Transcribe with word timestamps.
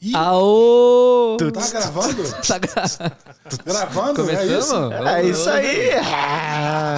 Ih, 0.00 0.14
Aô! 0.14 1.36
tá 1.52 1.68
gravando? 1.70 2.22
Tá 2.46 2.56
gra- 2.58 2.84
Gravando? 3.64 4.30
É 4.30 4.46
isso? 4.46 4.68
Começamos? 4.68 5.06
É 5.08 5.22
isso 5.24 5.50
aí. 5.50 5.90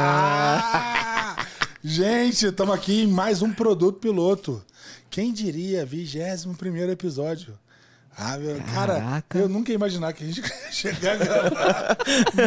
Ah! 0.03 1.37
Gente, 1.83 2.45
estamos 2.47 2.75
aqui 2.75 3.05
em 3.05 3.07
mais 3.07 3.41
um 3.41 3.51
produto 3.53 3.99
piloto. 3.99 4.63
Quem 5.09 5.33
diria, 5.33 5.87
21 5.87 6.53
primeiro 6.55 6.93
episódio. 6.93 7.59
Ah, 8.19 8.37
meu, 8.37 8.61
cara, 8.75 9.25
eu 9.35 9.49
nunca 9.49 9.71
ia 9.71 9.77
imaginar 9.77 10.13
que 10.13 10.23
a 10.23 10.27
gente 10.27 10.41
ia 10.45 10.73
chegar 10.73 11.13
a 11.13 11.17
gravar 11.17 11.97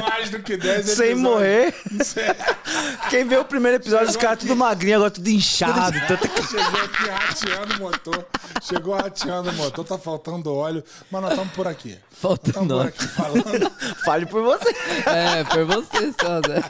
mais 0.02 0.30
do 0.30 0.40
que 0.40 0.56
10 0.56 0.86
Sem 0.86 0.92
episódios. 1.12 1.20
morrer. 1.20 1.74
Sem- 2.04 2.24
Quem 3.10 3.26
vê 3.28 3.38
o 3.38 3.46
primeiro 3.46 3.78
episódio, 3.78 4.08
os 4.10 4.16
caras 4.18 4.40
tudo 4.40 4.56
magrinho, 4.56 4.98
agora 4.98 5.10
tudo 5.10 5.28
inchado. 5.30 5.98
Tanto... 6.08 6.28
Chegou 6.48 6.82
aqui 6.84 7.10
rateando 7.10 7.76
o 7.76 7.80
motor. 7.80 8.28
Chegou 8.62 8.94
rateando 8.96 9.50
o 9.50 9.54
motor, 9.54 9.86
tá 9.86 9.98
faltando 9.98 10.54
óleo, 10.54 10.84
mas 11.10 11.22
nós 11.22 11.32
estamos 11.32 11.54
por 11.54 11.68
aqui. 11.68 11.98
Faltando 12.12 12.78
óleo. 12.78 12.94
falando. 12.94 13.72
Fale 14.06 14.26
por 14.28 14.44
você. 14.44 14.70
É, 15.08 15.44
por 15.44 15.66
você 15.66 16.14
só, 16.22 16.36
né? 16.48 16.64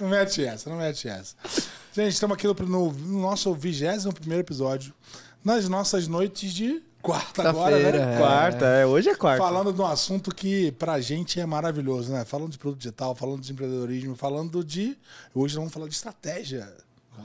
Não 0.00 0.08
mete 0.08 0.44
essa, 0.44 0.70
não 0.70 0.78
mete 0.78 1.08
essa. 1.08 1.34
Gente, 1.92 2.12
estamos 2.12 2.34
aqui 2.34 2.46
no, 2.46 2.54
no- 2.54 2.92
no 2.92 3.20
nosso 3.20 3.52
21 3.54 4.12
primeiro 4.12 4.42
episódio, 4.42 4.94
nas 5.44 5.68
nossas 5.68 6.08
noites 6.08 6.52
de 6.54 6.82
quarta 7.02 7.48
agora, 7.48 7.76
Quarta-feira, 7.76 8.06
né? 8.06 8.14
é. 8.14 8.18
Quarta, 8.18 8.64
é. 8.66 8.86
Hoje 8.86 9.08
é 9.10 9.14
quarta. 9.14 9.42
Falando 9.42 9.72
de 9.72 9.80
um 9.80 9.86
assunto 9.86 10.34
que 10.34 10.72
pra 10.72 11.00
gente 11.00 11.38
é 11.40 11.46
maravilhoso, 11.46 12.12
né? 12.12 12.24
Falando 12.24 12.50
de 12.50 12.58
produto 12.58 12.78
digital, 12.80 13.14
falando 13.14 13.40
de 13.40 13.52
empreendedorismo, 13.52 14.16
falando 14.16 14.64
de. 14.64 14.96
Hoje 15.34 15.54
nós 15.54 15.62
vamos 15.62 15.72
falar 15.72 15.86
de 15.88 15.94
estratégia. 15.94 16.68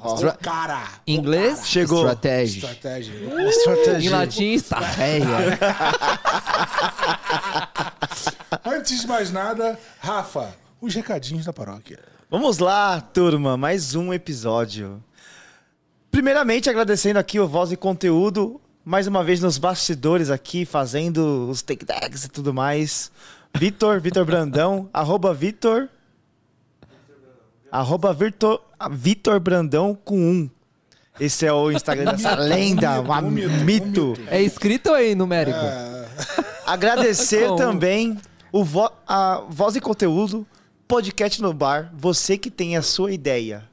Estra- 0.06 0.30
Ô, 0.30 0.34
cara! 0.42 0.88
Em 1.06 1.16
Inglês, 1.18 1.68
Chegou. 1.68 2.00
estratégia. 2.00 2.60
Estratégia. 2.60 3.14
Em 3.14 3.50
Estratégia. 3.50 4.12
latim, 4.12 4.54
estratégia. 4.56 5.60
Antes 8.66 9.02
de 9.02 9.08
mais 9.08 9.32
nada, 9.32 9.78
Rafa, 10.00 10.54
os 10.80 10.94
recadinhos 10.94 11.46
da 11.46 11.54
paróquia. 11.54 12.00
Vamos 12.30 12.60
lá, 12.60 13.02
turma, 13.02 13.58
mais 13.58 13.94
um 13.96 14.14
episódio. 14.14 15.04
Primeiramente, 16.10 16.70
agradecendo 16.70 17.20
aqui 17.20 17.40
o 17.40 17.48
Voz 17.48 17.72
e 17.72 17.78
Conteúdo, 17.78 18.62
mais 18.84 19.08
uma 19.08 19.24
vez 19.24 19.40
nos 19.42 19.58
bastidores 19.58 20.30
aqui, 20.30 20.66
fazendo 20.66 21.48
os 21.50 21.62
take 21.62 21.86
tags 21.86 22.26
e 22.26 22.30
tudo 22.30 22.54
mais. 22.54 23.12
Vitor, 23.56 24.00
Vitor 24.00 24.26
Brandão, 24.26 24.90
arroba 24.94 25.34
Vitor. 25.34 25.88
Arroba 27.72 28.14
Vitor, 28.14 28.62
Vitor 28.92 29.40
Brandão 29.40 29.98
com 30.04 30.18
um. 30.20 30.50
Esse 31.20 31.46
é 31.46 31.54
o 31.54 31.72
Instagram 31.72 32.12
dessa 32.16 32.36
lenda, 32.36 33.02
um 33.02 33.30
mito, 33.30 34.14
um. 34.14 34.28
É 34.28 34.42
escrito 34.42 34.90
ou 34.90 34.98
é 34.98 35.14
numérico? 35.14 35.60
É, 35.60 36.08
Agradecer 36.66 37.48
Com 37.48 37.54
um. 37.54 37.58
também 37.58 38.18
o 38.52 38.64
vo 38.64 38.92
a 39.08 39.44
Voz 39.50 39.76
e 39.76 39.82
Conteúdo, 39.82 40.46
podcast 40.88 41.42
no 41.42 41.54
bar. 41.54 41.92
Você 41.94 42.38
que 42.38 42.50
tem 42.50 42.76
a 42.76 42.82
sua 42.82 43.12
ideia 43.12 43.71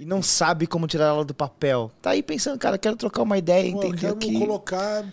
e 0.00 0.06
não 0.06 0.22
sabe 0.22 0.66
como 0.66 0.86
tirar 0.86 1.08
ela 1.08 1.24
do 1.26 1.34
papel. 1.34 1.92
Tá 2.00 2.10
aí 2.10 2.22
pensando, 2.22 2.58
cara, 2.58 2.78
quero 2.78 2.96
trocar 2.96 3.20
uma 3.22 3.36
ideia, 3.36 3.70
pô, 3.70 3.78
entender 3.84 3.98
quero 4.00 4.14
aqui. 4.14 4.38
colocar, 4.38 5.04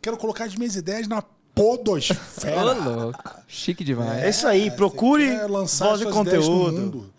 quero 0.00 0.16
colocar 0.16 0.44
as 0.44 0.54
minhas 0.54 0.76
ideias 0.76 1.06
na 1.06 1.18
Ô, 1.18 1.22
podosfera. 1.52 2.72
louco. 2.72 3.22
Chique 3.46 3.84
demais. 3.84 4.22
É 4.22 4.30
isso 4.30 4.46
aí, 4.46 4.70
procure 4.70 5.26
Quer 5.28 5.46
lançar 5.46 5.88
Voz 5.88 6.00
e 6.00 6.04
no 6.06 6.10
Conteúdo. 6.10 7.12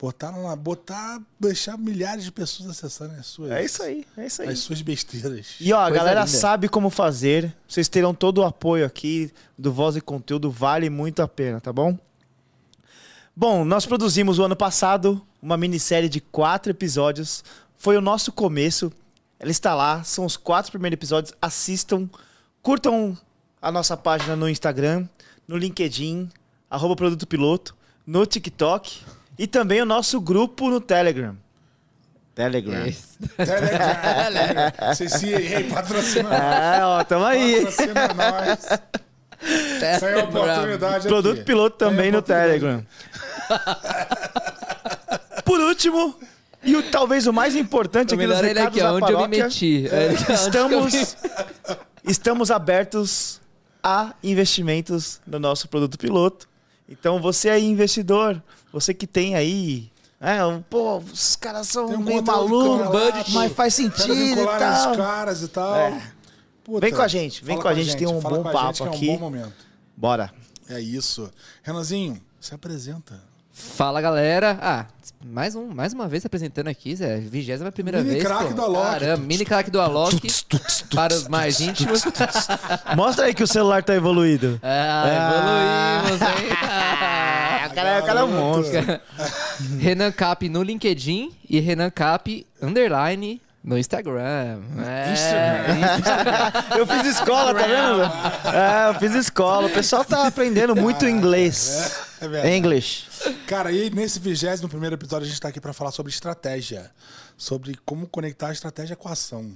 Botar, 0.00 0.30
lá, 0.30 0.54
botar, 0.54 1.20
deixar 1.38 1.76
milhares 1.76 2.24
de 2.24 2.30
pessoas 2.32 2.70
acessarem 2.70 3.16
as 3.16 3.26
suas, 3.26 3.50
É 3.50 3.62
isso 3.64 3.82
aí, 3.82 4.06
é 4.16 4.26
isso 4.26 4.40
aí. 4.40 4.48
as 4.48 4.60
suas 4.60 4.80
besteiras. 4.80 5.56
E 5.60 5.72
ó, 5.72 5.80
a 5.80 5.82
Coisa 5.88 5.98
galera 5.98 6.20
linda. 6.20 6.38
sabe 6.38 6.68
como 6.68 6.88
fazer. 6.88 7.54
Vocês 7.68 7.88
terão 7.88 8.14
todo 8.14 8.38
o 8.38 8.44
apoio 8.44 8.86
aqui 8.86 9.30
do 9.58 9.72
Voz 9.72 9.96
e 9.96 10.00
Conteúdo, 10.00 10.50
vale 10.50 10.88
muito 10.88 11.20
a 11.20 11.26
pena, 11.28 11.60
tá 11.60 11.72
bom? 11.72 11.98
Bom, 13.36 13.64
nós 13.64 13.84
produzimos 13.84 14.38
o 14.38 14.44
ano 14.44 14.56
passado 14.56 15.20
uma 15.42 15.56
minissérie 15.56 16.08
de 16.08 16.20
quatro 16.20 16.70
episódios. 16.70 17.42
Foi 17.76 17.96
o 17.96 18.00
nosso 18.00 18.30
começo. 18.32 18.92
Ela 19.38 19.50
está 19.50 19.74
lá, 19.74 20.02
são 20.04 20.24
os 20.26 20.36
quatro 20.36 20.70
primeiros 20.70 20.94
episódios. 20.96 21.32
Assistam, 21.40 22.08
curtam 22.62 23.16
a 23.60 23.72
nossa 23.72 23.96
página 23.96 24.36
no 24.36 24.48
Instagram, 24.48 25.06
no 25.48 25.56
LinkedIn, 25.56 26.28
arroba 26.70 26.94
Produto 26.94 27.26
Piloto, 27.26 27.74
no 28.06 28.26
TikTok 28.26 29.00
e 29.38 29.46
também 29.46 29.80
o 29.80 29.86
nosso 29.86 30.20
grupo 30.20 30.68
no 30.68 30.80
Telegram. 30.80 31.36
Telegram. 32.34 32.86
Esse- 32.86 33.18
Telegram. 33.36 34.72
CCA, 34.94 35.74
patrocina 35.74 36.28
nós. 36.28 36.40
É, 36.80 36.84
ó, 36.84 37.04
tamo 37.04 37.24
aí. 37.24 37.64
Patrocina 37.64 38.08
nós. 38.14 38.68
Essa 39.82 40.06
é 40.06 40.20
a 40.20 40.24
oportunidade 40.24 41.08
Produto 41.08 41.36
aqui. 41.36 41.44
piloto 41.44 41.78
também 41.78 42.12
no 42.12 42.18
oportunidade. 42.18 42.60
Telegram. 42.60 42.86
Por 45.50 45.60
último, 45.60 46.14
e 46.62 46.76
o, 46.76 46.82
talvez 46.92 47.26
o 47.26 47.32
mais 47.32 47.56
importante 47.56 48.12
O 48.12 48.14
aqui 48.14 48.26
nos 48.26 48.36
é 48.36 48.38
ele 48.50 48.60
recados 48.60 48.68
aqui, 48.68 48.80
da 48.80 48.92
onde 48.92 49.12
eu 49.12 49.18
me 49.18 49.36
paróquia, 49.38 49.44
meti. 49.44 49.88
É, 49.88 50.12
estamos, 50.34 50.92
me- 50.94 51.76
estamos 52.04 52.50
abertos 52.52 53.40
a 53.82 54.14
investimentos 54.22 55.20
no 55.26 55.40
nosso 55.40 55.66
produto 55.66 55.98
piloto. 55.98 56.48
Então 56.88 57.20
você 57.20 57.50
aí, 57.50 57.64
investidor, 57.66 58.40
você 58.72 58.94
que 58.94 59.06
tem 59.08 59.34
aí... 59.34 59.90
É, 60.20 60.44
um, 60.44 60.60
pô, 60.62 60.98
os 60.98 61.34
caras 61.34 61.66
são 61.66 61.86
um 61.86 61.98
meio 61.98 62.22
malucos, 62.22 63.32
mas 63.32 63.52
faz 63.52 63.74
sentido 63.74 64.12
e 64.14 64.36
tal. 64.36 64.90
os 64.92 64.96
caras 64.96 65.42
e 65.42 65.48
tal. 65.48 65.74
É. 65.74 66.12
Puta, 66.62 66.80
Vem 66.80 66.94
com 66.94 67.02
a 67.02 67.08
gente, 67.08 67.42
vem 67.44 67.58
com 67.58 67.66
a 67.66 67.74
gente, 67.74 67.96
tem 67.96 68.06
um 68.06 68.20
bom 68.20 68.42
papo 68.44 68.66
gente 68.66 68.82
aqui. 68.84 69.08
É 69.08 69.12
um 69.12 69.14
bom 69.16 69.20
momento. 69.20 69.52
Bora. 69.96 70.30
É 70.68 70.78
isso. 70.78 71.28
Renanzinho, 71.62 72.20
se 72.38 72.54
apresenta. 72.54 73.29
Fala, 73.60 74.00
galera. 74.00 74.58
Ah, 74.60 74.86
mais, 75.24 75.54
um, 75.54 75.66
mais 75.66 75.92
uma 75.92 76.08
vez 76.08 76.22
se 76.22 76.26
apresentando 76.26 76.68
aqui, 76.68 76.96
Zé. 76.96 77.18
Vigésima 77.18 77.70
primeira 77.70 77.98
Mini 77.98 78.12
vez. 78.14 78.24
craque 78.24 78.48
pô. 78.48 78.54
do 78.54 78.62
Alok. 78.62 78.90
Caramba, 78.90 79.16
mini 79.26 79.44
craque 79.44 79.70
do 79.70 79.80
Alok. 79.80 80.20
para 80.94 81.14
os 81.14 81.28
mais 81.28 81.60
íntimos. 81.60 82.02
Mostra 82.96 83.26
aí 83.26 83.34
que 83.34 83.42
o 83.42 83.46
celular 83.46 83.82
tá 83.82 83.94
evoluído. 83.94 84.58
Ah, 84.62 86.02
evoluímos, 86.02 86.22
hein? 86.22 86.56
Ah, 86.62 87.68
o 87.70 87.74
cara, 87.74 88.00
o 88.00 88.06
cara 88.06 88.20
é 88.20 88.24
um 88.24 88.28
monstro. 88.32 89.00
Renan 89.78 90.10
Cap 90.12 90.48
no 90.48 90.62
LinkedIn 90.62 91.30
e 91.48 91.60
Renan 91.60 91.90
Cap 91.90 92.46
underline 92.62 93.40
no 93.62 93.78
Instagram. 93.78 94.60
É. 94.86 96.78
Eu 96.78 96.86
fiz 96.86 97.06
escola, 97.06 97.54
tá 97.54 97.66
vendo? 97.66 98.02
É, 98.56 98.88
eu 98.88 98.94
fiz 98.98 99.14
escola. 99.14 99.66
O 99.66 99.70
pessoal 99.70 100.04
tá 100.04 100.26
aprendendo 100.26 100.74
muito 100.74 101.06
inglês. 101.06 101.96
É 102.20 102.28
verdade. 102.28 102.54
English. 102.54 103.06
Cara, 103.46 103.70
e 103.72 103.90
nesse 103.90 104.18
21 104.18 104.68
primeiro 104.68 104.94
episódio 104.96 105.26
a 105.26 105.28
gente 105.28 105.40
tá 105.40 105.48
aqui 105.48 105.60
para 105.60 105.72
falar 105.72 105.90
sobre 105.90 106.10
estratégia. 106.10 106.90
Sobre 107.36 107.76
como 107.84 108.06
conectar 108.06 108.48
a 108.48 108.52
estratégia 108.52 108.96
com 108.96 109.08
a 109.08 109.12
ação. 109.12 109.52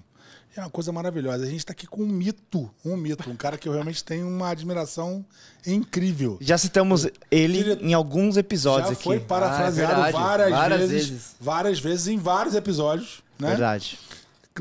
É 0.57 0.61
uma 0.61 0.71
coisa 0.71 0.93
maravilhosa. 0.93 1.45
A 1.45 1.49
gente 1.49 1.67
tá 1.67 1.73
aqui 1.73 1.85
com 1.87 2.03
um 2.03 2.07
mito. 2.07 2.71
Um 2.85 2.97
mito. 2.97 3.29
Um 3.29 3.35
cara 3.35 3.59
que 3.59 3.69
eu 3.69 3.73
realmente 3.73 4.05
tenho 4.05 4.29
uma 4.29 4.51
admiração 4.51 5.25
incrível. 5.67 6.39
Já 6.41 6.57
citamos 6.57 7.09
ele 7.29 7.65
Dire- 7.65 7.85
em 7.85 7.93
alguns 7.93 8.37
episódios 8.37 8.91
Já 8.91 8.93
aqui. 8.93 9.03
foi 9.03 9.19
parafraseado 9.19 10.01
Ah, 10.01 10.09
é 10.09 10.13
várias, 10.13 10.51
Várias 10.51 10.79
vezes, 10.81 11.09
vezes. 11.09 11.35
Várias 11.41 11.81
vezes, 11.81 12.07
em 12.07 12.19
vários 12.19 12.55
episódios. 12.55 13.24
Né? 13.39 13.49
Verdade. 13.49 13.99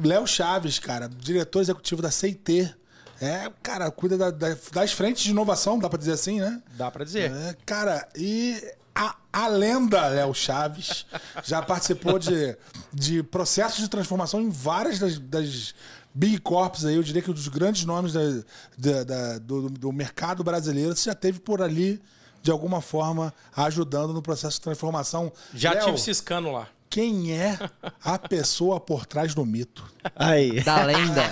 Léo 0.03 0.25
Chaves, 0.25 0.79
cara, 0.79 1.07
diretor 1.07 1.61
executivo 1.61 2.01
da 2.01 2.09
CIT. 2.11 2.73
É, 3.21 3.49
cara, 3.61 3.89
cuida 3.91 4.17
da- 4.17 4.31
da- 4.31 4.57
das 4.73 4.91
frentes 4.91 5.23
de 5.23 5.29
inovação, 5.31 5.77
dá 5.79 5.87
pra 5.87 5.99
dizer 5.99 6.13
assim, 6.13 6.41
né? 6.41 6.61
Dá 6.75 6.89
pra 6.91 7.05
dizer. 7.05 7.31
É, 7.31 7.55
cara, 7.65 8.07
e 8.15 8.61
a, 8.93 9.15
a 9.31 9.47
lenda 9.47 10.05
Léo 10.07 10.33
Chaves 10.33 11.05
já 11.45 11.61
participou 11.61 12.17
de, 12.19 12.57
de 12.91 13.23
processos 13.23 13.79
de 13.79 13.87
transformação 13.87 14.41
em 14.41 14.49
várias 14.49 14.99
das, 14.99 15.19
das 15.19 15.73
Big 16.13 16.39
Corps 16.39 16.83
aí, 16.85 16.95
eu 16.95 17.03
diria 17.03 17.21
que 17.21 17.29
um 17.31 17.33
dos 17.33 17.47
grandes 17.47 17.85
nomes 17.85 18.11
da- 18.13 18.43
da- 18.77 19.03
da- 19.03 19.37
do, 19.37 19.69
do 19.69 19.91
mercado 19.93 20.43
brasileiro, 20.43 20.95
você 20.95 21.09
já 21.09 21.15
teve 21.15 21.39
por 21.39 21.61
ali, 21.61 22.01
de 22.41 22.51
alguma 22.51 22.81
forma, 22.81 23.33
ajudando 23.55 24.11
no 24.11 24.21
processo 24.21 24.57
de 24.57 24.61
transformação. 24.61 25.31
Já 25.53 25.71
Léo, 25.73 25.85
tive 25.85 25.97
ciscando 25.99 26.51
lá. 26.51 26.67
Quem 26.93 27.33
é 27.33 27.57
a 28.05 28.19
pessoa 28.19 28.79
por 28.79 29.07
trás 29.07 29.33
do 29.33 29.43
mito? 29.43 29.83
Aí. 30.15 30.61
Da 30.61 30.83
lenda. 30.83 31.23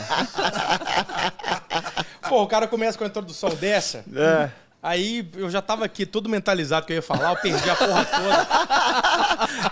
Pô, 2.27 2.41
o 2.41 2.47
cara 2.47 2.67
começa 2.67 2.97
com 2.97 3.03
a 3.03 3.07
introdução 3.07 3.51
dessa. 3.51 4.03
É. 4.11 4.49
Aí 4.83 5.29
eu 5.35 5.47
já 5.47 5.61
tava 5.61 5.85
aqui 5.85 6.07
todo 6.07 6.27
mentalizado 6.27 6.87
que 6.87 6.93
eu 6.93 6.95
ia 6.95 7.01
falar, 7.03 7.29
eu 7.31 7.35
perdi 7.37 7.69
a 7.69 7.75
porra 7.75 8.03
toda. 8.03 8.47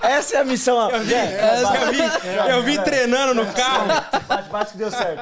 Essa 0.07 0.37
é 0.37 0.39
a 0.41 0.43
missão. 0.43 0.89
Eu 0.91 0.99
vim, 0.99 1.13
eu 1.15 1.91
vim, 1.91 2.49
eu 2.51 2.63
vim 2.63 2.83
treinando 2.83 3.33
no 3.33 3.51
carro. 3.51 3.87
Bate, 4.27 4.49
bate 4.49 4.71
que 4.73 4.77
deu 4.77 4.91
certo. 4.91 5.19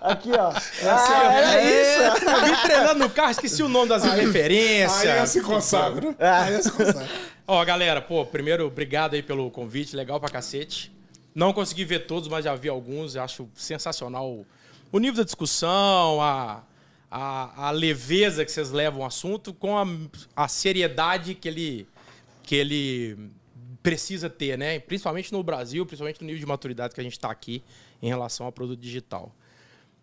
Aqui, 0.00 0.30
ó. 0.30 0.48
assim, 0.48 0.86
Ah, 0.88 1.32
era 1.32 1.62
isso. 1.62 2.24
Eu 2.24 2.44
vim 2.44 2.56
treinando 2.62 2.98
no 3.00 3.10
carro, 3.10 3.30
esqueci 3.32 3.64
o 3.64 3.68
nome 3.68 3.88
das 3.88 4.04
Aí 4.04 4.10
eu 4.20 4.26
referências. 4.26 5.28
se 5.30 5.40
consagro. 5.40 6.14
Ah. 6.20 6.42
Aí 6.42 6.54
eu 6.54 6.62
se 6.62 6.70
consagro. 6.70 7.08
Ó, 7.48 7.64
galera, 7.64 8.00
pô, 8.00 8.24
primeiro, 8.24 8.66
obrigado 8.66 9.14
aí 9.14 9.22
pelo 9.24 9.50
convite, 9.50 9.96
legal 9.96 10.20
pra 10.20 10.28
cacete. 10.28 10.94
Não 11.34 11.52
consegui 11.52 11.84
ver 11.84 12.06
todos, 12.06 12.28
mas 12.28 12.44
já 12.44 12.54
vi 12.54 12.68
alguns, 12.68 13.16
eu 13.16 13.22
acho 13.24 13.48
sensacional 13.54 14.44
o 14.92 14.98
nível 15.00 15.16
da 15.18 15.24
discussão, 15.24 16.22
a, 16.22 16.60
a 17.16 17.68
a, 17.68 17.70
leveza 17.70 18.44
que 18.44 18.52
vocês 18.52 18.70
levam 18.70 19.00
o 19.00 19.04
assunto 19.04 19.54
com 19.54 19.78
a, 19.78 19.86
a 20.36 20.48
seriedade 20.48 21.34
que 21.34 21.48
ele, 21.48 21.88
que 22.42 22.54
ele 22.54 23.30
precisa 23.82 24.28
ter, 24.28 24.58
né? 24.58 24.78
Principalmente 24.78 25.32
no 25.32 25.42
Brasil, 25.42 25.86
principalmente 25.86 26.20
no 26.20 26.26
nível 26.26 26.40
de 26.40 26.46
maturidade 26.46 26.94
que 26.94 27.00
a 27.00 27.04
gente 27.04 27.14
está 27.14 27.30
aqui 27.30 27.62
em 28.02 28.08
relação 28.08 28.44
ao 28.44 28.52
produto 28.52 28.78
digital. 28.78 29.32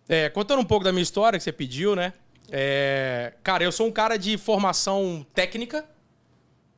É, 0.10 0.28
contando 0.28 0.60
um 0.60 0.66
pouco 0.66 0.84
da 0.84 0.92
minha 0.92 1.04
história 1.04 1.38
que 1.38 1.44
você 1.44 1.52
pediu, 1.52 1.96
né? 1.96 2.14
É, 2.50 3.34
cara, 3.44 3.64
eu 3.64 3.72
sou 3.72 3.88
um 3.88 3.92
cara 3.92 4.18
de 4.18 4.36
formação 4.36 5.26
técnica, 5.36 5.86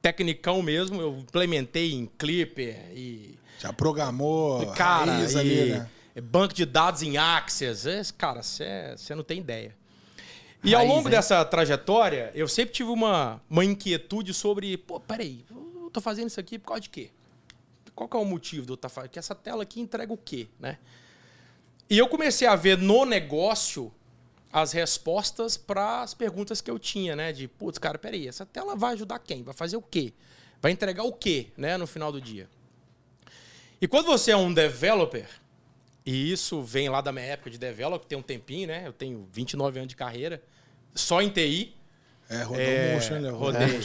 tecnicão 0.01 0.61
mesmo. 0.61 1.01
Eu 1.01 1.17
implementei 1.19 1.93
em 1.93 2.07
Clipper 2.17 2.75
e. 2.93 3.39
Já 3.57 3.71
programou 3.71 4.73
Cara, 4.73 5.21
e 5.21 5.37
ali, 5.37 5.65
né? 5.71 5.89
banco 6.21 6.53
de 6.53 6.65
dados 6.65 7.01
em 7.01 7.17
Access. 7.17 8.11
Cara, 8.17 8.43
você 8.43 9.15
não 9.15 9.23
tem 9.23 9.39
ideia. 9.39 9.73
E 10.65 10.73
ao 10.73 10.85
longo 10.85 11.07
hein? 11.07 11.11
dessa 11.11 11.45
trajetória, 11.45 12.31
eu 12.33 12.47
sempre 12.47 12.73
tive 12.73 12.89
uma, 12.89 13.39
uma 13.49 13.63
inquietude 13.63 14.33
sobre, 14.33 14.77
pô, 14.77 14.99
peraí, 14.99 15.45
eu 15.49 15.89
tô 15.93 16.01
fazendo 16.01 16.27
isso 16.27 16.39
aqui 16.39 16.57
por 16.57 16.69
causa 16.69 16.81
de 16.81 16.89
quê? 16.89 17.11
Qual 17.93 18.09
que 18.09 18.17
é 18.17 18.19
o 18.19 18.25
motivo 18.25 18.65
de 18.65 18.71
eu 18.71 18.75
estar 18.75 18.89
fazendo? 18.89 19.11
Que 19.11 19.19
essa 19.19 19.35
tela 19.35 19.63
aqui 19.63 19.79
entrega 19.79 20.11
o 20.11 20.17
quê, 20.17 20.47
né? 20.59 20.79
E 21.89 21.97
eu 21.97 22.07
comecei 22.07 22.47
a 22.47 22.55
ver 22.55 22.77
no 22.77 23.05
negócio 23.05 23.93
as 24.51 24.71
respostas 24.71 25.55
para 25.55 26.01
as 26.01 26.13
perguntas 26.13 26.61
que 26.61 26.71
eu 26.71 26.79
tinha, 26.79 27.15
né? 27.15 27.31
De, 27.31 27.47
putz, 27.47 27.77
cara, 27.77 27.97
peraí, 27.97 28.27
essa 28.27 28.45
tela 28.45 28.75
vai 28.75 28.93
ajudar 28.93 29.19
quem? 29.19 29.43
Vai 29.43 29.53
fazer 29.53 29.77
o 29.77 29.81
quê? 29.81 30.13
Vai 30.61 30.71
entregar 30.71 31.03
o 31.03 31.13
quê, 31.13 31.47
né, 31.55 31.77
no 31.77 31.85
final 31.85 32.11
do 32.11 32.19
dia? 32.19 32.49
E 33.79 33.87
quando 33.87 34.07
você 34.07 34.31
é 34.31 34.37
um 34.37 34.53
developer, 34.53 35.27
e 36.05 36.31
isso 36.31 36.61
vem 36.63 36.89
lá 36.89 37.01
da 37.01 37.11
minha 37.11 37.25
época 37.25 37.51
de 37.51 37.57
developer, 37.57 38.07
tem 38.07 38.17
um 38.17 38.21
tempinho, 38.21 38.67
né? 38.67 38.87
Eu 38.87 38.93
tenho 38.93 39.27
29 39.31 39.79
anos 39.79 39.89
de 39.89 39.95
carreira, 39.95 40.41
só 40.95 41.21
em 41.21 41.29
TI. 41.29 41.75
É, 42.27 42.37
rodou 42.41 42.55
É, 42.59 42.93
murcho, 42.93 43.13
hein, 43.13 43.21
Léo? 43.21 43.35
rodei. 43.37 43.79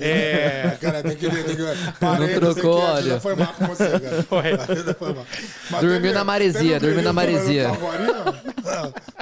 É, 0.00 0.76
Cara, 0.80 1.02
tem 1.02 1.16
que... 1.16 1.28
Tem 1.28 1.56
que 1.56 1.92
parei, 2.00 2.34
Não 2.34 2.40
trocou, 2.40 2.80
que 2.80 2.86
olha. 2.86 3.20
foi 3.20 3.34
mal 3.34 3.52
com 3.52 3.66
você, 3.66 4.00
cara. 4.00 4.22
Foi. 4.24 4.52
A 4.52 4.56
vida 4.74 4.94
foi 4.94 5.12
mal. 5.12 5.26
Mas 5.70 5.80
Dormiu 5.82 6.00
teve- 6.00 6.12
na 6.14 6.24
maresia, 6.24 6.76
um 6.76 6.80
dormiu 6.80 7.02
na 7.02 7.12
maresia. 7.12 7.68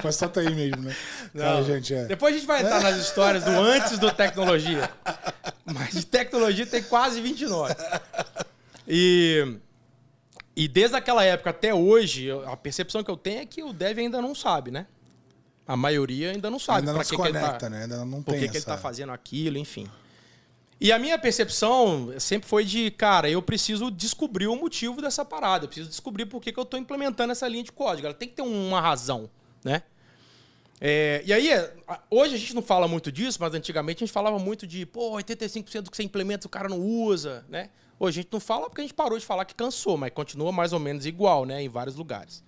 Foi 0.01 0.13
só 0.13 0.29
TI 0.29 0.51
mesmo, 0.55 0.83
né? 0.83 0.95
Cara, 1.37 1.55
Não. 1.57 1.65
gente, 1.65 1.93
é. 1.95 2.05
Depois 2.05 2.35
a 2.35 2.39
gente 2.39 2.47
vai 2.47 2.61
entrar 2.63 2.81
nas 2.81 2.97
histórias 2.99 3.43
do 3.43 3.51
antes 3.51 3.99
do 3.99 4.13
tecnologia. 4.13 4.89
Mas 5.65 5.93
de 5.95 6.07
tecnologia 6.07 6.67
tem 6.67 6.83
quase 6.85 7.21
29. 7.21 7.75
E, 8.87 9.57
e 10.55 10.69
desde 10.69 10.95
aquela 10.97 11.25
época 11.25 11.51
até 11.51 11.75
hoje, 11.75 12.29
a 12.47 12.57
percepção 12.57 13.03
que 13.03 13.11
eu 13.11 13.17
tenho 13.17 13.41
é 13.41 13.47
que 13.47 13.63
o 13.63 13.73
dev 13.73 13.99
ainda 13.99 14.21
não 14.23 14.35
sabe, 14.35 14.71
né? 14.71 14.87
A 15.67 15.77
maioria 15.77 16.31
ainda 16.33 16.51
não 16.51 16.59
sabe 16.59 16.81
Ainda 16.81 16.93
não 16.93 17.03
se 17.03 17.11
que 17.11 17.17
que 17.17 17.23
ele 17.23 17.33
conecta, 17.39 17.59
tá- 17.59 17.71
né? 17.71 17.83
Ainda 17.83 18.05
não 18.05 18.23
por 18.23 18.33
tem 18.33 18.43
que, 18.43 18.49
que 18.51 18.57
ele 18.59 18.65
tá 18.65 18.77
fazendo 18.77 19.13
aquilo, 19.13 19.57
enfim. 19.57 19.89
E 20.81 20.93
a 20.93 20.99
minha 20.99 21.19
percepção 21.19 22.13
sempre 22.19 22.49
foi 22.49 22.65
de, 22.65 22.91
cara, 22.91 23.31
eu 23.31 23.41
preciso 23.41 23.91
descobrir 23.91 24.47
o 24.49 24.57
motivo 24.57 25.01
dessa 25.01 25.25
parada. 25.25 25.65
Eu 25.65 25.69
preciso 25.69 25.89
descobrir 25.89 26.27
por 26.27 26.43
que, 26.43 26.53
que 26.53 26.59
eu 26.59 26.65
estou 26.65 26.79
implementando 26.79 27.33
essa 27.33 27.49
linha 27.49 27.63
de 27.63 27.73
código. 27.73 28.07
Ela 28.07 28.15
tem 28.15 28.29
que 28.29 28.35
ter 28.35 28.43
uma 28.43 28.81
razão, 28.81 29.31
né? 29.65 29.83
É, 30.81 31.23
e 31.25 31.33
aí, 31.33 31.51
a- 31.89 32.01
hoje 32.11 32.35
a 32.35 32.39
gente 32.39 32.55
não 32.55 32.61
fala 32.61 32.87
muito 32.87 33.11
disso, 33.11 33.39
mas 33.41 33.55
antigamente 33.55 34.03
a 34.03 34.07
gente 34.07 34.13
falava 34.13 34.39
muito 34.39 34.67
de, 34.67 34.85
pô, 34.85 35.13
85% 35.13 35.83
do 35.85 35.91
que 35.91 35.97
você 35.97 36.03
implementa 36.03 36.47
o 36.47 36.51
cara 36.51 36.69
não 36.69 36.81
usa, 36.81 37.45
né? 37.49 37.71
Hoje 37.99 38.19
a 38.19 38.23
gente 38.23 38.33
não 38.33 38.41
fala 38.41 38.69
porque 38.69 38.81
a 38.83 38.85
gente 38.85 38.93
parou 38.93 39.19
de 39.19 39.25
falar 39.25 39.45
que 39.45 39.55
cansou, 39.55 39.97
mas 39.97 40.13
continua 40.13 40.51
mais 40.53 40.73
ou 40.73 40.81
menos 40.81 41.07
igual, 41.07 41.47
né? 41.47 41.63
Em 41.63 41.69
vários 41.69 41.95
lugares. 41.97 42.43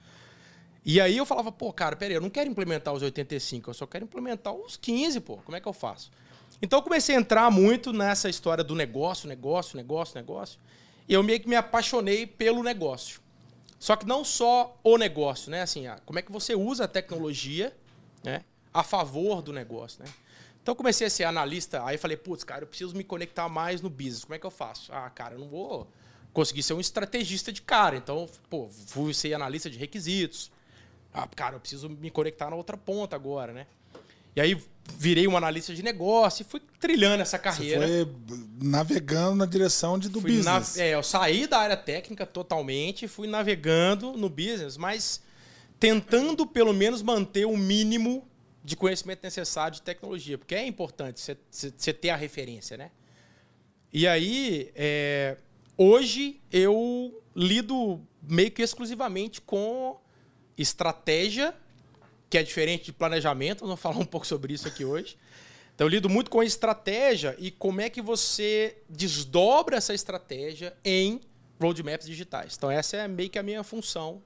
E 0.89 1.01
aí 1.01 1.17
eu 1.17 1.27
falava, 1.27 1.51
pô, 1.51 1.73
cara, 1.73 1.97
peraí, 1.97 2.15
eu 2.15 2.21
não 2.21 2.31
quero 2.31 2.49
implementar 2.49 2.95
os 2.95 3.03
85, 3.03 3.71
eu 3.71 3.75
só 3.75 3.89
quero 3.89 4.05
implementar 4.05 4.55
os 4.55 4.77
15, 4.77 5.19
pô. 5.19 5.39
Como 5.39 5.57
é 5.57 5.61
que 5.61 5.67
eu 5.67 5.73
faço? 5.73 6.13
Então 6.63 6.79
eu 6.79 6.83
comecei 6.85 7.17
a 7.17 7.19
entrar 7.19 7.51
muito 7.51 7.93
nessa 7.93 8.29
história 8.29 8.63
do 8.63 8.73
negócio, 8.73 9.29
negócio, 9.29 9.77
negócio, 9.77 10.15
negócio. 10.15 10.61
E 11.09 11.13
eu 11.13 11.25
meio 11.25 11.41
que 11.41 11.49
me 11.49 11.57
apaixonei 11.57 12.25
pelo 12.25 12.63
negócio. 12.63 13.21
Só 13.81 13.97
que 13.97 14.07
não 14.07 14.25
só 14.25 14.79
o 14.85 14.97
negócio, 14.97 15.51
né? 15.51 15.63
Assim, 15.63 15.87
como 16.05 16.21
é 16.21 16.23
que 16.23 16.31
você 16.31 16.55
usa 16.55 16.85
a 16.85 16.89
tecnologia 16.89 17.77
né, 18.23 18.45
a 18.73 18.85
favor 18.85 19.43
do 19.43 19.53
negócio, 19.53 20.05
né? 20.05 20.11
Então 20.63 20.71
eu 20.71 20.77
comecei 20.77 21.09
a 21.09 21.11
ser 21.11 21.25
analista, 21.25 21.85
aí 21.85 21.99
falei, 21.99 22.17
putz, 22.17 22.45
cara, 22.45 22.63
eu 22.63 22.69
preciso 22.69 22.95
me 22.95 23.03
conectar 23.03 23.49
mais 23.49 23.81
no 23.81 23.91
business. 23.91 24.25
Como 24.25 24.37
é 24.37 24.39
que 24.39 24.47
eu 24.47 24.53
faço? 24.53 24.93
Ah, 24.93 25.11
cara, 25.11 25.35
eu 25.35 25.41
não 25.41 25.49
vou 25.49 25.89
conseguir 26.33 26.63
ser 26.63 26.75
um 26.75 26.81
estrategista 26.81 27.53
de 27.53 27.61
cara. 27.61 27.97
Então, 27.97 28.29
pô, 28.49 28.69
fui 28.69 29.13
ser 29.13 29.35
analista 29.35 29.69
de 29.69 29.79
requisitos. 29.79 30.55
Ah, 31.19 31.27
cara, 31.35 31.57
eu 31.57 31.61
preciso 31.61 31.89
me 31.89 32.11
conectar 32.11 32.51
na 32.51 32.57
outra 32.57 32.77
ponta 32.77 33.17
agora, 33.17 33.53
né? 33.53 33.67
E 34.35 34.41
aí 34.41 34.63
virei 34.99 35.27
um 35.27 35.35
analista 35.37 35.75
de 35.75 35.83
negócio 35.83 36.43
e 36.43 36.45
fui 36.45 36.61
trilhando 36.79 37.23
essa 37.23 37.39
Você 37.39 37.43
carreira. 37.43 37.81
foi 37.89 38.09
navegando 38.63 39.35
na 39.37 39.47
direção 39.47 39.99
de, 39.99 40.11
do 40.11 40.21
Fui 40.21 40.43
na- 40.43 40.59
business. 40.61 40.77
é, 40.79 40.95
eu 40.95 41.03
saí 41.03 41.47
da 41.47 41.59
área 41.59 41.77
técnica 41.77 42.27
totalmente, 42.27 43.09
fui 43.09 43.27
navegando 43.27 44.13
no 44.13 44.29
business, 44.29 44.77
mas 44.77 45.23
tentando 45.81 46.47
pelo 46.47 46.75
menos 46.75 47.01
manter 47.03 47.47
o 47.47 47.57
mínimo 47.57 48.29
de 48.63 48.77
conhecimento 48.77 49.23
necessário 49.23 49.75
de 49.77 49.83
tecnologia, 49.83 50.37
porque 50.37 50.55
é 50.55 50.67
importante 50.67 51.19
você- 51.21 51.37
você 51.51 51.73
você 51.77 51.93
ter 51.95 52.11
a 52.11 52.17
referência, 52.17 52.77
né? 52.77 52.91
E 53.93 54.07
aí, 54.07 54.71
é, 54.75 55.39
hoje 55.79 56.41
eu 56.53 57.23
lido 57.35 58.01
meio 58.23 58.51
que 58.51 58.61
exclusivamente 58.63 59.41
com 59.41 59.97
estratégia, 60.57 61.55
que 62.29 62.39
é 62.39 62.43
diferente 62.43 62.87
de 62.87 62.93
planejamento, 62.93 63.65
vamos 63.65 63.81
falar 63.81 63.99
um 64.01 64.05
pouco 64.05 64.27
sobre 64.27 64.53
isso 64.55 64.67
aqui 64.67 64.85
hoje. 64.85 65.17
Então, 65.75 65.87
eu 65.87 65.91
lido 65.91 66.09
muito 66.09 66.31
com 66.31 66.43
estratégia 66.43 67.37
e 67.39 67.51
como 67.51 67.83
é 67.83 67.91
que 67.91 68.01
você 68.01 68.79
desdobra 68.89 69.77
essa 69.77 69.93
estratégia 69.93 70.75
em 70.83 71.21
roadmaps 71.61 72.07
digitais. 72.07 72.55
Então, 72.57 72.71
essa 72.71 72.97
é 72.97 73.07
meio 73.07 73.29
que 73.29 73.39
a 73.39 73.43
minha 73.43 73.63
função 73.63 74.23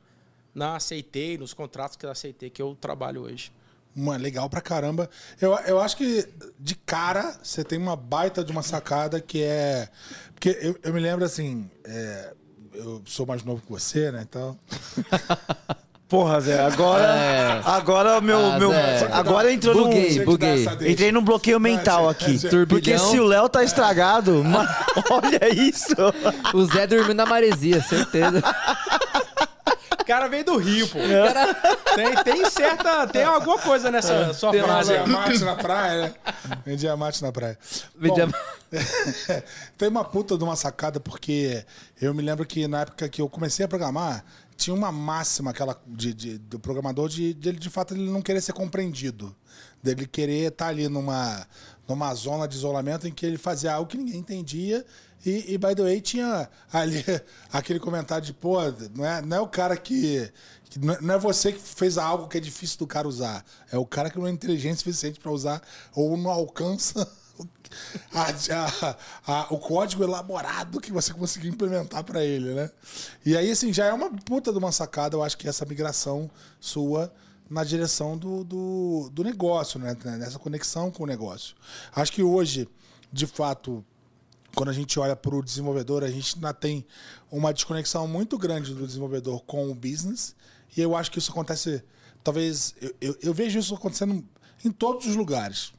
na 0.54 0.76
Aceitei, 0.76 1.36
nos 1.36 1.52
contratos 1.52 1.96
que 1.96 2.06
eu 2.06 2.10
aceitei 2.10 2.50
que 2.50 2.62
eu 2.62 2.76
trabalho 2.80 3.22
hoje. 3.22 3.52
Uma, 3.94 4.16
legal 4.16 4.48
pra 4.48 4.60
caramba. 4.60 5.10
Eu, 5.40 5.52
eu 5.66 5.80
acho 5.80 5.96
que 5.96 6.28
de 6.58 6.76
cara 6.76 7.36
você 7.42 7.64
tem 7.64 7.78
uma 7.78 7.96
baita 7.96 8.44
de 8.44 8.52
uma 8.52 8.62
sacada 8.62 9.20
que 9.20 9.42
é. 9.42 9.88
Porque 10.32 10.56
eu, 10.60 10.78
eu 10.82 10.92
me 10.92 11.00
lembro 11.00 11.24
assim. 11.24 11.68
é, 11.84 12.34
eu 12.72 13.02
sou 13.04 13.26
mais 13.26 13.42
novo 13.42 13.62
que 13.62 13.70
você, 13.70 14.12
né? 14.12 14.22
Então. 14.22 14.58
Porra, 16.10 16.40
Zé, 16.40 16.60
agora. 16.60 17.04
É. 17.16 17.60
Agora 17.64 18.18
o 18.18 18.20
meu. 18.20 18.44
Ah, 18.44 18.58
meu 18.58 18.70
Zé. 18.70 19.08
agora 19.12 19.52
entrou 19.52 19.74
num. 19.74 19.84
Buguei, 19.84 20.24
buguei. 20.24 20.66
Entrei 20.90 21.12
num 21.12 21.22
bloqueio 21.22 21.60
mental 21.60 22.08
aqui. 22.08 22.38
é, 22.44 22.62
é, 22.62 22.66
Porque 22.66 22.98
se 22.98 23.18
o 23.20 23.24
Léo 23.24 23.48
tá 23.48 23.62
estragado, 23.62 24.42
olha 25.10 25.48
isso. 25.54 25.94
O 26.52 26.64
Zé 26.66 26.86
dormiu 26.86 27.14
na 27.14 27.24
maresia, 27.24 27.80
certeza. 27.80 28.42
O 30.00 30.04
cara 30.04 30.26
veio 30.26 30.44
do 30.44 30.56
Rio, 30.56 30.88
pô. 30.88 30.98
Tem, 31.94 32.16
tem 32.24 32.50
certa. 32.50 33.06
Tem 33.06 33.22
alguma 33.22 33.58
coisa 33.58 33.90
nessa 33.92 34.34
sua 34.34 34.50
Tem 34.50 34.62
frase. 34.62 34.92
Vendia 34.92 35.04
aí. 35.04 35.08
mate 35.08 35.44
na 35.44 35.54
praia, 35.54 36.02
né? 36.02 36.12
Vendia 36.66 36.96
mate 36.96 37.22
na 37.22 37.30
praia. 37.30 37.56
Vendia- 37.96 38.26
Bom, 38.26 38.32
tem 39.78 39.88
uma 39.88 40.04
puta 40.04 40.36
de 40.36 40.42
uma 40.42 40.56
sacada, 40.56 40.98
porque 40.98 41.64
eu 42.02 42.12
me 42.12 42.22
lembro 42.22 42.44
que 42.44 42.66
na 42.66 42.80
época 42.80 43.08
que 43.08 43.22
eu 43.22 43.28
comecei 43.28 43.64
a 43.64 43.68
programar, 43.68 44.24
tinha 44.60 44.74
uma 44.74 44.92
máxima 44.92 45.50
aquela 45.50 45.80
de, 45.86 46.12
de- 46.14 46.38
do 46.38 46.60
programador 46.60 47.08
de, 47.08 47.32
de 47.34 47.48
ele, 47.48 47.58
de 47.58 47.70
fato, 47.70 47.94
ele 47.94 48.10
não 48.10 48.20
querer 48.22 48.40
ser 48.40 48.52
compreendido. 48.52 49.34
Dele 49.82 50.06
querer 50.06 50.48
estar 50.52 50.68
ali 50.68 50.88
numa, 50.88 51.46
numa 51.88 52.14
zona 52.14 52.46
de 52.46 52.56
isolamento 52.56 53.08
em 53.08 53.12
que 53.12 53.24
ele 53.24 53.38
fazia 53.38 53.72
algo 53.74 53.88
que 53.90 53.96
ninguém 53.96 54.18
entendia. 54.18 54.84
E, 55.24 55.54
e, 55.54 55.58
by 55.58 55.74
the 55.74 55.82
way, 55.82 56.00
tinha 56.00 56.48
ali 56.72 57.04
aquele 57.52 57.80
comentário 57.80 58.24
de, 58.26 58.32
pô, 58.34 58.58
não 58.94 59.04
é, 59.04 59.22
não 59.22 59.36
é 59.36 59.40
o 59.40 59.48
cara 59.48 59.76
que. 59.76 60.30
que 60.64 60.78
é- 60.78 61.00
não 61.00 61.14
é 61.14 61.18
você 61.18 61.52
que 61.52 61.58
fez 61.60 61.96
algo 61.98 62.28
que 62.28 62.36
é 62.38 62.40
difícil 62.40 62.78
do 62.78 62.86
cara 62.86 63.08
usar. 63.08 63.44
É 63.72 63.78
o 63.78 63.86
cara 63.86 64.10
que 64.10 64.18
não 64.18 64.26
é 64.26 64.30
inteligente 64.30 64.76
o 64.76 64.78
suficiente 64.78 65.18
para 65.18 65.32
usar 65.32 65.62
ou 65.94 66.16
não 66.16 66.30
alcança 66.30 67.10
a- 68.12 68.96
a- 69.26 69.46
o 69.50 69.58
código 69.58 70.02
elaborado 70.02 70.80
que 70.80 70.92
você 70.92 71.12
conseguiu 71.12 71.50
implementar 71.50 72.04
para 72.04 72.24
ele, 72.24 72.54
né? 72.54 72.70
E 73.24 73.36
aí, 73.36 73.50
assim, 73.50 73.72
já 73.72 73.86
é 73.86 73.92
uma 73.92 74.10
puta 74.10 74.52
de 74.52 74.58
uma 74.58 74.72
sacada, 74.72 75.16
eu 75.16 75.22
acho 75.22 75.36
que 75.36 75.48
essa 75.48 75.64
migração 75.64 76.30
sua 76.60 77.12
na 77.48 77.64
direção 77.64 78.16
do, 78.16 78.44
do, 78.44 79.10
do 79.12 79.24
negócio, 79.24 79.78
né? 79.80 79.96
Nessa 80.04 80.38
conexão 80.38 80.90
com 80.90 81.02
o 81.02 81.06
negócio. 81.06 81.56
Acho 81.94 82.12
que 82.12 82.22
hoje, 82.22 82.68
de 83.12 83.26
fato, 83.26 83.84
quando 84.54 84.68
a 84.68 84.72
gente 84.72 84.98
olha 85.00 85.16
para 85.16 85.34
o 85.34 85.42
desenvolvedor, 85.42 86.04
a 86.04 86.10
gente 86.10 86.36
ainda 86.36 86.54
tem 86.54 86.86
uma 87.30 87.52
desconexão 87.52 88.06
muito 88.06 88.38
grande 88.38 88.72
do 88.74 88.86
desenvolvedor 88.86 89.42
com 89.44 89.68
o 89.68 89.74
business. 89.74 90.34
E 90.76 90.80
eu 90.80 90.94
acho 90.96 91.10
que 91.10 91.18
isso 91.18 91.32
acontece, 91.32 91.82
talvez, 92.22 92.74
eu, 92.80 92.94
eu, 93.00 93.16
eu 93.22 93.34
vejo 93.34 93.58
isso 93.58 93.74
acontecendo 93.74 94.24
em 94.64 94.70
todos 94.70 95.06
os 95.06 95.16
lugares. 95.16 95.72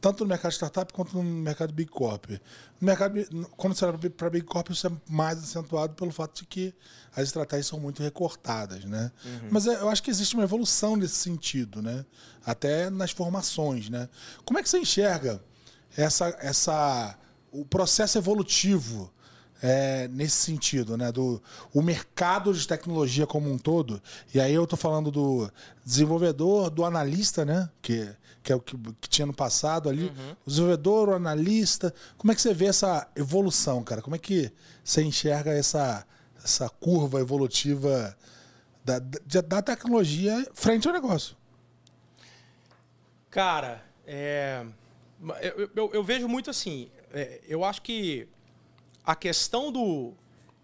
Tanto 0.00 0.24
no 0.24 0.28
mercado 0.30 0.50
de 0.50 0.56
startup 0.56 0.92
quanto 0.92 1.16
no 1.16 1.22
mercado 1.22 1.72
Big 1.72 1.90
Corp. 1.90 2.30
No 2.80 2.86
mercado, 2.86 3.14
quando 3.56 3.74
você 3.74 3.84
olha 3.84 3.98
para 4.10 4.30
Big 4.30 4.44
Corp, 4.46 4.70
isso 4.70 4.86
é 4.86 4.90
mais 5.08 5.38
acentuado 5.38 5.94
pelo 5.94 6.10
fato 6.10 6.36
de 6.36 6.46
que 6.46 6.74
as 7.14 7.24
estratégias 7.24 7.66
são 7.66 7.80
muito 7.80 8.02
recortadas, 8.02 8.84
né? 8.84 9.10
Mas 9.50 9.66
é- 9.66 9.80
eu 9.80 9.88
acho 9.88 10.02
que 10.02 10.10
existe 10.10 10.34
uma 10.34 10.44
evolução 10.44 10.94
nesse 10.96 11.14
sentido, 11.16 11.82
né? 11.82 12.04
Até 12.44 12.88
nas 12.90 13.10
formações, 13.10 13.88
né? 13.90 14.08
Como 14.44 14.58
é 14.58 14.62
que 14.62 14.68
você 14.68 14.78
enxerga 14.78 15.42
essa, 15.96 16.36
essa, 16.40 17.18
o 17.50 17.64
processo 17.64 18.18
evolutivo 18.18 19.12
é, 19.60 20.06
nesse 20.08 20.36
sentido, 20.36 20.96
né? 20.96 21.10
Do 21.10 21.42
o 21.74 21.82
mercado 21.82 22.54
de 22.54 22.66
tecnologia 22.68 23.26
como 23.26 23.50
um 23.52 23.58
todo. 23.58 24.00
E 24.32 24.40
aí 24.40 24.54
eu 24.54 24.64
tô 24.68 24.76
falando 24.76 25.10
do 25.10 25.50
desenvolvedor, 25.84 26.70
do 26.70 26.84
analista, 26.84 27.44
né? 27.44 27.68
Que, 27.82 28.08
que 28.48 28.52
é 28.52 28.56
o 28.56 28.60
que, 28.60 28.78
que 28.98 29.08
tinha 29.10 29.26
no 29.26 29.34
passado 29.34 29.90
ali. 29.90 30.10
O 30.46 30.48
desenvolvedor, 30.48 31.10
o 31.10 31.14
analista. 31.14 31.92
Como 32.16 32.32
é 32.32 32.34
que 32.34 32.40
você 32.40 32.54
vê 32.54 32.64
essa 32.64 33.06
evolução, 33.14 33.84
cara? 33.84 34.00
Como 34.00 34.16
é 34.16 34.18
que 34.18 34.50
você 34.82 35.02
enxerga 35.02 35.52
essa, 35.52 36.06
essa 36.42 36.66
curva 36.70 37.20
evolutiva 37.20 38.16
da, 38.82 38.98
da, 39.00 39.40
da 39.42 39.60
tecnologia 39.60 40.46
frente 40.54 40.88
ao 40.88 40.94
negócio? 40.94 41.36
Cara, 43.30 43.84
é, 44.06 44.64
eu, 45.42 45.70
eu- 45.76 45.90
eu 45.92 46.02
vejo 46.02 46.26
muito 46.26 46.48
assim. 46.48 46.90
é, 47.12 47.42
eu 47.46 47.62
acho 47.64 47.82
que 47.82 48.26
a 49.04 49.14
questão 49.14 49.70
do. 49.70 50.14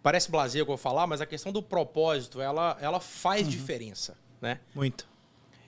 Parece 0.02 0.30
blazer 0.30 0.58
que 0.58 0.62
eu 0.62 0.66
vou 0.66 0.76
falar, 0.78 1.06
mas 1.06 1.20
a 1.20 1.26
questão 1.26 1.52
do 1.52 1.62
propósito, 1.62 2.40
ela, 2.40 2.76
ela 2.80 3.00
faz 3.00 3.46
diferença, 3.48 4.16
né? 4.40 4.60
Muito. 4.74 5.06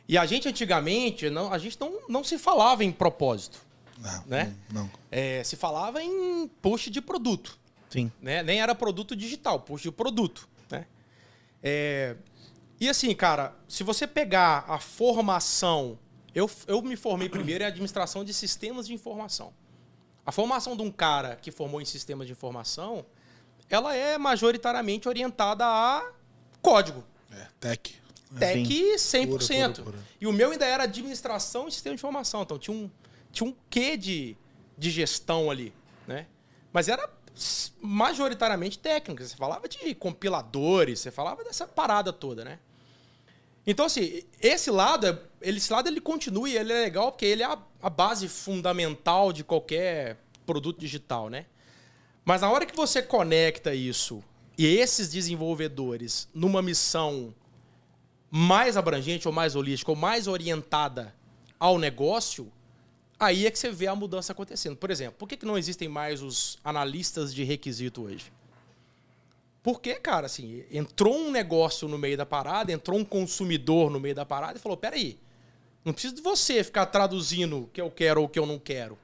E 0.09 0.17
a 0.17 0.25
gente 0.25 0.49
antigamente, 0.49 1.29
não, 1.29 1.53
a 1.53 1.59
gente 1.59 1.79
não, 1.81 2.01
não 2.09 2.25
se 2.25 2.39
falava 2.39 2.85
em 2.85 2.93
propósito. 2.93 3.59
Não, 3.99 4.25
Né? 4.27 4.55
Não. 4.71 4.83
não. 4.83 4.91
É, 5.11 5.43
se 5.43 5.57
falava 5.57 6.03
em 6.03 6.49
push 6.61 6.91
de 6.91 7.01
produto. 7.01 7.59
Sim. 7.89 8.11
né? 8.21 8.43
Nem 8.43 8.61
era 8.61 8.75
produto 8.75 9.15
digital, 9.15 9.61
puxa 9.61 9.85
de 9.85 9.93
produto, 9.93 10.49
né? 10.71 10.87
É, 11.63 12.17
E 12.81 12.89
assim, 12.89 13.15
cara, 13.15 13.55
se 13.69 13.83
você 13.83 14.07
pegar 14.07 14.65
a 14.69 14.79
formação, 14.79 15.99
eu, 16.35 16.51
eu 16.67 16.83
me 16.83 16.97
formei 16.97 17.29
primeiro 17.29 17.65
em 17.65 17.67
administração 17.67 18.25
de 18.25 18.35
sistemas 18.35 18.87
de 18.87 18.93
informação. 18.93 19.53
A 20.27 20.33
formação 20.33 20.77
de 20.77 20.83
um 20.83 20.91
cara 20.91 21.37
que 21.37 21.51
formou 21.51 21.81
em 21.81 21.85
sistemas 21.85 22.27
de 22.27 22.33
informação, 22.33 23.07
ela 23.71 23.95
é 23.95 24.19
majoritariamente 24.19 25.09
orientada 25.09 25.65
a 25.65 26.11
código. 26.61 27.05
É, 27.31 27.47
tech. 27.61 28.03
Tech 28.39 28.69
100%. 28.97 29.29
Pura, 29.29 29.39
pura, 29.73 29.85
pura. 29.85 29.99
E 30.21 30.27
o 30.27 30.33
meu 30.33 30.51
ainda 30.51 30.65
era 30.67 30.85
administração 30.85 31.69
e 31.69 31.73
sistema 31.73 31.95
de 31.95 32.01
informação. 32.01 32.43
Então 32.43 32.59
tinha 32.59 32.77
um, 32.77 32.91
tinha 33.33 33.49
um 33.49 33.55
quê 33.71 33.97
de, 33.97 34.37
de 34.77 34.91
gestão 34.91 35.51
ali, 35.51 35.73
né? 36.07 36.27
Mas 36.73 36.89
era 36.89 37.09
majoritariamente 37.81 38.79
técnica. 38.79 39.25
Você 39.25 39.37
falava 39.37 39.69
de 39.69 39.95
compiladores, 39.95 41.01
você 41.01 41.11
falava 41.11 41.45
dessa 41.45 41.67
parada 41.67 42.13
toda, 42.13 42.45
né? 42.45 42.59
Então, 43.67 43.87
assim, 43.87 44.23
esse 44.41 44.71
lado, 44.71 45.07
é- 45.07 45.19
esse 45.43 45.73
lado 45.73 45.89
ele 45.89 46.01
continua 46.01 46.49
e 46.49 46.57
ele 46.57 46.73
é 46.73 46.83
legal 46.83 47.11
porque 47.13 47.27
ele 47.27 47.43
é 47.43 47.47
a, 47.47 47.59
a 47.83 47.91
base 47.91 48.29
fundamental 48.29 49.33
de 49.33 49.43
qualquer 49.43 50.19
produto 50.45 50.79
digital, 50.79 51.29
né? 51.29 51.47
Mas 52.25 52.41
na 52.43 52.51
hora 52.51 52.65
que 52.65 52.75
você 52.77 53.03
conecta 53.03 53.75
isso 53.75 54.23
e 54.57 54.67
esses 54.67 55.09
desenvolvedores 55.11 56.29
numa 56.33 56.63
missão 56.63 57.35
mais 58.37 58.77
abrangente 58.77 59.27
ou 59.27 59.33
mais 59.33 59.57
holística 59.57 59.91
ou 59.91 59.97
mais 59.97 60.27
orientada 60.27 61.15
ao 61.59 61.79
negócio, 61.79 62.53
aí 63.19 63.47
é 63.47 63.51
que 63.51 63.59
você 63.59 63.71
vê 63.71 63.87
a 63.87 63.95
mudança 63.95 64.33
acontecendo. 64.33 64.77
Por 64.77 64.91
exemplo, 64.91 65.15
por 65.19 65.27
que, 65.27 65.39
que 65.39 65.47
não 65.47 65.57
existem 65.57 65.89
mais 65.89 66.21
os 66.21 66.59
analistas 66.63 67.35
de 67.35 67.45
requisito 67.45 68.03
hoje? 68.03 68.31
Porque, 69.63 69.95
cara, 69.95 70.27
assim, 70.27 70.65
entrou 70.71 71.17
um 71.17 71.31
negócio 71.31 71.89
no 71.89 71.97
meio 71.97 72.15
da 72.15 72.27
parada, 72.27 72.71
entrou 72.71 72.99
um 72.99 73.05
consumidor 73.07 73.91
no 73.91 73.99
meio 73.99 74.15
da 74.15 74.27
parada 74.27 74.59
e 74.59 74.61
falou: 74.61 74.77
peraí, 74.77 75.19
não 75.83 75.95
preciso 75.95 76.17
de 76.17 76.21
você 76.21 76.63
ficar 76.63 76.85
traduzindo 76.85 77.63
o 77.63 77.67
que 77.69 77.81
eu 77.81 77.91
quero 77.91 78.21
ou 78.21 78.27
o 78.27 78.29
que 78.29 78.39
eu 78.39 78.45
não 78.45 78.59
quero. 78.59 78.99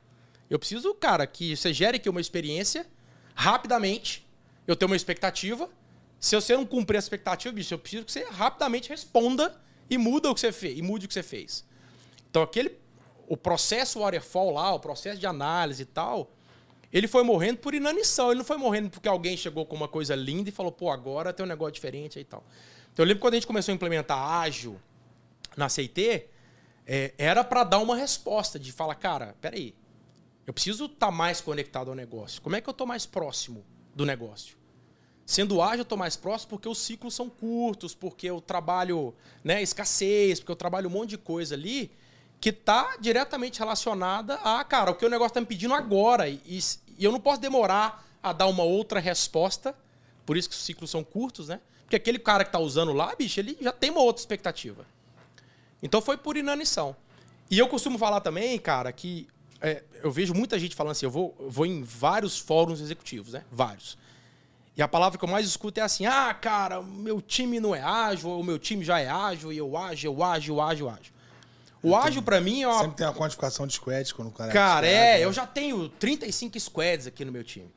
Eu 0.50 0.58
preciso, 0.58 0.92
cara, 0.92 1.26
que 1.26 1.56
você 1.56 1.72
gere 1.72 1.96
aqui 1.96 2.08
uma 2.10 2.20
experiência 2.20 2.86
rapidamente. 3.34 4.26
Eu 4.66 4.76
tenho 4.76 4.90
uma 4.90 4.96
expectativa. 4.96 5.70
Se 6.22 6.36
você 6.36 6.56
não 6.56 6.64
cumprir 6.64 6.98
essa 6.98 7.06
expectativa, 7.06 7.52
bicho, 7.52 7.74
eu 7.74 7.78
preciso 7.80 8.04
que 8.04 8.12
você 8.12 8.22
rapidamente 8.22 8.88
responda 8.88 9.60
e 9.90 9.98
muda 9.98 10.30
o 10.30 10.34
que 10.34 10.40
você 10.40 10.52
fez, 10.52 10.78
e 10.78 10.80
mude 10.80 11.06
o 11.06 11.08
que 11.08 11.14
você 11.14 11.22
fez. 11.22 11.64
Então 12.30 12.42
aquele 12.42 12.78
o 13.26 13.36
processo 13.36 13.98
waterfall 13.98 14.52
lá, 14.52 14.72
o 14.72 14.78
processo 14.78 15.18
de 15.18 15.26
análise 15.26 15.82
e 15.82 15.86
tal, 15.86 16.30
ele 16.92 17.08
foi 17.08 17.24
morrendo 17.24 17.58
por 17.58 17.74
inanição, 17.74 18.28
ele 18.28 18.38
não 18.38 18.44
foi 18.44 18.56
morrendo 18.56 18.88
porque 18.88 19.08
alguém 19.08 19.36
chegou 19.36 19.66
com 19.66 19.74
uma 19.74 19.88
coisa 19.88 20.14
linda 20.14 20.48
e 20.48 20.52
falou, 20.52 20.70
pô, 20.70 20.90
agora 20.90 21.32
tem 21.32 21.44
um 21.44 21.48
negócio 21.48 21.72
diferente 21.72 22.18
aí 22.18 22.22
e 22.22 22.24
tal. 22.24 22.44
Então 22.92 23.02
eu 23.02 23.08
lembro 23.08 23.20
quando 23.20 23.34
a 23.34 23.36
gente 23.38 23.46
começou 23.48 23.72
a 23.72 23.74
implementar 23.74 24.16
ágil 24.16 24.80
na 25.56 25.68
CIT, 25.68 26.26
é, 26.86 27.14
era 27.18 27.42
para 27.42 27.64
dar 27.64 27.78
uma 27.78 27.96
resposta 27.96 28.60
de 28.60 28.70
falar, 28.70 28.94
cara, 28.94 29.34
peraí, 29.40 29.74
eu 30.46 30.52
preciso 30.52 30.84
estar 30.84 31.10
mais 31.10 31.40
conectado 31.40 31.88
ao 31.88 31.96
negócio. 31.96 32.40
Como 32.40 32.54
é 32.54 32.60
que 32.60 32.68
eu 32.68 32.72
estou 32.72 32.86
mais 32.86 33.06
próximo 33.06 33.64
do 33.92 34.06
negócio? 34.06 34.61
Sendo 35.24 35.62
ágil, 35.62 35.78
eu 35.78 35.82
estou 35.82 35.96
mais 35.96 36.16
próximo 36.16 36.50
porque 36.50 36.68
os 36.68 36.78
ciclos 36.78 37.14
são 37.14 37.28
curtos, 37.30 37.94
porque 37.94 38.26
eu 38.28 38.40
trabalho 38.40 39.14
né, 39.42 39.62
escassez, 39.62 40.40
porque 40.40 40.52
eu 40.52 40.56
trabalho 40.56 40.88
um 40.88 40.92
monte 40.92 41.10
de 41.10 41.18
coisa 41.18 41.54
ali 41.54 41.90
que 42.40 42.48
está 42.48 42.96
diretamente 43.00 43.60
relacionada 43.60 44.34
a, 44.42 44.64
cara, 44.64 44.90
o 44.90 44.94
que 44.96 45.06
o 45.06 45.08
negócio 45.08 45.30
está 45.30 45.40
me 45.40 45.46
pedindo 45.46 45.72
agora. 45.74 46.28
E, 46.28 46.40
e- 46.44 46.60
eu 46.98 47.12
não 47.12 47.20
posso 47.20 47.40
demorar 47.40 48.04
a 48.20 48.32
dar 48.32 48.46
uma 48.46 48.64
outra 48.64 48.98
resposta, 48.98 49.74
por 50.26 50.36
isso 50.36 50.48
que 50.50 50.56
os 50.56 50.62
ciclos 50.62 50.90
são 50.90 51.04
curtos, 51.04 51.48
né? 51.48 51.60
Porque 51.84 51.94
aquele 51.96 52.18
cara 52.18 52.44
que 52.44 52.48
está 52.48 52.58
usando 52.58 52.92
lá, 52.92 53.14
bicho, 53.14 53.38
ele 53.38 53.56
já 53.60 53.72
tem 53.72 53.90
uma 53.90 54.00
outra 54.02 54.20
expectativa. 54.20 54.84
Então 55.82 56.00
foi 56.02 56.16
por 56.16 56.36
inanição. 56.36 56.96
E 57.50 57.58
eu 57.58 57.68
costumo 57.68 57.96
falar 57.98 58.20
também, 58.20 58.58
cara, 58.58 58.90
que 58.92 59.28
é, 59.60 59.82
eu 60.02 60.10
vejo 60.10 60.34
muita 60.34 60.58
gente 60.58 60.74
falando 60.74 60.92
assim, 60.92 61.06
eu 61.06 61.10
vou, 61.10 61.34
eu 61.38 61.50
vou 61.50 61.64
em 61.66 61.82
vários 61.82 62.38
fóruns 62.38 62.80
executivos, 62.80 63.34
né? 63.34 63.44
Vários. 63.52 63.96
E 64.76 64.80
a 64.82 64.88
palavra 64.88 65.18
que 65.18 65.24
eu 65.24 65.28
mais 65.28 65.46
escuto 65.46 65.78
é 65.80 65.82
assim: 65.82 66.06
ah, 66.06 66.32
cara, 66.34 66.80
o 66.80 66.84
meu 66.84 67.20
time 67.20 67.60
não 67.60 67.74
é 67.74 67.82
ágil, 67.82 68.30
ou 68.30 68.40
o 68.40 68.44
meu 68.44 68.58
time 68.58 68.84
já 68.84 68.98
é 69.00 69.08
ágil, 69.08 69.52
e 69.52 69.58
eu 69.58 69.76
ágil, 69.76 70.12
eu 70.14 70.22
ágil, 70.22 70.54
eu 70.56 70.60
ágil, 70.62 70.86
eu 70.86 70.92
ágil. 70.94 71.12
O 71.82 71.96
ágil, 71.96 72.22
pra 72.22 72.40
mim, 72.40 72.62
é 72.62 72.68
uma. 72.68 72.78
Sempre 72.80 72.96
tem 72.96 73.06
a 73.06 73.12
quantificação 73.12 73.66
de 73.66 73.72
squad 73.74 74.14
quando 74.14 74.28
o 74.28 74.32
cara 74.32 74.52
Cara, 74.52 74.86
squad, 74.86 74.94
é, 74.94 75.18
né? 75.18 75.24
eu 75.24 75.32
já 75.32 75.46
tenho 75.46 75.88
35 75.88 76.58
squads 76.60 77.06
aqui 77.08 77.24
no 77.24 77.32
meu 77.32 77.42
time. 77.44 77.68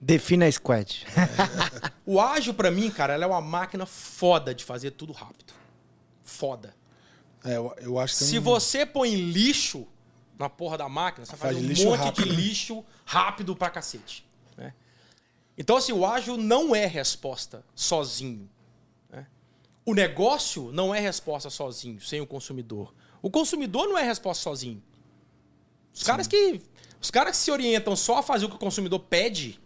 Defina 0.00 0.46
a 0.46 0.52
squad. 0.52 1.06
O 2.06 2.20
ágil, 2.20 2.52
pra 2.52 2.70
mim, 2.70 2.90
cara, 2.90 3.14
ela 3.14 3.24
é 3.24 3.26
uma 3.26 3.40
máquina 3.40 3.86
foda 3.86 4.54
de 4.54 4.62
fazer 4.62 4.90
tudo 4.90 5.10
rápido. 5.14 5.54
Foda. 6.22 6.74
É, 7.42 7.56
eu, 7.56 7.74
eu 7.80 7.98
acho 7.98 8.14
que 8.18 8.24
Se 8.24 8.38
um- 8.38 8.42
você 8.42 8.84
põe 8.84 9.14
lixo 9.14 9.86
na 10.38 10.50
porra 10.50 10.76
da 10.76 10.86
máquina, 10.88 11.24
você 11.24 11.34
faz, 11.36 11.56
Faz 11.56 11.80
um 11.80 11.84
monte 11.90 11.98
rápido. 12.00 12.28
de 12.28 12.34
lixo 12.36 12.84
rápido 13.06 13.56
pra 13.56 13.70
cacete. 13.70 14.26
Então, 15.56 15.76
assim, 15.76 15.92
o 15.92 16.04
ágil 16.04 16.36
não 16.36 16.74
é 16.74 16.86
resposta 16.86 17.64
sozinho. 17.74 18.48
né? 19.10 19.26
O 19.86 19.94
negócio 19.94 20.70
não 20.72 20.94
é 20.94 20.98
resposta 21.00 21.48
sozinho, 21.50 22.00
sem 22.00 22.20
o 22.20 22.26
consumidor. 22.26 22.92
O 23.22 23.30
consumidor 23.30 23.86
não 23.88 23.96
é 23.96 24.02
resposta 24.02 24.42
sozinho. 24.42 24.82
Os 25.94 26.02
caras 26.02 26.26
que. 26.26 26.60
Os 27.00 27.10
caras 27.10 27.32
que 27.32 27.36
se 27.44 27.50
orientam 27.50 27.94
só 27.94 28.18
a 28.18 28.22
fazer 28.22 28.46
o 28.46 28.48
que 28.48 28.56
o 28.56 28.58
consumidor 28.58 28.98
pede. 28.98 29.60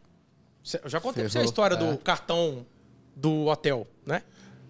Eu 0.82 0.90
já 0.90 1.00
contei 1.00 1.22
pra 1.24 1.30
você 1.32 1.38
a 1.38 1.44
história 1.44 1.74
É. 1.74 1.78
do 1.78 1.96
cartão 1.98 2.66
do 3.16 3.46
hotel, 3.46 3.86
né? 4.04 4.22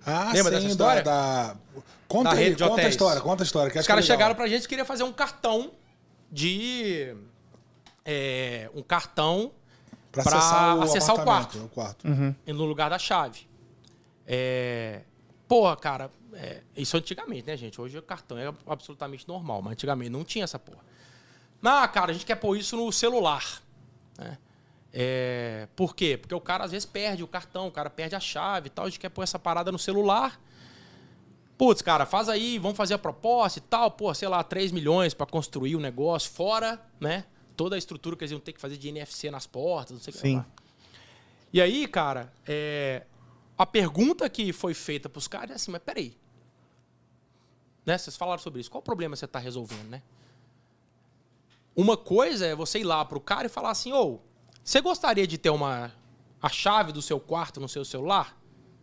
Ah, 0.07 0.31
Lembra 0.33 0.53
sim, 0.53 0.57
dessa 0.59 0.67
história? 0.69 1.03
Da, 1.03 1.55
da- 1.55 1.57
Conta 2.07 2.31
Da 2.31 2.37
aí, 2.37 2.45
rede 2.45 2.57
de 2.57 2.65
conta 2.65 2.81
a 2.83 2.89
história, 2.89 3.21
conta 3.21 3.43
a 3.43 3.45
história. 3.45 3.71
Que 3.71 3.79
Os 3.79 3.85
é 3.85 3.89
caras 3.89 4.05
legal. 4.05 4.17
chegaram 4.17 4.35
pra 4.35 4.47
gente 4.49 4.65
e 4.65 4.69
queriam 4.69 4.87
fazer 4.87 5.03
um 5.03 5.13
cartão 5.13 5.73
de. 6.31 7.15
é, 8.05 8.71
um 8.75 8.83
cartão 8.83 9.53
pra 10.23 10.31
pra 10.31 10.39
acessar 10.39 10.77
o, 10.79 10.83
acessar 10.83 11.15
o 11.17 11.25
quarto. 11.25 11.59
o 11.59 11.69
quarto. 11.69 12.07
no 12.47 12.65
lugar 12.65 12.91
da 12.91 12.99
chave. 12.99 13.49
É, 14.27 15.03
porra, 15.47 15.77
cara, 15.77 16.11
é, 16.35 16.63
isso 16.77 16.97
antigamente, 16.97 17.47
né, 17.47 17.57
gente? 17.57 17.81
Hoje 17.81 17.99
o 17.99 18.03
cartão 18.03 18.37
é 18.39 18.53
absolutamente 18.67 19.27
normal, 19.27 19.63
mas 19.63 19.73
antigamente 19.73 20.11
não 20.11 20.25
tinha 20.25 20.45
essa 20.45 20.59
porra. 20.59 20.85
Ah, 21.63 21.89
cara, 21.89 22.11
a 22.11 22.15
gente 22.15 22.27
quer 22.27 22.37
pôr 22.37 22.57
isso 22.57 22.77
no 22.77 22.93
celular. 22.93 23.63
né? 24.17 24.39
É, 24.93 25.69
por 25.77 25.95
quê? 25.95 26.17
Porque 26.17 26.35
o 26.35 26.41
cara 26.41 26.65
às 26.65 26.71
vezes 26.71 26.87
perde 26.87 27.23
o 27.23 27.29
cartão, 27.29 27.69
o 27.69 27.71
cara 27.71 27.91
perde 27.91 28.15
a 28.15 28.21
chave 28.21 28.69
e 28.69 28.71
tal, 28.71 28.87
a 28.87 28.89
gente 28.89 29.01
quer 29.01 29.09
pôr 29.09 29.23
essa 29.23 29.39
parada 29.39 29.71
no 29.73 29.79
celular. 29.79 30.41
Putz, 31.57 31.83
cara, 31.83 32.07
faz 32.07 32.29
aí, 32.29 32.59
vamos 32.59 32.77
fazer 32.77 32.95
a 32.95 32.99
proposta 32.99 33.59
e 33.59 33.63
tal, 33.63 33.91
pô, 33.91 34.15
sei 34.15 34.29
lá, 34.29 34.43
3 34.45 34.71
milhões 34.71 35.13
para 35.13 35.27
construir 35.27 35.75
o 35.75 35.81
negócio, 35.81 36.31
fora, 36.31 36.81
né? 37.01 37.25
Toda 37.59 37.75
a 37.75 37.79
estrutura 37.79 38.15
que 38.15 38.23
eles 38.23 38.31
iam 38.31 38.39
ter 38.39 38.53
que 38.53 38.61
fazer 38.61 38.77
de 38.77 38.89
NFC 38.89 39.33
nas 39.33 39.45
portas, 39.45 39.91
não 39.91 40.01
sei 40.01 40.13
o 40.13 40.15
que 40.15 40.23
Sim. 40.23 40.45
E 41.53 41.61
aí, 41.61 41.89
cara, 41.89 42.33
é, 42.47 43.05
a 43.57 43.67
pergunta 43.67 44.31
que 44.31 44.53
foi 44.53 44.75
feita 44.75 45.09
pros 45.09 45.27
caras 45.27 45.51
é 45.51 45.55
assim, 45.55 45.73
mas 45.73 45.83
peraí. 45.83 46.17
Né? 47.85 47.99
Vocês 47.99 48.17
falaram 48.17 48.41
sobre 48.41 48.61
isso. 48.61 48.71
Qual 48.71 48.79
o 48.79 48.85
problema 48.85 49.17
você 49.17 49.25
está 49.25 49.41
resolvendo, 49.41 49.89
né? 49.89 50.05
Uma 51.75 51.97
coisa 51.97 52.47
é 52.47 52.55
você 52.55 52.79
ir 52.79 52.85
lá 52.85 53.05
pro 53.05 53.19
cara 53.19 53.47
e 53.47 53.51
falar 53.51 53.71
assim, 53.71 53.93
ô, 53.93 54.21
você 54.63 54.81
gostaria 54.81 55.27
de 55.27 55.37
ter 55.37 55.51
uma 55.51 55.93
a 56.41 56.49
chave 56.49 56.93
do 56.93 57.03
seu 57.03 57.19
quarto 57.19 57.59
no 57.59 57.69
seu 57.69 57.85
celular? 57.85 58.39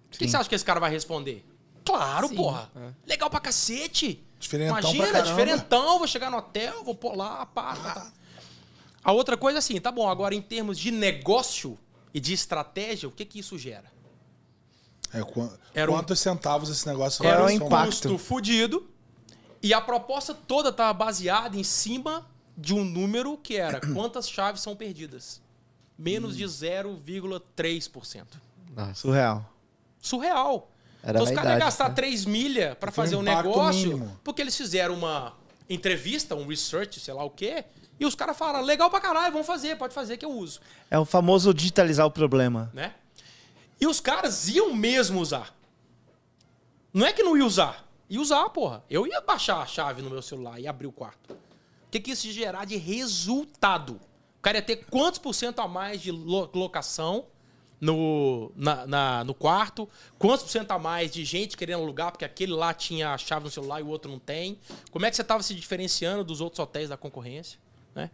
O 0.08 0.18
que, 0.18 0.28
você 0.28 0.36
acha 0.36 0.50
que 0.50 0.56
esse 0.56 0.66
cara 0.66 0.82
vai 0.82 0.92
responder? 0.92 1.46
Claro, 1.86 2.28
Sim, 2.28 2.36
porra. 2.36 2.70
é. 2.76 2.92
Legal 3.08 3.30
pra 3.30 3.40
cacete. 3.40 4.22
Diferentão 4.38 4.76
pra 4.76 4.82
Imagina, 4.82 5.06
caramba. 5.14 5.30
diferentão, 5.30 5.98
vou 5.98 6.08
chegar 6.08 6.30
no 6.30 6.38
hotel, 6.38 6.84
vou 6.84 6.94
pôr 6.94 7.16
lá, 7.16 7.46
pá, 7.46 7.74
tá, 7.74 7.94
tá. 7.94 8.12
A 9.06 9.12
outra 9.12 9.38
coisa 9.38 9.58
é 9.58 9.60
assim, 9.60 9.80
tá 9.80 9.92
bom, 9.92 10.10
agora 10.10 10.34
em 10.36 10.42
termos 10.42 10.78
de 10.80 10.90
negócio 10.92 11.78
e 12.14 12.20
de 12.20 12.34
estratégia, 12.34 13.08
o 13.08 13.12
que 13.12 13.24
que 13.24 13.40
isso 13.40 13.58
gera? 13.58 13.94
É, 15.14 15.22
qu- 15.22 15.50
Era 15.74 15.92
um- 15.92 15.94
quantos 15.94 16.20
centavos 16.20 16.70
esse 16.70 16.88
negócio 16.88 17.24
o 17.24 17.30
somar? 17.30 17.52
impacto? 17.54 18.10
custo 18.10 18.18
fudido. 18.18 18.90
E 19.62 19.74
a 19.74 19.80
proposta 19.80 20.34
toda 20.34 20.70
estava 20.70 20.92
baseada 20.94 21.56
em 21.58 21.64
cima 21.64 22.28
de 22.58 22.74
um 22.74 22.84
número 22.84 23.38
que 23.38 23.56
era 23.56 23.80
quantas 23.94 24.28
chaves 24.30 24.62
são 24.62 24.76
perdidas. 24.76 25.40
Menos 25.98 26.36
de 26.36 26.44
0,3%. 26.44 28.26
Nossa, 28.76 28.94
Surreal. 28.96 29.50
Surreal. 30.02 30.70
era 31.02 31.18
então 31.20 31.24
os 31.24 31.32
caras 31.32 31.52
iam 31.52 31.60
gastar 31.60 31.90
né? 31.90 31.96
3 31.96 32.26
milha 32.26 32.76
para 32.76 32.90
um 32.90 32.94
fazer 32.94 33.16
um 33.16 33.22
negócio, 33.22 33.90
mínimo. 33.98 34.20
porque 34.24 34.42
eles 34.42 34.56
fizeram 34.58 34.94
uma 34.96 35.34
entrevista, 35.70 36.36
um 36.36 36.46
research, 36.48 37.00
sei 37.00 37.14
lá 37.14 37.24
o 37.24 37.30
quê, 37.30 37.64
e 38.00 38.06
os 38.06 38.16
caras 38.16 38.38
falaram, 38.38 38.66
legal 38.66 38.90
pra 38.90 39.00
caralho, 39.00 39.32
vamos 39.32 39.48
fazer, 39.48 39.78
pode 39.78 39.94
fazer 39.94 40.18
que 40.18 40.26
eu 40.26 40.32
uso. 40.32 40.60
É 40.92 40.98
o 41.00 41.06
famoso 41.06 41.54
digitalizar 41.54 42.06
o 42.06 42.12
problema. 42.12 42.70
né? 42.74 42.94
E 43.80 43.88
os 43.88 44.00
caras 44.00 44.48
iam 44.50 44.74
mesmo 44.74 45.20
usar. 45.20 45.54
Não 46.94 47.06
é 47.06 47.12
que 47.14 47.24
não 47.24 47.38
ia 47.38 47.46
usar. 47.46 47.86
Ia 48.10 48.22
usar, 48.22 48.48
porra. 48.50 48.84
Eu 48.90 49.06
ia 49.08 49.20
baixar 49.22 49.58
a 49.62 49.66
chave 49.66 50.02
no 50.02 50.10
meu 50.10 50.22
celular 50.22 50.60
e 50.60 50.68
abrir 50.68 50.88
o 50.88 50.92
quarto. 50.92 51.34
O 51.34 51.38
que, 51.92 52.00
que 52.00 52.12
isso 52.12 52.28
ia 52.28 52.34
gerar 52.34 52.66
de 52.66 52.76
resultado? 52.78 54.00
O 54.38 54.42
cara 54.42 54.58
ia 54.58 54.62
ter 54.62 54.86
quantos 54.90 55.20
por 55.20 55.34
cento 55.34 55.60
a 55.60 55.68
mais 55.68 56.02
de 56.02 56.12
lo- 56.12 56.50
locação 56.54 57.26
no, 57.82 58.52
na, 58.56 58.86
na- 58.88 59.24
no 59.24 59.34
quarto? 59.34 59.90
Quantos 60.20 60.44
por 60.44 60.50
cento 60.52 60.72
a 60.72 60.80
mais 60.80 61.12
de 61.12 61.26
gente 61.26 61.58
querendo 61.58 61.82
alugar 61.82 62.12
porque 62.12 62.24
aquele 62.26 62.52
lá 62.54 62.74
tinha 62.74 63.14
a 63.14 63.18
chave 63.18 63.46
no 63.46 63.52
celular 63.52 63.80
e 63.80 63.84
o 63.84 63.88
outro 63.88 64.10
não 64.12 64.20
tem? 64.20 64.58
Como 64.92 65.06
é 65.06 65.10
que 65.10 65.16
você 65.16 65.22
estava 65.22 65.42
se 65.44 65.54
diferenciando 65.56 66.24
dos 66.24 66.40
outros 66.42 66.60
hotéis 66.60 66.90
da 66.90 66.98
concorrência? 66.98 67.60
Né? 67.96 68.12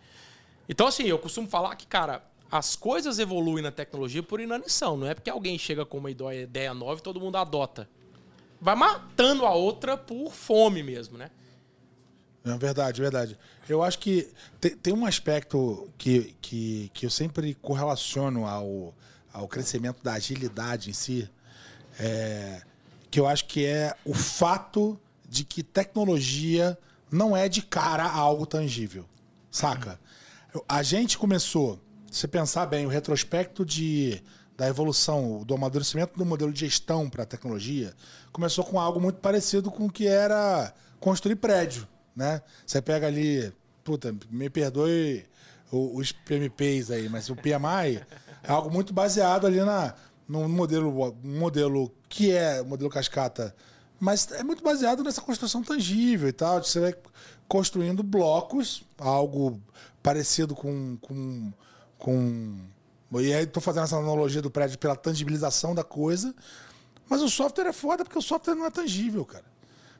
Então, 0.69 0.87
assim, 0.87 1.03
eu 1.03 1.19
costumo 1.19 1.47
falar 1.49 1.75
que, 1.75 1.85
cara, 1.85 2.23
as 2.51 2.75
coisas 2.75 3.19
evoluem 3.19 3.63
na 3.63 3.71
tecnologia 3.71 4.21
por 4.21 4.39
inanição. 4.39 4.95
Não 4.95 5.07
é 5.07 5.13
porque 5.13 5.29
alguém 5.29 5.57
chega 5.57 5.85
com 5.85 5.97
uma 5.97 6.11
ideia 6.11 6.73
nova 6.73 6.99
e 6.99 7.03
todo 7.03 7.19
mundo 7.19 7.37
adota. 7.37 7.89
Vai 8.59 8.75
matando 8.75 9.45
a 9.45 9.53
outra 9.53 9.97
por 9.97 10.31
fome 10.31 10.83
mesmo, 10.83 11.17
né? 11.17 11.31
É 12.43 12.57
verdade, 12.57 13.01
verdade. 13.01 13.37
Eu 13.69 13.83
acho 13.83 13.99
que 13.99 14.31
tem, 14.59 14.75
tem 14.75 14.93
um 14.93 15.05
aspecto 15.05 15.89
que, 15.97 16.35
que, 16.41 16.91
que 16.93 17.05
eu 17.05 17.09
sempre 17.09 17.53
correlaciono 17.55 18.45
ao, 18.45 18.93
ao 19.31 19.47
crescimento 19.47 20.03
da 20.03 20.13
agilidade 20.13 20.89
em 20.89 20.93
si, 20.93 21.29
é, 21.99 22.61
que 23.09 23.19
eu 23.19 23.27
acho 23.27 23.45
que 23.45 23.65
é 23.65 23.95
o 24.03 24.13
fato 24.13 24.99
de 25.27 25.43
que 25.43 25.61
tecnologia 25.63 26.77
não 27.11 27.37
é 27.37 27.47
de 27.47 27.61
cara 27.61 28.09
algo 28.09 28.45
tangível, 28.45 29.05
saca? 29.51 29.99
A 30.67 30.81
gente 30.81 31.17
começou, 31.17 31.79
se 32.09 32.27
pensar 32.27 32.65
bem, 32.65 32.85
o 32.85 32.89
retrospecto 32.89 33.65
de, 33.65 34.23
da 34.57 34.67
evolução, 34.67 35.43
do 35.43 35.53
amadurecimento 35.53 36.17
do 36.17 36.25
modelo 36.25 36.51
de 36.51 36.61
gestão 36.61 37.09
para 37.09 37.23
a 37.23 37.25
tecnologia, 37.25 37.93
começou 38.31 38.63
com 38.63 38.79
algo 38.79 38.99
muito 38.99 39.19
parecido 39.19 39.69
com 39.69 39.85
o 39.85 39.91
que 39.91 40.07
era 40.07 40.73
construir 40.99 41.35
prédio, 41.35 41.87
né? 42.15 42.41
Você 42.65 42.81
pega 42.81 43.07
ali, 43.07 43.53
puta, 43.83 44.15
me 44.29 44.49
perdoe 44.49 45.25
os 45.71 46.11
PMPs 46.11 46.91
aí, 46.91 47.07
mas 47.07 47.29
o 47.29 47.35
PMI 47.35 48.01
é 48.43 48.51
algo 48.51 48.69
muito 48.69 48.93
baseado 48.93 49.47
ali 49.47 49.59
na, 49.61 49.93
num 50.27 50.47
modelo, 50.47 51.17
um 51.23 51.39
modelo 51.39 51.91
que 52.09 52.31
é 52.31 52.61
modelo 52.61 52.89
cascata, 52.89 53.55
mas 54.01 54.31
é 54.31 54.43
muito 54.43 54.63
baseado 54.63 55.03
nessa 55.03 55.21
construção 55.21 55.61
tangível 55.61 56.27
e 56.27 56.31
tal. 56.31 56.63
Você 56.63 56.79
vai 56.79 56.95
construindo 57.47 58.01
blocos, 58.01 58.83
algo 58.97 59.61
parecido 60.01 60.55
com. 60.55 60.97
com, 60.99 61.53
com 61.99 62.57
e 63.19 63.31
aí 63.31 63.43
estou 63.43 63.61
fazendo 63.61 63.83
essa 63.83 63.97
analogia 63.97 64.41
do 64.41 64.49
prédio 64.49 64.79
pela 64.79 64.95
tangibilização 64.95 65.75
da 65.75 65.83
coisa. 65.83 66.33
Mas 67.07 67.21
o 67.21 67.29
software 67.29 67.67
é 67.67 67.73
foda 67.73 68.03
porque 68.03 68.17
o 68.17 68.23
software 68.23 68.55
não 68.55 68.65
é 68.65 68.71
tangível, 68.71 69.23
cara. 69.23 69.45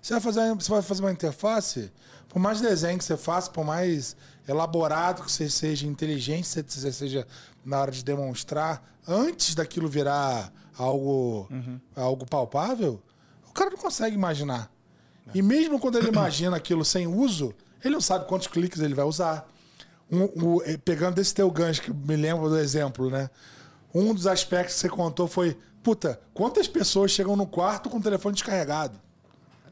Você 0.02 0.14
vai 0.14 0.22
fazer, 0.22 0.56
você 0.56 0.72
vai 0.72 0.82
fazer 0.82 1.02
uma 1.04 1.12
interface, 1.12 1.92
por 2.28 2.40
mais 2.40 2.60
desenho 2.60 2.98
que 2.98 3.04
você 3.04 3.16
faça, 3.16 3.52
por 3.52 3.64
mais 3.64 4.16
elaborado 4.48 5.22
que 5.22 5.32
você 5.32 5.48
seja, 5.48 5.86
inteligente 5.86 6.64
que 6.64 6.74
você 6.74 6.92
seja 6.92 7.28
na 7.64 7.80
hora 7.80 7.92
de 7.92 8.04
demonstrar, 8.04 8.84
antes 9.08 9.54
daquilo 9.54 9.88
virar 9.88 10.52
algo, 10.76 11.48
algo 11.96 12.26
palpável, 12.26 13.00
o 13.52 13.54
cara 13.54 13.70
não 13.70 13.78
consegue 13.78 14.16
imaginar. 14.16 14.72
E 15.34 15.42
mesmo 15.42 15.80
quando 15.80 15.98
ele 15.98 16.08
imagina 16.10 16.58
aquilo 16.58 16.84
sem 16.84 17.06
uso, 17.08 17.54
ele 17.84 17.94
não 17.94 18.02
sabe 18.02 18.26
quantos 18.28 18.48
cliques 18.48 18.80
ele 18.82 18.94
vai 18.96 19.06
usar. 19.06 19.48
Um- 20.12 20.24
um- 20.56 20.62
eh, 20.64 20.78
pegando 20.78 21.20
esse 21.20 21.34
teu 21.34 21.50
gancho, 21.52 21.82
que 21.82 21.94
me 21.94 22.16
lembro 22.16 22.50
do 22.50 22.58
exemplo, 22.58 23.10
né? 23.10 23.30
Um 23.94 24.14
dos 24.14 24.28
aspectos 24.28 24.76
que 24.76 24.82
você 24.82 24.90
contou 24.90 25.28
foi, 25.28 25.58
puta, 25.84 26.20
quantas 26.34 26.68
pessoas 26.68 27.12
chegam 27.12 27.36
no 27.36 27.46
quarto 27.46 27.90
com 27.90 27.98
o 27.98 28.02
telefone 28.02 28.34
descarregado? 28.34 29.00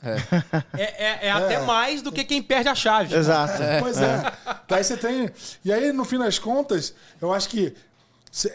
É, 0.01 1.03
é- 1.27 1.27
é 1.27 1.31
até 1.31 1.59
mais 1.65 2.01
do 2.01 2.11
que 2.11 2.23
quem 2.23 2.41
perde 2.41 2.69
a 2.69 2.75
chave. 2.75 3.13
Exato. 3.15 3.61
Pois 3.81 3.97
é. 4.01 4.31
Daí 4.67 4.83
você 4.83 4.95
tem. 4.95 5.29
E 5.65 5.73
aí, 5.73 5.91
no 5.91 6.05
fim 6.05 6.17
das 6.17 6.39
contas, 6.39 6.93
eu 7.21 7.33
acho 7.33 7.49
que 7.49 7.75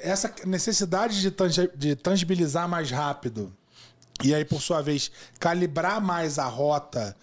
essa 0.02 0.32
necessidade 0.46 1.20
de, 1.20 1.30
tangi- 1.30 1.70
de 1.74 1.96
tangibilizar 1.96 2.66
mais 2.68 2.90
rápido 2.90 3.54
e 4.24 4.34
aí, 4.34 4.44
por 4.44 4.60
sua 4.60 4.80
vez, 4.80 5.10
calibrar 5.38 6.00
mais 6.00 6.38
a 6.38 6.46
rota 6.46 7.16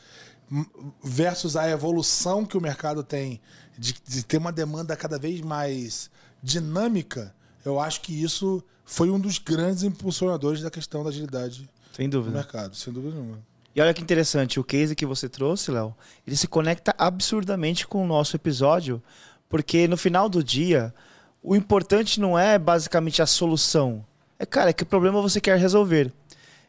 versus 1.04 1.56
a 1.56 1.70
evolução 1.70 2.46
que 2.46 2.58
o 2.58 2.62
mercado 2.62 3.04
tem 3.04 3.42
de, 3.78 3.96
de 4.08 4.24
ter 4.24 4.38
uma 4.38 4.52
demanda 4.52 4.96
cada 4.96 5.18
vez 5.18 5.42
mais 5.42 6.12
dinâmica, 6.44 7.34
eu 7.66 7.80
acho 7.80 8.02
que 8.02 8.22
isso 8.22 8.64
foi 8.86 9.10
um 9.10 9.20
dos 9.20 9.38
grandes 9.38 9.84
impulsionadores 9.84 10.62
da 10.62 10.70
questão 10.70 11.04
da 11.04 11.10
agilidade 11.10 11.70
Sem 11.94 12.10
do 12.10 12.18
dúvida. 12.18 12.38
mercado, 12.38 12.76
sem 12.76 12.92
dúvida 12.92 13.16
nenhuma. 13.16 13.40
E 13.74 13.82
olha 13.82 13.94
que 13.94 14.02
interessante, 14.02 14.60
o 14.60 14.64
case 14.64 14.96
que 14.96 15.06
você 15.06 15.30
trouxe, 15.30 15.72
Léo, 15.72 15.96
ele 16.28 16.36
se 16.36 16.48
conecta 16.48 16.94
absurdamente 16.98 17.88
com 17.88 18.04
o 18.04 18.08
nosso 18.08 18.36
episódio, 18.36 19.02
porque 19.48 19.88
no 19.88 19.96
final 19.96 20.28
do 20.28 20.44
dia, 20.44 20.94
o 21.42 21.56
importante 21.56 22.20
não 22.20 22.38
é 22.38 22.60
basicamente 22.60 23.22
a 23.22 23.26
solução. 23.26 24.06
É, 24.38 24.46
cara, 24.46 24.72
é 24.72 24.74
que 24.74 24.84
problema 24.84 25.22
você 25.22 25.40
quer 25.40 25.58
resolver. 25.58 26.12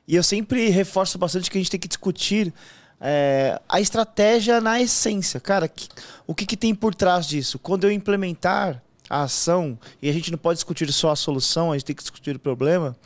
E 0.06 0.16
eu 0.16 0.22
sempre 0.22 0.68
reforço 0.68 1.16
bastante 1.18 1.50
que 1.50 1.56
a 1.58 1.60
gente 1.60 1.70
tem 1.70 1.80
que 1.80 1.88
discutir 1.88 2.52
é, 3.00 3.60
a 3.68 3.80
estratégia 3.80 4.60
na 4.60 4.80
essência. 4.80 5.40
Cara, 5.40 5.66
que- 5.68 5.88
o 6.26 6.34
que, 6.34 6.46
que 6.46 6.56
tem 6.56 6.74
por 6.74 6.94
trás 6.94 7.26
disso? 7.26 7.58
Quando 7.58 7.84
eu 7.84 7.90
implementar 7.90 8.82
a 9.10 9.22
ação, 9.24 9.78
e 10.00 10.08
a 10.08 10.12
gente 10.12 10.30
não 10.30 10.38
pode 10.38 10.56
discutir 10.58 10.90
só 10.92 11.10
a 11.10 11.16
solução, 11.16 11.72
a 11.72 11.74
gente 11.76 11.84
tem 11.84 11.96
que 11.96 12.02
discutir 12.02 12.34
o 12.34 12.38
problema, 12.38 12.96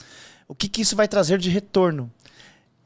o 0.47 0.55
que, 0.55 0.69
que 0.69 0.83
isso 0.83 0.95
vai 0.95 1.09
trazer 1.09 1.39
de 1.39 1.51
retorno? 1.51 2.11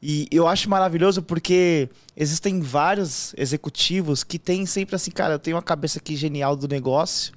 E 0.01 0.27
eu 0.31 0.47
acho 0.47 0.67
maravilhoso 0.69 1.21
porque 1.21 1.87
existem 2.17 2.59
vários 2.59 3.35
executivos 3.37 4.23
que 4.23 4.39
têm 4.39 4.65
sempre 4.65 4.95
assim, 4.95 5.11
cara, 5.11 5.35
eu 5.35 5.39
tenho 5.39 5.55
uma 5.57 5.61
cabeça 5.61 5.99
aqui 5.99 6.15
genial 6.15 6.55
do 6.55 6.67
negócio. 6.67 7.33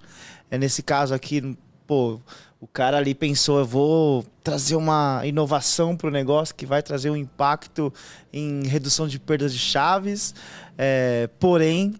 É 0.51 0.57
nesse 0.57 0.83
caso 0.83 1.13
aqui, 1.13 1.57
pô, 1.87 2.19
o 2.65 2.67
cara 2.69 2.97
ali 2.97 3.15
pensou, 3.15 3.59
eu 3.59 3.67
vou 3.67 4.25
trazer 4.43 4.75
uma 4.75 5.21
inovação 5.27 5.95
para 5.95 6.09
o 6.09 6.11
negócio 6.11 6.55
que 6.55 6.65
vai 6.65 6.83
trazer 6.83 7.11
um 7.11 7.17
impacto 7.17 7.93
em 8.33 8.67
redução 8.67 9.07
de 9.07 9.19
perdas 9.19 9.53
de 9.53 9.59
chaves. 9.59 10.35
É, 10.79 11.29
porém, 11.39 11.95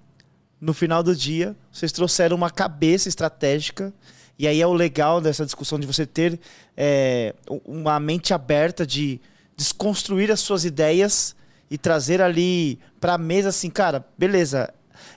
no 0.59 0.73
final 0.73 1.03
do 1.03 1.15
dia, 1.15 1.55
vocês 1.71 1.93
trouxeram 1.93 2.35
uma 2.35 2.49
cabeça 2.49 3.11
estratégica. 3.11 3.93
E 4.39 4.49
aí 4.49 4.63
é 4.63 4.67
o 4.67 4.73
legal 4.73 5.21
dessa 5.21 5.45
discussão 5.45 5.79
de 5.79 5.87
você 5.87 6.07
ter 6.07 6.41
é, 6.75 7.35
uma 7.67 8.01
mente 8.01 8.33
aberta 8.33 8.87
de 8.87 9.21
desconstruir 9.55 10.31
as 10.31 10.41
suas 10.41 10.65
ideias 10.65 11.37
e 11.71 11.77
trazer 11.77 12.23
ali 12.23 12.79
para 12.99 13.13
a 13.13 13.19
mesa 13.19 13.51
assim, 13.51 13.69
cara, 13.69 14.03
beleza. 14.17 14.73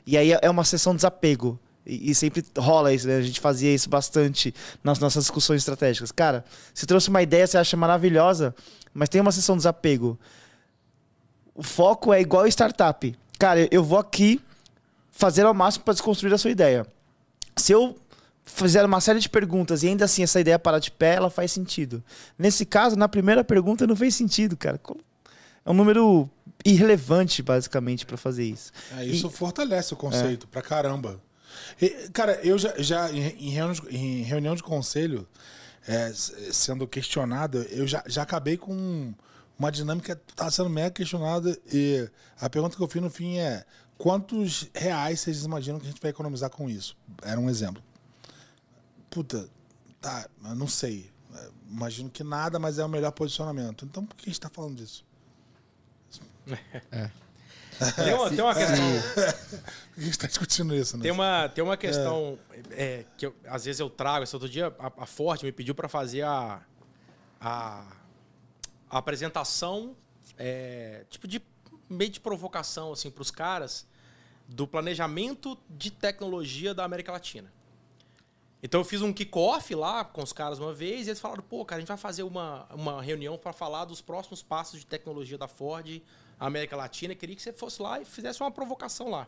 E 0.06 0.18
aí 0.18 0.34
é 0.42 0.50
uma 0.50 0.66
sessão 0.66 0.92
de 0.92 0.98
desapego. 0.98 1.58
E, 1.88 2.12
e 2.12 2.16
sempre 2.16 2.44
rola 2.58 2.94
isso, 2.94 3.08
né? 3.08 3.16
A 3.16 3.22
gente 3.22 3.40
fazia 3.40 3.74
isso 3.74 3.90
bastante 3.90 4.54
nas 4.84 5.00
nossas 5.00 5.24
discussões 5.24 5.62
estratégicas. 5.62 6.12
Cara, 6.12 6.44
você 6.74 6.86
trouxe 6.86 7.10
uma 7.10 7.22
ideia, 7.22 7.48
você 7.48 7.58
acha 7.58 7.78
maravilhosa, 7.78 8.54
mas 8.94 9.08
tem 9.10 9.22
uma 9.22 9.32
sessão 9.32 9.56
de 9.56 9.60
desapego. 9.60 10.20
O 11.56 11.64
foco 11.64 12.14
é 12.14 12.20
igual 12.20 12.46
startup. 12.48 13.16
Cara, 13.40 13.68
eu 13.72 13.84
vou 13.84 13.98
aqui 13.98 14.42
fazer 15.12 15.46
ao 15.46 15.54
máximo 15.54 15.86
para 15.86 15.94
desconstruir 15.94 16.34
a 16.34 16.38
sua 16.38 16.52
ideia. 16.52 16.86
Se 17.56 17.72
eu 17.72 17.98
fizer 18.44 18.84
uma 18.86 19.02
série 19.02 19.20
de 19.20 19.30
perguntas 19.30 19.84
e 19.84 19.88
ainda 19.88 20.06
assim 20.06 20.24
essa 20.24 20.40
ideia 20.40 20.58
parar 20.60 20.80
de 20.80 20.92
pé, 20.92 21.16
ela 21.16 21.30
faz 21.30 21.52
sentido. 21.52 22.04
Nesse 22.38 22.66
caso, 22.66 22.96
na 22.96 23.08
primeira 23.08 23.44
pergunta 23.44 23.88
não 23.88 23.96
fez 23.96 24.16
sentido, 24.16 24.56
cara. 24.56 24.80
É 25.66 25.72
um 25.72 25.74
número 25.74 26.30
irrelevante, 26.64 27.44
basicamente, 27.44 28.06
para 28.06 28.18
fazer 28.18 28.46
isso. 28.46 28.72
É, 28.98 29.06
isso 29.06 29.30
fortalece 29.30 29.94
o 29.94 29.98
conceito 29.98 30.48
pra 30.48 30.62
caramba. 30.62 31.20
Cara, 32.14 32.34
eu 32.44 32.58
já, 32.58 32.74
já 32.78 33.12
em, 33.12 33.50
reunião, 33.50 33.72
de, 33.74 33.96
em 33.96 34.22
reunião 34.24 34.56
de 34.56 34.64
conselho, 34.64 35.28
é, 35.88 36.12
sendo 36.52 36.88
questionado, 36.88 37.60
eu 37.70 37.88
já, 37.88 38.04
já 38.08 38.24
acabei 38.24 38.58
com 38.58 39.14
uma 39.58 39.72
dinâmica 39.72 40.16
que 40.16 40.34
tá 40.34 40.50
sendo 40.52 40.70
mega 40.70 40.92
questionada. 40.92 41.58
E 41.72 42.10
a 42.40 42.50
pergunta 42.50 42.76
que 42.76 42.84
eu 42.84 42.88
fiz 42.88 43.02
no 43.02 43.10
fim 43.10 43.38
é: 43.38 43.66
quantos 43.98 44.70
reais 44.74 45.20
vocês 45.20 45.44
imaginam 45.44 45.80
que 45.80 45.88
a 45.88 45.90
gente 45.90 46.02
vai 46.02 46.12
economizar 46.12 46.50
com 46.50 46.70
isso? 46.70 46.96
Era 47.24 47.40
um 47.40 47.50
exemplo. 47.50 47.82
Puta, 49.10 49.50
tá, 50.02 50.28
eu 50.44 50.56
não 50.56 50.68
sei. 50.68 51.12
É, 51.34 51.50
Imagino 51.70 52.10
que 52.10 52.24
nada, 52.24 52.60
mas 52.60 52.80
é 52.80 52.86
o 52.86 52.90
melhor 52.90 53.12
posicionamento. 53.12 53.86
Então 53.86 54.06
por 54.06 54.16
que 54.16 54.30
a 54.30 54.32
gente 54.32 54.42
tá 54.42 54.50
falando 54.50 54.76
disso? 54.76 55.06
Tem 57.96 58.14
uma, 58.14 58.30
tem 58.30 58.42
uma 58.42 58.54
questão. 58.56 58.78
Por 59.14 59.96
que 59.96 60.02
a 60.02 60.04
gente 60.04 60.18
tá 60.20 60.28
discutindo 60.28 60.76
isso, 60.76 60.98
né? 60.98 61.04
Tem 61.04 61.12
uma, 61.12 61.50
tem 61.50 61.64
uma 61.64 61.78
questão 61.78 62.38
é, 62.72 63.06
que 63.18 63.26
eu- 63.26 63.36
às 63.48 63.66
vezes 63.66 63.80
eu 63.80 63.90
trago. 63.90 64.24
Esse 64.24 64.36
outro 64.36 64.50
dia 64.50 64.74
a, 64.80 65.04
a 65.04 65.06
Ford 65.06 65.42
me 65.44 65.52
pediu 65.52 65.76
para 65.76 65.88
fazer 65.88 66.24
a, 66.24 66.62
a, 67.40 67.86
a 68.90 68.98
apresentação, 68.98 69.96
é, 70.38 71.06
tipo 71.10 71.28
de 71.28 71.42
meio 71.90 72.10
de 72.12 72.20
provocação 72.20 72.92
assim 72.92 73.10
para 73.10 73.22
os 73.22 73.32
caras 73.32 73.88
do 74.48 74.68
planejamento 74.68 75.58
de 75.70 75.92
tecnologia 75.92 76.74
da 76.74 76.84
América 76.84 77.12
Latina. 77.12 77.52
Então 78.64 78.82
eu 78.82 78.86
fiz 78.86 79.02
um 79.02 79.14
kickoff 79.14 79.74
lá 79.76 80.04
com 80.04 80.24
os 80.24 80.34
caras 80.34 80.58
uma 80.58 80.74
vez 80.74 81.06
e 81.06 81.12
eles 81.12 81.20
falaram, 81.20 81.44
pô, 81.44 81.64
cara, 81.64 81.78
a 81.78 81.82
gente 81.82 81.88
vai 81.90 81.98
fazer 81.98 82.24
uma, 82.24 82.66
uma 82.74 83.02
reunião 83.02 83.38
para 83.38 83.54
falar 83.54 83.86
dos 83.86 84.02
próximos 84.02 84.42
passos 84.42 84.80
de 84.80 84.86
tecnologia 84.86 85.38
da 85.38 85.48
Ford 85.48 86.02
América 86.40 86.76
Latina. 86.76 87.16
Queria 87.16 87.36
que 87.36 87.42
você 87.42 87.54
fosse 87.54 87.82
lá 87.82 88.00
e 88.00 88.06
fizesse 88.06 88.42
uma 88.42 88.52
provocação 88.52 89.10
lá. 89.10 89.28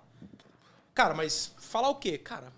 Cara, 0.94 1.14
mas 1.14 1.54
falar 1.58 1.90
o 1.90 1.96
quê? 1.96 2.18
Cara, 2.18 2.52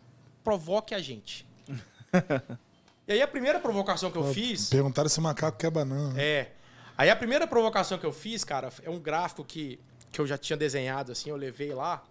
provoque 0.44 0.96
a 0.96 1.00
gente. 1.00 1.46
e 3.08 3.14
aí 3.14 3.22
a 3.22 3.28
primeira 3.28 3.60
provocação 3.60 4.12
que 4.12 4.18
eu 4.18 4.34
fiz. 4.34 4.70
Perguntaram 4.70 5.10
se 5.10 5.22
macaco 5.22 5.58
quer 5.58 5.70
banana. 5.70 6.20
É. 6.20 6.52
Aí 6.98 7.10
a 7.10 7.16
primeira 7.16 7.48
provocação 7.48 7.98
que 7.98 8.06
eu 8.06 8.14
fiz, 8.14 8.44
cara, 8.44 8.72
é 8.84 8.90
um 8.90 9.00
gráfico 9.00 9.44
que, 9.44 9.80
que 10.12 10.20
eu 10.20 10.28
já 10.28 10.38
tinha 10.38 10.58
desenhado, 10.58 11.12
assim, 11.12 11.30
eu 11.30 11.36
levei 11.36 11.74
lá, 11.74 12.04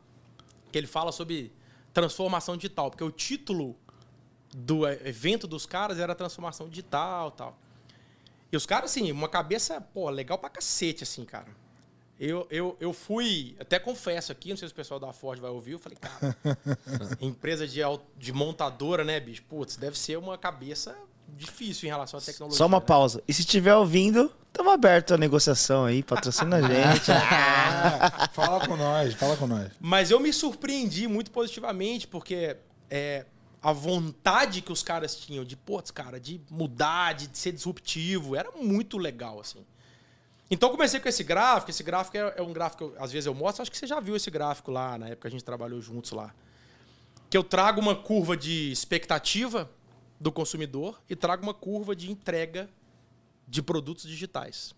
que 0.72 0.79
ele 0.79 0.87
fala 0.87 1.12
sobre 1.12 1.53
transformação 1.92 2.57
digital, 2.57 2.90
porque 2.90 3.05
o 3.05 3.11
título 3.11 3.76
do 4.53 4.88
evento 4.88 5.46
dos 5.46 5.64
caras 5.64 5.98
era 5.98 6.14
transformação 6.14 6.68
digital 6.68 7.31
tal. 7.31 7.59
E 8.50 8.57
os 8.57 8.66
caras, 8.66 8.90
assim, 8.90 9.12
uma 9.12 9.29
cabeça, 9.29 9.81
pô, 9.81 10.11
legal 10.11 10.37
pra 10.38 10.50
cacete, 10.50 11.05
assim, 11.05 11.24
cara. 11.24 11.46
Eu, 12.20 12.46
eu, 12.50 12.76
eu 12.78 12.92
fui, 12.92 13.56
até 13.59 13.78
confesso 13.78 14.30
aqui, 14.30 14.50
não 14.50 14.56
sei 14.59 14.68
se 14.68 14.72
o 14.72 14.76
pessoal 14.76 15.00
da 15.00 15.11
Ford 15.11 15.40
vai 15.40 15.50
ouvir, 15.50 15.72
eu 15.72 15.78
falei, 15.78 15.96
cara, 15.98 16.37
empresa 17.18 17.66
de, 17.66 17.80
de 18.18 18.30
montadora, 18.30 19.02
né, 19.02 19.18
bicho? 19.18 19.42
Putz, 19.44 19.76
deve 19.76 19.98
ser 19.98 20.18
uma 20.18 20.37
cabeça 20.37 20.94
difícil 21.26 21.87
em 21.87 21.90
relação 21.90 22.18
à 22.18 22.22
tecnologia. 22.22 22.59
Só 22.59 22.66
uma 22.66 22.78
né? 22.78 22.85
pausa. 22.85 23.22
E 23.26 23.33
se 23.33 23.40
estiver 23.40 23.74
ouvindo, 23.74 24.30
estamos 24.48 24.70
abertos 24.70 25.14
à 25.14 25.16
negociação 25.16 25.87
aí, 25.87 26.02
patrocina 26.02 26.56
a 26.56 26.61
gente. 26.61 27.11
Ah, 27.83 28.28
fala 28.35 28.66
com 28.66 28.76
nós, 28.76 29.14
fala 29.14 29.35
com 29.38 29.46
nós. 29.46 29.72
Mas 29.80 30.11
eu 30.11 30.20
me 30.20 30.30
surpreendi 30.35 31.09
muito 31.09 31.30
positivamente, 31.30 32.06
porque 32.06 32.59
é, 32.90 33.24
a 33.62 33.72
vontade 33.72 34.61
que 34.61 34.70
os 34.70 34.83
caras 34.83 35.14
tinham 35.14 35.42
de, 35.42 35.56
putz, 35.56 35.90
cara, 35.90 36.20
de 36.20 36.38
mudar, 36.50 37.14
de 37.14 37.30
ser 37.33 37.52
disruptivo, 37.52 38.37
era 38.37 38.50
muito 38.50 38.98
legal, 38.98 39.40
assim. 39.40 39.64
Então 40.50 40.68
eu 40.68 40.72
comecei 40.72 40.98
com 40.98 41.08
esse 41.08 41.22
gráfico. 41.22 41.70
Esse 41.70 41.82
gráfico 41.82 42.16
é, 42.16 42.34
é 42.36 42.42
um 42.42 42.52
gráfico 42.52 42.90
que 42.90 42.98
às 42.98 43.12
vezes 43.12 43.26
eu 43.26 43.34
mostro. 43.34 43.62
Acho 43.62 43.70
que 43.70 43.78
você 43.78 43.86
já 43.86 44.00
viu 44.00 44.16
esse 44.16 44.30
gráfico 44.30 44.70
lá, 44.70 44.98
na 44.98 45.06
época 45.06 45.22
que 45.22 45.26
a 45.28 45.30
gente 45.30 45.44
trabalhou 45.44 45.80
juntos 45.80 46.10
lá. 46.10 46.34
Que 47.28 47.36
eu 47.36 47.44
trago 47.44 47.80
uma 47.80 47.94
curva 47.94 48.36
de 48.36 48.72
expectativa 48.72 49.70
do 50.18 50.32
consumidor 50.32 51.00
e 51.08 51.14
trago 51.14 51.44
uma 51.44 51.54
curva 51.54 51.94
de 51.94 52.10
entrega 52.10 52.68
de 53.46 53.62
produtos 53.62 54.04
digitais. 54.04 54.74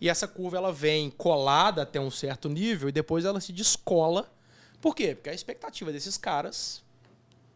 E 0.00 0.08
essa 0.08 0.26
curva 0.26 0.56
ela 0.56 0.72
vem 0.72 1.10
colada 1.10 1.82
até 1.82 2.00
um 2.00 2.10
certo 2.10 2.48
nível 2.48 2.88
e 2.88 2.92
depois 2.92 3.24
ela 3.24 3.40
se 3.40 3.52
descola. 3.52 4.32
Por 4.80 4.94
quê? 4.94 5.14
Porque 5.14 5.30
a 5.30 5.34
expectativa 5.34 5.92
desses 5.92 6.16
caras 6.16 6.82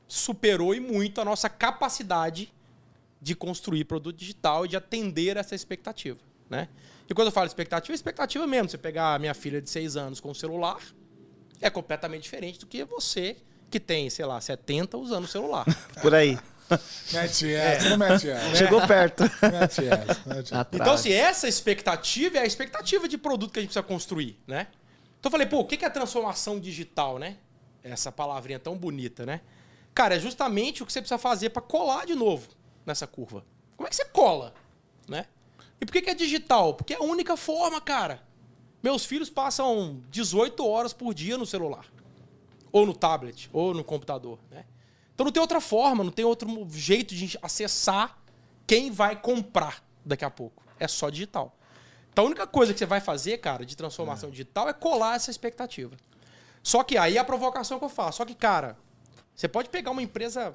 superou 0.06 0.74
e 0.74 0.80
muito 0.80 1.20
a 1.20 1.24
nossa 1.24 1.48
capacidade 1.48 2.52
de 3.20 3.34
construir 3.34 3.84
produto 3.84 4.16
digital 4.16 4.64
e 4.64 4.68
de 4.68 4.76
atender 4.76 5.36
essa 5.36 5.54
expectativa, 5.54 6.20
né? 6.48 6.68
E 7.08 7.14
quando 7.14 7.28
eu 7.28 7.32
falo 7.32 7.46
expectativa, 7.46 7.92
é 7.92 7.96
expectativa 7.96 8.46
mesmo. 8.46 8.68
Você 8.68 8.78
pegar 8.78 9.14
a 9.14 9.18
minha 9.18 9.34
filha 9.34 9.62
de 9.62 9.70
6 9.70 9.96
anos 9.96 10.20
com 10.20 10.30
o 10.30 10.34
celular, 10.34 10.80
é 11.60 11.70
completamente 11.70 12.24
diferente 12.24 12.60
do 12.60 12.66
que 12.66 12.84
você 12.84 13.36
que 13.70 13.80
tem, 13.80 14.08
sei 14.10 14.24
lá, 14.24 14.40
70 14.40 14.96
usando 14.96 15.24
o 15.24 15.28
celular. 15.28 15.64
Por 16.00 16.14
aí. 16.14 16.38
Mete 17.12 17.54
essa, 17.54 17.88
não 17.88 17.96
mete 17.96 18.28
essa. 18.28 18.54
Chegou 18.54 18.86
perto. 18.86 19.22
Mete 19.22 19.86
essa, 19.86 20.20
mete 20.26 20.46
essa. 20.46 20.60
Atrás. 20.60 20.80
Então, 20.82 20.92
assim, 20.92 21.12
essa 21.12 21.48
expectativa 21.48 22.38
é 22.38 22.42
a 22.42 22.46
expectativa 22.46 23.08
de 23.08 23.16
produto 23.16 23.52
que 23.52 23.58
a 23.58 23.62
gente 23.62 23.70
precisa 23.70 23.82
construir, 23.82 24.38
né? 24.46 24.66
Então 25.18 25.28
eu 25.28 25.30
falei, 25.30 25.46
pô, 25.46 25.60
o 25.60 25.64
que 25.64 25.76
que 25.76 25.84
é 25.84 25.90
transformação 25.90 26.60
digital, 26.60 27.18
né? 27.18 27.38
Essa 27.82 28.12
palavrinha 28.12 28.58
tão 28.58 28.76
bonita, 28.76 29.24
né? 29.24 29.40
Cara, 29.94 30.16
é 30.16 30.20
justamente 30.20 30.82
o 30.82 30.86
que 30.86 30.92
você 30.92 31.00
precisa 31.00 31.18
fazer 31.18 31.50
para 31.50 31.62
colar 31.62 32.04
de 32.04 32.14
novo 32.14 32.48
nessa 32.84 33.06
curva. 33.06 33.44
Como 33.76 33.86
é 33.86 33.90
que 33.90 33.96
você 33.96 34.04
cola, 34.04 34.54
né? 35.08 35.26
E 35.80 35.86
por 35.86 35.92
que 35.92 36.02
que 36.02 36.10
é 36.10 36.14
digital? 36.14 36.74
Porque 36.74 36.94
é 36.94 36.96
a 36.96 37.02
única 37.02 37.36
forma, 37.36 37.80
cara. 37.80 38.22
Meus 38.82 39.04
filhos 39.04 39.28
passam 39.30 40.02
18 40.10 40.64
horas 40.66 40.92
por 40.92 41.12
dia 41.14 41.36
no 41.36 41.46
celular. 41.46 41.86
Ou 42.70 42.86
no 42.86 42.94
tablet, 42.94 43.48
ou 43.52 43.74
no 43.74 43.82
computador, 43.82 44.38
né? 44.50 44.64
Então 45.14 45.24
não 45.24 45.32
tem 45.32 45.40
outra 45.40 45.60
forma, 45.60 46.04
não 46.04 46.12
tem 46.12 46.24
outro 46.24 46.48
jeito 46.70 47.14
de 47.14 47.36
acessar 47.42 48.18
quem 48.66 48.90
vai 48.90 49.20
comprar 49.20 49.82
daqui 50.04 50.24
a 50.24 50.30
pouco. 50.30 50.62
É 50.78 50.86
só 50.86 51.10
digital. 51.10 51.56
Então 52.12 52.24
a 52.24 52.26
única 52.26 52.46
coisa 52.46 52.72
que 52.72 52.78
você 52.78 52.86
vai 52.86 53.00
fazer, 53.00 53.38
cara, 53.38 53.66
de 53.66 53.76
transformação 53.76 54.30
digital 54.30 54.68
é 54.68 54.72
colar 54.72 55.16
essa 55.16 55.30
expectativa. 55.30 55.96
Só 56.62 56.84
que 56.84 56.96
aí 56.96 57.16
é 57.16 57.20
a 57.20 57.24
provocação 57.24 57.78
que 57.78 57.84
eu 57.84 57.88
faço. 57.88 58.18
Só 58.18 58.24
que, 58.24 58.34
cara, 58.34 58.76
você 59.34 59.48
pode 59.48 59.68
pegar 59.70 59.90
uma 59.90 60.02
empresa 60.02 60.54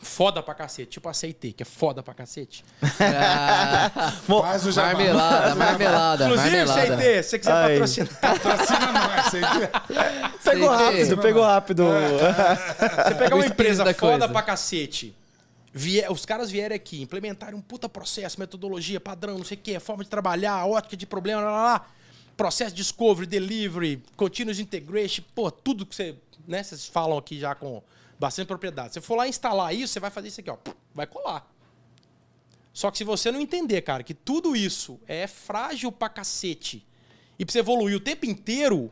foda 0.00 0.42
pra 0.42 0.54
cacete, 0.54 0.90
tipo 0.92 1.08
a 1.08 1.12
CIT, 1.12 1.52
que 1.52 1.62
é 1.62 1.66
foda 1.66 2.02
pra 2.02 2.14
cacete. 2.14 2.64
Ah, 3.00 4.12
Faz 4.26 4.64
o 4.66 4.72
jabá. 4.72 4.88
marmelada, 4.94 5.54
marmelada, 5.54 6.24
Inclusive, 6.26 6.64
marmelada. 6.64 6.96
CIT, 7.02 7.22
se 7.22 7.28
você 7.30 7.38
quiser 7.38 7.52
patrocinar, 7.52 8.20
Patrocina 8.20 8.92
nós, 8.92 9.26
sei 9.30 9.40
Pegou 10.44 10.68
rápido, 10.68 11.16
que- 11.16 11.22
pegou 11.22 11.42
rápido. 11.44 11.84
Você 13.06 13.14
pegar 13.14 13.34
O 13.36 13.38
uma 13.38 13.46
empresa 13.46 13.84
da 13.84 13.92
foda 13.94 14.18
coisa. 14.18 14.28
pra 14.28 14.42
cacete, 14.42 15.14
vier- 15.72 16.10
os 16.10 16.24
caras 16.24 16.50
vierem 16.50 16.76
aqui, 16.76 17.02
implementarem 17.02 17.54
um 17.56 17.60
puta 17.60 17.88
processo, 17.88 18.38
metodologia, 18.38 19.00
padrão, 19.00 19.38
não 19.38 19.44
sei 19.44 19.56
o 19.56 19.60
quê, 19.60 19.78
forma 19.80 20.04
de 20.04 20.10
trabalhar, 20.10 20.64
ótica 20.66 20.96
de 20.96 21.06
problema, 21.06 21.40
lá, 21.42 21.50
lá, 21.50 21.62
lá. 21.64 21.86
processo 22.36 22.70
de 22.70 22.76
discovery, 22.82 23.26
delivery, 23.26 24.02
continuous 24.16 24.60
integration, 24.60 25.22
pô, 25.34 25.50
tudo 25.50 25.84
que 25.84 25.94
você, 25.94 26.14
né, 26.46 26.62
vocês 26.62 26.86
falam 26.86 27.18
aqui 27.18 27.38
já 27.38 27.54
com 27.54 27.82
bastante 28.18 28.46
propriedade. 28.48 28.94
Se 28.94 29.00
for 29.00 29.16
lá 29.16 29.28
instalar 29.28 29.74
isso, 29.74 29.92
você 29.92 30.00
vai 30.00 30.10
fazer 30.10 30.28
isso 30.28 30.40
aqui, 30.40 30.50
ó, 30.50 30.56
vai 30.94 31.06
colar. 31.06 31.46
Só 32.72 32.90
que 32.90 32.98
se 32.98 33.04
você 33.04 33.30
não 33.32 33.40
entender, 33.40 33.82
cara, 33.82 34.02
que 34.02 34.14
tudo 34.14 34.54
isso 34.54 35.00
é 35.06 35.26
frágil 35.26 35.90
pra 35.90 36.08
cacete 36.08 36.86
e 37.38 37.44
pra 37.44 37.52
você 37.52 37.58
evoluir 37.60 37.96
o 37.96 38.00
tempo 38.00 38.24
inteiro, 38.26 38.90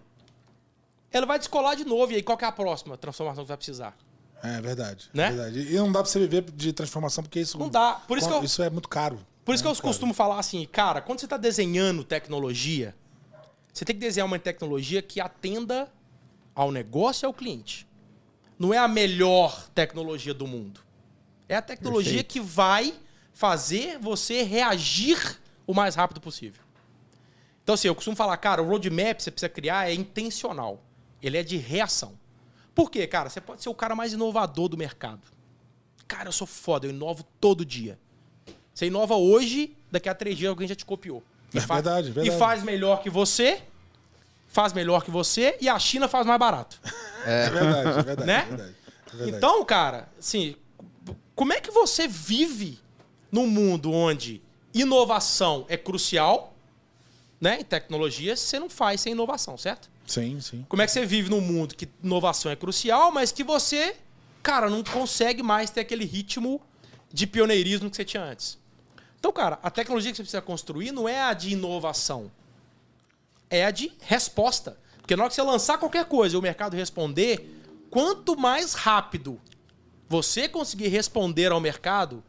ela 1.12 1.24
vai 1.26 1.38
descolar 1.38 1.76
de 1.76 1.84
novo. 1.84 2.12
E 2.12 2.16
aí, 2.16 2.22
qual 2.22 2.36
que 2.36 2.44
é 2.44 2.48
a 2.48 2.52
próxima 2.52 2.96
transformação 2.96 3.44
que 3.44 3.46
você 3.46 3.50
vai 3.52 3.56
precisar? 3.56 3.96
É 4.42 4.60
verdade, 4.60 5.08
Né? 5.14 5.26
é 5.26 5.28
verdade. 5.32 5.60
E 5.72 5.76
não 5.76 5.90
dá 5.90 6.00
pra 6.02 6.10
você 6.10 6.18
viver 6.18 6.42
de 6.50 6.72
transformação 6.72 7.22
porque 7.24 7.40
isso 7.40 7.58
Não 7.58 7.68
dá. 7.68 7.94
Por 8.06 8.18
isso 8.18 8.28
que 8.28 8.34
eu- 8.34 8.44
isso 8.44 8.62
é 8.62 8.68
muito 8.70 8.88
caro. 8.88 9.18
Por 9.44 9.54
isso 9.54 9.62
que 9.62 9.68
É 9.68 9.70
eu 9.70 9.74
caro. 9.76 9.86
costumo 9.88 10.12
falar 10.12 10.38
assim, 10.38 10.66
cara, 10.70 11.00
quando 11.00 11.20
você 11.20 11.26
está 11.26 11.36
desenhando 11.36 12.02
tecnologia, 12.04 12.94
você 13.72 13.84
tem 13.84 13.94
que 13.94 14.00
desenhar 14.00 14.26
uma 14.26 14.38
tecnologia 14.38 15.00
que 15.00 15.20
atenda 15.20 15.90
ao 16.54 16.70
negócio 16.72 17.24
e 17.24 17.26
ao 17.26 17.32
cliente. 17.32 17.86
Não 18.58 18.72
é 18.72 18.78
a 18.78 18.88
melhor 18.88 19.66
tecnologia 19.74 20.32
do 20.34 20.46
mundo. 20.46 20.80
É 21.48 21.56
a 21.56 21.62
tecnologia 21.62 22.12
Perfeito. 22.22 22.32
que 22.32 22.40
vai 22.40 22.94
fazer 23.32 23.98
você 23.98 24.42
reagir 24.42 25.38
o 25.66 25.74
mais 25.74 25.94
rápido 25.94 26.20
possível. 26.20 26.62
Então, 27.62 27.74
assim, 27.74 27.88
eu 27.88 27.94
costumo 27.94 28.16
falar, 28.16 28.36
cara, 28.38 28.62
o 28.62 28.68
roadmap 28.68 29.16
que 29.16 29.22
você 29.22 29.30
precisa 29.30 29.48
criar 29.48 29.90
é 29.90 29.94
intencional. 29.94 30.80
Ele 31.22 31.36
é 31.36 31.42
de 31.42 31.56
reação. 31.56 32.14
Por 32.74 32.90
quê, 32.90 33.06
cara? 33.06 33.28
Você 33.28 33.40
pode 33.40 33.62
ser 33.62 33.68
o 33.68 33.74
cara 33.74 33.94
mais 33.94 34.12
inovador 34.12 34.68
do 34.68 34.76
mercado. 34.76 35.20
Cara, 36.06 36.28
eu 36.28 36.32
sou 36.32 36.46
foda, 36.46 36.86
eu 36.86 36.90
inovo 36.90 37.24
todo 37.40 37.64
dia. 37.64 37.98
Você 38.72 38.86
inova 38.86 39.16
hoje, 39.16 39.76
daqui 39.90 40.08
a 40.08 40.14
três 40.14 40.36
dias 40.38 40.48
alguém 40.50 40.68
já 40.68 40.74
te 40.74 40.84
copiou. 40.84 41.22
E 41.52 41.58
É 41.58 41.60
fa- 41.60 41.74
verdade, 41.74 42.10
verdade. 42.12 42.36
E 42.36 42.38
faz 42.38 42.62
melhor 42.62 43.02
que 43.02 43.10
você, 43.10 43.62
faz 44.48 44.72
melhor 44.72 45.02
que 45.04 45.10
você, 45.10 45.56
e 45.60 45.68
a 45.68 45.78
China 45.78 46.06
faz 46.08 46.26
mais 46.26 46.38
barato. 46.38 46.80
É 47.26 47.50
verdade, 47.50 47.88
é 47.88 48.02
verdade. 48.02 48.26
Né? 48.26 48.38
é 48.38 48.44
verdade, 48.44 48.74
é 49.12 49.16
verdade. 49.16 49.36
Então, 49.36 49.64
cara, 49.64 50.08
assim, 50.18 50.56
como 51.34 51.52
é 51.52 51.60
que 51.60 51.70
você 51.70 52.08
vive 52.08 52.78
num 53.30 53.46
mundo 53.46 53.92
onde 53.92 54.42
inovação 54.72 55.66
é 55.68 55.76
crucial, 55.76 56.54
né? 57.40 57.60
Em 57.60 57.64
tecnologia, 57.64 58.36
você 58.36 58.58
não 58.58 58.70
faz 58.70 59.00
sem 59.00 59.12
inovação, 59.12 59.58
certo? 59.58 59.90
Sim, 60.06 60.40
sim. 60.40 60.64
Como 60.68 60.80
é 60.80 60.86
que 60.86 60.92
você 60.92 61.04
vive 61.04 61.28
num 61.28 61.40
mundo 61.40 61.74
que 61.74 61.88
inovação 62.02 62.50
é 62.50 62.56
crucial, 62.56 63.10
mas 63.10 63.32
que 63.32 63.42
você, 63.42 63.96
cara, 64.42 64.70
não 64.70 64.82
consegue 64.84 65.42
mais 65.42 65.70
ter 65.70 65.80
aquele 65.80 66.04
ritmo 66.04 66.60
de 67.12 67.26
pioneirismo 67.26 67.90
que 67.90 67.96
você 67.96 68.04
tinha 68.04 68.22
antes. 68.22 68.58
Então, 69.18 69.32
cara, 69.32 69.58
a 69.62 69.70
tecnologia 69.70 70.12
que 70.12 70.16
você 70.16 70.22
precisa 70.22 70.42
construir 70.42 70.92
não 70.92 71.08
é 71.08 71.20
a 71.20 71.32
de 71.32 71.50
inovação. 71.50 72.30
É 73.50 73.64
a 73.64 73.70
de 73.70 73.92
resposta. 74.00 74.78
Porque 75.06 75.14
na 75.14 75.22
hora 75.22 75.28
que 75.30 75.36
você 75.36 75.42
lançar 75.42 75.78
qualquer 75.78 76.04
coisa 76.06 76.34
e 76.34 76.38
o 76.38 76.42
mercado 76.42 76.74
responder, 76.74 77.62
quanto 77.88 78.36
mais 78.36 78.74
rápido 78.74 79.40
você 80.08 80.48
conseguir 80.48 80.88
responder 80.88 81.52
ao 81.52 81.60
mercado, 81.60 82.24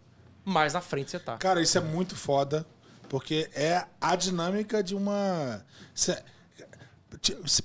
mais 0.45 0.73
na 0.73 0.81
frente 0.81 1.09
você 1.09 1.17
tá. 1.17 1.37
Cara, 1.37 1.59
isso 1.59 1.75
é 1.75 1.81
muito 1.81 2.15
foda, 2.15 2.67
porque 3.09 3.49
é 3.55 3.83
a 3.99 4.15
dinâmica 4.15 4.83
de 4.83 4.93
uma. 4.93 5.65
Se, 5.95 6.15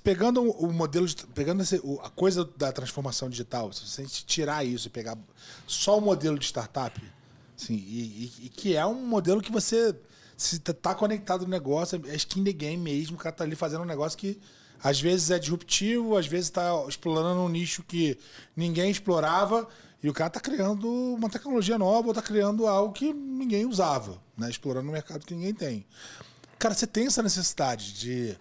pegando 0.03 0.43
o 0.51 0.73
modelo, 0.73 1.07
de, 1.07 1.15
pegando 1.35 1.63
esse, 1.63 1.77
a 2.03 2.09
coisa 2.09 2.49
da 2.57 2.73
transformação 2.73 3.29
digital, 3.29 3.71
se 3.71 3.87
você 3.87 4.07
tirar 4.07 4.65
isso 4.65 4.87
e 4.87 4.91
pegar 4.91 5.19
só 5.67 5.99
o 5.99 6.01
modelo 6.01 6.39
de 6.39 6.47
startup, 6.47 6.99
assim, 7.55 7.75
e, 7.75 8.33
e- 8.41 8.47
e 8.47 8.49
que 8.49 8.75
é 8.75 8.87
um 8.87 9.07
modelo 9.07 9.43
que 9.43 9.53
você 9.53 9.95
se 10.39 10.59
tá 10.59 10.95
conectado 10.95 11.43
no 11.43 11.49
negócio, 11.51 12.01
é 12.09 12.17
skin 12.17 12.43
the 12.43 12.53
game 12.53 12.83
mesmo, 12.83 13.17
o 13.17 13.21
cara 13.21 13.35
tá 13.37 13.45
ali 13.45 13.55
fazendo 13.55 13.83
um 13.83 13.87
negócio 13.87 14.19
que 14.19 14.41
às 14.83 15.01
vezes 15.01 15.31
é 15.31 15.39
disruptivo, 15.39 16.17
às 16.17 16.27
vezes 16.27 16.51
tá 16.51 16.71
explorando 16.89 17.41
um 17.41 17.49
nicho 17.49 17.83
que 17.83 18.19
ninguém 18.57 18.91
explorava, 18.91 19.69
e 20.03 20.09
o 20.09 20.13
cara 20.13 20.31
tá 20.31 20.41
criando 20.41 20.89
uma 20.89 21.31
tecnologia 21.31 21.79
nova 21.79 22.09
ou 22.09 22.15
tá 22.15 22.21
criando 22.21 22.67
algo 22.67 22.93
que 22.93 23.13
ninguém 23.13 23.65
usava, 23.65 24.21
né? 24.37 24.51
Explorando 24.51 24.89
um 24.89 24.93
mercado 24.93 25.25
que 25.25 25.33
ninguém 25.33 25.55
tem. 25.55 25.87
Cara, 26.59 26.75
você 26.75 26.89
tem 26.89 27.07
essa 27.07 27.23
necessidade 27.23 27.93
de 27.93 28.37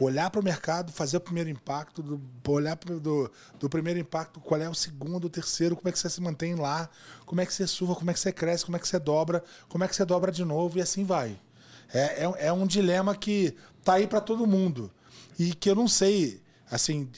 olhar 0.00 0.30
para 0.30 0.40
o 0.40 0.44
mercado, 0.44 0.90
fazer 0.90 1.18
o 1.18 1.20
primeiro 1.20 1.50
impacto, 1.50 2.02
do, 2.02 2.20
olhar 2.50 2.76
pro, 2.76 2.98
do, 2.98 3.30
do 3.60 3.68
primeiro 3.68 4.00
impacto, 4.00 4.40
qual 4.40 4.60
é 4.60 4.68
o 4.68 4.74
segundo, 4.74 5.26
o 5.26 5.30
terceiro, 5.30 5.76
como 5.76 5.88
é 5.88 5.92
que 5.92 5.98
você 5.98 6.08
se 6.08 6.20
mantém 6.20 6.54
lá, 6.54 6.88
como 7.26 7.42
é 7.42 7.46
que 7.46 7.52
você 7.52 7.66
surfa, 7.66 7.94
como 7.94 8.10
é 8.10 8.14
que 8.14 8.20
você 8.20 8.32
cresce, 8.32 8.64
como 8.64 8.76
é 8.76 8.80
que 8.80 8.88
você 8.88 8.98
dobra, 8.98 9.44
como 9.68 9.84
é 9.84 9.88
que 9.88 9.94
você 9.94 10.04
dobra 10.06 10.32
de 10.32 10.44
novo 10.46 10.78
e 10.78 10.80
assim 10.80 11.04
vai. 11.04 11.38
É, 11.92 12.24
é, 12.24 12.46
é 12.46 12.52
um 12.52 12.66
dilema 12.66 13.14
que 13.14 13.54
tá 13.84 13.94
aí 13.94 14.06
para 14.06 14.20
todo 14.20 14.46
mundo 14.46 14.90
e 15.42 15.54
que 15.54 15.68
eu 15.68 15.74
não 15.74 15.88
sei, 15.88 16.40
assim, 16.70 17.10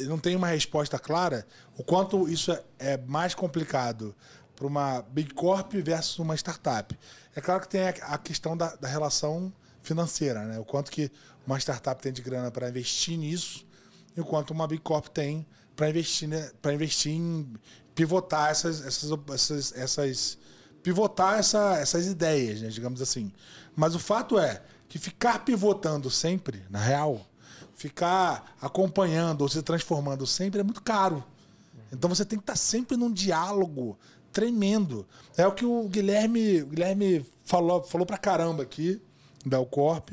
não 0.00 0.18
tenho 0.18 0.38
uma 0.38 0.48
resposta 0.48 0.98
clara 0.98 1.46
o 1.76 1.84
quanto 1.84 2.28
isso 2.28 2.50
é, 2.50 2.62
é 2.78 2.96
mais 2.96 3.34
complicado 3.34 4.14
para 4.56 4.66
uma 4.66 5.02
Big 5.02 5.32
Corp 5.34 5.72
versus 5.74 6.18
uma 6.18 6.34
startup. 6.34 6.98
É 7.34 7.40
claro 7.40 7.60
que 7.60 7.68
tem 7.68 7.82
a, 7.86 8.18
questão 8.18 8.56
da, 8.56 8.74
da 8.74 8.88
relação 8.88 9.52
financeira, 9.80 10.44
né? 10.44 10.58
O 10.58 10.64
quanto 10.64 10.90
que 10.90 11.10
uma 11.46 11.56
startup 11.58 12.02
tem 12.02 12.12
de 12.12 12.20
grana 12.20 12.50
para 12.50 12.68
investir 12.68 13.16
nisso 13.16 13.64
e 14.16 14.20
o 14.20 14.24
quanto 14.24 14.50
uma 14.50 14.66
Big 14.66 14.82
Corp 14.82 15.06
tem 15.06 15.46
para 15.76 15.88
investir, 15.88 16.28
né? 16.28 16.50
para 16.60 16.74
investir 16.74 17.12
em 17.12 17.54
pivotar 17.94 18.50
essas, 18.50 18.84
essas, 18.84 19.10
essas, 19.32 19.72
essas 19.76 20.38
pivotar 20.82 21.38
essa, 21.38 21.76
essas 21.78 22.06
ideias, 22.06 22.60
né? 22.60 22.68
digamos 22.68 23.00
assim. 23.00 23.32
Mas 23.76 23.94
o 23.94 23.98
fato 24.00 24.38
é 24.38 24.60
que 24.88 24.98
ficar 24.98 25.44
pivotando 25.44 26.10
sempre, 26.10 26.64
na 26.68 26.80
real, 26.80 27.27
ficar 27.78 28.56
acompanhando 28.60 29.42
ou 29.42 29.48
se 29.48 29.62
transformando 29.62 30.26
sempre 30.26 30.58
é 30.58 30.64
muito 30.64 30.82
caro. 30.82 31.24
Então 31.92 32.10
você 32.10 32.24
tem 32.24 32.36
que 32.36 32.42
estar 32.42 32.56
sempre 32.56 32.96
num 32.96 33.10
diálogo 33.10 33.96
tremendo. 34.32 35.06
É 35.36 35.46
o 35.46 35.52
que 35.52 35.64
o 35.64 35.88
Guilherme, 35.88 36.62
o 36.62 36.66
Guilherme 36.66 37.24
falou, 37.44 37.84
falou 37.84 38.04
pra 38.04 38.18
caramba 38.18 38.64
aqui, 38.64 39.00
da 39.46 39.64
Corp, 39.64 40.10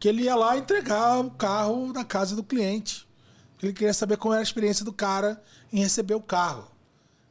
que 0.00 0.08
ele 0.08 0.24
ia 0.24 0.34
lá 0.34 0.58
entregar 0.58 1.20
o 1.20 1.30
carro 1.30 1.92
na 1.92 2.04
casa 2.04 2.34
do 2.34 2.42
cliente. 2.42 3.08
Ele 3.62 3.72
queria 3.72 3.94
saber 3.94 4.16
como 4.16 4.34
era 4.34 4.42
a 4.42 4.42
experiência 4.42 4.84
do 4.84 4.92
cara 4.92 5.40
em 5.72 5.78
receber 5.78 6.14
o 6.14 6.20
carro. 6.20 6.68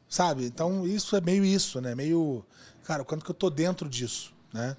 Sabe? 0.07 0.45
Então 0.45 0.87
isso 0.87 1.13
é 1.17 1.19
meio 1.19 1.43
isso, 1.43 1.81
né? 1.81 1.93
Meio. 1.93 2.45
Cara, 2.85 3.03
quanto 3.03 3.25
que 3.25 3.31
eu 3.31 3.35
tô 3.35 3.49
dentro 3.49 3.89
disso, 3.89 4.33
né? 4.53 4.77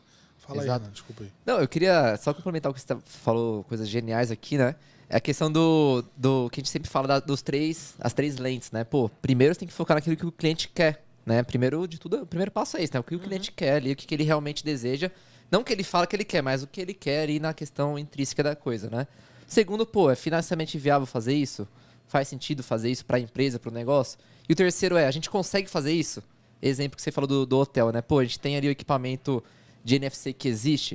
Fala 0.50 0.62
aí, 0.62 0.66
Exato. 0.66 0.80
Renan, 0.82 0.92
desculpa 0.92 1.22
aí. 1.24 1.30
Não, 1.46 1.60
eu 1.60 1.68
queria 1.68 2.16
só 2.16 2.34
complementar 2.34 2.70
o 2.70 2.74
que 2.74 2.80
você 2.80 2.86
tá- 2.86 2.98
falou, 3.04 3.64
coisas 3.64 3.88
geniais 3.88 4.30
aqui, 4.30 4.58
né? 4.58 4.74
É 5.08 5.16
a 5.16 5.20
questão 5.20 5.50
do, 5.50 6.04
do 6.16 6.48
que 6.50 6.60
a 6.60 6.62
gente 6.62 6.70
sempre 6.70 6.88
fala 6.90 7.08
da- 7.08 7.20
dos 7.20 7.42
três, 7.42 7.94
as 8.00 8.12
três 8.12 8.36
lentes, 8.36 8.70
né? 8.70 8.84
Pô, 8.84 9.08
primeiro 9.22 9.54
você 9.54 9.60
tem 9.60 9.68
que 9.68 9.74
focar 9.74 9.96
naquilo 9.96 10.16
que 10.16 10.26
o 10.26 10.32
cliente 10.32 10.68
quer, 10.68 11.04
né? 11.24 11.42
Primeiro 11.42 11.86
de 11.88 11.98
tudo, 11.98 12.22
o 12.22 12.26
primeiro 12.26 12.50
passo 12.50 12.76
é 12.76 12.82
esse, 12.82 12.92
né? 12.94 13.00
O 13.00 13.02
que 13.04 13.14
o 13.14 13.18
cliente 13.20 13.50
quer 13.52 13.74
ali, 13.74 13.92
o 13.92 13.96
que, 13.96 14.06
que 14.06 14.14
ele 14.14 14.24
realmente 14.24 14.64
deseja. 14.64 15.10
Não 15.50 15.64
que 15.64 15.72
ele 15.72 15.82
fala 15.82 16.06
que 16.06 16.14
ele 16.14 16.24
quer, 16.24 16.42
mas 16.42 16.62
o 16.62 16.66
que 16.66 16.80
ele 16.80 16.94
quer 16.94 17.22
ali 17.22 17.40
na 17.40 17.52
questão 17.52 17.98
intrínseca 17.98 18.42
da 18.42 18.54
coisa, 18.54 18.88
né? 18.90 19.06
Segundo, 19.48 19.84
pô, 19.84 20.08
é 20.10 20.14
financeiramente 20.14 20.78
viável 20.78 21.06
fazer 21.06 21.34
isso? 21.34 21.66
Faz 22.06 22.28
sentido 22.28 22.62
fazer 22.62 22.88
isso 22.90 23.04
para 23.04 23.16
a 23.16 23.20
empresa, 23.20 23.58
para 23.58 23.68
o 23.70 23.72
negócio? 23.74 24.16
E 24.48 24.52
o 24.52 24.56
terceiro 24.56 24.96
é, 24.96 25.06
a 25.06 25.10
gente 25.10 25.28
consegue 25.28 25.68
fazer 25.68 25.92
isso? 25.92 26.22
Exemplo 26.62 26.94
que 26.96 27.02
você 27.02 27.10
falou 27.10 27.26
do, 27.26 27.46
do 27.46 27.58
hotel, 27.58 27.90
né? 27.90 28.00
Pô, 28.00 28.20
a 28.20 28.24
gente 28.24 28.38
tem 28.38 28.56
ali 28.56 28.68
o 28.68 28.70
equipamento 28.70 29.42
de 29.84 29.96
NFC 29.96 30.32
que 30.32 30.48
existe. 30.48 30.94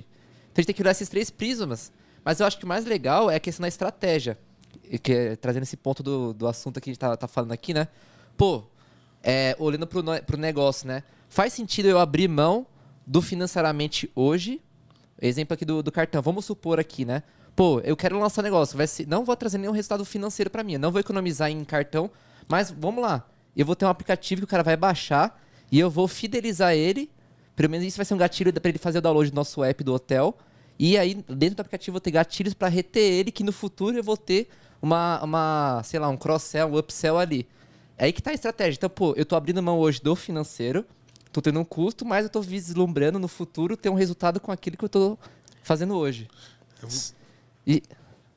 Então 0.52 0.54
a 0.58 0.62
gente 0.62 0.67
tem 0.67 0.76
que 0.76 0.82
olhar 0.82 0.91
esses 0.91 1.10
três 1.10 1.30
prismas. 1.30 1.91
Mas 2.24 2.39
eu 2.39 2.48
acho 2.48 2.58
que 2.58 2.65
o 2.65 2.67
mais 2.67 2.86
legal 2.86 3.30
é 3.30 3.36
a 3.36 3.39
questão 3.39 3.63
da 3.63 3.67
estratégia. 3.67 4.38
Que 5.02 5.13
é, 5.13 5.36
trazendo 5.36 5.63
esse 5.63 5.78
ponto 5.78 6.02
do, 6.02 6.34
do 6.34 6.48
assunto 6.48 6.82
que 6.82 6.89
a 6.89 6.91
gente 6.91 7.00
tá, 7.00 7.15
tá 7.15 7.28
falando 7.28 7.52
aqui, 7.52 7.74
né? 7.74 7.88
Pô, 8.36 8.63
é, 9.24 9.56
olhando 9.60 9.86
pro, 9.88 10.04
pro 10.26 10.38
negócio, 10.38 10.88
né? 10.88 11.04
Faz 11.30 11.54
sentido 11.54 11.88
eu 11.88 12.00
abrir 12.00 12.28
mão 12.28 12.65
do 13.06 13.21
financeiramente 13.21 14.10
hoje? 14.15 14.62
Exemplo 15.21 15.54
aqui 15.54 15.65
do, 15.65 15.82
do 15.82 15.91
cartão. 15.91 16.21
Vamos 16.21 16.45
supor 16.45 16.80
aqui, 16.80 17.06
né? 17.06 17.24
Pô, 17.56 17.80
eu 17.82 17.95
quero 17.95 18.19
lançar 18.19 18.41
um 18.41 18.43
negócio. 18.43 18.78
Vai 18.78 18.88
ser, 18.88 19.08
não 19.08 19.24
vou 19.24 19.36
trazer 19.36 19.58
nenhum 19.58 19.71
resultado 19.71 20.04
financeiro 20.04 20.50
para 20.50 20.63
mim. 20.63 20.78
Não 20.78 20.91
vou 20.91 21.00
economizar 21.00 21.50
em 21.50 21.63
cartão. 21.63 22.12
Mas 22.48 22.69
vamos 22.71 23.02
lá. 23.02 23.28
Eu 23.56 23.65
vou 23.65 23.76
ter 23.76 23.86
um 23.86 23.89
aplicativo 23.89 24.41
que 24.41 24.45
o 24.45 24.48
cara 24.48 24.63
vai 24.63 24.76
baixar 24.76 25.41
e 25.71 25.80
eu 25.80 25.89
vou 25.89 26.08
fidelizar 26.08 26.74
ele. 26.74 27.10
Pelo 27.55 27.69
menos 27.69 27.85
isso 27.85 27.97
vai 27.97 28.05
ser 28.05 28.13
um 28.13 28.17
gatilho 28.17 28.51
para 28.53 28.69
ele 28.69 28.77
fazer 28.77 28.97
o 28.97 29.01
download 29.01 29.29
do 29.31 29.35
nosso 29.35 29.63
app 29.63 29.83
do 29.83 29.93
hotel. 29.93 30.37
E 30.77 30.97
aí, 30.97 31.13
dentro 31.29 31.55
do 31.55 31.59
aplicativo, 31.61 31.89
eu 31.91 31.93
vou 31.93 32.01
ter 32.01 32.11
gatilhos 32.11 32.53
para 32.53 32.67
reter 32.67 33.01
ele, 33.13 33.31
que 33.31 33.43
no 33.43 33.51
futuro 33.53 33.95
eu 33.97 34.03
vou 34.03 34.17
ter 34.17 34.49
uma, 34.81 35.23
uma 35.23 35.81
sei 35.85 35.99
lá, 35.99 36.09
um 36.09 36.17
cross-sell, 36.17 36.67
um 36.67 36.77
upsell 36.77 37.17
ali. 37.17 37.47
É 37.97 38.05
aí 38.05 38.11
que 38.13 38.21
tá 38.21 38.31
a 38.31 38.33
estratégia. 38.33 38.77
Então, 38.77 38.89
pô, 38.89 39.13
eu 39.15 39.25
tô 39.25 39.35
abrindo 39.37 39.63
mão 39.63 39.79
hoje 39.79 40.01
do 40.01 40.15
financeiro, 40.17 40.85
tô 41.31 41.41
tendo 41.41 41.59
um 41.61 41.63
custo, 41.65 42.05
mas 42.05 42.25
eu 42.25 42.29
tô 42.29 42.41
vislumbrando 42.41 43.17
no 43.17 43.27
futuro 43.29 43.77
ter 43.77 43.87
um 43.89 43.93
resultado 43.93 44.39
com 44.41 44.51
aquilo 44.51 44.75
que 44.75 44.83
eu 44.83 44.89
tô 44.89 45.17
fazendo 45.63 45.95
hoje. 45.95 46.27
E, 47.65 47.81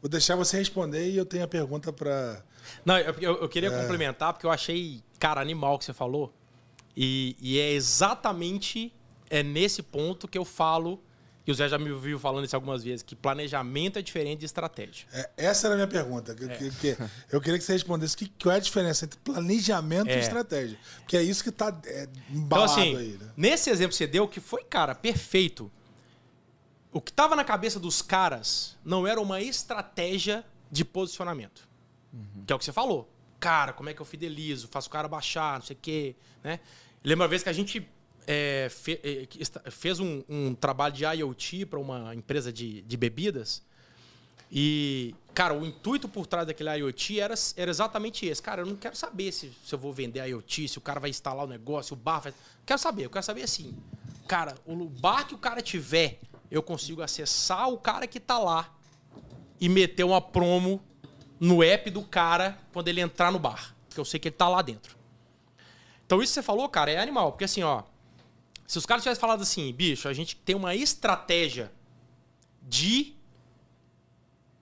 Vou 0.01 0.09
deixar 0.09 0.37
você 0.37 0.57
responder 0.59 1.11
e 1.11 1.17
eu 1.17 1.27
tenho 1.27 1.43
a 1.43 1.49
pergunta 1.49 1.93
para. 1.93 2.41
Não, 2.85 2.97
eu, 2.99 3.13
eu- 3.21 3.37
eu 3.43 3.49
queria 3.49 3.69
complementar, 3.81 4.33
porque 4.33 4.47
eu 4.47 4.51
achei, 4.51 5.03
cara, 5.19 5.41
animal 5.41 5.75
o 5.75 5.79
que 5.79 5.85
você 5.85 5.93
falou. 5.93 6.33
E, 6.97 7.35
e 7.41 7.59
é 7.59 7.73
exatamente 7.73 8.93
é 9.31 9.43
nesse 9.43 9.83
ponto 9.83 10.27
que 10.29 10.37
eu 10.39 10.45
falo, 10.45 11.03
e 11.47 11.51
o 11.51 11.55
Zé 11.55 11.69
já 11.69 11.79
me 11.79 11.91
ouviu 11.91 12.19
falando 12.19 12.45
isso 12.45 12.55
algumas 12.55 12.85
vezes, 12.85 13.03
que 13.03 13.17
planejamento 13.17 13.99
é 13.99 14.03
diferente 14.03 14.41
de 14.41 14.47
estratégia. 14.47 15.07
É, 15.13 15.31
essa 15.37 15.67
era 15.67 15.75
a 15.75 15.77
minha 15.77 15.87
pergunta. 15.89 16.35
que- 16.35 16.47
que- 16.49 16.71
que- 16.71 16.97
eu 17.33 17.41
queria 17.41 17.59
que 17.59 17.65
você 17.65 17.73
respondesse 17.73 18.17
que, 18.17 18.29
qual 18.43 18.53
é 18.55 18.57
a 18.57 18.61
diferença 18.61 19.07
entre 19.07 19.19
planejamento 19.21 20.09
e 20.09 20.13
É. 20.13 20.19
estratégia. 20.19 20.79
Porque 20.99 21.17
é 21.17 21.23
isso 21.23 21.43
que 21.43 21.49
está 21.49 21.69
Então, 21.71 22.07
embalado 22.31 22.73
assim, 22.73 22.97
aí. 22.97 23.19
Né? 23.21 23.31
nesse 23.37 23.71
exemplo 23.71 23.91
que 23.93 23.97
você 23.97 24.07
deu, 24.07 24.29
que 24.29 24.41
foi, 24.41 24.63
cara, 24.65 24.95
perfeito. 24.95 25.71
O 26.93 27.01
que 27.01 27.13
tava 27.13 27.37
na 27.37 27.45
cabeça 27.45 27.79
dos 27.79 28.01
caras 28.03 28.77
não 28.85 29.07
era 29.07 29.21
uma 29.21 29.41
estratégia 29.41 30.45
de 30.71 30.85
posicionamento. 30.85 31.67
Que 32.47 32.53
é 32.53 32.57
o 32.57 32.59
que 32.59 32.65
você 32.65 32.73
falou. 32.73 33.11
Cara, 33.39 33.73
como 33.73 33.89
é 33.89 33.95
que 33.95 34.01
eu 34.03 34.07
fidelizo? 34.07 34.69
Faço 34.69 34.89
o 34.89 34.91
cara 34.91 35.07
baixar, 35.07 35.59
não 35.61 35.67
sei 35.67 35.77
o 35.77 35.79
quê. 35.81 36.17
Né? 36.43 36.59
Lembra 37.05 37.25
uma 37.25 37.29
vez 37.29 37.43
que 37.43 37.49
a 37.49 37.53
gente 37.53 37.87
é, 38.31 38.69
fe- 38.71 39.01
é, 39.03 39.71
fez 39.71 39.99
um, 39.99 40.23
um 40.29 40.55
trabalho 40.55 40.95
de 40.95 41.05
IoT 41.05 41.65
para 41.65 41.79
uma 41.79 42.15
empresa 42.15 42.53
de, 42.53 42.83
de 42.83 42.97
bebidas. 42.97 43.67
E, 44.53 45.15
cara, 45.35 45.55
o 45.55 45.65
intuito 45.65 46.09
por 46.09 46.27
trás 46.27 46.47
daquele 46.47 46.71
IoT 46.77 47.21
era, 47.21 47.35
era 47.57 47.71
exatamente 47.71 48.27
esse. 48.27 48.43
Cara, 48.43 48.63
eu 48.63 48.67
não 48.67 48.77
quero 48.77 48.95
saber 48.97 49.33
se, 49.33 49.51
se 49.65 49.75
eu 49.75 49.79
vou 49.79 49.93
vender 49.93 50.25
IoT, 50.27 50.69
se 50.69 50.79
o 50.79 50.81
cara 50.81 51.01
vai 51.01 51.11
instalar 51.11 51.45
o 51.45 51.49
negócio, 51.49 51.95
o 51.95 51.97
bar 51.97 52.21
vai. 52.21 52.35
Quero 52.67 52.79
saber, 52.79 53.07
eu 53.07 53.11
quero 53.11 53.25
saber 53.25 53.43
assim. 53.43 53.75
Cara, 54.27 54.55
o 54.67 54.75
bar 54.85 55.27
que 55.27 55.35
o 55.35 55.39
cara 55.39 55.63
tiver, 55.63 56.19
eu 56.51 56.63
consigo 56.63 57.01
acessar 57.03 57.69
o 57.71 57.79
cara 57.79 58.07
que 58.07 58.21
tá 58.21 58.39
lá 58.39 58.75
e 59.61 59.69
meter 59.69 60.05
uma 60.05 60.21
promo 60.21 60.83
no 61.41 61.63
app 61.63 61.91
do 61.91 62.03
cara 62.03 62.59
quando 62.73 62.89
ele 62.89 63.01
entrar 63.01 63.33
no 63.33 63.39
bar. 63.39 63.75
Que 63.91 63.99
eu 63.99 64.05
sei 64.05 64.21
que 64.21 64.29
ele 64.29 64.37
tá 64.37 64.49
lá 64.49 64.61
dentro. 64.61 64.97
Então 66.07 66.23
isso 66.23 66.31
que 66.33 66.35
você 66.35 66.43
falou, 66.43 66.69
cara, 66.69 66.91
é 66.91 66.99
animal. 66.99 67.33
Porque 67.33 67.45
assim, 67.45 67.63
ó. 67.63 67.83
Se 68.69 68.77
os 68.77 68.85
caras 68.85 69.03
tivessem 69.03 69.21
falado 69.21 69.43
assim, 69.43 69.73
bicho, 69.73 70.09
a 70.09 70.13
gente 70.13 70.37
tem 70.37 70.55
uma 70.55 70.75
estratégia 70.75 71.73
de 72.63 73.17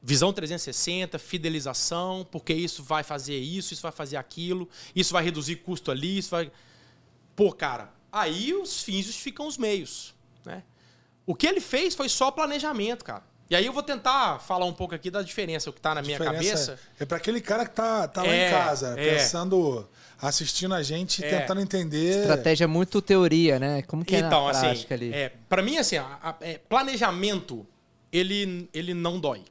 visão 0.00 0.32
360, 0.32 1.18
fidelização, 1.18 2.24
porque 2.30 2.54
isso 2.54 2.84
vai 2.84 3.02
fazer 3.02 3.36
isso, 3.36 3.74
isso 3.74 3.82
vai 3.82 3.90
fazer 3.90 4.16
aquilo, 4.16 4.68
isso 4.94 5.12
vai 5.12 5.24
reduzir 5.24 5.56
custo 5.56 5.90
ali, 5.90 6.18
isso 6.18 6.30
vai. 6.30 6.52
Pô, 7.34 7.52
cara, 7.52 7.92
aí 8.12 8.54
os 8.54 8.80
fins 8.80 9.06
justificam 9.06 9.48
os 9.48 9.58
meios, 9.58 10.14
né? 10.44 10.62
O 11.26 11.34
que 11.34 11.44
ele 11.44 11.60
fez 11.60 11.96
foi 11.96 12.08
só 12.08 12.30
planejamento, 12.30 13.04
cara. 13.04 13.24
E 13.50 13.56
aí 13.56 13.66
eu 13.66 13.72
vou 13.72 13.82
tentar 13.82 14.38
falar 14.38 14.66
um 14.66 14.72
pouco 14.72 14.94
aqui 14.94 15.10
da 15.10 15.22
diferença, 15.22 15.68
o 15.68 15.72
que 15.72 15.80
tá 15.80 15.94
na 15.96 16.02
minha 16.02 16.18
cabeça. 16.18 16.78
É 17.00 17.04
pra 17.04 17.16
aquele 17.16 17.40
cara 17.40 17.66
que 17.66 17.74
tá, 17.74 18.06
tá 18.06 18.22
lá 18.22 18.28
É, 18.28 18.48
em 18.48 18.50
casa, 18.52 18.94
é. 18.96 19.16
pensando, 19.16 19.88
assistindo 20.20 20.74
a 20.74 20.82
gente, 20.82 21.24
É. 21.24 21.40
tentando 21.40 21.60
entender. 21.60 22.20
Estratégia 22.20 22.64
é 22.64 22.66
muito 22.66 23.00
teoria, 23.02 23.58
né? 23.58 23.82
Como 23.82 24.04
que 24.04 24.16
é 24.16 24.20
Então, 24.20 24.44
na 24.44 24.50
assim, 24.50 24.60
prática 24.66 24.94
ali? 24.94 25.12
é, 25.12 25.28
para 25.48 25.62
mim, 25.62 25.76
assim, 25.76 25.96
a- 25.96 26.18
a- 26.22 26.36
é, 26.40 26.58
planejamento, 26.58 27.66
ele, 28.12 28.68
ele 28.72 28.94
não 28.94 29.20
dói. 29.20 29.42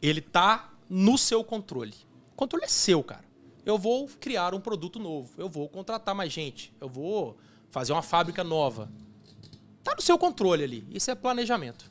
Ele 0.00 0.20
tá 0.20 0.70
no 0.88 1.18
seu 1.18 1.42
controle. 1.44 1.94
O 2.32 2.36
controle 2.36 2.64
é 2.64 2.68
seu, 2.68 3.02
cara. 3.02 3.24
Eu 3.66 3.76
vou 3.78 4.08
criar 4.20 4.54
um 4.54 4.60
produto 4.60 4.98
novo, 4.98 5.30
eu 5.36 5.48
vou 5.48 5.68
contratar 5.68 6.14
mais 6.14 6.32
gente, 6.32 6.72
eu 6.80 6.88
vou 6.88 7.36
fazer 7.70 7.92
uma 7.92 8.02
fábrica 8.02 8.42
nova. 8.42 8.90
Tá 9.84 9.94
no 9.94 10.00
seu 10.02 10.16
controle 10.18 10.64
ali. 10.64 10.86
Isso 10.90 11.10
é 11.10 11.14
planejamento. 11.14 11.90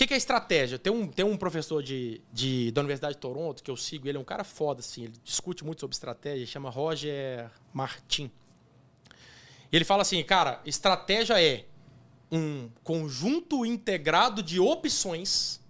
O 0.00 0.02
que, 0.02 0.06
que 0.06 0.14
é 0.14 0.16
estratégia? 0.16 0.78
Tem 0.78 0.90
um, 0.90 1.06
tem 1.06 1.26
um 1.26 1.36
professor 1.36 1.82
de, 1.82 2.22
de- 2.32 2.70
da 2.70 2.80
Universidade 2.80 3.16
de 3.16 3.20
Toronto 3.20 3.62
que 3.62 3.70
eu 3.70 3.76
sigo, 3.76 4.08
ele 4.08 4.16
é 4.16 4.20
um 4.20 4.24
cara 4.24 4.44
foda, 4.44 4.80
assim, 4.80 5.02
ele 5.04 5.12
discute 5.22 5.62
muito 5.62 5.80
sobre 5.80 5.92
estratégia, 5.92 6.46
chama 6.46 6.70
Roger 6.70 7.50
Martin. 7.70 8.30
E 9.70 9.76
ele 9.76 9.84
fala 9.84 10.00
assim, 10.00 10.24
cara, 10.24 10.58
estratégia 10.64 11.38
é 11.38 11.66
um 12.32 12.70
conjunto 12.82 13.66
integrado 13.66 14.42
de 14.42 14.58
opções. 14.58 15.60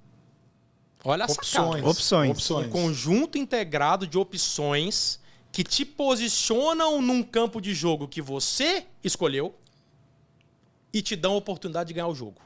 Olha 1.04 1.24
a 1.24 1.28
sacada. 1.28 1.66
Opções. 1.66 1.84
Opções. 1.84 2.30
Opções. 2.30 2.66
Um 2.68 2.70
conjunto 2.70 3.36
integrado 3.36 4.06
de 4.06 4.16
opções 4.16 5.18
que 5.50 5.64
te 5.64 5.84
posicionam 5.84 7.02
num 7.02 7.20
campo 7.24 7.60
de 7.60 7.74
jogo 7.74 8.06
que 8.06 8.22
você 8.22 8.86
escolheu 9.02 9.56
e 10.92 11.02
te 11.02 11.16
dão 11.16 11.32
a 11.32 11.36
oportunidade 11.36 11.88
de 11.88 11.94
ganhar 11.94 12.06
o 12.06 12.14
jogo. 12.14 12.40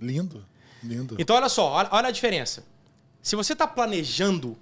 Lindo. 0.00 0.46
Lindo. 0.82 1.16
Então, 1.18 1.36
olha 1.36 1.48
só, 1.48 1.70
olha, 1.70 1.88
olha 1.92 2.08
a 2.08 2.10
diferença. 2.10 2.64
Se 3.22 3.36
você 3.36 3.52
está 3.52 3.66
planejando, 3.66 4.56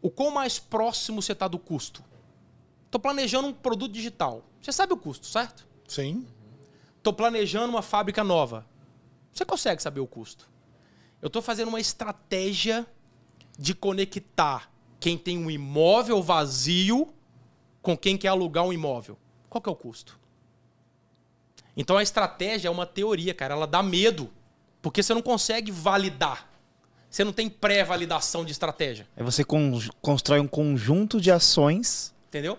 o 0.00 0.10
quão 0.10 0.30
mais 0.30 0.58
próximo 0.58 1.20
você 1.20 1.32
está 1.32 1.48
do 1.48 1.58
custo? 1.58 2.04
Estou 2.86 3.00
planejando 3.00 3.48
um 3.48 3.52
produto 3.52 3.92
digital. 3.92 4.44
Você 4.60 4.72
sabe 4.72 4.92
o 4.92 4.96
custo, 4.96 5.26
certo? 5.26 5.66
Sim. 5.86 6.26
Estou 6.96 7.12
planejando 7.12 7.70
uma 7.70 7.82
fábrica 7.82 8.22
nova. 8.22 8.66
Você 9.32 9.44
consegue 9.44 9.82
saber 9.82 10.00
o 10.00 10.06
custo. 10.06 10.48
Eu 11.20 11.26
estou 11.26 11.42
fazendo 11.42 11.68
uma 11.68 11.80
estratégia 11.80 12.86
de 13.58 13.74
conectar 13.74 14.70
quem 14.98 15.16
tem 15.16 15.38
um 15.38 15.50
imóvel 15.50 16.22
vazio 16.22 17.08
com 17.82 17.96
quem 17.96 18.16
quer 18.16 18.28
alugar 18.28 18.64
um 18.64 18.72
imóvel. 18.72 19.18
Qual 19.48 19.60
que 19.60 19.68
é 19.68 19.72
o 19.72 19.76
custo? 19.76 20.18
Então 21.76 21.96
a 21.96 22.02
estratégia 22.02 22.68
é 22.68 22.70
uma 22.70 22.86
teoria, 22.86 23.32
cara. 23.32 23.54
Ela 23.54 23.66
dá 23.66 23.82
medo. 23.82 24.30
Porque 24.82 25.02
você 25.02 25.12
não 25.14 25.22
consegue 25.22 25.70
validar. 25.70 26.48
Você 27.10 27.24
não 27.24 27.32
tem 27.32 27.48
pré-validação 27.48 28.44
de 28.44 28.52
estratégia. 28.52 29.06
É 29.16 29.22
você 29.22 29.42
con- 29.44 29.80
constrói 30.00 30.38
um 30.40 30.46
conjunto 30.46 31.20
de 31.20 31.30
ações. 31.30 32.14
Entendeu? 32.28 32.58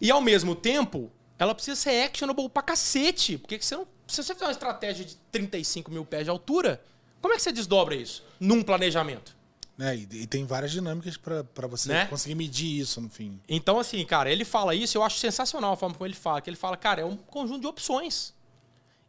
E 0.00 0.10
ao 0.10 0.20
mesmo 0.20 0.54
tempo, 0.54 1.10
ela 1.38 1.54
precisa 1.54 1.76
ser 1.76 2.04
actionable 2.04 2.48
pra 2.48 2.62
cacete. 2.62 3.36
Porque 3.38 3.60
você 3.60 3.76
não, 3.76 3.86
se 4.06 4.22
você 4.22 4.32
fizer 4.34 4.46
uma 4.46 4.52
estratégia 4.52 5.04
de 5.04 5.14
35 5.30 5.90
mil 5.90 6.04
pés 6.06 6.24
de 6.24 6.30
altura, 6.30 6.82
como 7.20 7.34
é 7.34 7.36
que 7.36 7.42
você 7.42 7.52
desdobra 7.52 7.94
isso? 7.94 8.24
Num 8.40 8.62
planejamento. 8.62 9.36
É, 9.78 9.94
e, 9.96 10.26
tem 10.26 10.44
várias 10.44 10.70
dinâmicas 10.70 11.16
pra 11.16 11.42
pra 11.44 11.66
você 11.66 11.88
Né? 11.88 12.06
conseguir 12.06 12.34
medir 12.34 12.80
isso 12.80 13.00
no 13.00 13.08
fim. 13.08 13.40
Então, 13.48 13.78
assim, 13.78 14.04
cara, 14.04 14.30
ele 14.30 14.44
fala 14.44 14.74
isso, 14.74 14.96
eu 14.96 15.02
acho 15.02 15.18
sensacional 15.18 15.72
a 15.72 15.76
forma 15.76 15.94
como 15.94 16.06
ele 16.06 16.14
fala. 16.14 16.40
Que 16.40 16.48
ele 16.50 16.56
fala, 16.56 16.76
cara, 16.76 17.00
é 17.02 17.04
um 17.04 17.16
conjunto 17.16 17.60
de 17.60 17.66
opções. 17.66 18.34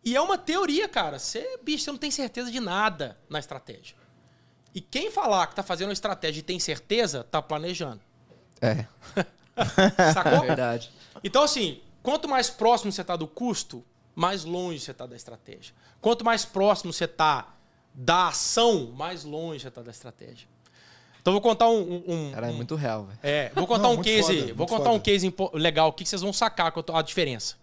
E 0.05 0.15
é 0.15 0.21
uma 0.21 0.37
teoria, 0.37 0.87
cara. 0.87 1.17
Você, 1.19 1.57
bicho, 1.63 1.83
você 1.85 1.91
não 1.91 1.97
tem 1.97 2.11
certeza 2.11 2.51
de 2.51 2.59
nada 2.59 3.17
na 3.29 3.39
estratégia. 3.39 3.95
E 4.75 4.81
quem 4.81 5.11
falar 5.11 5.47
que 5.47 5.55
tá 5.55 5.63
fazendo 5.63 5.87
uma 5.89 5.93
estratégia 5.93 6.39
e 6.39 6.43
tem 6.43 6.59
certeza, 6.59 7.23
tá 7.23 7.41
planejando. 7.41 8.01
É, 8.61 8.85
Sacou? 10.13 10.41
verdade. 10.41 10.91
Então, 11.23 11.43
assim, 11.43 11.81
quanto 12.01 12.27
mais 12.27 12.49
próximo 12.49 12.91
você 12.91 13.01
está 13.01 13.15
do 13.15 13.27
custo, 13.27 13.83
mais 14.15 14.43
longe 14.43 14.79
você 14.79 14.91
está 14.91 15.05
da 15.05 15.15
estratégia. 15.15 15.73
Quanto 16.01 16.25
mais 16.25 16.43
próximo 16.43 16.91
você 16.91 17.05
está 17.05 17.53
da 17.93 18.29
ação, 18.29 18.91
mais 18.95 19.23
longe 19.23 19.61
você 19.61 19.67
está 19.67 19.81
da 19.81 19.91
estratégia. 19.91 20.47
Então, 21.21 21.31
vou 21.31 21.41
contar 21.41 21.69
um. 21.69 21.79
um- 21.79 22.03
um- 22.07 22.31
Cara, 22.33 22.49
é 22.49 22.51
muito 22.51 22.75
real, 22.75 23.05
velho. 23.05 23.19
é, 23.23 23.49
vou 23.55 23.65
contar 23.65 23.83
Não, 23.83 23.93
um 23.93 24.01
case. 24.01 24.41
foda, 24.41 24.53
vou 24.55 24.67
contar 24.67 24.83
foda. 24.85 24.95
um 24.95 24.99
case 24.99 25.33
legal 25.53 25.89
aqui 25.89 26.03
que 26.03 26.09
vocês 26.09 26.21
vão 26.21 26.33
sacar 26.33 26.73
a 26.93 27.01
diferença. 27.01 27.55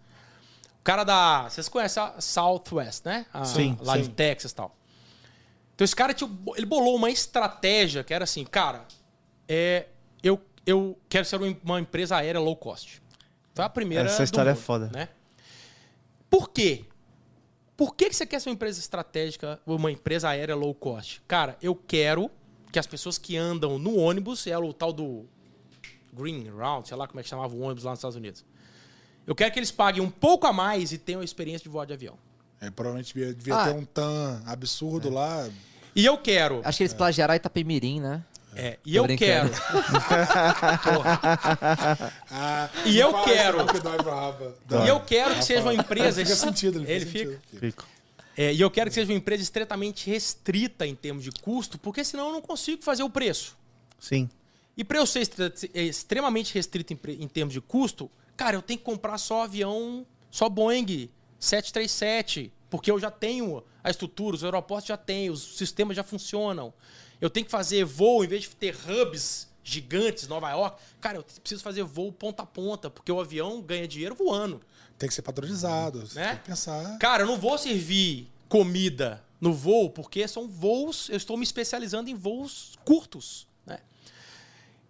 O 0.81 0.83
cara 0.83 1.03
da. 1.03 1.47
Vocês 1.49 1.69
conhecem 1.69 2.01
a 2.01 2.19
Southwest, 2.19 3.05
né? 3.05 3.25
A- 3.31 3.45
Sim, 3.45 3.77
Lá 3.81 3.97
de 3.97 4.05
sim. 4.05 4.11
Texas 4.11 4.51
e 4.51 4.55
tal. 4.55 4.75
Então 5.75 5.85
esse 5.85 5.95
cara 5.95 6.13
tinha, 6.13 6.29
ele 6.55 6.65
bolou 6.65 6.95
uma 6.95 7.09
estratégia 7.09 8.03
que 8.03 8.13
era 8.13 8.23
assim, 8.23 8.43
cara, 8.43 8.85
é, 9.47 9.87
eu, 10.23 10.39
eu 10.65 10.97
quero 11.07 11.25
ser 11.25 11.39
um- 11.41 11.55
uma 11.63 11.79
empresa 11.79 12.17
aérea 12.17 12.41
low 12.41 12.55
cost. 12.55 13.01
Foi 13.53 13.63
a 13.65 13.69
primeira. 13.69 14.05
Essa 14.05 14.23
história 14.23 14.49
é 14.49 14.53
mundo, 14.53 14.61
foda. 14.63 14.89
Né? 14.93 15.07
Por 16.29 16.49
quê? 16.49 16.85
Por 17.77 17.95
que, 17.95 18.09
que 18.09 18.15
você 18.15 18.25
quer 18.25 18.39
ser 18.39 18.49
uma 18.49 18.53
empresa 18.53 18.79
estratégica, 18.79 19.59
uma 19.65 19.91
empresa 19.91 20.29
aérea 20.29 20.55
low 20.55 20.73
cost? 20.73 21.21
Cara, 21.27 21.57
eu 21.61 21.75
quero 21.75 22.29
que 22.71 22.77
as 22.79 22.87
pessoas 22.87 23.17
que 23.17 23.35
andam 23.35 23.77
no 23.79 23.97
ônibus, 23.97 24.45
é 24.47 24.57
o 24.57 24.71
tal 24.71 24.93
do 24.93 25.25
Green 26.13 26.49
Round, 26.49 26.87
sei 26.87 26.95
lá 26.95 27.07
como 27.07 27.19
é 27.19 27.23
que 27.23 27.29
chamava 27.29 27.53
o 27.55 27.59
ônibus 27.61 27.83
lá 27.83 27.91
nos 27.91 27.99
Estados 27.99 28.15
Unidos. 28.15 28.45
Eu 29.25 29.35
quero 29.35 29.51
que 29.51 29.59
eles 29.59 29.71
paguem 29.71 30.01
um 30.01 30.09
pouco 30.09 30.47
a 30.47 30.53
mais 30.53 30.91
e 30.91 30.97
tenham 30.97 31.21
a 31.21 31.25
experiência 31.25 31.63
de 31.63 31.69
voar 31.69 31.85
de 31.85 31.93
avião. 31.93 32.15
É, 32.59 32.69
provavelmente 32.69 33.13
devia, 33.13 33.33
devia 33.33 33.55
Ah. 33.55 33.67
ter 33.67 33.73
um 33.75 33.85
TAM 33.85 34.41
absurdo 34.45 35.09
lá. 35.09 35.49
E 35.95 36.05
eu 36.05 36.17
quero. 36.17 36.61
Acho 36.63 36.77
que 36.77 36.83
eles 36.83 36.93
plagiaram 36.93 37.33
a 37.33 37.35
Itapemirim, 37.35 37.99
né? 37.99 38.23
É, 38.55 38.77
e 38.85 38.91
Tô 38.93 38.97
eu 38.99 39.03
brincando. 39.03 39.51
quero. 39.51 39.51
Ah, 42.29 42.69
E 42.85 42.99
eu 42.99 43.13
quero. 43.23 43.57
E 44.83 44.87
eu 44.87 44.99
quero 45.01 45.35
que 45.35 45.43
seja 45.45 45.61
uma 45.61 45.73
empresa. 45.73 46.21
Ele 46.21 46.29
fica 46.29 46.39
sentido, 46.39 46.79
ele, 46.79 46.91
Ele 46.91 47.05
fica. 47.05 47.31
fica. 47.31 47.41
sentido. 47.41 47.59
Fico. 47.59 47.85
É, 48.37 48.53
e 48.53 48.61
eu 48.61 48.71
quero 48.71 48.89
que 48.89 48.93
seja 48.93 49.11
uma 49.11 49.17
empresa 49.17 49.43
extremamente 49.43 50.09
restrita 50.09 50.87
em 50.87 50.95
termos 50.95 51.23
de 51.23 51.31
custo, 51.31 51.77
porque 51.77 52.03
senão 52.03 52.27
eu 52.27 52.33
não 52.33 52.41
consigo 52.41 52.81
fazer 52.81 53.03
o 53.03 53.09
preço. 53.09 53.57
Sim. 53.99 54.29
E 54.75 54.83
para 54.83 54.97
eu 54.99 55.05
ser 55.05 55.29
é, 55.73 55.83
extremamente 55.83 56.53
restrito 56.53 56.93
em, 56.93 56.99
em 57.23 57.27
termos 57.27 57.53
de 57.53 57.61
custo, 57.61 58.09
cara, 58.41 58.57
eu 58.57 58.61
tenho 58.63 58.79
que 58.79 58.85
comprar 58.85 59.19
só 59.19 59.43
avião, 59.43 60.03
só 60.31 60.49
Boeing 60.49 61.11
737, 61.39 62.51
porque 62.71 62.89
eu 62.89 62.99
já 62.99 63.11
tenho 63.11 63.63
a 63.83 63.91
estrutura, 63.91 64.35
os 64.35 64.43
aeroportos 64.43 64.87
já 64.87 64.97
têm, 64.97 65.29
os 65.29 65.57
sistemas 65.57 65.95
já 65.95 66.03
funcionam. 66.03 66.73
Eu 67.19 67.29
tenho 67.29 67.45
que 67.45 67.51
fazer 67.51 67.85
voo, 67.85 68.23
em 68.23 68.27
vez 68.27 68.41
de 68.41 68.49
ter 68.55 68.75
hubs 68.75 69.47
gigantes, 69.63 70.27
Nova 70.27 70.49
York, 70.49 70.81
cara, 70.99 71.19
eu 71.19 71.23
preciso 71.23 71.61
fazer 71.61 71.83
voo 71.83 72.11
ponta 72.11 72.41
a 72.41 72.45
ponta, 72.47 72.89
porque 72.89 73.11
o 73.11 73.19
avião 73.19 73.61
ganha 73.61 73.87
dinheiro 73.87 74.15
voando. 74.15 74.59
Tem 74.97 75.07
que 75.07 75.13
ser 75.13 75.21
padronizado. 75.21 75.99
Né? 76.15 76.29
tem 76.29 76.37
que 76.37 76.45
pensar. 76.45 76.97
Cara, 76.97 77.21
eu 77.21 77.27
não 77.27 77.37
vou 77.37 77.59
servir 77.59 78.27
comida 78.49 79.23
no 79.39 79.53
voo, 79.53 79.87
porque 79.91 80.27
são 80.27 80.47
voos, 80.47 81.09
eu 81.09 81.17
estou 81.17 81.37
me 81.37 81.43
especializando 81.43 82.09
em 82.09 82.15
voos 82.15 82.73
curtos, 82.83 83.47
né? 83.67 83.81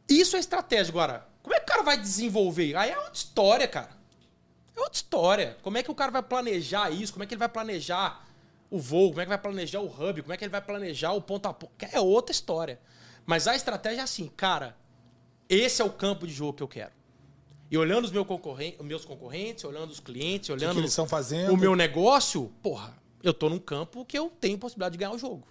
Isso 0.07 0.37
é 0.37 0.39
estratégia. 0.39 0.89
Agora, 0.89 1.29
como 1.43 1.55
é 1.55 1.59
que 1.59 1.63
o 1.65 1.67
cara 1.67 1.83
vai 1.83 1.97
desenvolver? 1.97 2.75
Aí 2.75 2.89
é 2.91 2.97
outra 2.97 3.13
história, 3.13 3.67
cara. 3.67 3.89
É 4.75 4.79
outra 4.79 4.95
história. 4.95 5.57
Como 5.61 5.77
é 5.77 5.83
que 5.83 5.91
o 5.91 5.95
cara 5.95 6.11
vai 6.11 6.23
planejar 6.23 6.89
isso? 6.91 7.13
Como 7.13 7.23
é 7.23 7.27
que 7.27 7.33
ele 7.33 7.39
vai 7.39 7.49
planejar 7.49 8.25
o 8.69 8.79
voo? 8.79 9.09
Como 9.09 9.21
é 9.21 9.25
que 9.25 9.29
vai 9.29 9.37
planejar 9.37 9.79
o 9.81 9.85
hub? 9.87 10.21
Como 10.21 10.33
é 10.33 10.37
que 10.37 10.43
ele 10.43 10.51
vai 10.51 10.61
planejar 10.61 11.11
o 11.13 11.21
ponto 11.21 11.45
a 11.47 11.53
ponto? 11.53 11.71
É 11.91 11.99
outra 11.99 12.31
história. 12.31 12.79
Mas 13.25 13.47
a 13.47 13.55
estratégia 13.55 14.01
é 14.01 14.03
assim, 14.03 14.27
cara, 14.35 14.75
esse 15.49 15.81
é 15.81 15.85
o 15.85 15.89
campo 15.91 16.25
de 16.25 16.33
jogo 16.33 16.53
que 16.53 16.63
eu 16.63 16.67
quero. 16.67 16.91
E 17.69 17.77
olhando 17.77 18.05
os, 18.05 18.11
meu 18.11 18.25
concorren- 18.25 18.75
meus 18.81 19.05
concorrentes, 19.05 19.63
olhando 19.63 19.91
os 19.91 19.99
clientes, 19.99 20.49
O 20.49 20.53
que, 20.57 20.59
olhando 20.63 20.73
que 20.75 20.79
eles 20.81 20.91
estão 20.91 21.07
fazendo? 21.07 21.53
o 21.53 21.57
meu 21.57 21.75
negócio, 21.75 22.51
porra, 22.61 22.93
eu 23.23 23.33
tô 23.33 23.47
num 23.49 23.59
campo 23.59 24.03
que 24.05 24.17
eu 24.17 24.29
tenho 24.41 24.57
possibilidade 24.57 24.93
de 24.93 24.97
ganhar 24.97 25.11
o 25.13 25.17
jogo. 25.17 25.47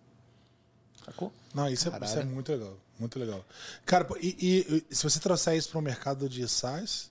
Sacou? 1.04 1.32
Não, 1.54 1.68
isso 1.68 1.88
é, 1.88 2.04
isso 2.04 2.18
é 2.18 2.24
muito 2.24 2.52
legal. 2.52 2.76
Muito 3.00 3.18
legal. 3.18 3.44
Cara, 3.86 4.06
e, 4.20 4.84
e- 4.90 4.94
se 4.94 5.02
você 5.02 5.18
trouxer 5.18 5.56
isso 5.56 5.70
para 5.70 5.78
o 5.78 5.82
mercado 5.82 6.28
de 6.28 6.46
SaaS, 6.46 7.10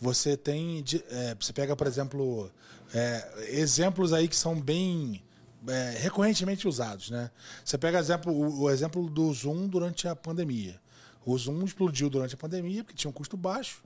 você 0.00 0.36
tem. 0.36 0.84
é, 1.10 1.34
você 1.34 1.52
pega, 1.52 1.74
por 1.74 1.86
exemplo, 1.86 2.50
é, 2.94 3.48
exemplos 3.60 4.12
aí 4.12 4.28
que 4.28 4.36
são 4.36 4.58
bem 4.60 5.22
é, 5.66 5.96
recorrentemente 5.98 6.68
usados, 6.68 7.10
né? 7.10 7.30
Você 7.64 7.76
pega 7.76 7.98
exemplo, 7.98 8.32
o, 8.32 8.62
o 8.62 8.70
exemplo 8.70 9.10
do 9.10 9.32
Zoom 9.32 9.66
durante 9.66 10.06
a 10.06 10.14
pandemia. 10.14 10.80
O 11.24 11.36
Zoom 11.36 11.64
explodiu 11.64 12.08
durante 12.08 12.34
a 12.34 12.38
pandemia 12.38 12.84
porque 12.84 12.96
tinha 12.96 13.10
um 13.10 13.12
custo 13.12 13.36
baixo, 13.36 13.82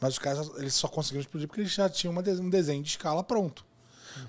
mas 0.00 0.14
os 0.14 0.18
caras 0.18 0.50
eles 0.56 0.72
só 0.72 0.88
conseguiram 0.88 1.20
explodir 1.20 1.46
porque 1.46 1.60
eles 1.60 1.72
já 1.72 1.86
tinham 1.88 2.12
uma 2.12 2.22
um 2.22 2.48
desenho 2.48 2.82
de 2.82 2.88
escala 2.88 3.22
pronto. 3.22 3.67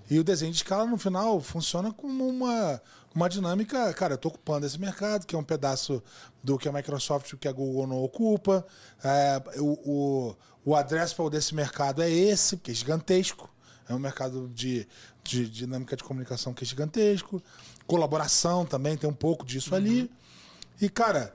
E 0.09 0.19
o 0.19 0.23
desenho 0.23 0.51
de 0.51 0.57
escala, 0.57 0.85
no 0.85 0.97
final, 0.97 1.39
funciona 1.41 1.91
como 1.91 2.27
uma, 2.27 2.81
uma 3.13 3.29
dinâmica. 3.29 3.93
Cara, 3.93 4.13
eu 4.13 4.15
estou 4.15 4.31
ocupando 4.31 4.65
esse 4.65 4.79
mercado, 4.79 5.25
que 5.25 5.35
é 5.35 5.37
um 5.37 5.43
pedaço 5.43 6.01
do 6.43 6.57
que 6.57 6.67
a 6.67 6.71
Microsoft, 6.71 7.35
que 7.35 7.47
a 7.47 7.51
Google 7.51 7.87
não 7.87 8.03
ocupa. 8.03 8.65
É, 9.03 9.41
o, 9.57 9.65
o, 9.85 10.35
o 10.65 10.75
addressable 10.75 11.29
desse 11.29 11.53
mercado 11.53 12.01
é 12.01 12.09
esse, 12.09 12.57
que 12.57 12.71
é 12.71 12.73
gigantesco. 12.73 13.49
É 13.87 13.93
um 13.93 13.99
mercado 13.99 14.47
de, 14.49 14.87
de 15.23 15.49
dinâmica 15.49 15.95
de 15.95 16.03
comunicação 16.03 16.53
que 16.53 16.63
é 16.63 16.67
gigantesco. 16.67 17.41
Colaboração 17.87 18.65
também 18.65 18.95
tem 18.95 19.09
um 19.09 19.13
pouco 19.13 19.45
disso 19.45 19.73
ali. 19.73 20.11
E, 20.79 20.87
cara, 20.87 21.33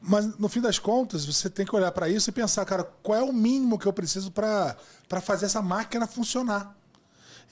mas 0.00 0.36
no 0.38 0.48
fim 0.48 0.60
das 0.60 0.78
contas, 0.78 1.24
você 1.24 1.48
tem 1.48 1.64
que 1.64 1.74
olhar 1.74 1.92
para 1.92 2.08
isso 2.08 2.28
e 2.28 2.32
pensar, 2.32 2.64
cara, 2.64 2.84
qual 3.02 3.18
é 3.18 3.22
o 3.22 3.32
mínimo 3.32 3.78
que 3.78 3.86
eu 3.86 3.92
preciso 3.92 4.30
para 4.30 4.76
fazer 5.22 5.46
essa 5.46 5.62
máquina 5.62 6.06
funcionar? 6.06 6.76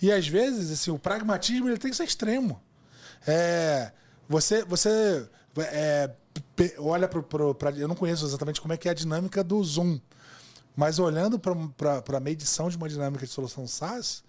E 0.01 0.11
às 0.11 0.27
vezes, 0.27 0.71
assim, 0.71 0.91
o 0.91 0.99
pragmatismo 0.99 1.69
ele 1.69 1.79
tem 1.79 1.91
que 1.91 1.97
ser 1.97 2.05
extremo. 2.05 2.61
É, 3.27 3.93
você 4.29 4.65
você 4.65 5.29
é, 5.59 6.11
olha 6.79 7.09
para. 7.09 7.71
Eu 7.77 7.89
não 7.89 7.95
conheço 7.95 8.25
exatamente 8.25 8.61
como 8.61 8.73
é 8.73 8.77
que 8.77 8.89
é 8.89 8.93
a 8.93 8.95
dinâmica 8.95 9.43
do 9.43 9.63
Zoom. 9.63 10.01
Mas 10.77 10.99
olhando 10.99 11.39
para 11.39 12.17
a 12.17 12.21
medição 12.21 12.69
de 12.69 12.77
uma 12.77 12.89
dinâmica 12.89 13.27
de 13.27 13.33
solução 13.33 13.67
SaaS, 13.67 14.23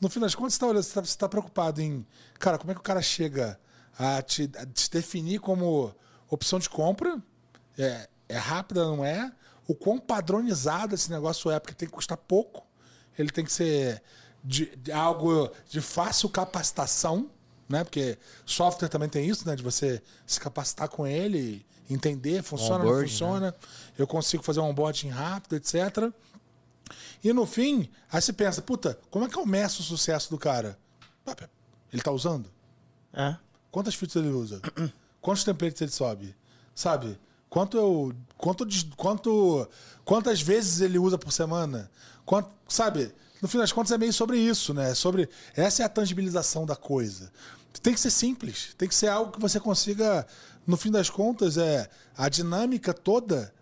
no 0.00 0.08
fim 0.08 0.20
das 0.20 0.34
contas, 0.34 0.54
você 0.54 0.78
está 0.78 1.02
tá, 1.02 1.08
tá 1.18 1.28
preocupado 1.28 1.82
em, 1.82 2.06
cara, 2.38 2.56
como 2.56 2.70
é 2.70 2.74
que 2.74 2.80
o 2.80 2.84
cara 2.84 3.02
chega 3.02 3.58
a 3.98 4.22
te, 4.22 4.50
a 4.56 4.64
te 4.64 4.90
definir 4.90 5.40
como 5.40 5.94
opção 6.30 6.58
de 6.58 6.70
compra? 6.70 7.20
É, 7.76 8.08
é 8.28 8.38
rápida, 8.38 8.84
não 8.84 9.04
é? 9.04 9.32
O 9.66 9.74
quão 9.74 9.98
padronizado 9.98 10.94
esse 10.94 11.10
negócio 11.10 11.50
é, 11.50 11.58
porque 11.58 11.74
tem 11.74 11.88
que 11.88 11.94
custar 11.94 12.16
pouco, 12.16 12.66
ele 13.18 13.30
tem 13.30 13.44
que 13.44 13.52
ser 13.52 14.02
de, 14.42 14.66
de 14.76 14.92
algo 14.92 15.50
de 15.68 15.80
fácil 15.80 16.28
capacitação, 16.28 17.30
né? 17.68 17.84
Porque 17.84 18.18
software 18.46 18.88
também 18.88 19.08
tem 19.08 19.28
isso, 19.28 19.46
né? 19.46 19.54
De 19.54 19.62
você 19.62 20.02
se 20.26 20.40
capacitar 20.40 20.88
com 20.88 21.06
ele, 21.06 21.64
entender, 21.88 22.42
funciona, 22.42 22.78
não 22.78 22.86
Onboarding, 22.86 23.10
funciona. 23.10 23.54
Eu 23.96 24.06
consigo 24.06 24.42
fazer 24.42 24.60
um 24.60 24.64
onboarding 24.64 25.08
rápido, 25.08 25.56
etc. 25.56 26.12
E 27.22 27.32
no 27.32 27.46
fim, 27.46 27.88
aí 28.10 28.22
você 28.22 28.32
pensa, 28.32 28.62
puta, 28.62 28.98
como 29.10 29.24
é 29.24 29.28
que 29.28 29.38
eu 29.38 29.44
meço 29.44 29.82
o 29.82 29.84
sucesso 29.84 30.30
do 30.30 30.38
cara? 30.38 30.78
Ele 31.92 32.02
tá 32.02 32.10
usando? 32.10 32.50
É. 33.12 33.36
Quantas 33.70 33.94
features 33.94 34.24
ele 34.24 34.34
usa? 34.34 34.60
Quantos 35.20 35.44
templates 35.44 35.80
ele 35.80 35.90
sobe? 35.90 36.34
Sabe? 36.74 37.18
Quanto 37.50 37.76
eu. 37.76 38.14
Quanto, 38.36 38.66
quanto, 38.94 39.68
quantas 40.04 40.40
vezes 40.40 40.80
ele 40.80 40.98
usa 40.98 41.18
por 41.18 41.32
semana? 41.32 41.90
Quanto, 42.24 42.50
sabe? 42.68 43.12
No 43.40 43.48
fim 43.48 43.58
das 43.58 43.72
contas 43.72 43.92
é 43.92 43.98
meio 43.98 44.12
sobre 44.12 44.38
isso, 44.38 44.74
né? 44.74 44.94
Sobre. 44.94 45.28
Essa 45.54 45.82
é 45.82 45.86
a 45.86 45.88
tangibilização 45.88 46.66
da 46.66 46.76
coisa. 46.76 47.30
Tem 47.82 47.94
que 47.94 48.00
ser 48.00 48.10
simples. 48.10 48.74
Tem 48.76 48.88
que 48.88 48.94
ser 48.94 49.08
algo 49.08 49.32
que 49.32 49.40
você 49.40 49.60
consiga. 49.60 50.26
No 50.66 50.76
fim 50.76 50.90
das 50.90 51.08
contas, 51.08 51.56
é 51.56 51.88
a 52.16 52.28
dinâmica 52.28 52.92
toda. 52.92 53.52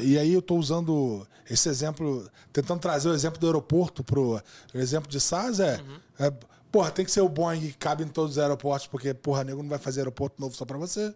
E 0.00 0.16
aí 0.16 0.32
eu 0.32 0.38
estou 0.38 0.58
usando 0.58 1.26
esse 1.50 1.68
exemplo, 1.68 2.30
tentando 2.52 2.80
trazer 2.80 3.08
o 3.08 3.14
exemplo 3.14 3.40
do 3.40 3.46
aeroporto 3.46 4.04
pro 4.04 4.40
o 4.72 4.78
exemplo 4.78 5.10
de 5.10 5.20
SaaS 5.20 5.58
é, 5.58 5.80
é 6.18 6.32
Porra, 6.74 6.90
tem 6.90 7.04
que 7.04 7.10
ser 7.12 7.20
o 7.20 7.28
Boeing 7.28 7.60
que 7.60 7.72
cabe 7.74 8.02
em 8.02 8.08
todos 8.08 8.32
os 8.32 8.38
aeroportos, 8.38 8.88
porque, 8.88 9.14
porra, 9.14 9.44
nego 9.44 9.62
não 9.62 9.70
vai 9.70 9.78
fazer 9.78 10.00
aeroporto 10.00 10.40
novo 10.40 10.56
só 10.56 10.64
pra 10.64 10.76
você. 10.76 11.14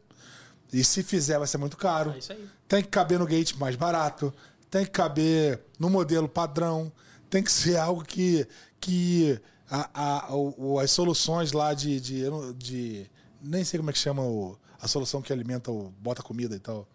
E 0.72 0.84
se 0.84 1.02
fizer, 1.02 1.36
vai 1.36 1.48
ser 1.48 1.58
muito 1.58 1.76
caro. 1.76 2.12
É 2.12 2.18
isso 2.18 2.30
aí. 2.30 2.48
Tem 2.68 2.80
que 2.80 2.88
caber 2.88 3.18
no 3.18 3.26
gate 3.26 3.54
mais 3.56 3.74
barato. 3.74 4.32
Tem 4.70 4.84
que 4.84 4.92
caber 4.92 5.60
no 5.76 5.90
modelo 5.90 6.28
padrão. 6.28 6.92
Tem 7.30 7.42
que 7.42 7.52
ser 7.52 7.76
algo 7.76 8.04
que. 8.04 8.46
que 8.80 9.40
a, 9.70 10.26
a, 10.28 10.34
o- 10.34 10.78
as 10.78 10.90
soluções 10.90 11.52
lá 11.52 11.74
de, 11.74 12.00
de, 12.00 12.22
de- 12.56 13.06
Nem 13.42 13.64
sei 13.64 13.78
como 13.78 13.90
é 13.90 13.92
que 13.92 13.98
chama 13.98 14.22
o, 14.22 14.56
a 14.80 14.88
solução 14.88 15.20
que 15.20 15.32
alimenta 15.32 15.70
o. 15.70 15.92
bota 16.00 16.22
comida 16.22 16.56
e 16.56 16.58
tal. 16.60 16.88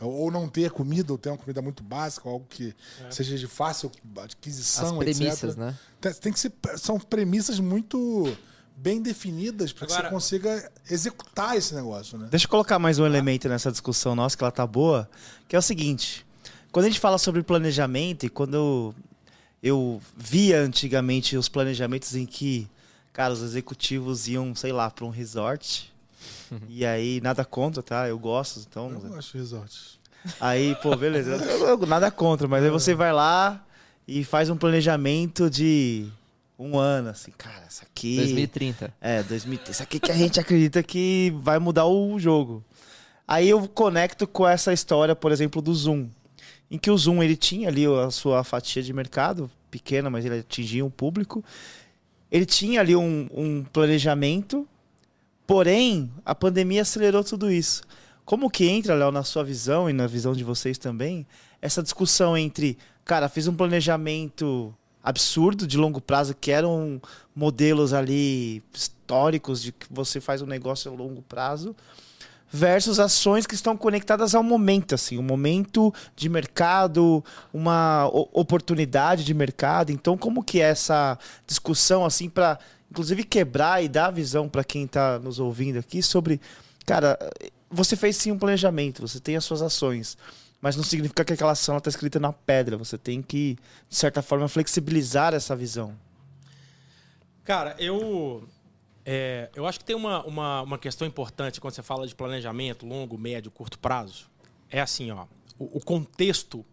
Ou 0.00 0.30
não 0.30 0.48
ter 0.48 0.70
comida, 0.70 1.12
ou 1.12 1.18
ter 1.18 1.28
uma 1.28 1.36
comida 1.36 1.60
muito 1.60 1.82
básica, 1.82 2.26
ou 2.26 2.32
algo 2.34 2.46
que 2.48 2.74
seja 3.10 3.36
de 3.36 3.46
fácil 3.46 3.90
aquisição, 4.22 4.92
As 4.92 5.04
premissas, 5.04 5.42
etc. 5.50 5.56
né? 5.58 5.78
Tem, 6.00 6.12
tem 6.14 6.32
que 6.32 6.40
ser. 6.40 6.52
São 6.78 6.98
premissas 6.98 7.60
muito 7.60 8.34
bem 8.74 9.02
definidas 9.02 9.74
para 9.74 9.86
que 9.86 9.92
Agora- 9.92 10.08
você 10.08 10.14
consiga 10.14 10.72
executar 10.88 11.54
esse 11.56 11.74
negócio, 11.74 12.16
né? 12.16 12.28
Deixa 12.30 12.46
eu 12.46 12.50
colocar 12.50 12.78
mais 12.78 12.98
um 12.98 13.04
elemento 13.04 13.46
nessa 13.46 13.70
discussão 13.70 14.14
nossa, 14.14 14.34
que 14.36 14.42
ela 14.42 14.50
tá 14.50 14.66
boa, 14.66 15.06
que 15.46 15.54
é 15.54 15.58
o 15.58 15.62
seguinte. 15.62 16.24
Quando 16.72 16.86
a 16.86 16.88
gente 16.88 17.00
fala 17.00 17.18
sobre 17.18 17.42
planejamento, 17.42 18.24
e 18.24 18.30
quando 18.30 18.94
eu, 19.62 20.00
via 20.16 20.60
antigamente 20.60 21.36
os 21.36 21.48
planejamentos 21.48 22.14
em 22.16 22.24
que, 22.26 22.66
cara, 23.12 23.32
os 23.32 23.42
executivos 23.42 24.28
iam, 24.28 24.54
sei 24.54 24.72
lá, 24.72 24.90
para 24.90 25.04
um 25.04 25.10
resort. 25.10 25.92
e 26.68 26.84
aí, 26.84 27.20
nada 27.22 27.44
contra, 27.44 27.82
tá? 27.82 28.08
Eu 28.08 28.18
gosto, 28.18 28.60
então. 28.68 28.90
Eu 28.90 29.00
não 29.10 29.18
acho 29.18 29.36
resorts. 29.36 29.98
Aí, 30.38 30.74
pô, 30.82 30.94
beleza. 30.96 31.32
Eu- 31.44 31.66
eu- 31.80 31.86
nada 31.86 32.10
contra, 32.10 32.46
mas 32.46 32.62
aí 32.62 32.70
você 32.70 32.94
vai 32.94 33.12
lá 33.12 33.64
e 34.06 34.22
faz 34.24 34.50
um 34.50 34.56
planejamento 34.56 35.48
de 35.48 36.06
um 36.58 36.76
ano, 36.78 37.08
assim, 37.08 37.30
cara, 37.38 37.64
isso 37.70 37.82
aqui. 37.82 38.16
2030. 38.16 38.92
É, 39.00 39.22
2030. 39.22 39.70
Isso 39.70 39.82
aqui 39.82 39.98
que 39.98 40.12
a 40.12 40.14
gente 40.14 40.38
acredita 40.38 40.82
que 40.82 41.32
vai 41.40 41.58
mudar 41.58 41.86
o 41.86 42.18
jogo. 42.18 42.62
Aí 43.26 43.48
eu 43.48 43.66
conecto 43.68 44.26
com 44.26 44.46
essa 44.46 44.72
história, 44.74 45.16
por 45.16 45.32
exemplo, 45.32 45.62
do 45.62 45.72
Zoom. 45.74 46.08
Em 46.70 46.78
que 46.78 46.90
o 46.90 46.96
Zoom 46.96 47.22
ele 47.22 47.36
tinha 47.36 47.68
ali 47.68 47.84
a 47.86 48.10
sua 48.10 48.44
fatia 48.44 48.82
de 48.82 48.92
mercado, 48.92 49.50
pequena, 49.70 50.08
mas 50.08 50.24
ele 50.24 50.38
atingia 50.38 50.84
um 50.84 50.90
público. 50.90 51.44
Ele 52.30 52.46
tinha 52.46 52.80
ali 52.80 52.94
um, 52.94 53.28
um 53.32 53.64
planejamento, 53.64 54.66
porém, 55.46 56.10
a 56.24 56.34
pandemia 56.34 56.82
acelerou 56.82 57.24
tudo 57.24 57.50
isso. 57.50 57.82
Como 58.24 58.48
que 58.48 58.66
entra, 58.66 58.94
Léo, 58.94 59.10
na 59.10 59.24
sua 59.24 59.42
visão 59.42 59.90
e 59.90 59.92
na 59.92 60.06
visão 60.06 60.32
de 60.32 60.44
vocês 60.44 60.78
também, 60.78 61.26
essa 61.60 61.82
discussão 61.82 62.36
entre, 62.36 62.78
cara, 63.04 63.28
fiz 63.28 63.48
um 63.48 63.54
planejamento 63.54 64.72
absurdo 65.02 65.66
de 65.66 65.76
longo 65.76 66.00
prazo, 66.00 66.34
que 66.34 66.50
eram 66.50 67.00
modelos 67.34 67.92
ali 67.92 68.62
históricos 68.72 69.62
de 69.62 69.72
que 69.72 69.86
você 69.90 70.20
faz 70.20 70.42
um 70.42 70.46
negócio 70.46 70.92
a 70.92 70.94
longo 70.94 71.22
prazo, 71.22 71.74
versus 72.50 72.98
ações 72.98 73.46
que 73.46 73.54
estão 73.54 73.76
conectadas 73.76 74.34
ao 74.34 74.42
momento, 74.42 74.94
assim, 74.94 75.18
um 75.18 75.22
momento 75.22 75.94
de 76.16 76.28
mercado, 76.28 77.24
uma 77.52 78.10
oportunidade 78.12 79.24
de 79.24 79.32
mercado. 79.32 79.92
Então, 79.92 80.18
como 80.18 80.42
que 80.42 80.60
é 80.60 80.64
essa 80.64 81.18
discussão, 81.46 82.04
assim, 82.04 82.28
para 82.28 82.58
inclusive 82.90 83.22
quebrar 83.22 83.82
e 83.84 83.88
dar 83.88 84.10
visão 84.10 84.48
para 84.48 84.64
quem 84.64 84.84
está 84.84 85.18
nos 85.20 85.38
ouvindo 85.38 85.78
aqui 85.78 86.02
sobre, 86.02 86.40
cara, 86.84 87.16
você 87.70 87.94
fez 87.94 88.16
sim 88.16 88.32
um 88.32 88.38
planejamento, 88.38 89.06
você 89.06 89.20
tem 89.20 89.36
as 89.36 89.44
suas 89.44 89.62
ações, 89.62 90.18
mas 90.60 90.76
não 90.76 90.82
significa 90.82 91.24
que 91.24 91.32
aquela 91.32 91.52
ação 91.52 91.78
está 91.78 91.88
escrita 91.88 92.18
na 92.18 92.32
pedra. 92.32 92.76
Você 92.76 92.98
tem 92.98 93.22
que, 93.22 93.56
de 93.88 93.96
certa 93.96 94.20
forma, 94.20 94.48
flexibilizar 94.48 95.32
essa 95.32 95.56
visão. 95.56 95.94
Cara, 97.44 97.74
eu. 97.78 98.46
É, 99.04 99.50
eu 99.54 99.66
acho 99.66 99.78
que 99.78 99.84
tem 99.84 99.96
uma, 99.96 100.24
uma, 100.24 100.62
uma 100.62 100.78
questão 100.78 101.06
importante 101.06 101.60
quando 101.60 101.74
você 101.74 101.82
fala 101.82 102.06
de 102.06 102.14
planejamento 102.14 102.86
longo, 102.86 103.16
médio, 103.16 103.50
curto 103.50 103.78
prazo. 103.78 104.30
É 104.68 104.80
assim, 104.80 105.10
ó. 105.10 105.26
O, 105.58 105.78
o 105.78 105.84
contexto 105.84 106.64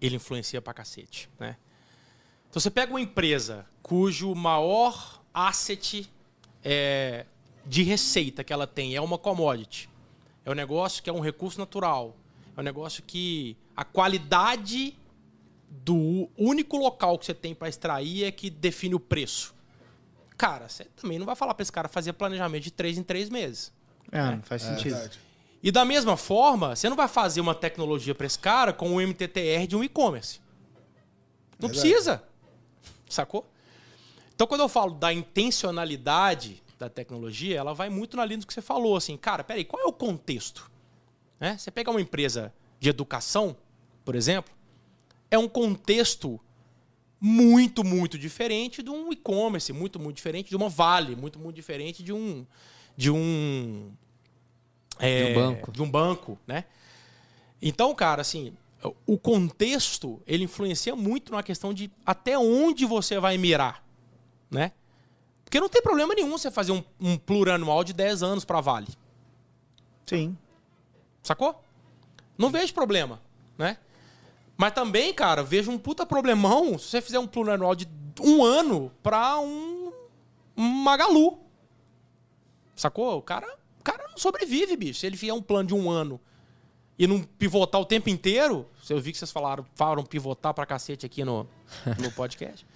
ele 0.00 0.16
influencia 0.16 0.60
pra 0.60 0.72
cacete, 0.72 1.28
né? 1.38 1.56
Então 2.48 2.60
você 2.60 2.70
pega 2.70 2.90
uma 2.90 3.00
empresa 3.00 3.66
cujo 3.82 4.34
maior 4.34 5.22
asset 5.32 6.10
é, 6.64 7.26
de 7.64 7.82
receita 7.82 8.42
que 8.42 8.52
ela 8.52 8.66
tem 8.66 8.96
é 8.96 9.00
uma 9.00 9.16
commodity. 9.16 9.88
É 10.44 10.50
um 10.50 10.54
negócio 10.54 11.02
que 11.02 11.08
é 11.08 11.12
um 11.12 11.20
recurso 11.20 11.58
natural. 11.58 12.16
É 12.56 12.60
um 12.60 12.64
negócio 12.64 13.02
que 13.06 13.56
a 13.76 13.84
qualidade 13.84 14.96
do 15.70 16.28
único 16.36 16.76
local 16.76 17.18
que 17.18 17.26
você 17.26 17.34
tem 17.34 17.54
para 17.54 17.68
extrair 17.68 18.24
é 18.24 18.32
que 18.32 18.50
define 18.50 18.94
o 18.96 19.00
preço. 19.00 19.54
Cara, 20.40 20.70
você 20.70 20.84
também 20.96 21.18
não 21.18 21.26
vai 21.26 21.36
falar 21.36 21.52
para 21.52 21.62
esse 21.62 21.70
cara 21.70 21.86
fazer 21.86 22.14
planejamento 22.14 22.62
de 22.62 22.70
três 22.70 22.96
em 22.96 23.02
três 23.02 23.28
meses. 23.28 23.70
É, 24.10 24.22
não 24.22 24.42
faz 24.42 24.62
sentido. 24.62 24.94
verdade. 24.94 25.20
E 25.62 25.70
da 25.70 25.84
mesma 25.84 26.16
forma, 26.16 26.74
você 26.74 26.88
não 26.88 26.96
vai 26.96 27.08
fazer 27.08 27.42
uma 27.42 27.54
tecnologia 27.54 28.14
para 28.14 28.26
esse 28.26 28.38
cara 28.38 28.72
com 28.72 28.96
o 28.96 29.00
MTTR 29.02 29.66
de 29.66 29.76
um 29.76 29.84
e-commerce. 29.84 30.40
Não 31.58 31.68
Verdade. 31.68 31.90
precisa. 31.90 32.24
Sacou? 33.06 33.46
Então, 34.34 34.46
quando 34.46 34.62
eu 34.62 34.68
falo 34.70 34.94
da 34.94 35.12
intencionalidade 35.12 36.62
da 36.78 36.88
tecnologia, 36.88 37.58
ela 37.58 37.74
vai 37.74 37.90
muito 37.90 38.16
na 38.16 38.24
linha 38.24 38.38
do 38.38 38.46
que 38.46 38.54
você 38.54 38.62
falou. 38.62 38.96
Assim, 38.96 39.18
cara, 39.18 39.44
peraí, 39.44 39.62
qual 39.62 39.82
é 39.82 39.86
o 39.86 39.92
contexto? 39.92 40.70
Né? 41.38 41.58
Você 41.58 41.70
pega 41.70 41.90
uma 41.90 42.00
empresa 42.00 42.50
de 42.78 42.88
educação, 42.88 43.54
por 44.06 44.14
exemplo, 44.14 44.54
é 45.30 45.36
um 45.36 45.46
contexto 45.46 46.40
muito, 47.20 47.84
muito 47.84 48.18
diferente 48.18 48.82
de 48.82 48.88
um 48.90 49.12
e-commerce, 49.12 49.72
muito, 49.72 49.98
muito 50.00 50.16
diferente 50.16 50.48
de 50.48 50.56
uma 50.56 50.68
Vale, 50.68 51.14
muito, 51.14 51.38
muito 51.38 51.56
diferente 51.56 52.02
de 52.02 52.12
um. 52.12 52.46
De 52.96 53.10
um. 53.10 53.92
é, 54.98 55.24
De 55.24 55.30
um 55.30 55.34
banco. 55.34 55.72
De 55.72 55.82
um 55.82 55.90
banco, 55.90 56.38
né? 56.46 56.64
Então, 57.60 57.94
cara, 57.94 58.22
assim, 58.22 58.54
o 59.06 59.18
contexto, 59.18 60.22
ele 60.26 60.44
influencia 60.44 60.96
muito 60.96 61.32
na 61.32 61.42
questão 61.42 61.74
de 61.74 61.90
até 62.06 62.38
onde 62.38 62.86
você 62.86 63.18
vai 63.20 63.36
mirar, 63.36 63.84
né? 64.50 64.72
Porque 65.44 65.60
não 65.60 65.68
tem 65.68 65.82
problema 65.82 66.14
nenhum 66.14 66.30
você 66.30 66.50
fazer 66.50 66.72
um, 66.72 66.82
um 66.98 67.18
plurianual 67.18 67.84
de 67.84 67.92
10 67.92 68.22
anos 68.22 68.44
para 68.44 68.60
Vale. 68.60 68.88
Sim. 70.06 70.36
Sacou? 71.22 71.62
Não 72.38 72.50
vejo 72.50 72.72
problema, 72.72 73.20
né? 73.58 73.76
Mas 74.60 74.72
também, 74.74 75.14
cara, 75.14 75.42
vejo 75.42 75.70
um 75.70 75.78
puta 75.78 76.04
problemão 76.04 76.76
se 76.78 76.84
você 76.88 77.00
fizer 77.00 77.18
um 77.18 77.26
plano 77.26 77.50
anual 77.50 77.74
de 77.74 77.88
um 78.20 78.44
ano 78.44 78.92
pra 79.02 79.38
um, 79.38 79.90
um 80.54 80.68
Magalu. 80.68 81.38
Sacou? 82.76 83.16
O 83.16 83.22
cara, 83.22 83.46
o 83.78 83.82
cara 83.82 84.06
não 84.10 84.18
sobrevive, 84.18 84.76
bicho. 84.76 85.00
Se 85.00 85.06
ele 85.06 85.16
fizer 85.16 85.32
um 85.32 85.40
plano 85.40 85.68
de 85.68 85.74
um 85.74 85.90
ano 85.90 86.20
e 86.98 87.06
não 87.06 87.22
pivotar 87.22 87.80
o 87.80 87.86
tempo 87.86 88.10
inteiro, 88.10 88.66
eu 88.90 89.00
vi 89.00 89.12
que 89.12 89.16
vocês 89.18 89.30
falaram, 89.32 89.64
falaram 89.74 90.04
pivotar 90.04 90.52
pra 90.52 90.66
cacete 90.66 91.06
aqui 91.06 91.24
no, 91.24 91.46
no 91.98 92.12
podcast. 92.12 92.66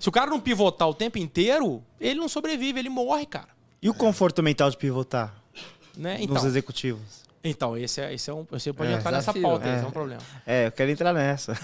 Se 0.00 0.08
o 0.08 0.12
cara 0.12 0.28
não 0.28 0.40
pivotar 0.40 0.88
o 0.88 0.94
tempo 0.94 1.18
inteiro, 1.18 1.84
ele 2.00 2.18
não 2.18 2.28
sobrevive, 2.28 2.80
ele 2.80 2.88
morre, 2.88 3.24
cara. 3.24 3.50
E 3.80 3.88
o 3.88 3.94
conforto 3.94 4.42
mental 4.42 4.70
de 4.70 4.76
pivotar 4.76 5.40
Né? 5.96 6.14
nos 6.14 6.22
Então, 6.22 6.46
executivos? 6.48 7.27
Então 7.42 7.76
esse, 7.76 8.00
é, 8.00 8.12
esse 8.12 8.28
é 8.30 8.34
um. 8.34 8.44
Você 8.50 8.72
pode 8.72 8.92
É, 8.92 8.96
entrar 8.96 9.10
nessa 9.12 9.32
desafio, 9.32 9.42
pauta, 9.42 9.68
é. 9.68 9.74
esse 9.76 9.84
é 9.84 9.86
um 9.86 9.90
problema. 9.90 10.22
É, 10.46 10.66
eu 10.66 10.72
quero 10.72 10.90
entrar 10.90 11.12
nessa. 11.12 11.54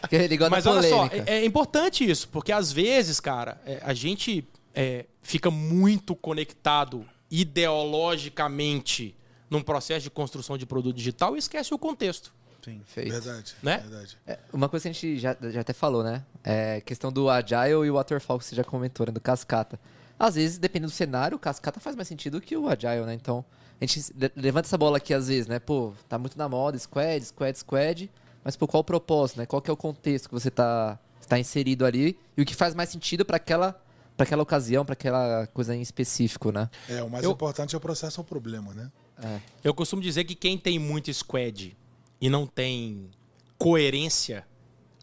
Porque 0.00 0.16
ele 0.16 0.36
gosta 0.36 0.50
Mas 0.50 0.66
olha 0.66 0.88
só, 0.88 1.06
é, 1.06 1.38
é 1.38 1.44
importante 1.44 2.08
isso, 2.08 2.28
porque 2.28 2.52
às 2.52 2.72
vezes, 2.72 3.20
cara, 3.20 3.60
é, 3.66 3.80
a 3.82 3.94
gente 3.94 4.46
é, 4.74 5.06
fica 5.22 5.50
muito 5.50 6.14
conectado 6.14 7.06
ideologicamente 7.30 9.16
num 9.48 9.62
processo 9.62 10.02
de 10.02 10.10
construção 10.10 10.58
de 10.58 10.66
produto 10.66 10.96
digital 10.96 11.36
e 11.36 11.38
esquece 11.38 11.72
o 11.72 11.78
contexto. 11.78 12.32
Sim. 12.64 12.80
Feito. 12.84 13.12
Verdade. 13.12 13.54
Né? 13.62 13.78
Verdade. 13.78 14.18
É, 14.26 14.38
uma 14.52 14.68
coisa 14.68 14.82
que 14.82 14.88
a 14.88 14.92
gente 14.92 15.18
já, 15.18 15.36
já 15.50 15.60
até 15.60 15.72
falou, 15.72 16.02
né? 16.02 16.24
É 16.42 16.80
questão 16.80 17.12
do 17.12 17.30
Agile 17.30 17.86
e 17.86 17.90
o 17.90 17.94
Waterfall 17.94 18.38
que 18.40 18.44
você 18.44 18.56
já 18.56 18.64
comentou, 18.64 19.06
né? 19.06 19.12
Do 19.12 19.20
Cascata. 19.20 19.78
Às 20.18 20.34
vezes, 20.34 20.58
dependendo 20.58 20.90
do 20.90 20.94
cenário, 20.94 21.36
o 21.36 21.38
Cascata 21.38 21.78
faz 21.78 21.94
mais 21.94 22.08
sentido 22.08 22.40
que 22.40 22.56
o 22.56 22.68
Agile, 22.68 23.06
né? 23.06 23.14
Então, 23.14 23.44
a 23.80 23.84
gente 23.86 24.12
le- 24.16 24.32
levanta 24.36 24.66
essa 24.68 24.78
bola 24.78 24.96
aqui 24.96 25.12
às 25.12 25.28
vezes, 25.28 25.46
né? 25.46 25.58
Pô, 25.58 25.92
tá 26.08 26.18
muito 26.18 26.36
na 26.38 26.48
moda, 26.48 26.78
squad, 26.78 27.24
squad, 27.24 27.58
squad. 27.58 28.10
Mas, 28.44 28.56
pô, 28.56 28.66
qual 28.66 28.80
o 28.80 28.84
propósito, 28.84 29.38
né? 29.38 29.46
Qual 29.46 29.60
que 29.60 29.68
é 29.70 29.72
o 29.72 29.76
contexto 29.76 30.28
que 30.28 30.34
você 30.34 30.50
tá, 30.50 30.98
está 31.20 31.38
inserido 31.38 31.84
ali 31.84 32.18
e 32.36 32.42
o 32.42 32.44
que 32.46 32.54
faz 32.54 32.74
mais 32.74 32.88
sentido 32.88 33.24
para 33.24 33.36
aquela, 33.36 33.72
pra 34.16 34.24
aquela 34.24 34.42
ocasião, 34.42 34.84
para 34.84 34.92
aquela 34.92 35.46
coisa 35.48 35.74
em 35.74 35.80
específico, 35.82 36.52
né? 36.52 36.70
É, 36.88 37.02
o 37.02 37.10
mais 37.10 37.24
Eu- 37.24 37.32
importante 37.32 37.74
é 37.74 37.78
o 37.78 37.80
processo 37.80 38.20
ao 38.20 38.24
problema, 38.24 38.72
né? 38.72 38.90
É. 39.22 39.40
Eu 39.64 39.74
costumo 39.74 40.00
dizer 40.00 40.24
que 40.24 40.34
quem 40.34 40.56
tem 40.56 40.78
muito 40.78 41.12
squad 41.12 41.76
e 42.20 42.30
não 42.30 42.46
tem 42.46 43.10
coerência 43.58 44.46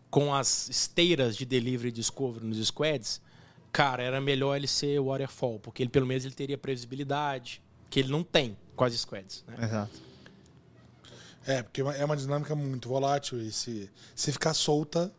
com 0.10 0.34
as 0.34 0.70
esteiras 0.70 1.36
de 1.36 1.44
delivery 1.46 1.90
e 1.90 1.92
discovery 1.92 2.46
nos 2.46 2.66
squads, 2.68 3.20
cara, 3.72 4.04
era 4.04 4.22
melhor 4.22 4.56
ele 4.56 4.68
ser 4.68 5.00
waterfall, 5.02 5.60
porque 5.60 5.82
ele 5.84 5.90
pelo 5.90 6.06
menos 6.06 6.24
ele 6.24 6.36
teria 6.36 6.58
previsibilidade, 6.58 7.62
que 7.90 8.00
ele 8.00 8.10
não 8.10 8.24
tem 8.24 8.56
com 8.76 8.84
as 8.84 8.94
squads. 8.94 9.44
né? 9.48 9.58
Exato. 9.66 10.02
É, 11.46 11.62
porque 11.62 11.82
é 11.82 12.06
uma 12.06 12.16
dinâmica 12.16 12.56
muito 12.56 12.88
volátil 12.88 13.42
e 13.42 13.52
se, 13.52 13.90
se 14.16 14.32
ficar 14.32 14.54
solta, 14.54 15.14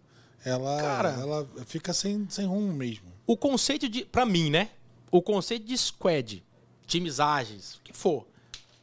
ela, 0.44 0.80
Cara. 0.80 1.10
ela 1.20 1.48
fica 1.66 1.92
sem, 1.92 2.26
sem 2.30 2.46
rumo 2.46 2.72
mesmo. 2.72 3.12
O 3.26 3.36
conceito 3.36 3.88
de, 3.88 4.04
Pra 4.06 4.24
mim, 4.24 4.50
né? 4.50 4.70
O 5.10 5.20
conceito 5.22 5.66
de 5.66 5.76
squad, 5.76 6.42
times 6.86 7.20
ágeis, 7.20 7.74
o 7.76 7.82
que 7.82 7.92
for, 7.92 8.26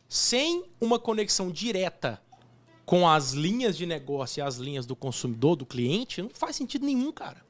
sem 0.08 0.64
uma 0.80 1.00
conexão 1.00 1.52
direta 1.52 2.22
com 2.86 3.08
as 3.10 3.32
linhas 3.32 3.76
de 3.78 3.86
negócio 3.86 4.40
e 4.40 4.42
as 4.42 4.56
linhas 4.58 4.86
do 4.86 4.96
consumidor, 4.96 5.56
do 5.56 5.66
cliente, 5.66 6.22
não 6.22 6.30
faz 6.30 6.56
sentido 6.56 6.86
nenhum, 6.86 7.12
cara. 7.12 7.44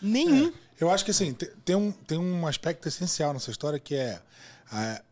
Nenhum. 0.00 0.52
Eu 0.78 0.88
acho 0.90 1.04
que 1.04 1.10
assim, 1.10 1.32
te- 1.32 1.50
tem 1.64 1.76
um, 1.76 1.90
tem 1.92 2.16
um 2.18 2.46
aspecto 2.46 2.86
essencial 2.88 3.32
nessa 3.32 3.50
história 3.50 3.78
que 3.78 3.94
é. 3.94 4.22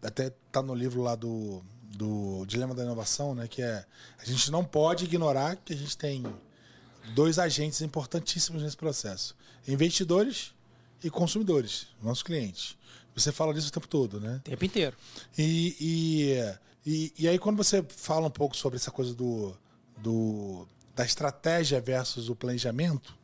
até 0.03 0.33
tá 0.61 0.67
no 0.67 0.75
livro 0.75 1.03
lá 1.03 1.15
do, 1.15 1.63
do 1.83 2.45
Dilema 2.47 2.75
da 2.75 2.83
Inovação, 2.83 3.35
né? 3.35 3.49
Que 3.49 3.63
é. 3.63 3.85
A 4.19 4.25
gente 4.25 4.51
não 4.51 4.65
pode 4.65 5.05
ignorar 5.05 5.57
que 5.57 5.73
a 5.73 5.77
gente 5.77 5.97
tem 5.97 6.25
dois 7.15 7.39
agentes 7.39 7.81
importantíssimos 7.81 8.63
nesse 8.63 8.77
processo: 8.77 9.37
investidores 9.67 10.55
e 11.03 11.11
consumidores, 11.11 11.89
nossos 12.03 12.23
clientes. 12.23 12.77
Você 13.15 13.33
fala 13.33 13.53
disso 13.53 13.69
o 13.69 13.73
tempo 13.73 13.89
todo, 13.89 14.21
né? 14.21 14.37
O 14.37 14.41
tempo 14.41 14.65
inteiro. 14.65 14.97
E, 15.37 15.77
e, 15.81 16.55
e, 16.87 17.13
e 17.19 17.29
aí, 17.29 17.39
quando 17.39 17.57
você 17.57 17.85
fala 17.89 18.29
um 18.29 18.31
pouco 18.31 18.57
sobre 18.57 18.77
essa 18.77 18.91
coisa 18.91 19.13
do, 19.13 19.57
do, 19.97 20.67
da 20.95 21.05
estratégia 21.05 21.81
versus 21.81 22.29
o 22.29 22.37
planejamento, 22.37 23.17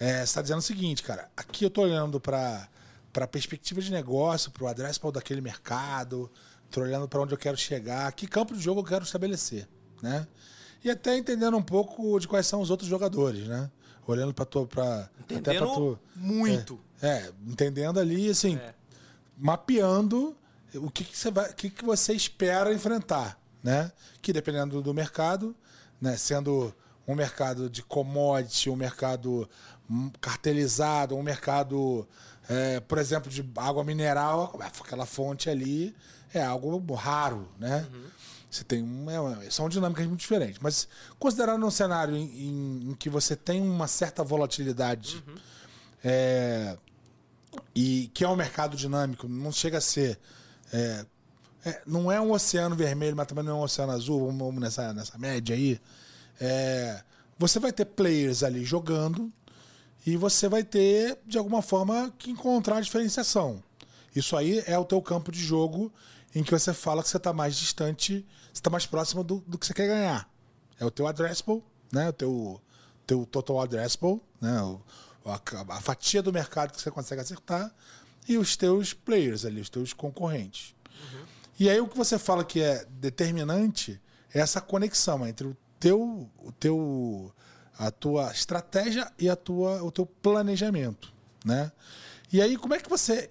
é, 0.00 0.18
você 0.18 0.22
está 0.24 0.42
dizendo 0.42 0.58
o 0.58 0.62
seguinte, 0.62 1.02
cara. 1.02 1.30
Aqui 1.36 1.64
eu 1.64 1.68
estou 1.68 1.84
olhando 1.84 2.20
para 2.20 2.68
a 3.14 3.26
perspectiva 3.28 3.80
de 3.80 3.92
negócio, 3.92 4.50
para 4.50 4.64
o 4.64 4.66
addressable 4.66 5.12
daquele 5.12 5.40
mercado, 5.40 6.28
estou 6.72 6.82
olhando 6.82 7.06
para 7.06 7.20
onde 7.20 7.34
eu 7.34 7.38
quero 7.38 7.56
chegar, 7.56 8.10
que 8.12 8.26
campo 8.26 8.54
de 8.54 8.60
jogo 8.60 8.80
eu 8.80 8.84
quero 8.84 9.04
estabelecer, 9.04 9.68
né? 10.02 10.26
E 10.82 10.90
até 10.90 11.16
entendendo 11.16 11.56
um 11.56 11.62
pouco 11.62 12.18
de 12.18 12.26
quais 12.26 12.46
são 12.46 12.60
os 12.60 12.70
outros 12.70 12.88
jogadores, 12.88 13.46
né? 13.46 13.70
Olhando 14.06 14.34
para 14.34 14.44
tua, 14.44 14.66
para 14.66 15.08
até 15.20 15.54
para 15.54 15.66
tu, 15.66 15.98
muito. 16.16 16.80
é, 17.00 17.30
entendendo 17.46 18.00
ali, 18.00 18.28
assim, 18.30 18.56
É. 18.56 18.74
mapeando 19.36 20.36
o 20.74 20.90
que, 20.90 21.04
que 21.04 21.16
você 21.16 21.30
vai, 21.30 21.50
o 21.50 21.54
que, 21.54 21.70
que 21.70 21.84
você 21.84 22.14
espera 22.14 22.72
enfrentar, 22.72 23.38
né? 23.62 23.92
Que 24.20 24.32
dependendo 24.32 24.82
do 24.82 24.92
mercado, 24.94 25.54
né? 26.00 26.16
Sendo 26.16 26.74
um 27.06 27.14
mercado 27.14 27.68
de 27.68 27.82
commodity, 27.82 28.70
um 28.70 28.76
mercado 28.76 29.48
hum, 29.88 30.10
cartelizado, 30.20 31.14
um 31.14 31.22
mercado, 31.22 32.08
é, 32.48 32.80
por 32.80 32.98
exemplo, 32.98 33.30
de 33.30 33.48
água 33.56 33.84
mineral, 33.84 34.58
aquela 34.60 35.06
fonte 35.06 35.48
ali 35.50 35.94
é 36.34 36.42
algo 36.42 36.94
raro, 36.94 37.48
né? 37.58 37.86
Você 38.50 38.64
tem 38.64 38.82
um, 38.82 39.10
é 39.10 39.18
uma- 39.18 39.50
são 39.50 39.68
dinâmicas 39.68 40.06
muito 40.06 40.20
diferentes. 40.20 40.58
Mas 40.60 40.86
considerando 41.18 41.64
um 41.66 41.70
cenário 41.70 42.14
em, 42.14 42.24
em- 42.24 42.90
em 42.90 42.94
que 42.94 43.08
você 43.08 43.34
tem 43.34 43.62
uma 43.62 43.88
certa 43.88 44.22
volatilidade, 44.22 45.24
é, 46.04 46.76
e 47.74 48.10
que 48.12 48.24
é 48.24 48.28
um 48.28 48.36
mercado 48.36 48.76
dinâmico, 48.76 49.26
não 49.28 49.52
chega 49.52 49.78
a 49.78 49.80
ser. 49.80 50.18
é, 50.72 51.04
é, 51.64 51.80
não 51.86 52.10
é 52.10 52.20
um 52.20 52.32
oceano 52.32 52.74
vermelho, 52.74 53.14
mas 53.16 53.26
também 53.26 53.44
não 53.44 53.52
é 53.52 53.54
um 53.54 53.62
oceano 53.62 53.92
azul, 53.92 54.26
vamos, 54.26 54.38
vamos 54.38 54.60
nessa, 54.60 54.92
nessa 54.92 55.16
média 55.16 55.54
aí. 55.54 55.80
É, 56.40 57.02
você 57.38 57.60
vai 57.60 57.72
ter 57.72 57.84
players 57.84 58.42
ali 58.42 58.64
jogando 58.64 59.32
e 60.04 60.16
você 60.16 60.48
vai 60.48 60.64
ter, 60.64 61.18
de 61.24 61.38
alguma 61.38 61.62
forma, 61.62 62.12
que 62.18 62.30
encontrar 62.32 62.78
a 62.78 62.80
diferenciação. 62.80 63.62
Isso 64.14 64.36
aí 64.36 64.62
é 64.66 64.76
o 64.76 64.84
teu 64.84 65.00
campo 65.00 65.30
de 65.30 65.40
jogo 65.40 65.92
em 66.34 66.42
que 66.42 66.50
você 66.50 66.72
fala 66.72 67.02
que 67.02 67.08
você 67.08 67.16
está 67.16 67.32
mais 67.32 67.56
distante, 67.56 68.26
você 68.46 68.52
está 68.54 68.70
mais 68.70 68.86
próximo 68.86 69.22
do, 69.22 69.42
do 69.46 69.58
que 69.58 69.66
você 69.66 69.74
quer 69.74 69.86
ganhar. 69.86 70.28
É 70.78 70.84
o 70.84 70.90
teu 70.90 71.06
addressable, 71.06 71.62
né? 71.92 72.08
o 72.08 72.12
teu, 72.12 72.60
teu 73.06 73.26
total 73.26 73.60
addressable, 73.60 74.20
né? 74.40 74.62
o, 74.62 74.80
a, 75.24 75.40
a 75.76 75.80
fatia 75.80 76.22
do 76.22 76.32
mercado 76.32 76.72
que 76.72 76.80
você 76.80 76.90
consegue 76.90 77.20
acertar 77.20 77.72
e 78.28 78.38
os 78.38 78.56
teus 78.56 78.92
players 78.94 79.44
ali, 79.44 79.60
os 79.60 79.68
teus 79.68 79.92
concorrentes. 79.92 80.74
E 81.58 81.68
aí 81.68 81.80
o 81.80 81.86
que 81.86 81.96
você 81.96 82.18
fala 82.18 82.44
que 82.44 82.60
é 82.60 82.84
determinante 82.90 84.00
é 84.32 84.40
essa 84.40 84.60
conexão 84.60 85.26
entre 85.26 85.46
o 85.46 85.56
teu, 85.78 86.28
o 86.38 86.52
teu 86.52 87.32
a 87.78 87.90
tua 87.90 88.30
estratégia 88.30 89.10
e 89.18 89.28
a 89.28 89.36
tua, 89.36 89.82
o 89.82 89.90
teu 89.90 90.06
planejamento, 90.06 91.12
né? 91.44 91.72
E 92.32 92.40
aí 92.40 92.56
como 92.56 92.74
é 92.74 92.78
que 92.78 92.88
você 92.88 93.28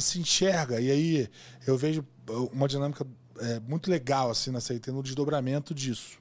se 0.00 0.18
enxerga? 0.18 0.80
E 0.80 0.90
aí 0.90 1.30
eu 1.66 1.76
vejo 1.76 2.04
uma 2.52 2.68
dinâmica 2.68 3.06
é, 3.38 3.60
muito 3.60 3.90
legal 3.90 4.30
assim 4.30 4.50
nessa 4.50 4.72
aí, 4.72 4.80
no 4.88 5.02
desdobramento 5.02 5.74
disso. 5.74 6.18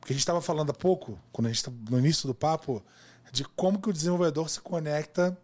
Porque 0.00 0.12
a 0.12 0.14
gente 0.14 0.22
estava 0.22 0.40
falando 0.40 0.70
há 0.70 0.74
pouco, 0.74 1.18
quando 1.32 1.46
a 1.46 1.50
gente 1.52 1.64
tá 1.64 1.72
no 1.90 1.98
início 1.98 2.26
do 2.26 2.34
papo, 2.34 2.82
de 3.32 3.44
como 3.44 3.80
que 3.80 3.90
o 3.90 3.92
desenvolvedor 3.92 4.48
se 4.48 4.60
conecta 4.60 5.36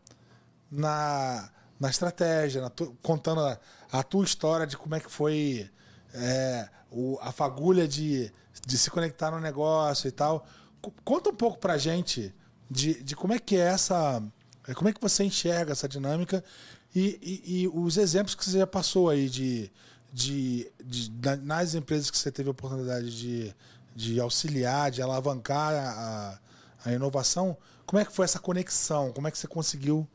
na, 0.70 1.50
na 1.78 1.90
estratégia, 1.90 2.62
na 2.62 2.70
tu- 2.70 2.96
contando 3.02 3.40
a, 3.40 3.58
a 3.92 4.02
tua 4.02 4.24
história 4.24 4.66
de 4.66 4.76
como 4.76 4.94
é 4.94 5.00
que 5.00 5.10
foi 5.10 5.70
é, 6.14 6.68
o- 6.90 7.18
a 7.20 7.32
fagulha 7.32 7.86
de, 7.86 8.32
de 8.66 8.78
se 8.78 8.90
conectar 8.90 9.30
no 9.30 9.40
negócio 9.40 10.08
e 10.08 10.12
tal. 10.12 10.46
Co- 10.80 10.92
Conta 11.04 11.30
um 11.30 11.34
pouco 11.34 11.58
pra 11.58 11.76
gente 11.76 12.34
de, 12.70 13.02
de 13.02 13.14
como 13.16 13.32
é 13.32 13.38
que 13.38 13.56
é 13.56 13.60
essa. 13.66 14.22
é, 14.66 14.74
Como 14.74 14.88
é 14.88 14.92
que 14.92 15.00
você 15.00 15.24
enxerga 15.24 15.72
essa 15.72 15.88
dinâmica 15.88 16.42
e, 16.94 17.18
e- 17.22 17.62
e 17.62 17.68
os 17.68 17.96
exemplos 17.96 18.34
que 18.34 18.44
você 18.44 18.58
já 18.58 18.66
passou 18.66 19.08
aí 19.10 19.28
de, 19.28 19.70
de, 20.12 20.70
de- 20.84 21.10
nas 21.42 21.74
empresas 21.74 22.10
que 22.10 22.16
você 22.18 22.30
teve 22.30 22.48
a 22.48 22.52
oportunidade 22.52 23.16
de, 23.16 23.54
de 23.94 24.20
auxiliar, 24.20 24.90
de 24.90 25.02
alavancar 25.02 25.72
a, 25.74 26.38
a 26.84 26.92
inovação, 26.92 27.56
como 27.86 28.00
é 28.00 28.04
que 28.04 28.12
foi 28.12 28.24
essa 28.24 28.38
conexão? 28.38 29.12
Como 29.12 29.26
é 29.28 29.30
que 29.30 29.38
você 29.38 29.46
conseguiu, 29.46 30.06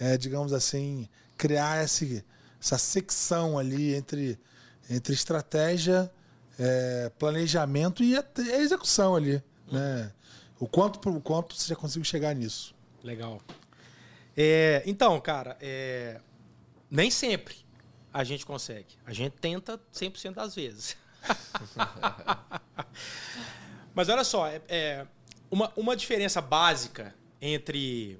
é, 0.00 0.16
digamos 0.16 0.52
assim, 0.52 1.08
criar 1.36 1.84
esse, 1.84 2.24
essa 2.60 2.78
secção 2.78 3.58
ali 3.58 3.94
entre, 3.94 4.38
entre 4.90 5.12
estratégia, 5.14 6.10
é, 6.58 7.10
planejamento 7.18 8.02
e 8.02 8.16
a, 8.16 8.24
a 8.38 8.58
execução 8.58 9.14
ali, 9.16 9.42
né? 9.70 10.12
O 10.58 10.66
quanto, 10.68 11.08
o 11.10 11.20
quanto 11.20 11.56
você 11.56 11.68
já 11.68 11.74
conseguiu 11.76 12.04
chegar 12.04 12.34
nisso? 12.36 12.72
Legal. 13.02 13.40
É, 14.36 14.82
então, 14.86 15.20
cara, 15.20 15.56
é, 15.60 16.20
nem 16.90 17.10
sempre 17.10 17.56
a 18.12 18.24
gente 18.24 18.44
consegue. 18.44 18.96
A 19.06 19.12
gente 19.12 19.36
tenta 19.38 19.80
100% 19.92 20.34
das 20.34 20.54
vezes. 20.54 20.96
Mas 23.94 24.08
olha 24.08 24.24
só, 24.24 24.46
é, 24.46 24.60
é, 24.68 25.06
uma, 25.50 25.72
uma 25.76 25.96
diferença 25.96 26.40
básica 26.40 27.14
entre. 27.40 28.18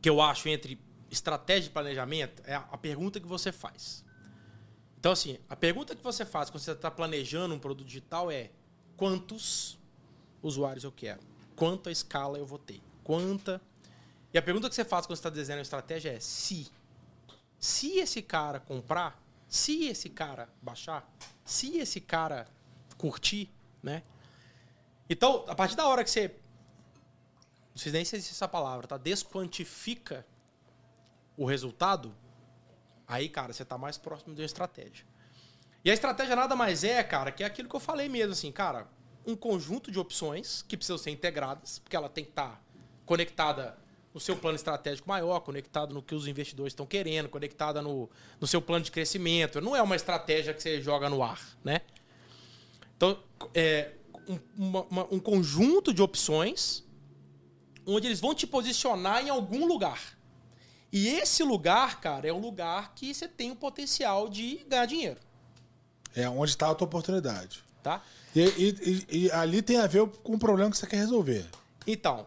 que 0.00 0.08
eu 0.08 0.20
acho 0.20 0.48
entre 0.48 0.78
estratégia 1.10 1.68
e 1.68 1.72
planejamento 1.72 2.42
é 2.44 2.54
a, 2.54 2.68
a 2.72 2.78
pergunta 2.78 3.20
que 3.20 3.26
você 3.26 3.52
faz. 3.52 4.04
Então, 4.98 5.12
assim, 5.12 5.38
a 5.48 5.54
pergunta 5.54 5.94
que 5.94 6.02
você 6.02 6.24
faz 6.24 6.50
quando 6.50 6.62
você 6.62 6.72
está 6.72 6.90
planejando 6.90 7.54
um 7.54 7.58
produto 7.58 7.86
digital 7.86 8.30
é 8.30 8.50
quantos 8.96 9.78
usuários 10.42 10.84
eu 10.84 10.92
quero? 10.92 11.20
Quanta 11.54 11.90
escala 11.90 12.38
eu 12.38 12.46
vou 12.46 12.58
ter? 12.58 12.80
Quanta. 13.04 13.60
E 14.36 14.38
a 14.38 14.42
pergunta 14.42 14.68
que 14.68 14.74
você 14.74 14.84
faz 14.84 15.06
quando 15.06 15.16
você 15.16 15.20
está 15.20 15.30
desenhando 15.30 15.62
estratégia 15.62 16.12
é 16.12 16.20
se. 16.20 16.70
Se 17.58 18.00
esse 18.00 18.20
cara 18.20 18.60
comprar, 18.60 19.18
se 19.48 19.86
esse 19.86 20.10
cara 20.10 20.46
baixar, 20.60 21.10
se 21.42 21.78
esse 21.78 22.02
cara 22.02 22.46
curtir, 22.98 23.50
né? 23.82 24.02
Então, 25.08 25.46
a 25.48 25.54
partir 25.54 25.74
da 25.74 25.86
hora 25.86 26.04
que 26.04 26.10
você. 26.10 26.36
Não 27.70 27.78
sei 27.78 27.92
nem 27.92 28.04
se 28.04 28.14
existe 28.14 28.34
essa 28.34 28.46
palavra, 28.46 28.86
tá? 28.86 28.98
Desquantifica 28.98 30.26
o 31.34 31.46
resultado, 31.46 32.14
aí, 33.08 33.30
cara, 33.30 33.54
você 33.54 33.64
tá 33.64 33.78
mais 33.78 33.96
próximo 33.96 34.34
de 34.34 34.42
uma 34.42 34.46
estratégia. 34.46 35.06
E 35.82 35.90
a 35.90 35.94
estratégia 35.94 36.36
nada 36.36 36.54
mais 36.54 36.84
é, 36.84 37.02
cara, 37.02 37.32
que 37.32 37.42
é 37.42 37.46
aquilo 37.46 37.70
que 37.70 37.76
eu 37.76 37.80
falei 37.80 38.06
mesmo, 38.06 38.32
assim, 38.32 38.52
cara, 38.52 38.86
um 39.26 39.34
conjunto 39.34 39.90
de 39.90 39.98
opções 39.98 40.60
que 40.60 40.76
precisam 40.76 40.98
ser 40.98 41.10
integradas, 41.10 41.78
porque 41.78 41.96
ela 41.96 42.10
tem 42.10 42.22
que 42.22 42.32
estar 42.32 42.50
tá 42.50 42.60
conectada 43.06 43.85
no 44.16 44.20
seu 44.20 44.34
plano 44.34 44.56
estratégico 44.56 45.06
maior, 45.06 45.40
conectado 45.40 45.92
no 45.92 46.00
que 46.00 46.14
os 46.14 46.26
investidores 46.26 46.70
estão 46.70 46.86
querendo, 46.86 47.28
conectada 47.28 47.82
no, 47.82 48.08
no 48.40 48.46
seu 48.46 48.62
plano 48.62 48.82
de 48.82 48.90
crescimento. 48.90 49.60
Não 49.60 49.76
é 49.76 49.82
uma 49.82 49.94
estratégia 49.94 50.54
que 50.54 50.62
você 50.62 50.80
joga 50.80 51.10
no 51.10 51.22
ar, 51.22 51.38
né? 51.62 51.82
Então, 52.96 53.18
é 53.54 53.90
um, 54.26 54.38
uma, 54.88 55.06
um 55.12 55.20
conjunto 55.20 55.92
de 55.92 56.00
opções 56.00 56.82
onde 57.86 58.06
eles 58.06 58.18
vão 58.18 58.34
te 58.34 58.46
posicionar 58.46 59.22
em 59.22 59.28
algum 59.28 59.66
lugar. 59.66 60.16
E 60.90 61.08
esse 61.08 61.42
lugar, 61.42 62.00
cara, 62.00 62.26
é 62.26 62.32
um 62.32 62.40
lugar 62.40 62.94
que 62.94 63.12
você 63.12 63.28
tem 63.28 63.50
o 63.50 63.56
potencial 63.56 64.30
de 64.30 64.64
ganhar 64.66 64.86
dinheiro. 64.86 65.20
É 66.14 66.26
onde 66.26 66.52
está 66.52 66.70
a 66.70 66.74
tua 66.74 66.86
oportunidade. 66.86 67.62
Tá? 67.82 68.02
E, 68.34 68.40
e, 68.40 69.06
e, 69.10 69.30
ali 69.30 69.60
tem 69.60 69.76
a 69.76 69.86
ver 69.86 70.08
com 70.08 70.36
o 70.36 70.38
problema 70.38 70.70
que 70.70 70.78
você 70.78 70.86
quer 70.86 70.96
resolver. 70.96 71.44
Então, 71.86 72.26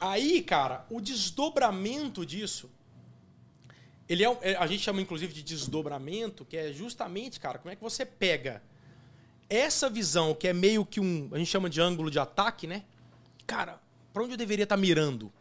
aí, 0.00 0.42
cara, 0.42 0.86
o 0.90 1.00
desdobramento 1.00 2.24
disso. 2.24 2.70
Ele 4.08 4.24
é, 4.24 4.38
é, 4.40 4.56
a 4.56 4.66
gente 4.66 4.82
chama 4.82 5.02
inclusive 5.02 5.32
de 5.32 5.42
desdobramento, 5.42 6.44
que 6.44 6.56
é 6.56 6.72
justamente, 6.72 7.38
cara, 7.38 7.58
como 7.58 7.70
é 7.70 7.76
que 7.76 7.82
você 7.82 8.06
pega 8.06 8.62
essa 9.50 9.90
visão 9.90 10.34
que 10.34 10.48
é 10.48 10.52
meio 10.52 10.84
que 10.84 11.00
um, 11.00 11.28
a 11.32 11.38
gente 11.38 11.50
chama 11.50 11.68
de 11.68 11.80
ângulo 11.80 12.10
de 12.10 12.18
ataque, 12.18 12.66
né? 12.66 12.84
Cara, 13.46 13.78
para 14.12 14.22
onde 14.22 14.32
eu 14.32 14.38
deveria 14.38 14.62
estar 14.62 14.76
tá 14.76 14.80
mirando? 14.80 15.32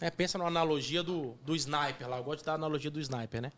É, 0.00 0.10
pensa 0.10 0.38
na 0.38 0.46
analogia 0.46 1.02
do, 1.02 1.34
do 1.44 1.54
sniper 1.56 2.08
lá. 2.08 2.18
Eu 2.18 2.24
gosto 2.24 2.40
de 2.40 2.46
dar 2.46 2.52
a 2.52 2.54
analogia 2.54 2.90
do 2.90 3.00
sniper, 3.00 3.42
né? 3.42 3.52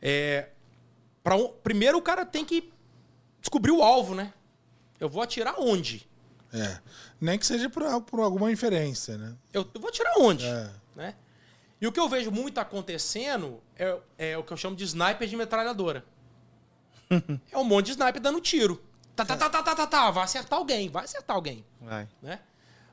É, 0.00 0.50
um, 1.26 1.48
primeiro 1.48 1.98
o 1.98 2.02
cara 2.02 2.26
tem 2.26 2.44
que 2.44 2.72
descobrir 3.40 3.72
o 3.72 3.82
alvo, 3.82 4.14
né? 4.14 4.32
Eu 5.00 5.08
vou 5.08 5.22
atirar 5.22 5.54
onde? 5.58 6.08
É. 6.54 6.78
Nem 7.20 7.38
que 7.38 7.44
seja 7.44 7.68
por, 7.68 8.02
por 8.02 8.20
alguma 8.20 8.50
inferência, 8.50 9.18
né? 9.18 9.34
Eu, 9.52 9.68
eu 9.74 9.80
vou 9.80 9.88
atirar 9.88 10.14
onde? 10.18 10.46
É. 10.46 10.70
Né? 10.94 11.14
E 11.80 11.86
o 11.86 11.92
que 11.92 11.98
eu 11.98 12.08
vejo 12.08 12.30
muito 12.30 12.58
acontecendo 12.58 13.60
é, 13.76 13.98
é 14.16 14.38
o 14.38 14.44
que 14.44 14.52
eu 14.52 14.56
chamo 14.56 14.76
de 14.76 14.84
sniper 14.84 15.28
de 15.28 15.36
metralhadora. 15.36 16.04
é 17.50 17.58
um 17.58 17.64
monte 17.64 17.86
de 17.86 17.92
sniper 17.92 18.22
dando 18.22 18.40
tiro. 18.40 18.82
Tá, 19.16 19.24
tá, 19.24 19.36
tá, 19.36 19.50
tá, 19.50 19.62
tá, 19.62 19.74
tá, 19.74 19.86
tá. 19.86 20.10
Vai 20.10 20.24
acertar 20.24 20.58
alguém, 20.58 20.88
vai 20.88 21.04
acertar 21.04 21.36
alguém. 21.36 21.64
Vai. 21.80 22.08
Né? 22.22 22.40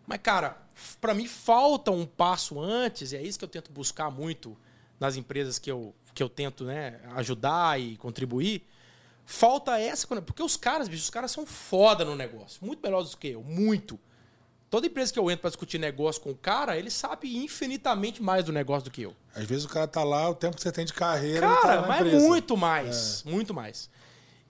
Mas, 0.05 0.20
cara, 0.22 0.57
para 0.99 1.14
mim 1.14 1.28
falta 1.28 1.91
um 1.91 2.05
passo 2.05 2.59
antes, 2.59 3.12
e 3.12 3.18
é 3.18 3.22
isso 3.22 3.39
que 3.39 3.45
eu 3.45 3.49
tento 3.49 3.72
buscar 3.72 4.09
muito 4.12 4.57
nas 4.99 5.16
empresas 5.16 5.57
que 5.57 5.72
eu, 5.72 5.95
que 6.14 6.22
eu 6.22 6.30
tento 6.30 6.66
né, 6.66 6.99
ajudar 7.16 7.80
e 7.80 7.97
contribuir. 7.97 8.68
Falta 9.32 9.79
essa. 9.79 10.05
Porque 10.07 10.43
os 10.43 10.57
caras, 10.57 10.88
bicho, 10.88 11.03
os 11.03 11.09
caras 11.09 11.32
são 11.32 11.45
foda 11.45 12.03
no 12.03 12.15
negócio. 12.15 12.63
Muito 12.65 12.82
melhores 12.84 13.11
do 13.11 13.17
que 13.17 13.29
eu. 13.29 13.41
Muito. 13.41 13.99
Toda 14.69 14.88
empresa 14.88 15.11
que 15.11 15.19
eu 15.19 15.29
entro 15.29 15.41
para 15.41 15.49
discutir 15.49 15.77
negócio 15.77 16.21
com 16.21 16.32
o 16.32 16.36
cara, 16.36 16.77
ele 16.77 16.89
sabe 16.89 17.36
infinitamente 17.38 18.21
mais 18.21 18.45
do 18.45 18.53
negócio 18.53 18.86
do 18.86 18.91
que 18.91 19.01
eu. 19.01 19.15
Às 19.36 19.45
vezes 19.45 19.65
o 19.65 19.69
cara 19.69 19.88
tá 19.88 20.03
lá, 20.03 20.29
o 20.29 20.36
tempo 20.36 20.55
que 20.55 20.61
você 20.61 20.71
tem 20.71 20.86
de 20.86 20.93
carreira. 20.93 21.41
Cara, 21.41 21.82
tá 21.82 21.88
mas 21.88 22.01
empresa. 22.01 22.27
muito 22.27 22.57
mais. 22.57 23.23
É. 23.25 23.29
Muito 23.29 23.53
mais. 23.53 23.89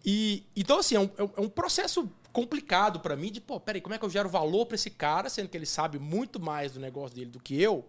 E, 0.05 0.43
então, 0.55 0.79
assim, 0.79 0.95
é 0.95 0.99
um, 0.99 1.09
é 1.15 1.41
um 1.41 1.49
processo 1.49 2.09
complicado 2.33 2.99
para 2.99 3.15
mim 3.15 3.31
de, 3.31 3.39
pô, 3.41 3.59
peraí, 3.59 3.81
como 3.81 3.93
é 3.93 3.97
que 3.97 4.05
eu 4.05 4.09
gero 4.09 4.29
valor 4.29 4.65
para 4.65 4.75
esse 4.75 4.89
cara, 4.89 5.29
sendo 5.29 5.49
que 5.49 5.57
ele 5.57 5.65
sabe 5.65 5.99
muito 5.99 6.39
mais 6.39 6.73
do 6.73 6.79
negócio 6.79 7.15
dele 7.15 7.29
do 7.29 7.39
que 7.39 7.59
eu, 7.59 7.85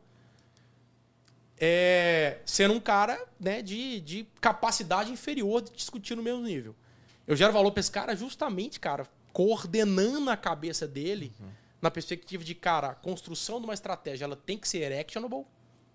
é, 1.59 2.39
sendo 2.45 2.75
um 2.75 2.81
cara 2.81 3.23
né, 3.39 3.63
de, 3.63 4.01
de 4.01 4.27
capacidade 4.41 5.13
inferior 5.13 5.63
de 5.63 5.71
discutir 5.73 6.17
no 6.17 6.23
mesmo 6.23 6.43
nível. 6.43 6.75
Eu 7.27 7.37
gero 7.37 7.53
valor 7.53 7.71
para 7.71 7.81
esse 7.81 7.91
cara 7.91 8.17
justamente, 8.17 8.81
cara, 8.81 9.07
coordenando 9.33 10.31
a 10.31 10.37
cabeça 10.37 10.87
dele 10.87 11.33
uhum. 11.41 11.49
na 11.81 11.91
perspectiva 11.91 12.45
de, 12.45 12.55
cara, 12.55 12.89
a 12.89 12.95
construção 12.95 13.59
de 13.59 13.65
uma 13.65 13.75
estratégia 13.75 14.25
ela 14.25 14.37
tem 14.37 14.59
que 14.59 14.69
ser 14.69 14.93
actionable, 14.93 15.47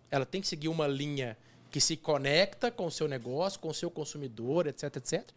ela 0.10 0.26
tem 0.26 0.42
que 0.42 0.48
seguir 0.48 0.70
uma 0.70 0.88
linha 0.88 1.38
que 1.70 1.82
se 1.82 1.98
conecta 1.98 2.72
com 2.72 2.86
o 2.86 2.92
seu 2.92 3.08
negócio, 3.08 3.60
com 3.60 3.68
o 3.68 3.74
seu 3.74 3.92
consumidor, 3.92 4.68
etc, 4.68 4.96
etc, 4.96 5.30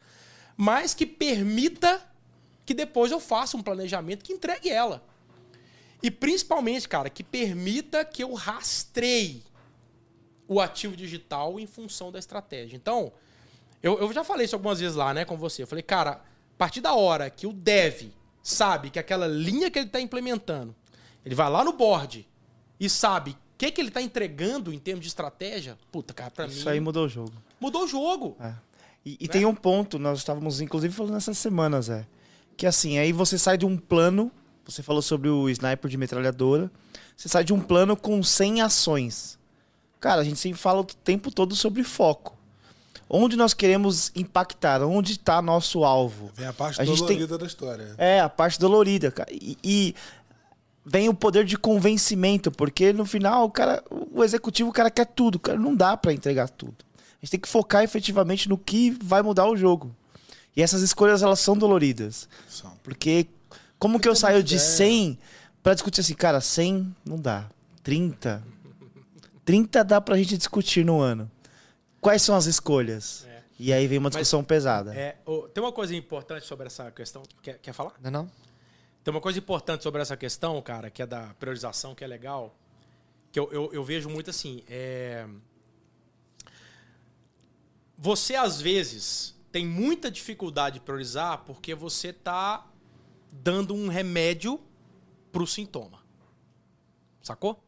mas 0.56 0.94
que 0.94 1.04
permita 1.04 2.06
que 2.64 2.74
depois 2.74 3.10
eu 3.10 3.18
faça 3.18 3.56
um 3.56 3.62
planejamento 3.62 4.24
que 4.24 4.32
entregue 4.32 4.70
ela. 4.70 5.02
E 6.02 6.10
principalmente, 6.10 6.88
cara, 6.88 7.10
que 7.10 7.22
permita 7.22 8.04
que 8.04 8.22
eu 8.22 8.32
rastreie 8.32 9.42
o 10.46 10.60
ativo 10.60 10.96
digital 10.96 11.60
em 11.60 11.66
função 11.66 12.10
da 12.10 12.18
estratégia. 12.18 12.76
Então, 12.76 13.12
eu, 13.82 13.98
eu 13.98 14.12
já 14.12 14.22
falei 14.22 14.44
isso 14.44 14.54
algumas 14.54 14.80
vezes 14.80 14.96
lá, 14.96 15.14
né, 15.14 15.24
com 15.24 15.36
você. 15.36 15.62
Eu 15.62 15.66
falei, 15.66 15.82
cara, 15.82 16.12
a 16.12 16.58
partir 16.58 16.80
da 16.80 16.94
hora 16.94 17.30
que 17.30 17.46
o 17.46 17.52
dev 17.52 18.10
sabe 18.42 18.90
que 18.90 18.98
aquela 18.98 19.26
linha 19.26 19.70
que 19.70 19.78
ele 19.78 19.86
está 19.86 20.00
implementando, 20.00 20.74
ele 21.24 21.34
vai 21.34 21.50
lá 21.50 21.64
no 21.64 21.72
board 21.72 22.26
e 22.78 22.88
sabe 22.88 23.32
o 23.32 23.36
que, 23.58 23.70
que 23.70 23.80
ele 23.80 23.88
está 23.88 24.00
entregando 24.00 24.72
em 24.72 24.78
termos 24.78 25.02
de 25.02 25.08
estratégia, 25.08 25.78
puta, 25.92 26.14
cara, 26.14 26.30
pra 26.30 26.46
isso 26.46 26.54
mim. 26.54 26.60
Isso 26.60 26.68
aí 26.68 26.80
mudou 26.80 27.04
o 27.04 27.08
jogo. 27.08 27.32
Mudou 27.60 27.84
o 27.84 27.88
jogo. 27.88 28.36
É. 28.40 28.54
E, 29.04 29.16
e 29.20 29.26
né? 29.26 29.32
tem 29.32 29.46
um 29.46 29.54
ponto, 29.54 29.98
nós 29.98 30.18
estávamos 30.18 30.60
inclusive 30.60 30.94
falando 30.94 31.14
nessas 31.14 31.38
semanas, 31.38 31.88
é 31.88 32.06
que 32.60 32.66
assim, 32.66 32.98
aí 32.98 33.10
você 33.10 33.38
sai 33.38 33.56
de 33.56 33.64
um 33.64 33.74
plano, 33.74 34.30
você 34.66 34.82
falou 34.82 35.00
sobre 35.00 35.30
o 35.30 35.48
sniper 35.48 35.90
de 35.90 35.96
metralhadora, 35.96 36.70
você 37.16 37.26
sai 37.26 37.42
de 37.42 37.54
um 37.54 37.58
plano 37.58 37.96
com 37.96 38.22
100 38.22 38.60
ações. 38.60 39.38
Cara, 39.98 40.20
a 40.20 40.24
gente 40.24 40.38
sempre 40.38 40.60
fala 40.60 40.82
o 40.82 40.84
tempo 40.84 41.30
todo 41.30 41.56
sobre 41.56 41.82
foco. 41.82 42.36
Onde 43.12 43.36
nós 43.36 43.52
queremos 43.52 44.12
impactar? 44.14 44.80
Onde 44.82 45.12
está 45.12 45.42
nosso 45.42 45.82
alvo? 45.82 46.30
Vem 46.36 46.46
a 46.46 46.52
parte 46.52 46.80
a 46.80 46.84
dolorida 46.84 47.26
tem... 47.26 47.38
da 47.38 47.46
história. 47.46 47.94
É, 47.98 48.20
a 48.20 48.28
parte 48.28 48.60
dolorida, 48.60 49.10
cara. 49.10 49.28
E, 49.32 49.58
e, 49.64 49.94
vem 50.86 51.08
o 51.08 51.14
poder 51.14 51.44
de 51.44 51.58
convencimento, 51.58 52.52
porque 52.52 52.92
no 52.92 53.04
final 53.04 53.46
o 53.46 53.50
cara, 53.50 53.82
o 53.90 54.22
executivo, 54.22 54.70
o 54.70 54.72
cara 54.72 54.90
quer 54.92 55.06
tudo, 55.06 55.40
cara, 55.40 55.58
não 55.58 55.74
dá 55.74 55.96
para 55.96 56.12
entregar 56.12 56.48
tudo. 56.48 56.76
A 56.98 57.24
gente 57.24 57.32
tem 57.32 57.40
que 57.40 57.48
focar 57.48 57.82
efetivamente 57.82 58.48
no 58.48 58.56
que 58.56 58.96
vai 59.02 59.22
mudar 59.22 59.46
o 59.46 59.56
jogo. 59.56 59.94
E 60.56 60.62
essas 60.62 60.80
escolhas, 60.80 61.20
elas 61.20 61.40
são 61.40 61.56
doloridas. 61.56 62.28
São. 62.48 62.72
Porque 62.82 63.26
como 63.76 63.98
que 63.98 64.08
eu 64.08 64.14
saio 64.14 64.42
de 64.42 64.58
100 64.58 65.18
para 65.64 65.74
discutir 65.74 66.00
assim, 66.00 66.14
cara, 66.14 66.40
100 66.40 66.94
não 67.04 67.18
dá. 67.18 67.46
30. 67.82 68.42
30 69.44 69.82
dá 69.82 70.00
pra 70.00 70.16
gente 70.16 70.38
discutir 70.38 70.84
no 70.84 71.00
ano. 71.00 71.28
Quais 72.00 72.22
são 72.22 72.34
as 72.34 72.46
escolhas? 72.46 73.26
É. 73.26 73.42
E 73.58 73.72
aí 73.72 73.86
vem 73.86 73.98
uma 73.98 74.08
discussão 74.08 74.40
Mas, 74.40 74.46
pesada. 74.46 74.94
É, 74.94 75.18
oh, 75.26 75.42
tem 75.48 75.62
uma 75.62 75.72
coisa 75.72 75.94
importante 75.94 76.46
sobre 76.46 76.66
essa 76.66 76.90
questão. 76.90 77.22
Quer, 77.42 77.58
quer 77.58 77.72
falar? 77.72 77.92
Não, 78.00 78.10
não. 78.10 78.30
Tem 79.04 79.12
uma 79.12 79.20
coisa 79.20 79.38
importante 79.38 79.82
sobre 79.82 80.00
essa 80.00 80.16
questão, 80.16 80.60
cara, 80.62 80.90
que 80.90 81.02
é 81.02 81.06
da 81.06 81.34
priorização, 81.38 81.94
que 81.94 82.02
é 82.02 82.06
legal. 82.06 82.56
Que 83.30 83.38
eu, 83.38 83.52
eu, 83.52 83.70
eu 83.72 83.84
vejo 83.84 84.08
muito 84.08 84.30
assim. 84.30 84.62
É... 84.68 85.26
Você, 87.98 88.34
às 88.34 88.60
vezes, 88.60 89.38
tem 89.52 89.66
muita 89.66 90.10
dificuldade 90.10 90.78
de 90.78 90.84
priorizar 90.84 91.44
porque 91.44 91.74
você 91.74 92.08
está 92.08 92.66
dando 93.30 93.74
um 93.74 93.88
remédio 93.88 94.58
para 95.30 95.42
o 95.42 95.46
sintoma. 95.46 96.00
Sacou? 97.22 97.62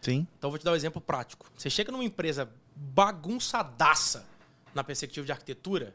Sim. 0.00 0.26
Então 0.38 0.50
vou 0.50 0.58
te 0.58 0.64
dar 0.64 0.72
um 0.72 0.76
exemplo 0.76 1.00
prático. 1.00 1.50
Você 1.56 1.68
chega 1.68 1.90
numa 1.90 2.04
empresa 2.04 2.48
bagunçadaça 2.82 4.26
na 4.74 4.82
perspectiva 4.82 5.24
de 5.24 5.32
arquitetura, 5.32 5.94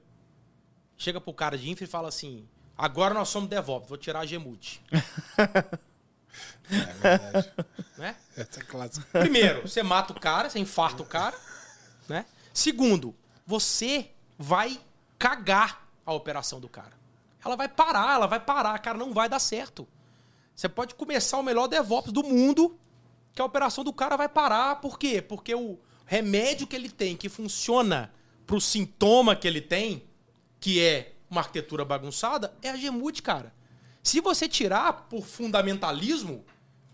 chega 0.97 1.19
pro 1.19 1.33
cara 1.33 1.57
de 1.57 1.69
infra 1.69 1.83
e 1.83 1.87
fala 1.87 2.07
assim: 2.07 2.47
agora 2.77 3.13
nós 3.13 3.29
somos 3.29 3.49
DevOps, 3.49 3.89
vou 3.89 3.97
tirar 3.97 4.21
a 4.21 4.25
Gemute. 4.25 4.81
é 6.71 6.93
verdade. 6.93 7.53
Né? 7.97 8.15
Essa 8.35 8.59
é 8.59 8.63
clássica. 8.63 9.19
Primeiro, 9.19 9.67
você 9.67 9.83
mata 9.83 10.13
o 10.13 10.19
cara, 10.19 10.49
você 10.49 10.59
infarta 10.59 11.03
o 11.03 11.05
cara. 11.05 11.37
Né? 12.07 12.25
Segundo, 12.53 13.13
você 13.45 14.11
vai 14.37 14.79
cagar 15.19 15.87
a 16.05 16.13
operação 16.13 16.59
do 16.59 16.69
cara. 16.69 16.95
Ela 17.43 17.55
vai 17.55 17.67
parar, 17.67 18.15
ela 18.15 18.27
vai 18.27 18.39
parar, 18.39 18.77
cara, 18.79 18.97
não 18.97 19.13
vai 19.13 19.27
dar 19.27 19.39
certo. 19.39 19.87
Você 20.55 20.69
pode 20.69 20.95
começar 20.95 21.37
o 21.37 21.43
melhor 21.43 21.67
DevOps 21.67 22.11
do 22.11 22.23
mundo, 22.23 22.79
que 23.33 23.41
a 23.41 23.45
operação 23.45 23.83
do 23.83 23.93
cara 23.93 24.15
vai 24.15 24.27
parar. 24.27 24.77
Por 24.77 24.97
quê? 24.97 25.21
Porque 25.21 25.53
o 25.53 25.77
remédio 26.07 26.65
que 26.65 26.75
ele 26.75 26.89
tem, 26.89 27.15
que 27.15 27.29
funciona 27.29 28.11
pro 28.47 28.59
sintoma 28.59 29.35
que 29.35 29.47
ele 29.47 29.61
tem, 29.61 30.03
que 30.59 30.81
é 30.81 31.13
uma 31.29 31.41
arquitetura 31.41 31.85
bagunçada, 31.85 32.55
é 32.63 32.69
a 32.69 32.77
Gemude, 32.77 33.21
cara. 33.21 33.53
Se 34.01 34.21
você 34.21 34.47
tirar 34.47 35.07
por 35.09 35.25
fundamentalismo, 35.25 36.45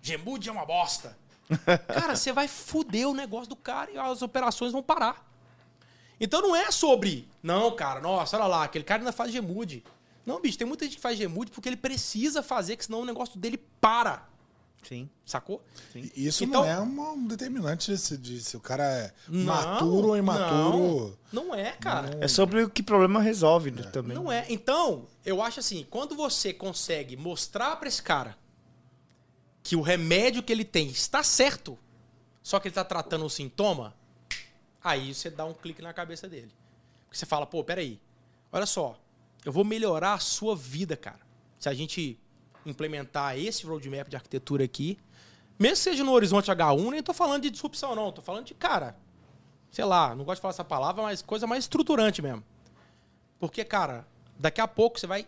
Gemude 0.02 0.50
é 0.50 0.52
uma 0.52 0.66
bosta. 0.66 1.16
Cara, 1.88 2.16
você 2.16 2.32
vai 2.32 2.48
foder 2.48 3.08
o 3.08 3.14
negócio 3.14 3.50
do 3.50 3.56
cara 3.56 3.92
e 3.92 3.98
as 3.98 4.22
operações 4.22 4.72
vão 4.72 4.82
parar. 4.82 5.30
Então 6.20 6.42
não 6.42 6.56
é 6.56 6.72
sobre, 6.72 7.30
não, 7.44 7.76
cara, 7.76 8.00
nossa, 8.00 8.38
olha 8.38 8.48
lá, 8.48 8.64
aquele 8.64 8.84
cara 8.84 9.02
ainda 9.02 9.12
faz 9.12 9.32
Gemude. 9.32 9.84
Não, 10.26 10.40
bicho, 10.40 10.58
tem 10.58 10.66
muita 10.66 10.86
gente 10.86 10.96
que 10.96 11.02
faz 11.02 11.18
Gemude 11.18 11.52
porque 11.52 11.68
ele 11.68 11.76
precisa 11.76 12.42
fazer, 12.42 12.78
que 12.78 12.86
senão 12.86 13.02
o 13.02 13.06
negócio 13.06 13.38
dele 13.38 13.58
para. 13.80 14.28
Sim. 14.88 15.10
Sacou? 15.26 15.64
E 15.96 16.28
Isso 16.28 16.44
Então- 16.44 16.62
não 16.62 16.70
é 16.70 16.78
uma- 16.80 17.12
um 17.14 17.26
determinante 17.28 17.92
de 17.92 17.98
se, 17.98 18.18
de 18.18 18.42
se 18.42 18.58
o 18.58 18.60
cara 18.60 18.84
é 18.84 19.14
Não, 19.28 19.46
maturo 19.46 20.08
ou 20.10 20.18
imaturo. 20.18 21.18
Não, 21.32 21.46
não 21.48 21.56
é, 21.56 21.72
cara. 21.72 22.18
É 22.22 22.28
sobre 22.28 22.64
o 22.64 22.70
que 22.70 22.84
problema 22.84 23.22
resolve 23.22 23.72
né, 23.72 23.84
também. 23.84 24.16
Não 24.16 24.32
é. 24.32 24.46
Então, 24.50 25.08
eu 25.26 25.42
acho 25.42 25.60
assim, 25.60 25.86
quando 25.90 26.16
você 26.16 26.54
consegue 26.54 27.16
mostrar 27.16 27.76
pra 27.78 27.88
esse 27.88 28.02
cara 28.04 28.38
que 29.64 29.76
o 29.76 29.82
remédio 29.82 30.44
que 30.44 30.52
ele 30.52 30.66
tem 30.66 30.88
está 30.90 31.24
certo, 31.24 31.78
só 32.42 32.60
que 32.60 32.68
ele 32.68 32.76
tá 32.76 32.84
tratando 32.84 33.24
o 33.26 33.30
sintoma, 33.30 33.96
aí 34.84 35.14
você 35.14 35.30
dá 35.30 35.46
um 35.46 35.54
clique 35.54 35.82
na 35.82 35.94
cabeça 35.94 36.28
dele. 36.28 36.52
Porque 37.06 37.18
você 37.18 37.26
fala, 37.26 37.46
pô, 37.46 37.64
peraí, 37.64 38.00
olha 38.52 38.66
só, 38.66 39.00
eu 39.46 39.52
vou 39.54 39.64
melhorar 39.64 40.16
a 40.16 40.20
sua 40.20 40.56
vida, 40.56 40.98
cara. 40.98 41.20
Se 41.58 41.70
a 41.70 41.74
gente 41.74 42.20
implementar 42.66 43.38
esse 43.38 43.66
roadmap 43.66 44.08
de 44.10 44.16
arquitetura 44.16 44.64
aqui, 44.64 44.98
mesmo 45.60 45.76
que 45.76 45.82
seja 45.84 46.04
no 46.04 46.12
horizonte 46.12 46.50
H1, 46.52 46.90
nem 46.92 47.04
tô 47.04 47.14
falando 47.14 47.44
de 47.44 47.50
disrupção, 47.50 47.96
não. 47.96 48.12
Tô 48.12 48.22
falando 48.22 48.46
de, 48.46 48.54
cara, 48.54 48.96
sei 49.72 49.86
lá, 49.86 50.16
não 50.16 50.24
gosto 50.26 50.38
de 50.38 50.42
falar 50.42 50.54
essa 50.54 50.64
palavra, 50.64 51.04
mas 51.04 51.22
coisa 51.22 51.46
mais 51.48 51.64
estruturante 51.66 52.22
mesmo. 52.22 52.44
Porque, 53.40 53.64
cara, 53.64 54.06
daqui 54.40 54.62
a 54.62 54.68
pouco 54.68 55.00
você 55.00 55.06
vai 55.08 55.28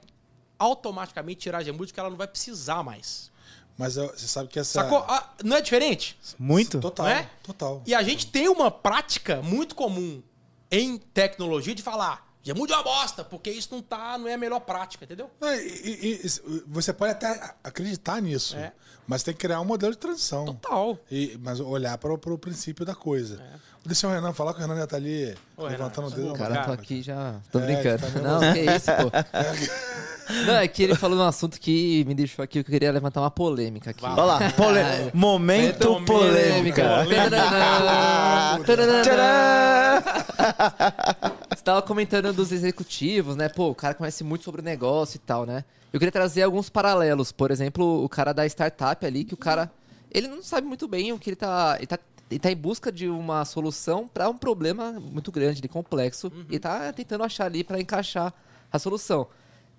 automaticamente 0.57 1.41
tirar 1.41 1.59
a 1.59 1.63
Gemude 1.63 1.93
que 1.93 1.99
ela 1.99 2.09
não 2.09 2.17
vai 2.17 2.27
precisar 2.27 2.81
mais. 2.83 3.31
Mas 3.77 3.97
eu- 3.97 4.07
você 4.07 4.25
sabe 4.27 4.47
que 4.49 4.57
essa. 4.57 4.83
Sacou? 4.83 4.99
Ah, 4.99 5.33
não 5.43 5.57
é 5.57 5.61
diferente? 5.61 6.17
Muito? 6.39 6.79
Total. 6.79 7.07
É? 7.07 7.29
Total. 7.43 7.83
E 7.85 7.93
a 7.93 8.01
gente 8.01 8.27
tem 8.27 8.47
uma 8.47 8.71
prática 8.71 9.41
muito 9.41 9.75
comum 9.75 10.23
em 10.71 10.97
tecnologia 10.97 11.75
de 11.75 11.83
falar 11.83 12.25
É 12.47 12.53
uma 12.53 12.83
bosta, 12.83 13.23
porque 13.23 13.49
isso 13.49 13.69
não 13.71 13.81
tá, 13.81 14.17
não 14.17 14.27
é 14.27 14.33
a 14.33 14.37
melhor 14.37 14.59
prática, 14.59 15.03
entendeu? 15.05 15.29
Não, 15.41 15.51
e- 15.53 15.57
e- 15.57 16.21
e- 16.27 16.63
você 16.67 16.93
pode 16.93 17.11
até 17.13 17.55
acreditar 17.63 18.21
nisso, 18.21 18.55
É. 18.55 18.71
mas 19.07 19.23
tem 19.23 19.33
que 19.33 19.39
criar 19.39 19.59
um 19.61 19.65
modelo 19.65 19.93
de 19.93 19.97
transição. 19.97 20.45
Total. 20.45 20.97
E, 21.09 21.39
mas 21.41 21.59
olhar 21.59 21.97
para 21.97 22.13
o 22.13 22.37
princípio 22.37 22.85
da 22.85 22.93
coisa. 22.93 23.41
Deixa 23.85 24.07
o 24.07 24.11
Renan 24.11 24.33
falar 24.33 24.53
que 24.53 24.59
o 24.59 24.61
Renan 24.63 24.77
já 24.77 24.87
tá 24.87 24.97
ali 24.97 25.25
É. 25.25 25.35
Ô, 25.57 25.65
levantando 25.67 26.09
Renan, 26.09 26.21
o 26.21 26.25
dedo. 26.27 26.37
Cara, 26.37 26.53
Cara, 26.55 26.65
tô 26.67 26.71
aqui 26.73 27.01
já. 27.03 27.35
Tô 27.51 27.59
É, 27.59 27.65
brincando. 27.65 28.11
tá 28.11 28.19
não, 28.19 28.39
que 28.53 28.59
isso, 28.61 28.91
pô. 28.91 29.11
Não, 30.47 30.55
é 30.55 30.67
que 30.67 30.81
ele 30.81 30.95
falou 30.95 31.19
um 31.19 31.21
assunto 31.21 31.59
que 31.59 32.03
me 32.05 32.15
deixou 32.15 32.41
aqui, 32.41 32.63
que 32.63 32.67
eu 32.67 32.71
queria 32.73 32.91
levantar 32.91 33.21
uma 33.21 33.29
polêmica 33.29 33.91
aqui. 33.91 34.03
Olha 34.03 34.23
lá, 34.23 34.39
pole... 34.57 34.79
momento 35.13 35.87
Momento 35.87 36.05
polêmica. 36.05 37.05
Tadadã, 37.29 38.63
tadadã. 38.65 39.01
Tcharam! 39.03 41.34
Tava 41.65 41.81
comentando 41.81 42.31
dos 42.31 42.51
executivos, 42.51 43.35
né? 43.35 43.49
Pô, 43.49 43.71
o 43.71 43.75
cara 43.75 43.95
conhece 43.95 44.23
muito 44.23 44.43
sobre 44.43 44.61
o 44.61 44.63
negócio 44.63 45.17
e 45.17 45.19
tal, 45.19 45.47
né? 45.47 45.65
Eu 45.91 45.99
queria 45.99 46.11
trazer 46.11 46.43
alguns 46.43 46.69
paralelos. 46.69 47.31
Por 47.31 47.49
exemplo, 47.49 48.03
o 48.03 48.07
cara 48.07 48.33
da 48.33 48.45
startup 48.45 49.03
ali, 49.03 49.23
que 49.23 49.33
o 49.33 49.37
cara. 49.37 49.71
Ele 50.11 50.27
não 50.27 50.43
sabe 50.43 50.67
muito 50.67 50.87
bem 50.87 51.11
o 51.11 51.17
que 51.17 51.31
ele 51.31 51.35
tá. 51.35 51.75
Ele 51.79 51.87
tá, 51.87 51.97
ele 52.29 52.39
tá 52.39 52.51
em 52.51 52.55
busca 52.55 52.91
de 52.91 53.09
uma 53.09 53.43
solução 53.45 54.07
para 54.07 54.29
um 54.29 54.37
problema 54.37 54.91
muito 54.91 55.31
grande, 55.31 55.59
de 55.59 55.67
complexo. 55.67 56.31
E 56.51 56.59
tá 56.59 56.93
tentando 56.93 57.23
achar 57.23 57.45
ali 57.45 57.63
para 57.63 57.81
encaixar 57.81 58.31
a 58.71 58.77
solução. 58.77 59.27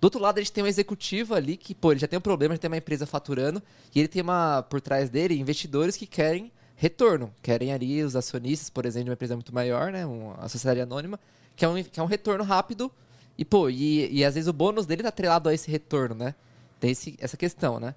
Do 0.01 0.05
outro 0.07 0.19
lado, 0.19 0.39
a 0.39 0.41
gente 0.41 0.51
tem 0.51 0.65
um 0.65 0.67
executivo 0.67 1.35
ali 1.35 1.55
que, 1.55 1.73
pô, 1.73 1.93
ele 1.93 2.01
já 2.01 2.07
tem 2.07 2.19
um 2.19 2.21
problema, 2.21 2.53
já 2.55 2.59
tem 2.59 2.69
uma 2.69 2.77
empresa 2.77 3.05
faturando, 3.05 3.63
e 3.95 3.99
ele 3.99 4.09
tem 4.09 4.21
uma, 4.21 4.61
por 4.61 4.81
trás 4.81 5.09
dele, 5.09 5.39
investidores 5.39 5.95
que 5.95 6.05
querem 6.05 6.51
retorno. 6.75 7.33
Querem 7.41 7.71
ali 7.71 8.03
os 8.03 8.13
acionistas, 8.13 8.69
por 8.69 8.85
exemplo, 8.85 9.05
de 9.05 9.09
uma 9.11 9.13
empresa 9.13 9.35
muito 9.35 9.55
maior, 9.55 9.89
né? 9.89 10.05
Uma 10.05 10.49
sociedade 10.49 10.81
anônima, 10.81 11.17
que 11.57 11.65
é 11.65 11.67
um, 11.67 11.83
que 11.83 11.99
é 11.99 12.03
um 12.03 12.05
retorno 12.05 12.43
rápido. 12.45 12.89
E, 13.37 13.43
pô, 13.43 13.69
e, 13.69 14.09
e 14.13 14.23
às 14.23 14.35
vezes 14.35 14.47
o 14.47 14.53
bônus 14.53 14.85
dele 14.85 15.03
tá 15.03 15.09
atrelado 15.09 15.49
a 15.49 15.53
esse 15.53 15.69
retorno, 15.69 16.15
né? 16.15 16.33
Tem 16.79 16.91
esse, 16.91 17.15
essa 17.19 17.35
questão, 17.35 17.79
né? 17.79 17.93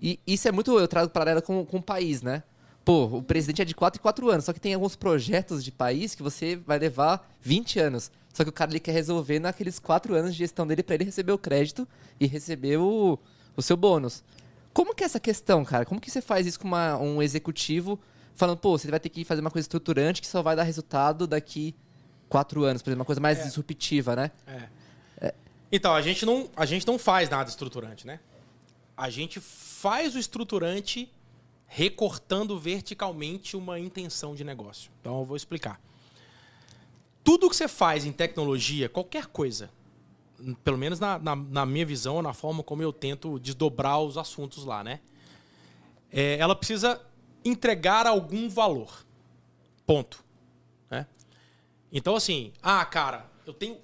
E 0.00 0.18
isso 0.26 0.48
é 0.48 0.52
muito. 0.52 0.78
Eu 0.78 0.88
trago 0.88 1.10
paralelo 1.10 1.42
com, 1.42 1.64
com 1.66 1.76
o 1.76 1.82
país, 1.82 2.22
né? 2.22 2.42
Pô, 2.84 3.04
o 3.04 3.22
presidente 3.22 3.60
é 3.60 3.64
de 3.64 3.74
4 3.74 4.00
em 4.00 4.02
4 4.02 4.30
anos, 4.30 4.44
só 4.46 4.52
que 4.52 4.60
tem 4.60 4.72
alguns 4.72 4.96
projetos 4.96 5.62
de 5.62 5.70
país 5.70 6.14
que 6.14 6.22
você 6.22 6.56
vai 6.56 6.78
levar 6.78 7.30
20 7.42 7.78
anos. 7.78 8.10
Só 8.32 8.42
que 8.42 8.48
o 8.50 8.52
cara 8.52 8.70
ele 8.70 8.80
quer 8.80 8.92
resolver 8.92 9.38
naqueles 9.38 9.78
4 9.78 10.14
anos 10.14 10.32
de 10.32 10.38
gestão 10.38 10.66
dele 10.66 10.82
para 10.82 10.94
ele 10.94 11.04
receber 11.04 11.32
o 11.32 11.38
crédito 11.38 11.86
e 12.18 12.26
receber 12.26 12.78
o, 12.78 13.18
o 13.56 13.60
seu 13.62 13.76
bônus. 13.76 14.24
Como 14.72 14.94
que 14.94 15.02
é 15.02 15.06
essa 15.06 15.20
questão, 15.20 15.64
cara? 15.64 15.84
Como 15.84 16.00
que 16.00 16.10
você 16.10 16.22
faz 16.22 16.46
isso 16.46 16.58
com 16.60 16.68
uma- 16.68 16.96
um 16.96 17.20
executivo 17.20 17.98
falando, 18.34 18.56
pô, 18.56 18.78
você 18.78 18.88
vai 18.88 19.00
ter 19.00 19.08
que 19.08 19.24
fazer 19.24 19.40
uma 19.40 19.50
coisa 19.50 19.64
estruturante 19.64 20.20
que 20.22 20.26
só 20.28 20.40
vai 20.42 20.56
dar 20.56 20.62
resultado 20.62 21.26
daqui 21.26 21.74
4 22.30 22.64
anos, 22.64 22.80
por 22.80 22.88
exemplo, 22.88 23.00
uma 23.00 23.04
coisa 23.04 23.20
mais 23.20 23.42
disruptiva, 23.42 24.16
né? 24.16 24.30
Então, 25.72 25.94
a 25.94 26.00
gente, 26.00 26.24
não, 26.24 26.48
a 26.56 26.64
gente 26.64 26.86
não 26.86 26.98
faz 26.98 27.28
nada 27.28 27.48
estruturante, 27.48 28.06
né? 28.06 28.20
A 28.96 29.10
gente 29.10 29.38
faz 29.40 30.14
o 30.14 30.18
estruturante 30.18 31.12
recortando 31.66 32.58
verticalmente 32.58 33.56
uma 33.56 33.78
intenção 33.78 34.34
de 34.34 34.42
negócio. 34.42 34.90
Então, 35.00 35.20
eu 35.20 35.24
vou 35.24 35.36
explicar. 35.36 35.80
Tudo 37.22 37.48
que 37.48 37.54
você 37.54 37.68
faz 37.68 38.04
em 38.04 38.12
tecnologia, 38.12 38.88
qualquer 38.88 39.26
coisa, 39.26 39.70
pelo 40.64 40.78
menos 40.78 40.98
na, 40.98 41.18
na, 41.18 41.36
na 41.36 41.66
minha 41.66 41.86
visão, 41.86 42.22
na 42.22 42.32
forma 42.32 42.62
como 42.62 42.82
eu 42.82 42.92
tento 42.92 43.38
desdobrar 43.38 44.00
os 44.00 44.16
assuntos 44.16 44.64
lá, 44.64 44.82
né? 44.82 45.00
É, 46.12 46.38
ela 46.38 46.56
precisa 46.56 47.00
entregar 47.44 48.06
algum 48.06 48.48
valor. 48.48 49.04
Ponto. 49.86 50.24
Então, 51.92 52.14
assim, 52.16 52.52
ah, 52.62 52.84
cara, 52.84 53.26
eu 53.46 53.52
tenho 53.52 53.78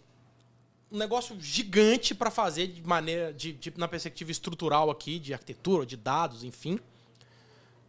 um 0.90 0.98
negócio 0.98 1.36
gigante 1.40 2.14
para 2.14 2.30
fazer 2.30 2.68
de 2.68 2.82
maneira, 2.82 3.32
de, 3.32 3.52
de- 3.52 3.72
na 3.76 3.88
perspectiva 3.88 4.30
estrutural 4.30 4.90
aqui, 4.90 5.18
de 5.18 5.32
arquitetura, 5.34 5.84
de 5.84 5.96
dados, 5.96 6.44
enfim. 6.44 6.78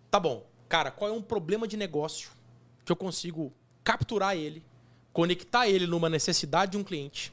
Tá 0.10 0.20
bom. 0.20 0.46
Cara, 0.68 0.92
qual 0.92 1.12
é 1.12 1.14
um 1.14 1.22
problema 1.22 1.68
de 1.68 1.78
negócio 1.78 2.32
que 2.84 2.92
eu 2.92 2.96
consigo 2.96 3.54
capturar 3.84 4.36
ele, 4.36 4.64
conectar 5.14 5.68
ele 5.68 5.86
numa 5.88 6.10
necessidade 6.10 6.72
de 6.72 6.78
um 6.78 6.84
cliente, 6.84 7.32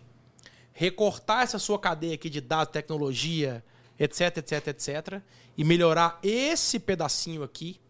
recortar 0.72 1.42
essa 1.42 1.58
sua 1.58 1.78
cadeia 1.78 2.14
aqui 2.14 2.28
de 2.28 2.40
dados, 2.40 2.72
tecnologia, 2.72 3.64
etc, 3.98 4.36
etc, 4.38 4.68
etc, 4.68 5.22
e 5.56 5.64
melhorar 5.64 6.18
esse 6.22 6.78
pedacinho 6.78 7.42
aqui, 7.42 7.80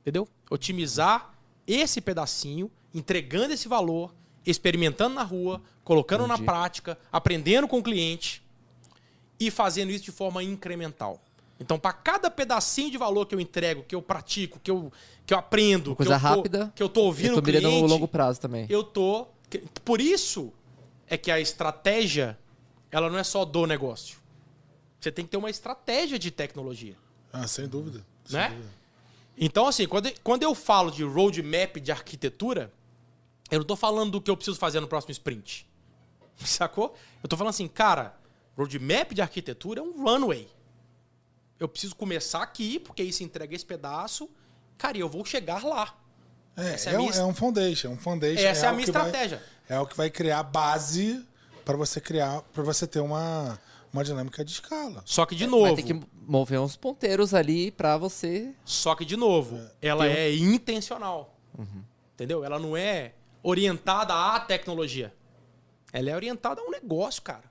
entendeu? 0.00 0.28
Otimizar 0.50 1.34
esse 1.66 2.00
pedacinho, 2.00 2.70
entregando 2.94 3.52
esse 3.52 3.68
valor, 3.68 4.14
experimentando 4.46 5.14
na 5.14 5.22
rua, 5.22 5.60
colocando 5.84 6.26
na 6.26 6.34
Entendi. 6.34 6.46
prática, 6.46 6.98
aprendendo 7.12 7.66
com 7.68 7.78
o 7.78 7.82
cliente 7.82 8.42
e 9.38 9.50
fazendo 9.50 9.90
isso 9.90 10.04
de 10.04 10.12
forma 10.12 10.42
incremental. 10.42 11.20
Então, 11.58 11.78
para 11.78 11.92
cada 11.92 12.30
pedacinho 12.30 12.90
de 12.90 12.98
valor 12.98 13.26
que 13.26 13.34
eu 13.34 13.40
entrego, 13.40 13.82
que 13.82 13.94
eu 13.94 14.02
pratico, 14.02 14.60
que 14.62 14.70
eu, 14.70 14.92
que 15.24 15.32
eu 15.32 15.38
aprendo, 15.38 15.90
Uma 15.90 15.96
coisa 15.96 16.18
que 16.18 16.24
eu 16.24 16.28
tô, 16.30 16.36
rápida. 16.36 16.72
que 16.76 16.82
eu 16.82 16.88
tô 16.88 17.00
ouvindo 17.02 17.28
eu 17.30 17.34
tô 17.34 17.40
o 17.40 17.42
cliente, 17.42 17.64
no 17.66 17.86
longo 17.86 18.06
prazo 18.06 18.40
também. 18.40 18.66
eu 18.68 18.84
tô. 18.84 19.26
Por 19.84 20.00
isso 20.00 20.52
é 21.08 21.16
que 21.16 21.30
a 21.30 21.40
estratégia 21.40 22.38
ela 22.90 23.08
não 23.10 23.18
é 23.18 23.24
só 23.24 23.44
do 23.44 23.66
negócio. 23.66 24.18
Você 25.00 25.10
tem 25.10 25.24
que 25.24 25.30
ter 25.30 25.36
uma 25.36 25.50
estratégia 25.50 26.18
de 26.18 26.30
tecnologia. 26.30 26.96
Ah, 27.32 27.46
sem 27.46 27.66
dúvida. 27.66 28.04
sem 28.24 28.38
Né? 28.38 28.48
dúvida. 28.50 28.68
Então, 29.38 29.66
assim, 29.66 29.86
quando, 29.86 30.10
quando 30.22 30.42
eu 30.42 30.54
falo 30.54 30.90
de 30.90 31.04
roadmap 31.04 31.76
de 31.80 31.92
arquitetura, 31.92 32.72
eu 33.50 33.58
não 33.60 33.66
tô 33.66 33.76
falando 33.76 34.12
do 34.12 34.20
que 34.20 34.30
eu 34.30 34.36
preciso 34.36 34.58
fazer 34.58 34.80
no 34.80 34.88
próximo 34.88 35.12
sprint. 35.12 35.66
Sacou? 36.44 36.94
Eu 37.22 37.28
tô 37.28 37.36
falando 37.36 37.50
assim, 37.50 37.68
cara, 37.68 38.14
roadmap 38.56 39.12
de 39.12 39.22
arquitetura 39.22 39.80
é 39.80 39.82
um 39.82 40.02
runway. 40.02 40.48
Eu 41.58 41.68
preciso 41.68 41.94
começar 41.96 42.42
aqui, 42.42 42.78
porque 42.78 43.02
isso 43.02 43.22
entrega 43.22 43.54
esse 43.54 43.64
pedaço. 43.64 44.28
Cara, 44.76 44.96
e 44.98 45.00
eu 45.00 45.08
vou 45.08 45.24
chegar 45.24 45.64
lá. 45.64 45.94
É, 46.56 46.74
Essa 46.74 46.90
é 46.90 46.92
é, 46.92 46.96
a 46.96 46.98
um, 47.00 47.02
minha- 47.06 47.14
é 47.20 47.24
um 47.24 47.34
foundation. 47.34 47.88
Um 47.90 47.96
foundation 47.98 48.42
Essa 48.46 48.62
é 48.62 48.66
a 48.66 48.70
algo 48.70 48.76
minha 48.76 48.86
que 48.86 48.92
vai- 48.92 49.06
estratégia. 49.06 49.42
é 49.68 49.80
o 49.80 49.86
que 49.86 49.96
vai 49.96 50.10
criar 50.10 50.42
base 50.42 51.24
para 51.64 51.76
você 51.76 52.00
criar, 52.00 52.42
para 52.52 52.62
você 52.62 52.86
ter 52.86 53.00
uma, 53.00 53.58
uma 53.92 54.04
dinâmica 54.04 54.44
de 54.44 54.52
escala. 54.52 55.02
Só 55.06 55.24
que, 55.24 55.34
de 55.34 55.46
Vai 55.46 55.50
novo, 55.60 55.76
ter 55.76 55.82
que 55.82 56.00
mover 56.26 56.60
uns 56.60 56.76
ponteiros 56.76 57.32
ali 57.32 57.70
pra 57.70 57.96
você. 57.96 58.54
Só 58.64 58.94
que, 58.94 59.04
de 59.04 59.16
novo, 59.16 59.58
ela 59.80 60.04
Tem 60.04 60.12
um- 60.12 60.16
é 60.18 60.34
intencional. 60.34 61.38
Uhum. 61.58 61.82
Entendeu? 62.14 62.44
Ela 62.44 62.58
não 62.58 62.76
é 62.76 63.12
orientada 63.48 64.12
à 64.12 64.40
tecnologia. 64.40 65.14
Ela 65.92 66.10
é 66.10 66.16
orientada 66.16 66.60
a 66.60 66.64
um 66.64 66.70
negócio, 66.70 67.22
cara. 67.22 67.44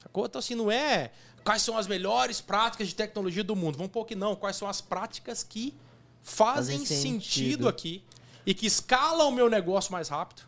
Sacou? 0.00 0.24
Então, 0.24 0.38
assim, 0.38 0.54
não 0.54 0.70
é 0.70 1.10
quais 1.44 1.62
são 1.62 1.76
as 1.76 1.88
melhores 1.88 2.40
práticas 2.40 2.86
de 2.88 2.94
tecnologia 2.94 3.42
do 3.42 3.56
mundo. 3.56 3.76
Vamos 3.76 3.90
pôr 3.90 4.04
que 4.04 4.14
não. 4.14 4.36
Quais 4.36 4.54
são 4.54 4.68
as 4.68 4.80
práticas 4.80 5.42
que 5.42 5.74
fazem, 6.22 6.78
Fazem 6.78 6.86
sentido. 6.86 7.22
sentido. 7.22 7.68
aqui 7.68 8.04
e 8.46 8.54
que 8.54 8.66
escalam 8.66 9.28
o 9.28 9.32
meu 9.32 9.50
negócio 9.50 9.90
mais 9.90 10.08
rápido 10.08 10.42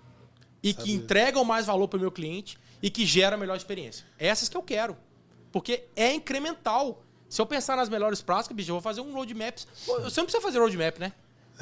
e 0.63 0.73
que 0.73 0.93
entregam 0.93 1.45
mais 1.45 1.67
valor 1.67 1.89
para 1.89 1.97
o 1.97 2.01
meu 2.01 2.13
cliente 2.13 2.57
e 2.81 2.89
que 2.89 3.05
geram 3.05 3.37
a 3.37 3.41
melhor 3.41 3.57
experiência. 3.57 4.07
Essas 4.17 4.49
que 4.49 4.57
eu 4.57 4.63
quero. 4.63 4.97
Porque 5.51 5.85
é 5.97 6.15
incremental. 6.15 7.03
Se 7.29 7.41
eu 7.41 7.47
pensar 7.47 7.77
nas 7.77 7.89
melhores 7.89 8.23
práticas, 8.23 8.57
bicho, 8.57 8.71
eu 8.71 8.77
vou 8.77 8.83
fazer 8.83 9.01
um 9.01 9.13
roadmap. 9.13 9.59
Você 9.59 10.21
não 10.21 10.25
precisa 10.27 10.41
fazer 10.41 10.61
roadmap, 10.61 10.99
né? 10.99 11.13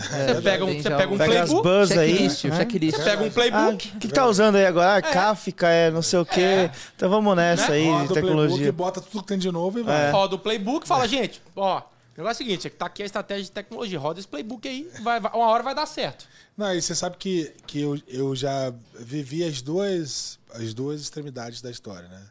Você 0.01 0.43
pega 0.43 0.65
um, 0.65 0.83
você 0.83 0.91
pega 0.91 1.13
um 1.15 1.19
Pega 1.19 1.43
as 1.43 1.51
playbook, 1.51 1.63
buzz 1.63 1.91
aí. 1.93 2.11
Checklist, 2.31 2.45
né? 2.45 2.57
checklist. 2.57 2.97
você 2.97 3.05
pega 3.05 3.23
um 3.23 3.27
Ah, 3.27 3.31
playbook. 3.31 3.75
o 3.75 3.77
que, 3.79 3.99
que 3.99 4.09
tá 4.09 4.27
usando 4.27 4.57
aí 4.57 4.67
agora? 4.67 4.97
Ah, 4.97 5.03
Kafka, 5.03 5.69
é 5.69 5.91
não 5.91 6.03
sei 6.03 6.19
o 6.19 6.25
quê. 6.27 6.71
Então 6.97 7.09
vamos 7.11 7.37
nessa 7.37 7.69
Né? 7.71 7.75
aí, 7.77 7.85
Roda 7.87 7.99
de 7.99 8.05
o 8.05 8.09
playbook, 8.13 8.21
tecnologia. 8.37 8.73
bota 8.73 9.01
tudo 9.01 9.23
que 9.23 9.29
tem 9.29 9.39
de 9.39 9.51
novo 9.51 9.79
e 9.79 9.83
vai. 9.83 10.11
roda 10.11 10.35
o 10.37 10.39
playbook 10.39 10.85
e 10.85 10.89
fala, 10.89 11.07
gente, 11.07 11.43
ó, 11.55 11.79
o 11.79 11.83
negócio 12.17 12.43
é 12.43 12.45
o 12.45 12.49
seguinte, 12.49 12.71
tá 12.71 12.87
aqui 12.87 13.03
a 13.03 13.07
estratégia 13.07 13.45
de 13.45 13.51
tecnologia, 13.51 13.99
roda 13.99 14.19
esse 14.21 14.29
playbook 14.29 14.67
aí, 14.69 14.91
vai, 15.03 15.21
vai- 15.21 15.33
uma 15.33 15.47
hora 15.47 15.63
vai 15.63 15.75
dar 15.75 15.87
certo. 15.87 16.27
Não, 16.57 16.75
e 16.75 16.83
você 16.83 16.95
sabe 16.95 17.17
que, 17.19 17.53
que 17.67 17.81
eu, 17.81 17.99
eu 18.09 18.37
já 18.37 18.73
vivi 18.99 19.43
as 19.45 19.63
duas, 19.63 20.39
as 20.55 20.75
duas 20.75 21.01
extremidades 21.01 21.63
da 21.63 21.71
história, 21.71 22.09
né? 22.09 22.23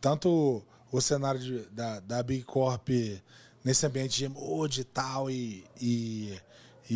Tanto 0.00 0.62
o 0.90 1.00
cenário 1.00 1.40
de- 1.40 1.64
da, 1.70 2.00
da 2.00 2.22
Big 2.22 2.42
Corp 2.44 2.88
nesse 3.64 3.86
ambiente 3.86 4.18
de 4.18 4.26
GMO, 4.28 4.68
digital 4.68 5.30
e, 5.30 5.64
e, 5.80 6.34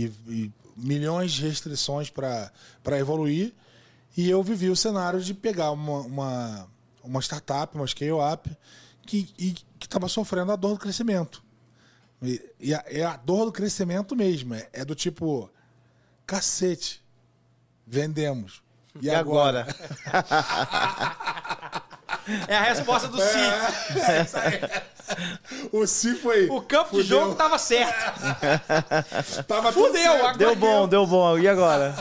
e- 0.04 0.12
e 0.28 0.52
milhões 0.76 1.32
de 1.32 1.42
restrições 1.46 2.10
para 2.10 2.50
evoluir. 2.98 3.52
E 4.16 4.28
eu 4.30 4.42
vivi 4.42 4.68
o 4.70 4.76
cenário 4.76 5.20
de 5.20 5.32
pegar 5.34 5.70
uma, 5.72 6.00
uma, 6.00 6.68
uma 7.02 7.20
startup, 7.20 7.74
uma 7.76 7.86
scale-up, 7.86 8.50
que 9.06 9.28
estava 9.80 10.08
sofrendo 10.08 10.52
a 10.52 10.56
dor 10.56 10.74
do 10.74 10.78
crescimento. 10.78 11.42
E, 12.22 12.42
e 12.58 12.74
a, 12.74 12.82
é 12.86 13.04
a 13.04 13.16
dor 13.16 13.44
do 13.46 13.52
crescimento 13.52 14.16
mesmo. 14.16 14.54
É, 14.54 14.68
é 14.72 14.84
do 14.84 14.94
tipo, 14.94 15.50
cacete, 16.26 17.02
vendemos. 17.86 18.62
E 19.00 19.10
agora? 19.10 19.66
É 22.48 22.56
a 22.56 22.62
resposta 22.62 23.06
do 23.08 23.18
Cid. 23.20 24.00
É, 24.10 24.22
isso 24.22 24.36
aí. 24.36 24.60
O 25.72 25.86
Si 25.86 26.14
foi. 26.14 26.48
O 26.48 26.60
campo 26.62 26.96
de 26.96 27.02
fudeu. 27.02 27.20
jogo 27.20 27.34
tava 27.34 27.58
certo. 27.58 28.22
Tava 29.46 29.72
tudo 29.72 29.86
Fudeu, 29.88 30.12
certo. 30.12 30.38
Deu 30.38 30.56
bom, 30.56 30.88
deu 30.88 31.06
bom. 31.06 31.38
E 31.38 31.48
agora? 31.48 31.94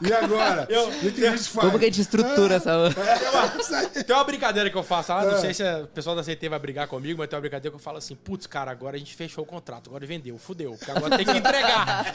E 0.00 0.12
agora? 0.12 0.66
O 0.86 1.00
que, 1.00 1.12
que 1.12 1.26
a 1.26 1.30
gente 1.36 1.48
faz? 1.48 1.66
Como 1.66 1.78
que 1.78 1.84
a 1.84 1.88
gente 1.88 2.00
estrutura 2.00 2.54
essa. 2.56 2.70
É, 2.70 3.76
aí. 3.76 3.88
Tem 4.04 4.16
uma 4.16 4.24
brincadeira 4.24 4.68
que 4.70 4.76
eu 4.76 4.82
faço 4.82 5.12
lá, 5.12 5.24
não 5.24 5.36
É. 5.36 5.40
sei 5.40 5.54
se 5.54 5.62
o 5.62 5.86
pessoal 5.88 6.16
da 6.16 6.22
CT 6.22 6.48
vai 6.48 6.58
brigar 6.58 6.88
comigo, 6.88 7.18
mas 7.18 7.28
tem 7.28 7.36
uma 7.36 7.40
brincadeira 7.42 7.70
que 7.70 7.76
eu 7.76 7.82
falo 7.82 7.98
assim, 7.98 8.14
putz, 8.16 8.46
cara, 8.46 8.70
agora 8.70 8.96
a 8.96 8.98
gente 8.98 9.14
fechou 9.14 9.44
o 9.44 9.46
contrato, 9.46 9.88
agora 9.90 10.04
vendeu, 10.06 10.36
fudeu, 10.38 10.72
porque 10.76 10.90
agora 10.90 11.16
tem 11.16 11.26
que 11.26 11.36
entregar. 11.36 12.06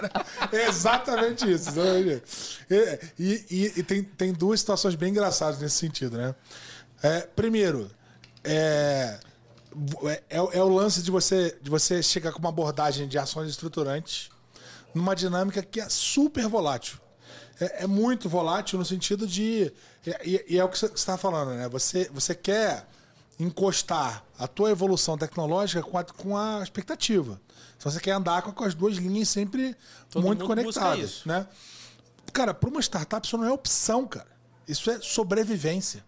Exatamente 0.52 1.50
isso. 1.50 1.68
exatamente 1.70 2.22
isso. 2.24 2.60
E, 2.70 3.00
e- 3.18 3.44
e- 3.50 3.72
e 3.76 3.82
tem, 3.82 4.02
tem 4.02 4.32
duas 4.32 4.60
situações 4.60 4.94
bem 4.94 5.10
engraçadas 5.10 5.58
nesse 5.60 5.76
sentido, 5.76 6.16
né? 6.16 6.34
É, 7.02 7.20
primeiro, 7.36 7.90
é, 8.46 9.20
é, 10.30 10.36
é 10.58 10.62
o 10.62 10.68
lance 10.68 11.02
de 11.02 11.10
você, 11.10 11.58
de 11.60 11.68
você 11.68 12.02
chegar 12.02 12.32
com 12.32 12.38
uma 12.38 12.48
abordagem 12.48 13.06
de 13.06 13.18
ações 13.18 13.50
estruturantes 13.50 14.30
numa 14.94 15.14
dinâmica 15.14 15.62
que 15.62 15.80
é 15.80 15.88
super 15.88 16.48
volátil. 16.48 16.98
É, 17.60 17.84
é 17.84 17.86
muito 17.86 18.28
volátil 18.28 18.78
no 18.78 18.84
sentido 18.84 19.26
de. 19.26 19.72
E, 20.24 20.44
e 20.48 20.58
é 20.58 20.64
o 20.64 20.68
que 20.68 20.78
você 20.78 20.86
está 20.86 21.18
falando, 21.18 21.54
né? 21.54 21.68
Você, 21.68 22.08
você 22.12 22.34
quer 22.34 22.86
encostar 23.38 24.24
a 24.38 24.46
tua 24.46 24.70
evolução 24.70 25.18
tecnológica 25.18 25.82
com 25.82 25.98
a, 25.98 26.04
com 26.04 26.36
a 26.36 26.62
expectativa. 26.62 27.40
Então 27.76 27.92
você 27.92 28.00
quer 28.00 28.12
andar 28.12 28.42
com, 28.42 28.64
as 28.64 28.74
duas 28.74 28.96
linhas 28.96 29.28
sempre 29.28 29.76
Todo 30.10 30.24
muito 30.24 30.46
conectadas, 30.46 31.22
né? 31.26 31.46
Cara, 32.32 32.54
para 32.54 32.68
uma 32.68 32.80
startup 32.80 33.26
isso 33.26 33.36
não 33.36 33.44
é 33.44 33.52
opção, 33.52 34.06
cara. 34.06 34.28
Isso 34.66 34.90
é 34.90 34.98
sobrevivência. 35.00 36.04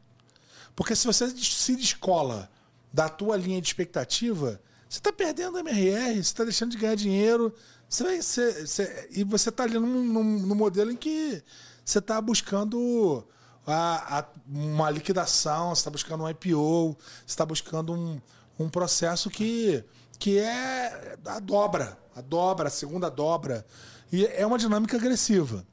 Porque 0.78 0.94
se 0.94 1.04
você 1.08 1.28
se 1.28 1.74
descola 1.74 2.48
da 2.92 3.08
tua 3.08 3.36
linha 3.36 3.60
de 3.60 3.66
expectativa, 3.66 4.60
você 4.88 5.00
está 5.00 5.12
perdendo 5.12 5.58
MRR, 5.58 6.14
você 6.14 6.20
está 6.20 6.44
deixando 6.44 6.70
de 6.70 6.76
ganhar 6.78 6.94
dinheiro, 6.94 7.52
você 7.88 8.04
vai, 8.04 8.22
você- 8.22 8.64
você- 8.64 9.08
e 9.10 9.24
você 9.24 9.48
está 9.48 9.64
ali 9.64 9.74
num, 9.76 10.04
num- 10.04 10.38
num 10.38 10.54
modelo 10.54 10.92
em 10.92 10.96
que 10.96 11.42
você 11.84 11.98
está 11.98 12.20
buscando 12.20 13.26
a- 13.66 14.20
a- 14.20 14.28
uma 14.48 14.88
liquidação, 14.88 15.74
você 15.74 15.80
está 15.80 15.90
buscando 15.90 16.22
um 16.22 16.28
IPO, 16.30 16.96
você 16.96 17.24
está 17.26 17.44
buscando 17.44 17.92
um, 17.92 18.20
um 18.56 18.68
processo 18.68 19.28
que, 19.28 19.82
que 20.16 20.38
é 20.38 21.16
a 21.26 21.40
dobra, 21.40 21.98
a 22.14 22.20
dobra, 22.20 22.68
a 22.68 22.70
segunda 22.70 23.10
dobra. 23.10 23.66
E 24.12 24.24
é 24.26 24.46
uma 24.46 24.56
dinâmica 24.58 24.96
agressiva. 24.96 25.66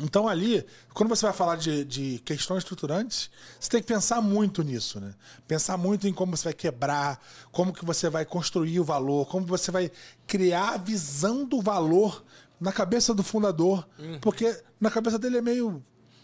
Então 0.00 0.28
ali, 0.28 0.64
quando 0.94 1.08
você 1.08 1.26
vai 1.26 1.32
falar 1.34 1.56
de, 1.56 1.84
de 1.84 2.18
questões 2.24 2.58
estruturantes, 2.58 3.30
você 3.58 3.68
tem 3.70 3.80
que 3.80 3.86
pensar 3.88 4.20
muito 4.20 4.62
nisso, 4.62 5.00
né? 5.00 5.12
Pensar 5.46 5.76
muito 5.76 6.06
em 6.06 6.12
como 6.12 6.36
você 6.36 6.44
vai 6.44 6.52
quebrar, 6.54 7.20
como 7.50 7.72
que 7.72 7.84
você 7.84 8.08
vai 8.08 8.24
construir 8.24 8.78
o 8.78 8.84
valor, 8.84 9.26
como 9.26 9.44
você 9.46 9.70
vai 9.72 9.90
criar 10.26 10.74
a 10.74 10.76
visão 10.76 11.44
do 11.44 11.60
valor 11.60 12.24
na 12.60 12.72
cabeça 12.72 13.12
do 13.12 13.22
fundador, 13.22 13.86
porque 14.20 14.60
na 14.80 14.90
cabeça 14.90 15.18
dele 15.18 15.38
é 15.38 15.42
meio 15.42 15.82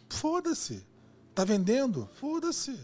foda-se, 0.08 0.84
tá 1.34 1.44
vendendo, 1.44 2.08
foda-se. 2.20 2.78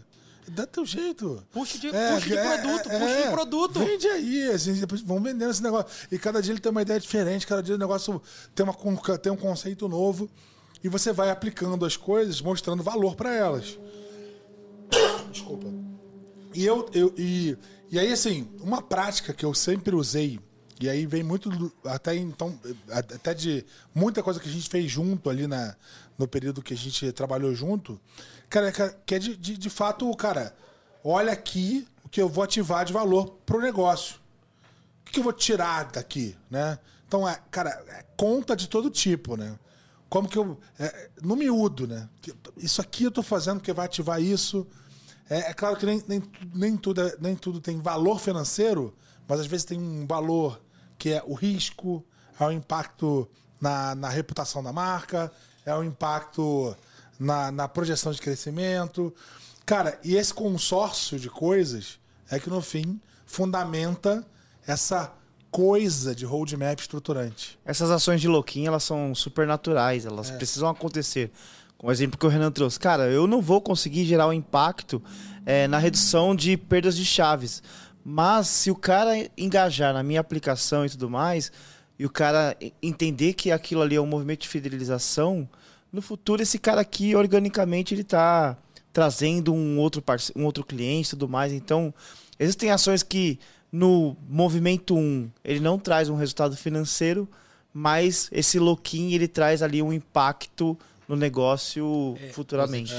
Dá 0.47 0.65
teu 0.65 0.85
jeito. 0.85 1.45
Puxa 1.51 1.77
de- 1.77 1.91
puxa 2.15 2.27
de 2.27 2.33
produto, 2.35 2.89
puxa 2.89 3.23
de 3.23 3.29
produto. 3.31 3.79
Vende 3.79 4.07
aí, 4.07 4.57
depois 4.79 4.99
vão 5.01 5.21
vendendo 5.21 5.51
esse 5.51 5.61
negócio. 5.63 5.87
E 6.11 6.17
cada 6.17 6.41
dia 6.41 6.51
ele 6.51 6.59
tem 6.59 6.71
uma 6.71 6.81
ideia 6.81 6.99
diferente, 6.99 7.45
cada 7.47 7.61
dia 7.63 7.75
o 7.75 7.77
negócio 7.77 8.21
tem, 8.55 8.65
uma, 8.65 8.73
tem 9.19 9.31
um 9.31 9.37
conceito 9.37 9.87
novo. 9.87 10.29
E 10.83 10.89
você 10.89 11.11
vai 11.13 11.29
aplicando 11.29 11.85
as 11.85 11.95
coisas, 11.95 12.41
mostrando 12.41 12.81
valor 12.83 13.15
para 13.15 13.33
elas. 13.33 13.77
Desculpa. 15.31 15.67
E 16.53 16.65
eu, 16.65 16.89
eu 16.93 17.13
e, 17.17 17.57
e 17.89 17.97
aí 17.99 18.11
assim, 18.11 18.49
uma 18.59 18.81
prática 18.81 19.33
que 19.33 19.45
eu 19.45 19.53
sempre 19.53 19.95
usei 19.95 20.39
e 20.79 20.89
aí 20.89 21.05
vem 21.05 21.23
muito 21.23 21.71
até 21.85 22.15
então 22.15 22.59
até 22.89 23.33
de 23.33 23.63
muita 23.93 24.21
coisa 24.21 24.39
que 24.39 24.49
a 24.49 24.51
gente 24.51 24.67
fez 24.69 24.91
junto 24.91 25.29
ali 25.29 25.47
na 25.47 25.75
no 26.17 26.27
período 26.27 26.61
que 26.61 26.73
a 26.73 26.77
gente 26.77 27.11
trabalhou 27.13 27.53
junto, 27.55 27.99
cara, 28.49 28.67
é 28.67 28.71
que- 29.05 29.15
é 29.15 29.19
de, 29.19 29.35
de, 29.35 29.57
de 29.57 29.69
fato, 29.71 30.13
cara, 30.15 30.53
olha 31.03 31.31
aqui 31.31 31.87
o 32.03 32.09
que 32.09 32.21
eu 32.21 32.29
vou 32.29 32.43
ativar 32.43 32.85
de 32.85 32.93
valor 32.93 33.37
pro 33.45 33.59
negócio. 33.61 34.17
O 35.07 35.11
que 35.11 35.19
eu 35.19 35.23
vou 35.23 35.33
tirar 35.33 35.85
daqui, 35.91 36.35
né? 36.49 36.77
Então, 37.07 37.27
é, 37.27 37.39
cara, 37.49 37.69
é 37.89 38.05
conta 38.15 38.55
de 38.55 38.69
todo 38.69 38.89
tipo, 38.91 39.35
né? 39.35 39.57
Como 40.11 40.27
que 40.27 40.37
eu. 40.37 40.59
É, 40.77 41.09
no 41.21 41.37
miúdo, 41.37 41.87
né? 41.87 42.09
Isso 42.57 42.81
aqui 42.81 43.05
eu 43.05 43.11
tô 43.11 43.23
fazendo 43.23 43.59
porque 43.59 43.71
vai 43.71 43.85
ativar 43.85 44.21
isso. 44.21 44.67
É, 45.29 45.51
é 45.51 45.53
claro 45.53 45.77
que 45.77 45.85
nem, 45.85 46.03
nem, 46.05 46.21
nem, 46.53 46.75
tudo, 46.75 46.99
é- 46.99 47.15
nem 47.17 47.33
tudo 47.33 47.61
tem 47.61 47.79
valor 47.79 48.19
financeiro, 48.19 48.93
mas 49.25 49.39
às 49.39 49.45
vezes 49.45 49.63
tem 49.65 49.79
um 49.79 50.05
valor 50.05 50.61
que 50.97 51.11
é 51.11 51.23
o 51.25 51.33
risco, 51.33 52.05
é 52.37 52.43
o 52.43 52.51
impacto 52.51 53.25
na, 53.61 53.95
na 53.95 54.09
reputação 54.09 54.61
da 54.61 54.73
marca, 54.73 55.31
é 55.65 55.73
o 55.73 55.81
impacto 55.81 56.75
na, 57.17 57.49
na 57.49 57.69
projeção 57.69 58.11
de 58.11 58.19
crescimento. 58.19 59.15
Cara, 59.65 59.97
e 60.03 60.17
esse 60.17 60.33
consórcio 60.33 61.17
de 61.17 61.29
coisas 61.29 62.01
é 62.29 62.37
que 62.37 62.49
no 62.49 62.61
fim 62.61 62.99
fundamenta 63.25 64.27
essa 64.67 65.13
coisa 65.51 66.15
de 66.15 66.25
roadmap 66.25 66.79
estruturante. 66.79 67.59
Essas 67.65 67.91
ações 67.91 68.21
de 68.21 68.27
louquinho, 68.27 68.67
elas 68.67 68.83
são 68.83 69.13
super 69.13 69.45
naturais, 69.45 70.05
elas 70.05 70.31
precisam 70.31 70.69
acontecer. 70.69 71.29
Com 71.77 71.87
o 71.87 71.91
exemplo 71.91 72.17
que 72.17 72.25
o 72.25 72.29
Renan 72.29 72.51
trouxe. 72.51 72.79
Cara, 72.79 73.09
eu 73.09 73.27
não 73.27 73.41
vou 73.41 73.59
conseguir 73.59 74.05
gerar 74.05 74.27
um 74.27 74.33
impacto 74.33 75.01
eh, 75.45 75.67
na 75.67 75.77
redução 75.79 76.35
de 76.35 76.55
perdas 76.55 76.95
de 76.95 77.03
chaves. 77.03 77.61
Mas 78.03 78.47
se 78.47 78.71
o 78.71 78.75
cara 78.75 79.13
engajar 79.37 79.93
na 79.93 80.03
minha 80.03 80.19
aplicação 80.21 80.85
e 80.85 80.89
tudo 80.89 81.09
mais, 81.09 81.51
e 81.99 82.05
o 82.05 82.09
cara 82.09 82.55
entender 82.81 83.33
que 83.33 83.51
aquilo 83.51 83.81
ali 83.81 83.95
é 83.95 84.01
um 84.01 84.05
movimento 84.05 84.41
de 84.41 84.47
fidelização, 84.47 85.49
no 85.91 86.01
futuro 86.01 86.41
esse 86.41 86.57
cara 86.57 86.81
aqui, 86.81 87.15
organicamente, 87.15 87.93
ele 87.93 88.03
tá 88.03 88.55
trazendo 88.93 89.53
um 89.53 89.77
outro, 89.79 90.01
parce- 90.01 90.31
um 90.35 90.45
outro 90.45 90.63
cliente 90.63 91.07
e 91.07 91.11
tudo 91.11 91.27
mais. 91.27 91.51
Então, 91.51 91.93
existem 92.39 92.69
ações 92.71 93.03
que 93.03 93.39
no 93.71 94.17
movimento 94.27 94.95
1 94.95 95.31
ele 95.43 95.59
não 95.59 95.79
traz 95.79 96.09
um 96.09 96.15
resultado 96.15 96.57
financeiro, 96.57 97.27
mas 97.73 98.27
esse 98.31 98.59
louquinho 98.59 99.15
ele 99.15 99.27
traz 99.27 99.61
ali 99.61 99.81
um 99.81 99.93
impacto 99.93 100.77
no 101.07 101.15
negócio 101.15 102.17
futuramente. 102.33 102.93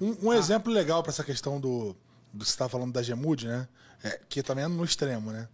Um, 0.00 0.28
um 0.28 0.32
exemplo 0.32 0.72
legal 0.72 1.02
para 1.02 1.10
essa 1.10 1.24
questão 1.24 1.60
do, 1.60 1.94
do 2.32 2.40
que 2.40 2.46
você 2.46 2.50
estava 2.50 2.70
falando 2.70 2.92
da 2.92 3.02
Gemude, 3.02 3.46
né? 3.46 3.68
É, 4.02 4.20
que 4.28 4.42
também 4.42 4.64
é 4.64 4.68
no 4.68 4.84
extremo, 4.84 5.30
né? 5.30 5.48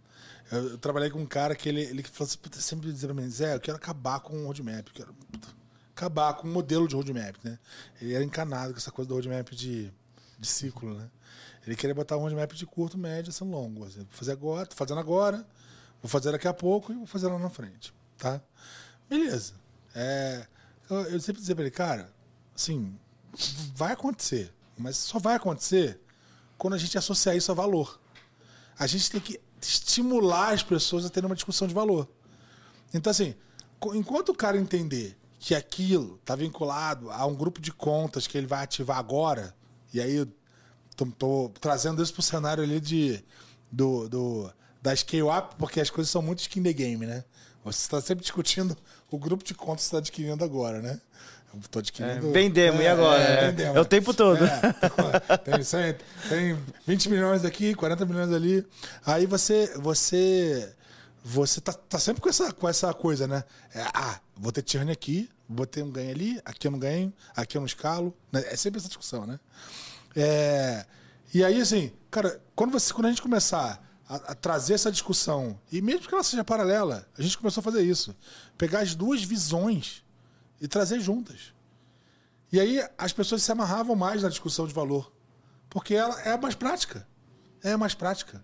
Eu, 0.51 0.71
eu 0.71 0.77
trabalhei 0.77 1.09
com 1.09 1.19
um 1.19 1.25
cara 1.25 1.55
que 1.55 1.69
ele, 1.69 1.81
ele 1.81 2.03
falou 2.03 2.29
assim, 2.29 2.61
sempre 2.61 2.91
dizia 2.91 3.07
pra 3.07 3.21
mim, 3.21 3.29
Zé, 3.29 3.55
eu 3.55 3.59
quero 3.59 3.77
acabar 3.77 4.19
com 4.19 4.43
o 4.43 4.45
roadmap, 4.45 4.87
eu 4.87 4.93
quero 4.93 5.13
puta, 5.13 5.47
acabar 5.95 6.33
com 6.33 6.47
o 6.47 6.51
modelo 6.51 6.87
de 6.87 6.95
roadmap, 6.95 7.35
né? 7.43 7.57
Ele 8.01 8.13
era 8.13 8.23
encanado 8.23 8.73
com 8.73 8.77
essa 8.77 8.91
coisa 8.91 9.07
do 9.07 9.13
roadmap 9.13 9.49
de, 9.51 9.91
de 10.37 10.47
ciclo, 10.47 10.93
né? 10.95 11.07
Ele 11.65 11.75
queria 11.75 11.93
botar 11.93 12.17
um 12.17 12.21
roadmap 12.21 12.51
de 12.53 12.65
curto, 12.65 12.97
médio, 12.97 13.29
assim, 13.29 13.45
longo. 13.45 13.85
Assim, 13.85 13.99
vou 13.99 14.07
fazer 14.11 14.31
agora, 14.31 14.65
tô 14.65 14.75
fazendo 14.75 14.99
agora, 14.99 15.45
vou 16.01 16.09
fazer 16.09 16.31
daqui 16.31 16.47
a 16.47 16.53
pouco 16.53 16.91
e 16.91 16.95
vou 16.95 17.05
fazer 17.05 17.27
lá 17.27 17.37
na 17.37 17.49
frente, 17.49 17.93
tá? 18.17 18.41
Beleza. 19.09 19.53
É, 19.93 20.47
eu, 20.89 21.01
eu 21.03 21.19
sempre 21.19 21.41
dizia 21.41 21.55
pra 21.55 21.63
ele, 21.63 21.71
cara, 21.71 22.11
assim, 22.55 22.97
vai 23.75 23.93
acontecer, 23.93 24.53
mas 24.77 24.97
só 24.97 25.19
vai 25.19 25.35
acontecer 25.35 25.99
quando 26.57 26.73
a 26.73 26.77
gente 26.77 26.97
associar 26.97 27.35
isso 27.35 27.51
a 27.51 27.55
valor. 27.55 27.99
A 28.77 28.87
gente 28.87 29.11
tem 29.11 29.21
que 29.21 29.39
estimular 29.61 30.53
as 30.53 30.63
pessoas 30.63 31.05
a 31.05 31.09
terem 31.09 31.29
uma 31.29 31.35
discussão 31.35 31.67
de 31.67 31.73
valor. 31.73 32.07
Então, 32.93 33.11
assim, 33.11 33.35
enquanto 33.93 34.29
o 34.29 34.35
cara 34.35 34.57
entender 34.57 35.17
que 35.39 35.55
aquilo 35.55 36.15
está 36.15 36.35
vinculado 36.35 37.09
a 37.11 37.25
um 37.25 37.35
grupo 37.35 37.61
de 37.61 37.71
contas 37.71 38.27
que 38.27 38.37
ele 38.37 38.47
vai 38.47 38.63
ativar 38.63 38.97
agora, 38.97 39.55
e 39.93 39.99
aí 39.99 40.27
tô 41.09 41.51
trazendo 41.59 42.03
isso 42.03 42.13
pro 42.13 42.21
cenário 42.21 42.63
ali 42.63 42.79
de, 42.79 43.23
do, 43.71 44.07
do, 44.09 44.51
da 44.81 44.95
scale-up, 44.95 45.55
porque 45.57 45.79
as 45.79 45.89
coisas 45.89 46.11
são 46.11 46.21
muito 46.21 46.39
skin 46.39 46.61
the 46.61 46.73
game, 46.73 47.05
né? 47.05 47.23
Você 47.63 47.79
está 47.79 48.01
sempre 48.01 48.23
discutindo 48.23 48.77
o 49.09 49.17
grupo 49.17 49.43
de 49.43 49.53
contas 49.53 49.83
que 49.83 49.89
você 49.89 49.95
está 49.95 49.97
adquirindo 49.99 50.43
agora, 50.43 50.81
né? 50.81 50.99
Tô 51.69 51.79
adquirindo. 51.79 52.29
É, 52.29 52.31
vendemos, 52.31 52.81
e 52.81 52.87
agora? 52.87 53.21
É, 53.21 53.63
é 53.75 53.79
o 53.79 53.85
tempo 53.85 54.13
todo. 54.13 54.39
É, 54.45 55.37
tem, 55.37 55.61
100, 55.61 55.95
tem 56.29 56.57
20 56.87 57.09
milhões 57.09 57.43
aqui, 57.43 57.75
40 57.75 58.05
milhões 58.05 58.31
ali. 58.31 58.65
Aí 59.05 59.25
você 59.25 59.73
você 59.77 60.73
você 61.23 61.61
tá, 61.61 61.73
tá 61.73 61.99
sempre 61.99 62.21
com 62.21 62.29
essa, 62.29 62.51
com 62.51 62.67
essa 62.67 62.93
coisa, 62.93 63.27
né? 63.27 63.43
É, 63.75 63.81
ah, 63.93 64.19
vou 64.35 64.51
ter 64.51 64.63
churn 64.65 64.91
aqui, 64.91 65.29
vou 65.47 65.65
ter 65.65 65.83
um 65.83 65.91
ganho 65.91 66.09
ali, 66.09 66.41
aqui 66.43 66.67
eu 66.67 66.71
não 66.71 66.79
ganho, 66.79 67.13
aqui 67.35 67.57
eu 67.57 67.61
não 67.61 67.67
escalo. 67.67 68.15
né? 68.31 68.43
É 68.47 68.55
sempre 68.55 68.79
essa 68.79 68.87
discussão, 68.87 69.27
né? 69.27 69.39
É, 70.15 70.85
e 71.33 71.43
aí, 71.43 71.61
assim, 71.61 71.91
cara, 72.09 72.41
quando, 72.55 72.71
você, 72.71 72.93
quando 72.93 73.05
a 73.05 73.09
gente 73.09 73.21
começar 73.21 73.81
a, 74.07 74.15
a 74.15 74.35
trazer 74.35 74.73
essa 74.73 74.91
discussão, 74.91 75.59
e 75.71 75.81
mesmo 75.81 76.07
que 76.07 76.13
ela 76.13 76.23
seja 76.23 76.43
paralela, 76.43 77.07
a 77.17 77.21
gente 77.21 77.37
começou 77.37 77.61
a 77.61 77.63
fazer 77.63 77.81
isso. 77.81 78.15
Pegar 78.57 78.79
as 78.79 78.95
duas 78.95 79.23
visões 79.23 80.03
e 80.59 80.67
trazer 80.67 80.99
juntas. 80.99 81.53
E 82.51 82.59
aí 82.59 82.85
as 82.97 83.13
pessoas 83.13 83.41
se 83.41 83.51
amarravam 83.51 83.95
mais 83.95 84.23
na 84.23 84.29
discussão 84.29 84.67
de 84.67 84.73
valor. 84.73 85.11
Porque 85.69 85.95
ela 85.95 86.19
é 86.21 86.37
mais 86.37 86.53
prática. 86.53 87.07
É 87.63 87.77
mais 87.77 87.95
prática. 87.95 88.43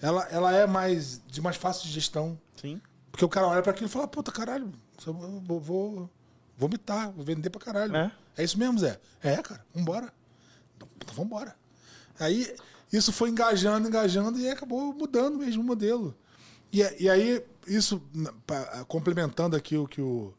Ela, 0.00 0.24
ela 0.30 0.52
é 0.52 0.66
mais 0.66 1.20
de 1.26 1.40
mais 1.40 1.56
fácil 1.56 1.86
de 1.88 1.92
gestão. 1.92 2.38
Sim. 2.56 2.80
Porque 3.10 3.24
o 3.24 3.28
cara 3.28 3.48
olha 3.48 3.62
para 3.62 3.72
aquilo 3.72 3.86
e 3.86 3.90
fala, 3.90 4.06
puta, 4.06 4.30
caralho, 4.30 4.72
vou, 5.04 5.60
vou 5.60 6.10
vomitar, 6.56 7.10
vou 7.10 7.24
vender 7.24 7.50
pra 7.50 7.60
caralho. 7.60 7.94
É? 7.94 8.12
É, 8.36 8.44
isso 8.44 8.58
mesmo, 8.58 8.78
Zé? 8.78 8.98
É, 9.22 9.36
cara, 9.42 9.64
vambora. 9.74 10.12
Então, 10.82 10.88
então 11.00 11.14
vambora. 11.14 11.54
Aí 12.18 12.54
isso 12.92 13.12
foi 13.12 13.30
engajando, 13.30 13.88
engajando 13.88 14.38
e 14.38 14.48
acabou 14.48 14.92
mudando 14.92 15.38
mesmo 15.38 15.62
o 15.62 15.66
modelo. 15.66 16.14
E, 16.72 16.80
e 17.02 17.08
aí, 17.08 17.44
isso, 17.66 18.02
complementando 18.88 19.56
aqui 19.56 19.76
o 19.76 19.86
que 19.86 20.00
o 20.00 20.32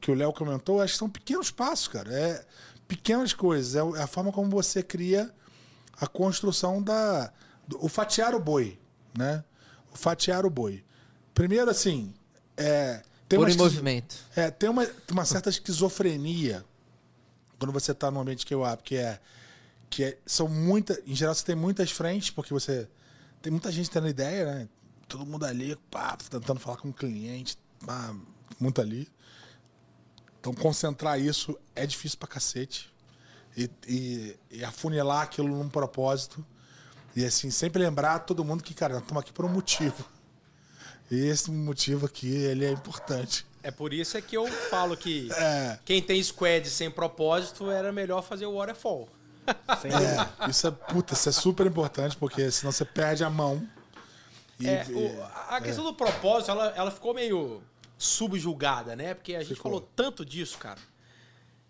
que 0.00 0.10
o 0.10 0.14
Léo 0.14 0.32
comentou, 0.32 0.80
acho 0.80 0.94
que 0.94 0.98
são 0.98 1.10
pequenos 1.10 1.50
passos, 1.50 1.88
cara. 1.88 2.10
É 2.12 2.44
pequenas 2.88 3.32
coisas. 3.34 3.74
É 3.74 3.98
é 3.98 4.02
a 4.02 4.06
forma 4.06 4.32
como 4.32 4.48
você 4.50 4.82
cria 4.82 5.32
a 6.00 6.06
construção 6.06 6.82
da. 6.82 7.32
do- 7.68 7.84
o 7.84 7.88
fatiar 7.88 8.34
o 8.34 8.40
boi, 8.40 8.78
né? 9.16 9.44
O 9.92 9.98
fatiar 9.98 10.46
o 10.46 10.50
boi. 10.50 10.82
Primeiro, 11.34 11.70
assim. 11.70 12.14
É, 12.56 13.02
tem 13.28 13.38
Pôr 13.38 13.48
uma 13.48 13.56
movimento. 13.56 14.16
é, 14.34 14.50
tem 14.50 14.68
uma, 14.70 14.86
uma 15.10 15.24
certa 15.24 15.48
esquizofrenia 15.50 16.64
quando 17.58 17.72
você 17.72 17.92
está 17.92 18.10
num 18.10 18.20
ambiente 18.20 18.44
que 18.46 18.54
eu 18.54 18.62
que 18.82 18.96
é 18.96 19.20
que 19.90 20.04
é, 20.04 20.18
são 20.24 20.48
muitas, 20.48 20.98
em 21.04 21.14
geral 21.14 21.34
você 21.34 21.44
tem 21.44 21.56
muitas 21.56 21.90
frentes 21.90 22.30
porque 22.30 22.54
você 22.54 22.88
tem 23.42 23.50
muita 23.50 23.70
gente 23.72 23.90
tendo 23.90 24.08
ideia, 24.08 24.46
né? 24.46 24.68
Todo 25.08 25.26
mundo 25.26 25.44
ali, 25.44 25.76
pá, 25.90 26.16
tentando 26.16 26.60
falar 26.60 26.76
com 26.76 26.88
o 26.88 26.94
cliente, 26.94 27.58
pá, 27.84 28.14
muito 28.58 28.80
ali. 28.80 29.08
Então 30.38 30.54
concentrar 30.54 31.20
isso 31.20 31.58
é 31.74 31.84
difícil 31.84 32.18
pra 32.18 32.28
cacete 32.28 32.90
e, 33.56 33.68
e, 33.86 34.36
e 34.50 34.64
afunilar 34.64 35.22
aquilo 35.22 35.48
num 35.48 35.68
propósito 35.68 36.44
e 37.14 37.24
assim 37.24 37.50
sempre 37.50 37.82
lembrar 37.82 38.20
todo 38.20 38.44
mundo 38.44 38.62
que 38.62 38.72
cara, 38.72 38.94
nós 38.94 39.02
estamos 39.02 39.22
aqui 39.22 39.32
por 39.32 39.44
um 39.44 39.48
motivo. 39.48 40.08
E 41.10 41.26
esse 41.26 41.50
motivo 41.50 42.06
aqui, 42.06 42.28
ele 42.28 42.64
é 42.64 42.70
importante. 42.70 43.44
É 43.64 43.70
por 43.72 43.92
isso 43.92 44.16
é 44.16 44.22
que 44.22 44.36
eu 44.36 44.46
falo 44.46 44.96
que 44.96 45.28
É. 45.34 45.78
quem 45.84 46.00
tem 46.00 46.22
squad 46.22 46.70
sem 46.70 46.88
propósito 46.88 47.68
era 47.68 47.90
melhor 47.90 48.22
fazer 48.22 48.46
o 48.46 48.56
waterfall. 48.56 49.08
É, 49.84 50.48
isso 50.50 50.66
é, 50.66 50.70
puta, 50.70 51.14
isso 51.14 51.28
é 51.28 51.32
super 51.32 51.66
importante, 51.66 52.16
porque 52.16 52.50
senão 52.50 52.72
você 52.72 52.84
perde 52.84 53.24
a 53.24 53.30
mão. 53.30 53.66
E- 54.58 54.68
É, 54.68 54.84
o- 54.90 55.22
a 55.54 55.60
questão 55.60 55.84
do 55.84 55.94
propósito, 55.94 56.50
ela, 56.50 56.66
ela 56.76 56.90
ficou 56.90 57.14
meio 57.14 57.62
subjugada, 57.96 58.94
né? 58.96 59.14
Porque 59.14 59.34
a 59.34 59.40
gente 59.42 59.54
Ficou. 59.56 59.72
falou 59.72 59.88
tanto 59.96 60.24
disso, 60.24 60.58
cara. 60.58 60.78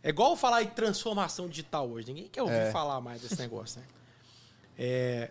É 0.03 0.09
igual 0.09 0.35
falar 0.37 0.63
em 0.63 0.69
transformação 0.69 1.49
digital 1.49 1.89
hoje. 1.89 2.09
Ninguém 2.09 2.29
quer 2.29 2.43
ouvir 2.43 2.55
É. 2.55 2.71
falar 2.71 3.01
mais 3.01 3.21
desse 3.21 3.39
negócio, 3.39 3.81
né? 3.81 3.87
É, 4.79 5.31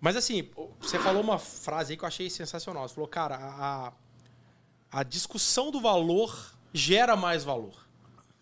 mas 0.00 0.16
assim, 0.16 0.48
você 0.80 0.98
falou 0.98 1.22
uma 1.22 1.38
frase 1.38 1.92
aí 1.92 1.96
que 1.96 2.04
eu 2.04 2.08
achei 2.08 2.30
sensacional. 2.30 2.88
Você 2.88 2.94
falou, 2.94 3.08
cara, 3.08 3.36
a, 3.36 3.92
a 4.90 5.02
discussão 5.02 5.70
do 5.70 5.80
valor 5.80 6.54
gera 6.72 7.14
mais 7.16 7.44
valor. 7.44 7.74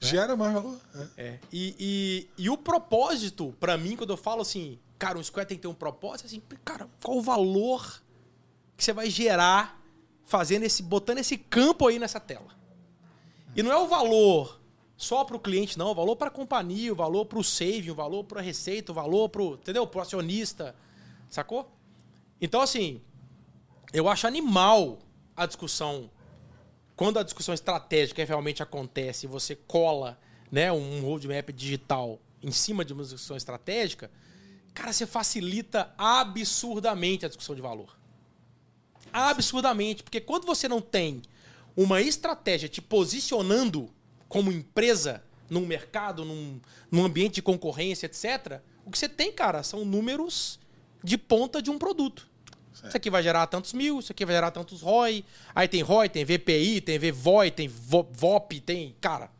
Gera 0.01 0.37
mais 0.37 0.53
valor. 0.55 0.79
É. 1.17 1.23
É. 1.25 1.39
E, 1.53 1.75
e, 2.39 2.45
e 2.45 2.51
o 2.51 2.57
propósito, 2.57 3.55
pra 3.59 3.77
mim, 3.77 3.97
quando 3.97 4.11
eu 4.11 4.17
falo 4.17 4.43
assim, 4.43 4.79
cara, 4.99 5.19
um 5.19 5.23
square 5.23 5.47
tem 5.47 5.57
que 5.57 5.63
ter 5.63 5.69
um 5.69 5.75
propósito, 5.75 6.27
assim, 6.27 6.43
cara, 6.65 6.89
qual 7.03 7.19
o 7.19 7.23
valor 7.23 8.03
que 8.77 8.85
você 8.85 8.93
vai 8.93 9.11
gerar 9.11 9.83
fazendo 10.25 10.63
esse, 10.65 10.83
botando 10.83 11.19
esse 11.19 11.37
campo 11.37 11.89
aí 11.89 11.99
nessa 11.99 12.21
tela? 12.21 12.57
E 13.57 13.63
não 13.63 13.73
é 13.73 13.77
o 13.77 13.89
valor 13.89 14.61
só 14.97 15.25
pro 15.25 15.39
cliente, 15.39 15.79
não, 15.79 15.91
o 15.91 15.95
valor 15.95 16.17
pra 16.17 16.31
companhia, 16.31 16.93
o 16.93 16.97
valor 16.97 17.25
pro 17.27 17.43
saving, 17.43 17.91
o 17.91 17.95
valor 17.95 18.25
pra 18.25 18.41
receita, 18.41 18.93
o 18.93 18.95
valor 18.95 19.29
pro, 19.29 19.55
entendeu? 19.55 19.87
Pro 19.87 20.01
acionista, 20.01 20.75
sacou? 21.29 21.71
Então, 22.41 22.61
assim, 22.61 23.01
eu 23.93 24.09
acho 24.09 24.27
animal 24.27 24.99
a 25.37 25.47
discussão 25.47 26.11
quando 26.99 27.21
a 27.21 27.23
discussão 27.23 27.55
estratégica 27.55 28.25
realmente 28.25 28.61
acontece 28.61 29.25
e 29.25 29.29
você 29.29 29.55
cola 29.55 30.19
né, 30.51 30.73
um 30.73 31.01
roadmap 31.01 31.53
digital 31.53 32.21
em 32.43 32.51
cima 32.51 32.85
de 32.85 32.93
uma 32.93 33.05
discussão 33.05 33.37
estratégica, 33.37 34.11
cara, 34.75 34.93
você 34.93 35.07
facilita 35.07 35.95
absurdamente 35.97 37.25
a 37.25 37.29
discussão 37.29 37.55
de 37.55 37.63
valor. 37.63 37.97
Absurdamente. 39.13 40.03
Porque 40.03 40.21
quando 40.21 40.45
você 40.45 40.67
não 40.67 40.81
tem 40.81 41.23
uma 41.77 42.03
estratégia 42.03 42.69
te 42.69 42.83
posicionando 42.83 43.89
como 44.29 44.51
empresa 44.51 45.23
num 45.49 45.65
mercado, 45.65 46.25
num, 46.25 46.61
num 46.91 47.05
ambiente 47.05 47.35
de 47.35 47.43
concorrência, 47.43 48.07
etc., 48.07 48.61
o 48.85 48.91
que 48.91 48.99
você 48.99 49.09
tem, 49.09 49.31
cara, 49.31 49.63
são 49.63 49.85
números 49.85 50.59
de 51.05 51.17
ponta 51.17 51.63
de 51.63 51.71
um 51.71 51.79
produto. 51.79 52.28
Isso 52.87 52.97
aqui 52.97 53.11
vai 53.11 53.23
gerar 53.23 53.47
tantos 53.47 53.73
mil, 53.73 53.99
isso 53.99 54.13
aqui 54.13 54.25
vai 54.25 54.35
gerar 54.35 54.51
tantos 54.51 54.81
ROI. 54.83 55.25
Aí 55.55 55.67
tem 55.67 55.83
ROI, 55.83 56.09
tem 56.09 56.25
VPI, 56.25 56.81
tem 56.81 56.99
VVOI, 56.99 57.51
tem 57.51 57.67
Vo- 57.69 58.07
VOP, 58.13 58.61
tem. 58.61 58.95
Cara, 59.01 59.31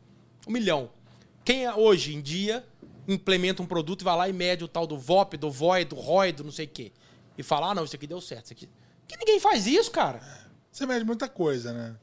um 0.47 0.51
milhão. 0.51 0.89
Quem 1.45 1.65
é, 1.65 1.73
hoje 1.73 2.13
em 2.15 2.21
dia 2.21 2.65
implementa 3.07 3.61
um 3.63 3.65
produto 3.65 4.01
e 4.01 4.03
vai 4.03 4.15
lá 4.17 4.29
e 4.29 4.33
mede 4.33 4.63
o 4.63 4.67
tal 4.67 4.85
do 4.85 4.97
VOP, 4.97 5.37
do 5.37 5.49
VOI, 5.49 5.85
do 5.85 5.95
ROI, 5.95 6.31
do 6.31 6.43
não 6.43 6.51
sei 6.51 6.65
o 6.65 6.69
quê. 6.69 6.91
E 7.37 7.41
fala, 7.43 7.71
ah, 7.71 7.75
não, 7.75 7.83
isso 7.85 7.95
aqui 7.95 8.05
deu 8.05 8.19
certo. 8.21 8.45
Isso 8.45 8.53
aqui... 8.53 8.69
Que 9.07 9.17
ninguém 9.17 9.39
faz 9.39 9.65
isso, 9.65 9.89
cara. 9.89 10.21
Você 10.71 10.85
mede 10.85 11.03
muita 11.05 11.27
coisa, 11.27 11.73
né? 11.73 11.95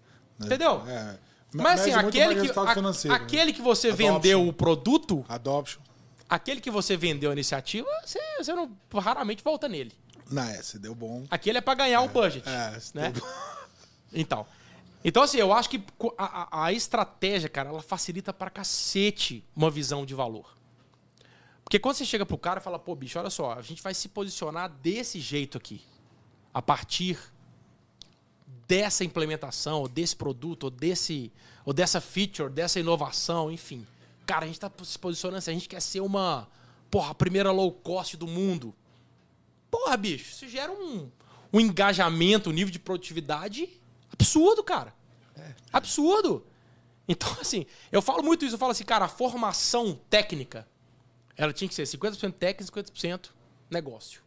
Entendeu? 0.43 0.83
É. 0.89 1.19
Mas 1.55 1.81
assim, 1.81 1.93
aquele 1.93 2.35
que, 2.41 2.59
a- 2.59 2.75
né? 2.75 3.15
aquele 3.15 3.53
que 3.53 3.63
você 3.63 3.89
Adoption. 3.89 4.15
vendeu 4.15 4.49
o 4.49 4.53
produto, 4.53 5.25
Adoption. 5.29 5.81
aquele 6.29 6.61
que 6.61 6.71
você 6.71 6.97
vendeu 6.97 7.31
a 7.31 7.33
iniciativa, 7.33 7.87
você, 8.05 8.19
você 8.39 8.53
não, 8.53 8.77
raramente 8.95 9.43
volta 9.45 9.69
nele. 9.69 9.93
Não, 10.31 10.43
é, 10.43 10.63
se 10.63 10.79
deu 10.79 10.95
bom. 10.95 11.25
Aquele 11.31 11.59
é 11.59 11.61
pra 11.61 11.75
ganhar 11.75 12.01
o 12.03 12.09
budget. 12.09 12.49
É, 12.49 12.79
se 12.81 12.97
né? 12.97 13.11
deu 13.11 13.23
bom. 13.23 13.29
Então. 14.13 14.47
Então, 15.05 15.23
assim, 15.23 15.37
eu 15.39 15.53
acho 15.53 15.69
que 15.71 15.81
a- 16.19 16.65
a 16.65 16.73
estratégia, 16.73 17.49
cara, 17.49 17.69
ela 17.69 17.83
facilita 17.83 18.33
pra 18.33 18.51
cacete 18.51 19.45
uma 19.55 19.71
visão 19.71 20.05
de 20.05 20.15
valor. 20.15 20.57
Porque 21.63 21.79
quando 21.79 21.95
você 21.97 22.05
chega 22.05 22.25
pro 22.27 22.37
cara 22.39 22.59
e 22.61 22.63
fala, 22.63 22.79
pô, 22.79 22.95
bicho, 22.95 23.19
olha 23.19 23.31
só, 23.31 23.53
a 23.53 23.63
gente 23.63 23.83
vai 23.83 23.95
se 23.95 24.09
posicionar 24.09 24.69
desse 24.69 25.21
jeito 25.21 25.57
aqui. 25.59 25.81
A 26.53 26.61
partir 26.63 27.19
dessa 28.67 29.05
implementação, 29.05 29.81
ou 29.81 29.89
desse 29.89 30.17
produto, 30.17 30.65
ou, 30.65 30.71
desse, 30.71 31.31
ou 31.65 31.73
dessa 31.73 32.01
feature, 32.01 32.51
dessa 32.51 32.81
inovação, 32.81 33.51
enfim. 33.51 33.87
Cara, 34.25 34.45
a 34.45 34.49
gente 34.49 34.59
tá 34.59 34.71
se 34.83 34.99
posicionando 34.99 35.39
assim, 35.39 35.51
a 35.53 35.55
gente 35.55 35.69
quer 35.69 35.81
ser 35.81 36.01
uma, 36.01 36.49
porra, 36.91 37.11
a 37.11 37.15
primeira 37.15 37.51
low 37.53 37.71
cost 37.71 38.17
do 38.17 38.27
mundo. 38.27 38.75
Porra, 39.77 39.95
bicho, 39.99 40.31
isso 40.31 40.49
gera 40.49 40.73
um, 40.73 41.11
um 41.53 41.61
engajamento, 41.61 42.49
um 42.49 42.53
nível 42.53 42.73
de 42.73 42.79
produtividade 42.79 43.69
absurdo, 44.11 44.65
cara. 44.65 44.95
Absurdo. 45.71 46.47
Então, 47.07 47.31
assim, 47.39 47.67
eu 47.93 48.01
falo 48.01 48.23
muito 48.23 48.43
isso, 48.43 48.55
eu 48.55 48.59
falo 48.59 48.73
assim, 48.73 48.85
cara, 48.85 49.05
a 49.05 49.09
formação 49.09 50.01
técnica 50.09 50.67
Ela 51.37 51.53
tinha 51.53 51.69
que 51.69 51.75
ser 51.75 51.83
50% 51.83 52.33
técnica 52.33 52.81
e 52.81 52.85
50% 52.85 53.29
negócio. 53.71 54.23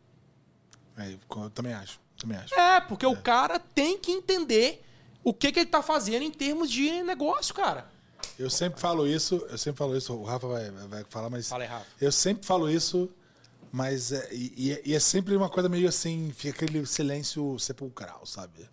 É, 0.96 1.12
eu 1.12 1.50
também 1.50 1.74
acho. 1.74 2.00
Também 2.16 2.38
acho. 2.38 2.54
É, 2.54 2.80
porque 2.82 3.08
o 3.08 3.20
cara 3.20 3.58
tem 3.58 3.98
que 3.98 4.12
entender 4.12 4.86
o 5.24 5.34
que, 5.34 5.52
que 5.52 5.62
ele 5.62 5.70
tá 5.70 5.82
fazendo 5.82 6.22
em 6.22 6.32
termos 6.32 6.70
de 6.70 7.02
negócio, 7.02 7.56
cara. 7.56 7.90
Eu 8.38 8.52
sempre 8.52 8.80
falo 8.80 9.08
isso, 9.08 9.36
eu 9.50 9.58
sempre 9.58 9.80
falo 9.80 9.98
isso, 9.98 10.14
o 10.14 10.24
Rafa 10.24 10.48
vai, 10.48 10.70
vai 10.70 11.04
falar, 11.10 11.32
mas. 11.32 11.50
Fala 11.50 11.64
aí, 11.64 11.70
Rafa. 11.70 11.88
Eu 12.00 12.12
sempre 12.12 12.46
falo 12.46 12.70
isso, 12.70 13.10
mas. 13.72 14.12
É, 14.12 14.30
e, 14.34 14.82
e 14.86 14.96
é 14.96 15.00
sempre 15.00 15.36
uma 15.36 15.50
coisa 15.50 15.70
meio 15.70 15.88
assim, 15.88 16.32
fica 16.34 16.66
aquele 16.66 16.86
silêncio 16.86 17.58
sepulcral, 17.60 18.26
sabe? 18.26 18.70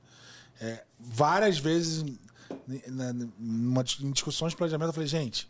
É, 0.60 0.84
várias 0.98 1.58
vezes, 1.58 2.04
na, 2.88 3.12
numa, 3.38 3.84
em 4.00 4.10
discussões 4.10 4.52
de 4.52 4.56
planejamento, 4.56 4.88
eu 4.88 4.94
falei, 4.94 5.08
gente, 5.08 5.48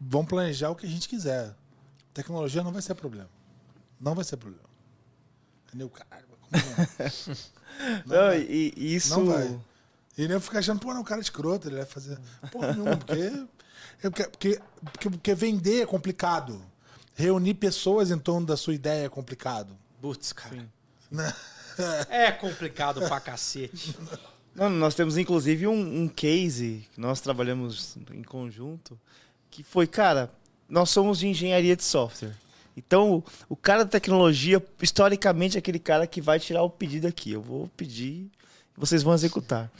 vamos 0.00 0.28
planejar 0.28 0.70
o 0.70 0.76
que 0.76 0.86
a 0.86 0.88
gente 0.88 1.08
quiser. 1.08 1.54
Tecnologia 2.12 2.62
não 2.62 2.72
vai 2.72 2.82
ser 2.82 2.94
problema. 2.94 3.30
Não 4.00 4.14
vai 4.14 4.24
ser 4.24 4.36
problema. 4.36 4.68
Entendeu? 5.68 5.90
Como 5.90 6.04
não? 8.06 8.16
Não, 8.16 8.28
vai. 8.28 8.40
e, 8.42 8.74
e 8.76 8.94
isso. 8.94 9.18
Não 9.18 9.26
vai. 9.26 9.60
E 10.18 10.22
nem 10.22 10.32
eu 10.32 10.40
ficar 10.40 10.58
achando, 10.58 10.80
pô, 10.80 10.92
não, 10.92 11.00
o 11.00 11.04
cara 11.04 11.20
é 11.20 11.22
escroto, 11.22 11.68
ele 11.68 11.76
vai 11.76 11.86
fazer. 11.86 12.18
Porra 12.50 12.72
nenhuma, 12.72 12.96
porque, 12.96 13.12
é 14.02 14.10
porque, 14.10 14.24
porque, 14.24 14.60
porque, 14.84 15.10
porque 15.10 15.34
vender 15.34 15.82
é 15.82 15.86
complicado. 15.86 16.60
Reunir 17.20 17.54
pessoas 17.54 18.10
em 18.10 18.18
torno 18.18 18.46
da 18.46 18.56
sua 18.56 18.74
ideia 18.74 19.06
é 19.06 19.08
complicado. 19.08 19.76
Putz, 20.00 20.32
cara. 20.32 20.66
É 22.08 22.30
complicado 22.32 23.00
pra 23.00 23.20
cacete. 23.20 23.96
Não, 24.54 24.68
nós 24.68 24.94
temos 24.94 25.16
inclusive 25.16 25.66
um, 25.66 26.02
um 26.02 26.08
case 26.08 26.86
que 26.92 27.00
nós 27.00 27.20
trabalhamos 27.20 27.96
em 28.12 28.22
conjunto, 28.22 28.98
que 29.48 29.62
foi, 29.62 29.86
cara, 29.86 30.28
nós 30.68 30.90
somos 30.90 31.20
de 31.20 31.28
engenharia 31.28 31.76
de 31.76 31.84
software. 31.84 32.34
Então, 32.76 33.22
o, 33.48 33.56
cara 33.56 33.84
da 33.84 33.90
tecnologia, 33.90 34.62
historicamente, 34.82 35.56
é 35.56 35.60
aquele 35.60 35.78
cara 35.78 36.06
que 36.06 36.20
vai 36.20 36.40
tirar 36.40 36.62
o 36.62 36.70
pedido 36.70 37.06
aqui. 37.06 37.30
Eu 37.30 37.42
vou 37.42 37.68
pedir 37.76 38.30
vocês 38.80 39.02
vão 39.02 39.12
executar. 39.12 39.70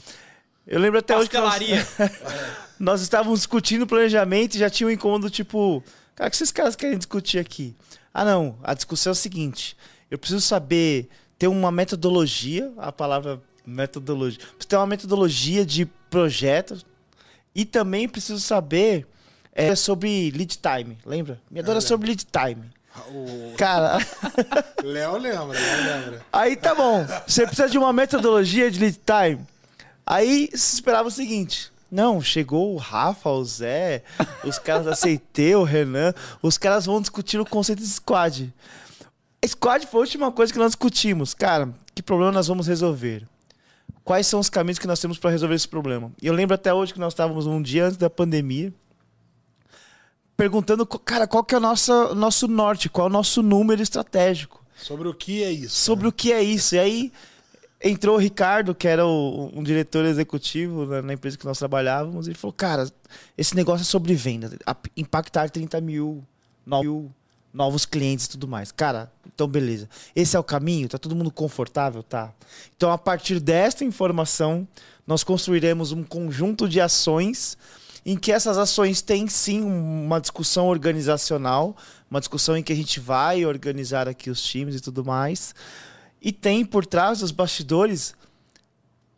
Eu 0.67 0.79
lembro 0.79 0.99
até 0.99 1.17
hoje 1.17 1.29
que 1.29 1.37
nós, 1.37 1.59
nós 2.79 3.01
estávamos 3.01 3.39
discutindo 3.39 3.87
planejamento 3.87 4.55
e 4.55 4.59
já 4.59 4.69
tinha 4.69 4.87
um 4.87 4.91
incômodo 4.91 5.29
tipo, 5.29 5.83
cara, 6.21 6.27
o 6.27 6.31
que 6.31 6.35
esses 6.35 6.51
caras 6.51 6.75
querem 6.75 6.97
discutir 6.97 7.39
aqui? 7.39 7.75
Ah, 8.13 8.23
não, 8.23 8.57
a 8.63 8.73
discussão 8.73 9.11
é 9.11 9.13
o 9.13 9.15
seguinte, 9.15 9.75
eu 10.09 10.17
preciso 10.17 10.41
saber 10.41 11.09
ter 11.37 11.47
uma 11.47 11.71
metodologia, 11.71 12.71
a 12.77 12.91
palavra 12.91 13.41
metodologia, 13.65 14.37
preciso 14.39 14.67
ter 14.67 14.75
uma 14.75 14.87
metodologia 14.87 15.65
de 15.65 15.85
projeto 16.09 16.77
e 17.55 17.65
também 17.65 18.07
preciso 18.07 18.39
saber 18.39 19.07
é, 19.53 19.75
sobre 19.75 20.31
lead 20.31 20.59
time, 20.59 20.97
lembra? 21.05 21.41
Minha 21.49 21.63
dor 21.63 21.77
é 21.77 21.81
sobre 21.81 22.07
lead 22.07 22.25
time. 22.25 22.69
O 23.07 23.53
Cara, 23.57 23.97
Léo 24.83 25.17
lembra, 25.17 25.57
Léo 25.57 25.85
lembra. 25.85 26.25
Aí 26.31 26.57
tá 26.57 26.75
bom. 26.75 27.05
Você 27.25 27.45
precisa 27.47 27.69
de 27.69 27.77
uma 27.77 27.93
metodologia 27.93 28.69
de 28.69 28.79
lead 28.79 28.99
time. 28.99 29.45
Aí 30.05 30.49
se 30.53 30.75
esperava 30.75 31.07
o 31.07 31.11
seguinte. 31.11 31.70
Não, 31.91 32.21
chegou 32.21 32.73
o 32.73 32.77
Rafa, 32.77 33.29
o 33.29 33.43
Zé, 33.43 34.03
os 34.45 34.57
caras 34.57 34.85
da 34.85 34.95
CT, 34.95 35.55
o 35.55 35.63
Renan, 35.63 36.13
os 36.41 36.57
caras 36.57 36.85
vão 36.85 37.01
discutir 37.01 37.37
o 37.37 37.45
conceito 37.45 37.79
de 37.79 37.87
squad. 37.89 38.53
Squad 39.45 39.85
foi 39.87 39.99
a 39.99 40.03
última 40.03 40.31
coisa 40.31 40.53
que 40.53 40.59
nós 40.59 40.69
discutimos. 40.71 41.33
Cara, 41.33 41.69
que 41.93 42.01
problema 42.01 42.31
nós 42.31 42.47
vamos 42.47 42.65
resolver? 42.67 43.27
Quais 44.05 44.25
são 44.25 44.39
os 44.39 44.49
caminhos 44.49 44.79
que 44.79 44.87
nós 44.87 45.01
temos 45.01 45.17
para 45.17 45.31
resolver 45.31 45.55
esse 45.55 45.67
problema? 45.67 46.13
E 46.21 46.27
eu 46.27 46.33
lembro 46.33 46.55
até 46.55 46.73
hoje 46.73 46.93
que 46.93 46.99
nós 46.99 47.11
estávamos 47.11 47.45
um 47.45 47.61
dia 47.61 47.85
antes 47.85 47.97
da 47.97 48.09
pandemia, 48.09 48.73
perguntando, 50.37 50.85
cara, 50.85 51.27
qual 51.27 51.43
que 51.43 51.53
é 51.53 51.57
o 51.57 51.61
nosso, 51.61 52.15
nosso 52.15 52.47
norte, 52.47 52.87
qual 52.87 53.07
é 53.07 53.09
o 53.09 53.13
nosso 53.13 53.43
número 53.43 53.81
estratégico? 53.81 54.65
Sobre 54.75 55.07
o 55.07 55.13
que 55.13 55.43
é 55.43 55.51
isso? 55.51 55.75
sobre 55.75 56.07
o 56.07 56.11
que 56.11 56.31
é 56.31 56.41
isso. 56.41 56.73
E 56.73 56.79
aí 56.79 57.11
entrou 57.83 58.15
o 58.15 58.19
Ricardo, 58.19 58.73
que 58.75 58.87
era 58.87 59.05
o- 59.05 59.51
um 59.53 59.63
diretor 59.63 60.05
executivo 60.05 60.85
na, 60.85 61.01
na 61.01 61.13
empresa 61.13 61.37
que 61.37 61.45
nós 61.45 61.57
trabalhávamos, 61.59 62.27
e 62.27 62.33
falou: 62.33 62.53
Cara, 62.53 62.89
esse 63.37 63.55
negócio 63.55 63.83
é 63.83 63.85
sobre 63.85 64.13
venda, 64.15 64.49
impactar 64.95 65.49
30 65.49 65.79
mil, 65.81 66.23
no- 66.65 66.81
mil 66.81 67.11
novos 67.53 67.85
clientes 67.85 68.25
e 68.25 68.29
tudo 68.29 68.47
mais. 68.47 68.71
Cara, 68.71 69.11
então 69.33 69.45
beleza. 69.47 69.89
Esse 70.15 70.37
é 70.37 70.39
o 70.39 70.43
caminho? 70.43 70.87
Tá 70.87 70.97
todo 70.97 71.15
mundo 71.15 71.29
confortável? 71.31 72.01
Tá. 72.01 72.31
Então, 72.77 72.91
a 72.91 72.97
partir 72.97 73.39
desta 73.41 73.83
informação, 73.83 74.65
nós 75.05 75.21
construiremos 75.23 75.91
um 75.91 76.01
conjunto 76.03 76.69
de 76.69 76.79
ações 76.79 77.57
em 78.05 78.15
que 78.17 78.31
essas 78.31 78.57
ações 78.57 79.01
têm 79.01 79.27
sim 79.27 79.61
uma 79.61 80.19
discussão 80.21 80.67
organizacional, 80.67 81.75
uma 82.09 82.19
discussão 82.19 82.55
em 82.57 82.63
que 82.63 82.71
a 82.73 82.75
gente 82.75 82.99
vai 82.99 83.45
organizar 83.45 84.07
aqui 84.07 84.29
os 84.29 84.41
times 84.41 84.75
e 84.75 84.79
tudo 84.79 85.03
mais. 85.03 85.53
E 86.21 86.31
tem 86.31 86.63
por 86.63 86.85
trás 86.85 87.19
dos 87.19 87.31
bastidores 87.31 88.13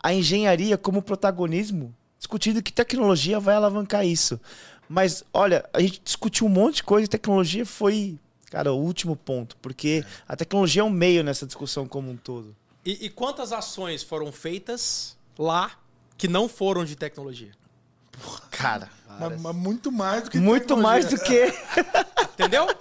a 0.02 0.14
engenharia 0.14 0.78
como 0.78 1.02
protagonismo, 1.02 1.94
discutindo 2.18 2.62
que 2.64 2.72
tecnologia 2.72 3.40
vai 3.40 3.56
alavancar 3.56 4.06
isso. 4.06 4.40
Mas, 4.88 5.24
olha, 5.34 5.68
a 5.74 5.82
gente 5.82 6.02
discutiu 6.04 6.46
um 6.48 6.50
monte 6.50 6.76
de 6.78 6.84
coisa 6.84 7.06
e 7.06 7.08
tecnologia 7.08 7.66
foi, 7.66 8.18
cara, 8.52 8.72
o 8.72 8.78
último 8.78 9.16
ponto, 9.16 9.58
porque 9.58 10.04
a 10.28 10.36
tecnologia 10.36 10.82
é 10.82 10.86
um 10.86 10.90
meio 10.90 11.24
nessa 11.24 11.46
discussão 11.46 11.88
como 11.88 12.10
um 12.12 12.18
todo. 12.18 12.56
E, 12.86 13.06
e 13.06 13.10
quantas 13.10 13.52
ações 13.52 14.04
foram 14.04 14.32
feitas 14.32 15.18
lá 15.38 15.72
que 16.18 16.28
não 16.28 16.48
foram 16.48 16.86
de 16.86 16.96
tecnologia? 16.96 17.52
Cara, 18.52 18.90
Mas, 19.20 19.42
mas 19.42 19.56
muito 19.56 19.92
mais 19.92 20.24
do 20.24 20.30
que 20.30 20.38
muito 20.38 20.62
tecnologia. 20.68 20.90
mais 20.90 21.06
do 21.06 21.18
que. 21.20 21.54
Entendeu? 22.34 22.68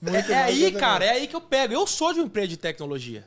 Muito 0.00 0.32
é, 0.32 0.34
é 0.34 0.42
aí, 0.42 0.72
cara, 0.72 1.04
é 1.04 1.10
aí 1.10 1.28
que 1.28 1.36
eu 1.36 1.40
pego. 1.40 1.72
Eu 1.72 1.86
sou 1.86 2.12
de 2.12 2.18
uma 2.18 2.26
empresa 2.26 2.48
de 2.48 2.56
tecnologia. 2.56 3.24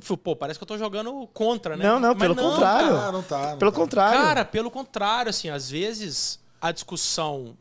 Fui, 0.00 0.16
pô, 0.16 0.34
parece 0.36 0.58
que 0.58 0.62
eu 0.62 0.66
tô 0.66 0.78
jogando 0.78 1.26
contra, 1.28 1.76
né? 1.76 1.84
Não, 1.84 1.98
não, 2.00 2.10
Mas 2.10 2.18
pelo 2.18 2.36
contrário. 2.36 2.96
Ah, 2.96 3.12
não 3.12 3.22
tá, 3.22 3.50
não 3.52 3.58
Pelo 3.58 3.72
tá. 3.72 3.78
contrário. 3.78 4.20
Cara, 4.20 4.44
pelo 4.44 4.70
contrário, 4.70 5.30
assim, 5.30 5.48
às 5.48 5.70
vezes 5.70 6.40
a 6.60 6.72
discussão 6.72 7.56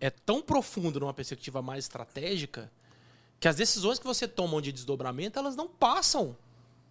é 0.00 0.10
tão 0.10 0.40
profunda 0.40 0.98
numa 0.98 1.14
perspectiva 1.14 1.60
mais 1.62 1.84
estratégica 1.84 2.70
que 3.38 3.48
as 3.48 3.56
decisões 3.56 3.98
que 3.98 4.06
você 4.06 4.28
toma 4.28 4.60
de 4.60 4.70
desdobramento, 4.70 5.38
elas 5.38 5.56
não 5.56 5.66
passam 5.66 6.36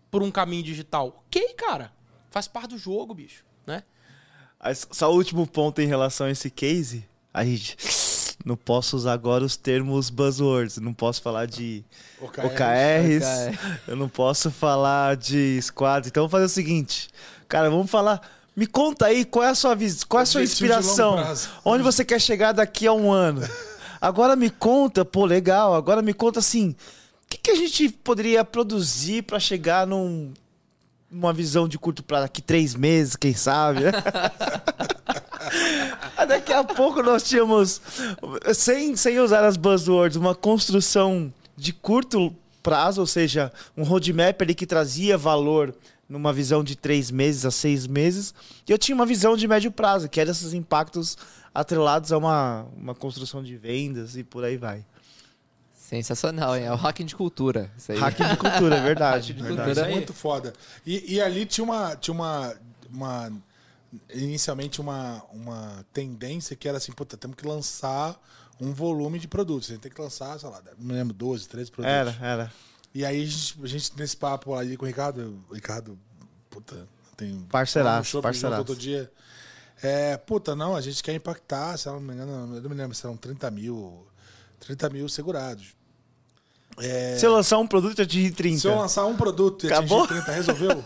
por 0.10 0.24
um 0.24 0.32
caminho 0.32 0.64
digital. 0.64 1.24
Ok, 1.28 1.54
cara. 1.54 1.94
Faz 2.32 2.48
parte 2.48 2.70
do 2.70 2.78
jogo, 2.78 3.14
bicho, 3.14 3.44
né? 3.66 3.84
Só 4.92 5.12
o 5.12 5.16
último 5.16 5.48
ponto 5.48 5.80
em 5.82 5.88
relação 5.88 6.28
a 6.28 6.32
esse 6.32 6.50
case. 6.50 7.08
A 7.34 7.46
gente. 7.46 7.78
Não 8.46 8.56
posso 8.56 8.96
usar 8.96 9.14
agora 9.14 9.44
os 9.44 9.58
termos 9.58 10.10
buzzwords. 10.10 10.78
Não 10.78 10.94
posso 10.94 11.22
falar 11.22 11.46
de 11.46 11.84
OKRs. 12.22 12.46
OKRs. 12.46 13.60
Eu 13.88 13.96
não 13.96 14.08
posso 14.08 14.50
falar 14.50 15.18
de 15.18 15.60
squads. 15.62 16.10
Então 16.10 16.22
vamos 16.22 16.32
fazer 16.32 16.46
o 16.46 16.50
seguinte. 16.50 17.10
Cara, 17.48 17.70
vamos 17.70 17.92
falar. 17.92 18.22
Me 18.56 18.66
conta 18.66 19.06
aí 19.08 19.26
qual 19.26 19.46
é 19.46 19.50
a 19.50 19.56
sua 19.56 19.76
visão, 19.76 20.06
qual 20.10 20.20
é 20.20 20.24
a 20.24 20.26
sua 20.26 20.44
inspiração? 20.44 21.16
Onde 21.64 21.84
você 21.84 22.04
quer 22.04 22.20
chegar 22.20 22.52
daqui 22.52 22.88
a 22.88 22.94
um 22.94 23.12
ano? 23.12 23.48
Agora 24.02 24.36
me 24.36 24.50
conta, 24.50 25.06
pô, 25.06 25.26
legal. 25.26 25.76
Agora 25.76 26.02
me 26.02 26.14
conta 26.14 26.40
assim, 26.40 26.70
o 26.70 26.76
que, 27.30 27.38
que 27.38 27.52
a 27.52 27.56
gente 27.56 27.90
poderia 27.90 28.44
produzir 28.44 29.24
para 29.24 29.40
chegar 29.40 29.86
num, 29.86 30.34
numa 31.12 31.34
visão 31.34 31.68
de 31.68 31.78
curto 31.78 32.04
prazo, 32.04 32.24
daqui 32.24 32.42
três 32.42 32.76
meses, 32.76 33.16
quem 33.16 33.34
sabe? 33.34 33.82
né? 33.82 33.92
Aí 36.18 36.28
Daqui 36.28 36.54
a 36.54 36.64
pouco 36.64 37.02
nós 37.02 37.24
tínhamos, 37.24 37.82
sem, 38.54 38.96
sem 38.96 39.20
usar 39.20 39.44
as 39.44 39.58
buzzwords, 39.58 40.18
uma 40.18 40.36
construção 40.36 41.34
de 41.56 41.74
curto 41.74 42.36
prazo, 42.62 43.02
ou 43.02 43.08
seja, 43.08 43.52
um 43.76 43.84
roadmap 43.84 44.42
ali 44.42 44.54
que 44.54 44.66
trazia 44.66 45.18
valor 45.18 45.74
numa 46.08 46.34
visão 46.34 46.64
de 46.64 46.76
três 46.76 47.12
meses 47.12 47.46
a 47.46 47.52
seis 47.52 47.86
meses. 47.86 48.34
E 48.68 48.72
eu 48.72 48.78
tinha 48.78 48.96
uma 48.96 49.06
visão 49.06 49.38
de 49.38 49.48
médio 49.48 49.72
prazo, 49.72 50.10
que 50.10 50.20
era 50.20 50.32
esses 50.32 50.54
impactos 50.54 51.18
atrelados 51.54 52.12
a 52.12 52.18
uma, 52.18 52.66
uma 52.76 52.96
construção 52.96 53.44
de 53.44 53.56
vendas 53.56 54.16
e 54.16 54.24
por 54.24 54.44
aí 54.44 54.58
vai. 54.58 54.86
Sensacional, 55.74 56.56
hein? 56.56 56.66
É 56.66 56.72
o 56.72 56.76
hacking 56.76 57.06
de 57.06 57.16
cultura. 57.16 57.72
Isso 57.76 57.92
aí. 57.92 57.98
Hacking 57.98 58.28
de 58.28 58.38
cultura, 58.38 58.76
é 58.78 58.82
verdade. 58.82 59.34
De 59.34 59.42
verdade. 59.42 59.72
Isso 59.72 59.80
é 59.80 59.90
muito 59.90 60.14
foda. 60.14 60.54
E, 60.86 61.16
e 61.16 61.22
ali 61.22 61.48
tinha 61.48 61.66
uma. 61.66 61.96
Tinha 61.96 62.14
uma, 62.14 62.54
uma 62.92 63.32
inicialmente 64.14 64.80
uma, 64.82 65.24
uma 65.32 65.86
tendência 65.94 66.56
que 66.56 66.68
era 66.68 66.78
assim, 66.78 66.92
puta, 66.92 67.18
temos 67.18 67.36
que 67.36 67.48
lançar 67.48 68.20
um 68.60 68.74
volume 68.74 69.20
de 69.20 69.28
produtos. 69.28 69.70
A 69.70 69.74
gente 69.74 69.82
tem 69.82 69.92
que 69.92 70.02
lançar, 70.02 70.40
sei 70.40 70.50
lá, 70.50 70.62
não 70.78 70.88
me 70.88 70.94
lembro, 70.94 71.14
12, 71.14 71.48
13 71.48 71.72
produtos. 71.72 71.94
Era, 71.96 72.18
era. 72.22 72.54
E 72.94 73.06
aí 73.06 73.22
a 73.22 73.26
gente, 73.26 73.56
a 73.64 73.68
gente, 73.68 73.92
nesse 73.98 74.18
papo 74.18 74.56
aí 74.56 74.76
com 74.76 74.84
o 74.86 74.88
Ricardo, 74.88 75.44
o 75.50 75.54
Ricardo, 75.54 75.98
puta, 76.50 76.88
tem. 77.16 77.40
Parceiraço, 77.50 78.20
um 78.20 78.22
parceiraço. 78.22 78.66
todo 78.66 78.78
dia. 78.78 79.12
É, 79.82 80.18
puta, 80.18 80.56
não, 80.56 80.76
a 80.76 80.82
gente 80.82 81.02
quer 81.02 81.14
impactar, 81.14 81.78
se 81.78 81.88
não 81.88 82.00
me 82.00 82.14
engano, 82.14 82.56
eu 82.56 82.62
não 82.62 82.70
me 82.70 82.76
lembro 82.76 82.94
se 82.96 83.06
eram 83.06 83.16
30 83.16 83.50
mil, 83.52 84.06
30 84.60 84.90
mil 84.90 85.08
segurados. 85.08 85.74
É, 86.78 87.18
Se 87.18 87.26
eu 87.26 87.34
lançar 87.34 87.58
um 87.58 87.68
produto, 87.68 88.02
atingir 88.02 88.32
30. 88.32 88.60
se 88.60 88.68
eu 88.68 88.76
lançar 88.76 89.06
um 89.06 89.16
produto 89.16 89.66
e 89.66 89.68
Acabou? 89.68 90.04
atingir 90.04 90.24
30, 90.24 90.32
resolveu? 90.32 90.86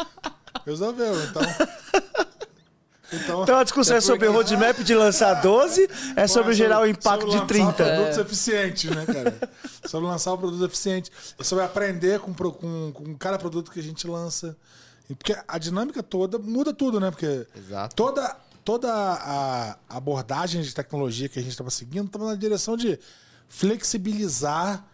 resolveu, 0.64 1.24
então. 1.24 1.42
Então, 3.12 3.42
Então 3.42 3.58
a 3.58 3.62
discussão 3.62 3.96
é 3.96 4.00
sobre 4.00 4.26
o 4.26 4.32
roadmap 4.32 4.78
de 4.78 4.94
lançar 4.94 5.34
12, 5.34 5.88
é 6.16 6.26
sobre 6.26 6.54
gerar 6.54 6.80
o 6.80 6.86
impacto 6.86 7.30
sobre 7.30 7.54
de 7.54 7.60
lançar 7.60 7.74
30. 7.74 7.94
produtos 7.94 8.18
eficientes, 8.18 8.90
né, 8.90 9.06
cara? 9.06 9.50
sobre 9.86 10.08
lançar 10.08 10.32
o 10.32 10.38
produto 10.38 10.64
eficiente. 10.64 11.10
É 11.38 11.44
sobre 11.44 11.64
aprender 11.64 12.20
com, 12.20 12.34
com, 12.34 12.92
com 12.92 13.14
cada 13.16 13.38
produto 13.38 13.70
que 13.70 13.78
a 13.78 13.82
gente 13.82 14.06
lança. 14.06 14.56
Porque 15.14 15.36
a 15.46 15.58
dinâmica 15.58 16.02
toda 16.02 16.38
muda 16.38 16.72
tudo, 16.72 16.98
né? 16.98 17.10
Porque 17.10 17.46
Exato. 17.56 17.94
toda, 17.94 18.36
toda 18.64 18.92
a 18.92 19.78
abordagem 19.88 20.60
de 20.62 20.74
tecnologia 20.74 21.28
que 21.28 21.38
a 21.38 21.42
gente 21.42 21.52
estava 21.52 21.70
seguindo 21.70 22.06
estava 22.06 22.26
na 22.26 22.34
direção 22.34 22.76
de 22.76 22.98
flexibilizar 23.48 24.84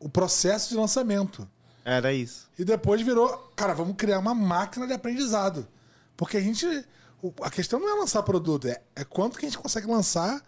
o 0.00 0.08
processo 0.08 0.70
de 0.70 0.76
lançamento. 0.76 1.46
Era 1.84 2.12
isso. 2.12 2.48
E 2.58 2.64
depois 2.64 3.02
virou, 3.02 3.52
cara, 3.54 3.74
vamos 3.74 3.96
criar 3.96 4.18
uma 4.18 4.34
máquina 4.34 4.86
de 4.86 4.92
aprendizado. 4.92 5.66
Porque 6.16 6.36
a 6.36 6.40
gente. 6.40 6.66
A 7.42 7.50
questão 7.50 7.78
não 7.78 7.88
é 7.88 8.00
lançar 8.00 8.22
produto, 8.22 8.66
é, 8.68 8.82
é 8.96 9.04
quanto 9.04 9.38
que 9.38 9.46
a 9.46 9.48
gente 9.48 9.58
consegue 9.58 9.86
lançar 9.86 10.44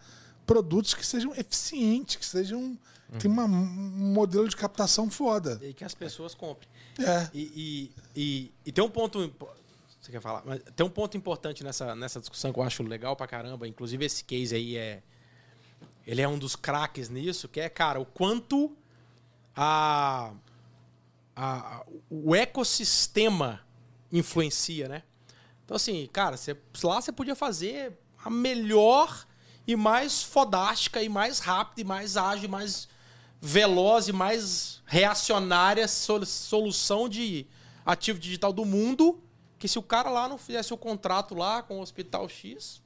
produtos 0.46 0.92
que 0.94 1.04
sejam 1.06 1.32
eficientes, 1.34 2.16
que 2.16 2.24
sejam. 2.26 2.78
Tem 3.18 3.30
uma- 3.30 3.44
um 3.44 4.12
modelo 4.12 4.48
de 4.48 4.56
captação 4.56 5.08
foda. 5.08 5.60
E 5.62 5.72
que 5.72 5.84
as 5.84 5.94
pessoas 5.94 6.34
comprem. 6.34 6.68
É. 6.98 7.30
E, 7.32 7.92
e, 8.16 8.20
e, 8.20 8.54
e 8.66 8.72
tem 8.72 8.82
um 8.82 8.90
ponto. 8.90 9.32
Você 10.00 10.10
quer 10.10 10.20
falar? 10.20 10.42
Mas 10.44 10.60
tem 10.74 10.84
um 10.84 10.90
ponto 10.90 11.16
importante 11.16 11.62
nessa, 11.62 11.94
nessa 11.94 12.18
discussão 12.18 12.52
que 12.52 12.58
eu 12.58 12.62
acho 12.64 12.82
legal 12.82 13.14
pra 13.14 13.26
caramba. 13.28 13.68
Inclusive, 13.68 14.04
esse 14.04 14.24
case 14.24 14.54
aí 14.54 14.76
é. 14.76 15.02
Ele 16.06 16.20
é 16.22 16.28
um 16.28 16.36
dos 16.38 16.56
craques 16.56 17.08
nisso, 17.08 17.48
que 17.48 17.60
é, 17.60 17.68
cara, 17.68 18.00
o 18.00 18.04
quanto 18.04 18.76
a, 19.54 20.32
a, 21.36 21.86
o 22.10 22.34
ecossistema 22.34 23.60
influencia, 24.12 24.88
né? 24.88 25.02
Então, 25.64 25.76
assim, 25.76 26.08
cara, 26.12 26.36
você, 26.36 26.56
lá 26.82 27.00
você 27.00 27.10
podia 27.12 27.34
fazer 27.34 27.98
a 28.22 28.28
melhor 28.30 29.26
e 29.66 29.74
mais 29.76 30.22
fodástica 30.22 31.02
e 31.02 31.08
mais 31.08 31.38
rápida 31.38 31.80
e 31.80 31.84
mais 31.84 32.16
ágil 32.16 32.44
e 32.44 32.48
mais 32.48 32.88
veloz 33.40 34.08
e 34.08 34.12
mais 34.12 34.82
reacionária 34.86 35.86
sol- 35.88 36.24
solução 36.24 37.08
de 37.08 37.46
ativo 37.84 38.18
digital 38.18 38.52
do 38.52 38.64
mundo 38.64 39.20
que 39.58 39.68
se 39.68 39.78
o 39.78 39.82
cara 39.82 40.10
lá 40.10 40.28
não 40.28 40.36
fizesse 40.36 40.74
o 40.74 40.76
contrato 40.76 41.34
lá 41.34 41.62
com 41.62 41.78
o 41.78 41.80
Hospital 41.82 42.28
X... 42.28 42.82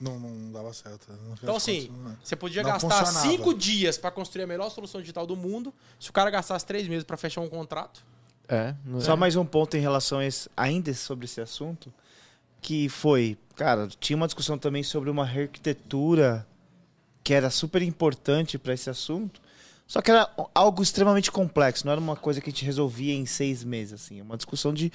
Não, 0.00 0.18
não 0.18 0.50
dava 0.52 0.72
certo. 0.74 1.10
No 1.10 1.16
final 1.18 1.36
Então, 1.42 1.56
assim, 1.56 1.86
contas, 1.86 2.02
não- 2.04 2.16
você 2.22 2.36
podia 2.36 2.62
não 2.62 2.70
gastar 2.70 3.04
funcionava. 3.06 3.26
cinco 3.30 3.54
dias 3.54 3.96
para 3.96 4.10
construir 4.10 4.42
a 4.42 4.46
melhor 4.46 4.68
solução 4.70 5.00
digital 5.00 5.24
do 5.26 5.36
mundo. 5.36 5.72
Se 5.98 6.10
o 6.10 6.12
cara 6.12 6.28
gastasse 6.30 6.66
três 6.66 6.86
meses 6.88 7.04
para 7.04 7.16
fechar 7.16 7.40
um 7.40 7.48
contrato, 7.48 8.04
É, 8.48 8.74
não 8.84 9.00
Só 9.00 9.16
mais 9.16 9.36
um 9.36 9.44
ponto 9.44 9.76
em 9.76 9.80
relação 9.80 10.18
a 10.18 10.26
esse, 10.26 10.48
ainda 10.56 10.92
sobre 10.94 11.24
esse 11.24 11.40
assunto, 11.40 11.92
que 12.60 12.88
foi, 12.88 13.38
cara, 13.56 13.88
tinha 14.00 14.16
uma 14.16 14.26
discussão 14.26 14.58
também 14.58 14.82
sobre 14.82 15.10
uma 15.10 15.24
arquitetura 15.24 16.46
que 17.22 17.32
era 17.32 17.48
super 17.48 17.80
importante 17.82 18.58
para 18.58 18.74
esse 18.74 18.90
assunto, 18.90 19.40
só 19.86 20.00
que 20.00 20.10
era 20.10 20.28
algo 20.54 20.82
extremamente 20.82 21.30
complexo, 21.30 21.86
não 21.86 21.92
era 21.92 22.00
uma 22.00 22.16
coisa 22.16 22.40
que 22.40 22.48
a 22.48 22.52
gente 22.52 22.64
resolvia 22.64 23.14
em 23.14 23.26
seis 23.26 23.64
meses, 23.64 23.94
assim, 23.94 24.20
uma 24.20 24.36
discussão 24.36 24.72
de 24.72 24.92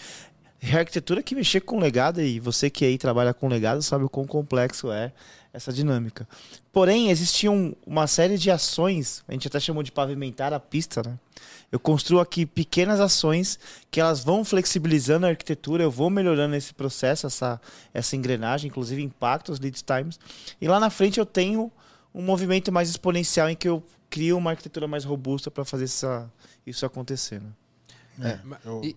arquitetura 0.73 1.23
que 1.23 1.35
mexer 1.35 1.61
com 1.61 1.79
legado 1.79 2.21
e 2.21 2.39
você 2.39 2.69
que 2.69 2.83
aí 2.85 2.97
trabalha 2.97 3.33
com 3.33 3.47
legado 3.47 3.81
sabe 3.81 4.03
o 4.03 4.09
quão 4.09 4.27
complexo 4.27 4.91
é 4.91 5.11
essa 5.53 5.71
dinâmica. 5.71 6.27
Porém, 6.71 7.09
existiam 7.09 7.75
uma 7.85 8.07
série 8.07 8.37
de 8.37 8.51
ações, 8.51 9.23
a 9.27 9.33
gente 9.33 9.47
até 9.47 9.59
chamou 9.59 9.81
de 9.81 9.91
pavimentar 9.91 10.53
a 10.53 10.59
pista, 10.59 11.01
né? 11.03 11.17
Eu 11.71 11.79
construo 11.79 12.19
aqui 12.19 12.45
pequenas 12.45 12.99
ações 12.99 13.59
que 13.91 13.99
elas 14.01 14.23
vão 14.23 14.43
flexibilizando 14.43 15.25
a 15.25 15.29
arquitetura, 15.29 15.83
eu 15.83 15.91
vou 15.91 16.09
melhorando 16.09 16.55
esse 16.55 16.73
processo, 16.73 17.27
essa, 17.27 17.61
essa 17.93 18.15
engrenagem, 18.15 18.69
inclusive 18.69 19.01
impacta 19.03 19.51
os 19.51 19.59
lead 19.59 19.79
times. 19.83 20.19
E 20.59 20.67
lá 20.67 20.79
na 20.79 20.89
frente 20.89 21.19
eu 21.19 21.25
tenho 21.25 21.71
um 22.13 22.23
movimento 22.23 22.71
mais 22.71 22.89
exponencial 22.89 23.49
em 23.49 23.55
que 23.55 23.67
eu 23.69 23.83
crio 24.09 24.35
uma 24.37 24.49
arquitetura 24.49 24.87
mais 24.87 25.05
robusta 25.05 25.51
para 25.51 25.63
fazer 25.63 25.83
essa, 25.83 26.27
isso 26.65 26.83
acontecer. 26.85 27.39
Né? 28.17 28.41
É, 28.63 28.67
eu- 28.67 28.81
E- 28.83 28.95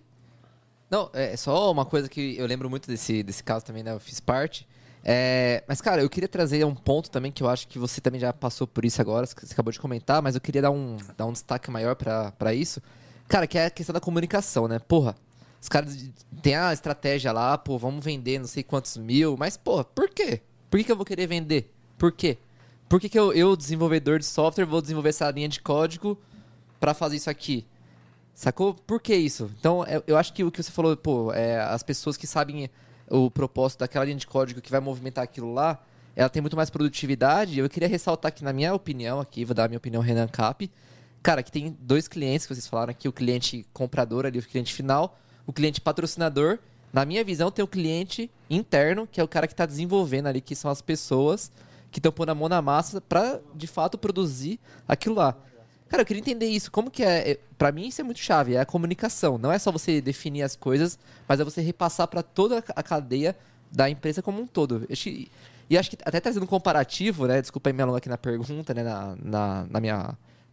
Não, 0.89 1.09
é 1.13 1.35
só 1.37 1.71
uma 1.71 1.85
coisa 1.85 2.07
que 2.09 2.35
eu 2.37 2.45
lembro 2.45 2.69
muito 2.69 2.87
desse, 2.87 3.23
desse 3.23 3.43
caso 3.43 3.65
também, 3.65 3.81
né? 3.83 3.91
Eu 3.93 3.99
fiz 3.99 4.19
parte. 4.19 4.67
É, 5.03 5.63
mas, 5.67 5.81
cara, 5.81 6.01
eu 6.01 6.09
queria 6.09 6.29
trazer 6.29 6.65
um 6.65 6.73
ponto 6.73 7.11
também 7.11 7.31
que 7.31 7.43
eu 7.43 7.49
acho 7.49 7.67
que 7.67 7.77
você 7.77 7.99
também 7.99 8.21
já 8.21 8.31
passou 8.31 8.65
por 8.65 8.85
isso 8.85 9.01
agora, 9.01 9.25
você 9.25 9.35
acabou 9.51 9.71
de 9.71 9.79
comentar, 9.79 10.21
mas 10.21 10.35
eu 10.35 10.41
queria 10.41 10.61
dar 10.61 10.71
um, 10.71 10.95
dar 11.17 11.25
um 11.25 11.33
destaque 11.33 11.69
maior 11.69 11.95
pra 11.95 12.53
isso. 12.53 12.81
Cara, 13.27 13.45
que 13.45 13.57
é 13.57 13.65
a 13.65 13.69
questão 13.69 13.93
da 13.93 13.99
comunicação, 13.99 14.67
né? 14.67 14.79
Porra, 14.79 15.15
os 15.61 15.67
caras 15.67 15.97
têm 16.41 16.55
a 16.55 16.71
estratégia 16.71 17.31
lá, 17.31 17.57
pô, 17.57 17.77
vamos 17.77 18.03
vender 18.03 18.39
não 18.39 18.47
sei 18.47 18.63
quantos 18.63 18.95
mil, 18.97 19.35
mas, 19.37 19.57
porra, 19.57 19.83
por 19.83 20.09
quê? 20.09 20.41
Por 20.69 20.77
que, 20.77 20.85
que 20.85 20.91
eu 20.91 20.95
vou 20.95 21.05
querer 21.05 21.27
vender? 21.27 21.73
Por 21.97 22.11
quê? 22.11 22.37
Por 22.87 22.99
que, 22.99 23.09
que 23.09 23.17
eu, 23.17 23.33
eu, 23.33 23.55
desenvolvedor 23.55 24.19
de 24.19 24.25
software, 24.25 24.65
vou 24.65 24.81
desenvolver 24.81 25.09
essa 25.09 25.29
linha 25.31 25.49
de 25.49 25.59
código 25.61 26.17
pra 26.79 26.93
fazer 26.93 27.17
isso 27.17 27.29
aqui? 27.29 27.65
Sacou? 28.33 28.73
Por 28.73 29.01
que 29.01 29.15
isso? 29.15 29.49
Então, 29.59 29.83
é- 29.85 30.01
eu 30.07 30.17
acho 30.17 30.33
que 30.33 30.43
o 30.43 30.51
que 30.51 30.61
você 30.61 30.71
falou, 30.71 30.95
pô, 30.97 31.33
é, 31.33 31.59
as 31.59 31.83
pessoas 31.83 32.17
que 32.17 32.25
sabem 32.27 32.69
o 33.09 33.29
propósito 33.29 33.79
daquela 33.79 34.05
linha 34.05 34.17
de 34.17 34.27
código 34.27 34.61
que 34.61 34.71
vai 34.71 34.79
movimentar 34.79 35.23
aquilo 35.23 35.53
lá, 35.53 35.79
ela 36.15 36.29
tem 36.29 36.41
muito 36.41 36.55
mais 36.55 36.69
produtividade. 36.69 37.59
Eu 37.59 37.69
queria 37.69 37.87
ressaltar 37.87 38.31
que, 38.33 38.43
na 38.43 38.53
minha 38.53 38.73
opinião, 38.73 39.19
aqui, 39.19 39.43
vou 39.45 39.55
dar 39.55 39.65
a 39.65 39.67
minha 39.67 39.77
opinião 39.77 40.01
Renan 40.01 40.27
Cap, 40.27 40.69
cara, 41.21 41.41
que 41.41 41.51
tem 41.51 41.75
dois 41.79 42.07
clientes 42.07 42.45
que 42.45 42.53
vocês 42.53 42.67
falaram 42.67 42.91
aqui, 42.91 43.07
o 43.07 43.13
cliente 43.13 43.65
comprador 43.73 44.25
ali, 44.25 44.39
o 44.39 44.43
cliente 44.43 44.73
final, 44.73 45.17
o 45.47 45.53
cliente 45.53 45.81
patrocinador. 45.81 46.59
Na 46.91 47.05
minha 47.05 47.23
visão, 47.23 47.49
tem 47.49 47.63
o 47.63 47.67
cliente 47.67 48.29
interno, 48.49 49.07
que 49.11 49.19
é 49.19 49.23
o 49.23 49.27
cara 49.27 49.47
que 49.47 49.53
está 49.53 49.65
desenvolvendo 49.65 50.27
ali, 50.27 50.41
que 50.41 50.55
são 50.55 50.69
as 50.69 50.81
pessoas 50.81 51.51
que 51.91 51.99
estão 51.99 52.11
pondo 52.11 52.29
a 52.29 52.35
mão 52.35 52.49
na 52.49 52.61
massa 52.61 53.01
para, 53.01 53.39
de 53.55 53.67
fato, 53.67 53.97
produzir 53.97 54.59
aquilo 54.87 55.15
lá. 55.15 55.35
Cara, 55.93 56.01
eu 56.01 56.07
queria 56.07 56.21
entender 56.21 56.47
isso. 56.47 56.71
Como 56.71 56.89
que 56.89 57.03
é? 57.03 57.33
é- 57.33 57.39
Pra 57.55 57.71
mim 57.71 57.87
isso 57.87 58.01
é 58.01 58.03
muito 58.03 58.19
chave, 58.19 58.55
é 58.55 58.59
a 58.59 58.65
comunicação. 58.65 59.37
Não 59.37 59.51
é 59.51 59.59
só 59.59 59.71
você 59.71 60.01
definir 60.01 60.41
as 60.41 60.55
coisas, 60.55 60.97
mas 61.27 61.39
é 61.39 61.43
você 61.43 61.61
repassar 61.61 62.07
pra 62.07 62.23
toda 62.23 62.63
a 62.75 62.81
cadeia 62.81 63.35
da 63.71 63.87
empresa 63.87 64.19
como 64.19 64.41
um 64.41 64.47
todo. 64.47 64.87
Acho 64.91 65.03
que- 65.03 65.29
E 65.69 65.77
acho 65.77 65.91
que 65.91 65.97
até 66.03 66.19
trazendo 66.19 66.43
um 66.43 66.47
comparativo, 66.47 67.27
né? 67.27 67.39
Desculpa 67.39 67.69
aí 67.69 67.73
me 67.73 67.81
alongar 67.83 67.99
aqui 67.99 68.09
na 68.09 68.17
pergunta, 68.17 68.73
né? 68.73 68.81
Na, 68.81 69.15
na, 69.23 69.65
na 69.69 69.79
minha, 69.79 69.97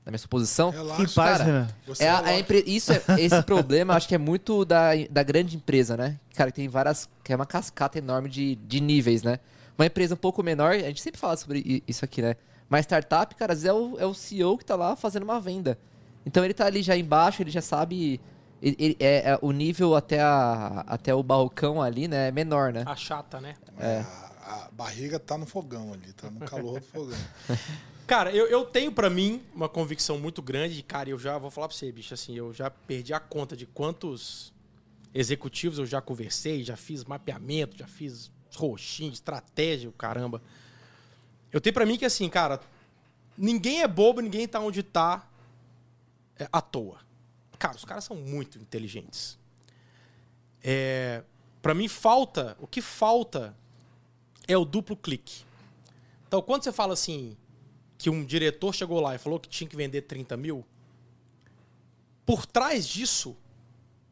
na 0.05 0.11
minha 0.11 0.19
suposição. 0.19 0.69
Relaxa. 0.71 1.15
Paz, 1.15 1.39
cara, 1.39 1.69
É 1.99 2.09
a- 2.11 2.19
a 2.27 2.39
empre- 2.39 2.63
Isso 2.67 2.93
é, 2.93 3.03
esse 3.19 3.43
problema, 3.43 3.95
acho 3.95 4.07
que 4.07 4.15
é 4.15 4.19
muito 4.19 4.63
da, 4.67 4.91
da 5.11 5.23
grande 5.23 5.57
empresa, 5.57 5.97
né? 5.97 6.19
Cara, 6.37 6.51
que 6.51 6.57
tem 6.57 6.69
várias. 6.69 7.09
que 7.25 7.33
é 7.33 7.37
uma 7.37 7.47
cascata 7.47 7.97
enorme 7.97 8.29
de, 8.29 8.57
de 8.57 8.79
níveis, 8.79 9.23
né? 9.23 9.39
Uma 9.79 9.87
empresa 9.87 10.13
um 10.13 10.19
pouco 10.19 10.43
menor, 10.43 10.73
a 10.73 10.79
gente 10.79 11.01
sempre 11.01 11.19
fala 11.19 11.35
sobre 11.35 11.83
isso 11.89 12.05
aqui, 12.05 12.21
né? 12.21 12.37
Mas 12.71 12.87
startup, 12.87 13.35
cara, 13.35 13.53
às 13.53 13.63
vezes 13.63 13.69
é 13.69 13.73
o, 13.79 13.99
é 13.99 14.07
o 14.07 14.15
CEO 14.15 14.57
que 14.57 14.65
tá 14.65 14.77
lá 14.77 14.95
fazendo 14.97 15.25
uma 15.25 15.41
venda. 15.41 15.77
Então 16.25 16.45
ele 16.45 16.55
tá 16.55 16.65
ali 16.67 16.83
já 16.83 16.97
embaixo, 16.97 17.43
ele 17.43 17.51
já 17.51 17.61
sabe. 17.61 18.21
ele- 18.63 18.77
ele- 18.79 18.97
é, 19.01 19.31
é- 19.33 19.39
o 19.43 19.51
nível 19.53 19.97
até, 19.97 20.21
a, 20.21 20.85
até 20.87 21.15
o 21.15 21.23
balcão 21.23 21.83
ali, 21.83 22.07
né? 22.07 22.29
É 22.29 22.31
menor, 22.31 22.73
né? 22.73 22.85
a 22.87 22.95
chata, 22.95 23.41
né? 23.41 23.57
É, 23.79 24.01
a, 24.01 24.67
a 24.67 24.69
barriga 24.71 25.19
tá 25.19 25.37
no 25.37 25.47
fogão 25.47 25.93
ali, 25.95 26.13
tá 26.13 26.31
no 26.31 26.41
calor 26.41 26.79
do 26.79 26.87
fogão. 26.87 27.19
Cara, 28.07 28.31
eu, 28.33 28.47
eu 28.49 28.65
tenho 28.65 28.91
pra 28.93 29.09
mim 29.09 29.41
uma 29.55 29.69
convicção 29.69 30.19
muito 30.19 30.43
grande, 30.43 30.81
e, 30.81 30.83
cara, 30.83 31.09
eu 31.09 31.19
já 31.19 31.39
vou 31.39 31.49
falar 31.51 31.69
pra 31.69 31.77
você, 31.77 31.91
bicho, 31.93 32.13
assim, 32.13 32.37
eu 32.37 32.53
já 32.53 32.69
perdi 32.69 33.15
a 33.15 33.21
conta 33.21 33.57
de 33.57 33.67
quantos 33.67 34.53
executivos 35.15 35.79
eu 35.79 35.87
já 35.87 36.01
conversei, 36.01 36.63
já 36.65 36.77
fiz 36.77 37.05
mapeamento, 37.05 37.77
já 37.79 37.87
fiz 37.87 38.31
roxinho, 38.57 39.13
estratégia, 39.13 39.89
o 39.89 39.93
caramba. 39.93 40.43
Eu 41.53 41.61
tenho 41.61 41.75
pra 41.75 41.87
mim 41.87 41.99
que, 41.99 42.05
assim, 42.05 42.29
cara, 42.29 42.61
ninguém 43.37 43.83
é 43.83 43.89
bobo, 43.89 44.21
ninguém 44.21 44.47
tá 44.47 44.61
onde 44.61 44.83
tá 44.83 45.29
é, 46.39 46.49
à 46.53 46.61
toa. 46.61 47.01
Cara, 47.59 47.77
os 47.77 47.85
caras 47.85 48.05
são 48.05 48.17
muito 48.17 48.59
inteligentes. 48.59 49.39
É, 50.63 51.23
para 51.61 51.75
mim, 51.75 51.89
falta, 51.89 52.57
o 52.61 52.67
que 52.67 52.81
falta 52.81 53.57
é 54.47 54.57
o 54.57 54.65
duplo 54.65 54.97
clique. 54.97 55.45
Então, 56.27 56.41
quando 56.41 56.63
você 56.63 56.73
fala 56.73 56.93
assim, 56.93 57.37
que 57.99 58.09
um 58.09 58.25
diretor 58.25 58.75
chegou 58.75 59.01
lá 59.01 59.15
e 59.15 59.19
falou 59.19 59.39
que 59.39 59.49
tinha 59.49 59.69
que 59.69 59.77
vender 59.77 60.03
30 60.03 60.37
mil, 60.37 60.65
por 62.25 62.47
trás 62.47 62.87
disso 62.87 63.37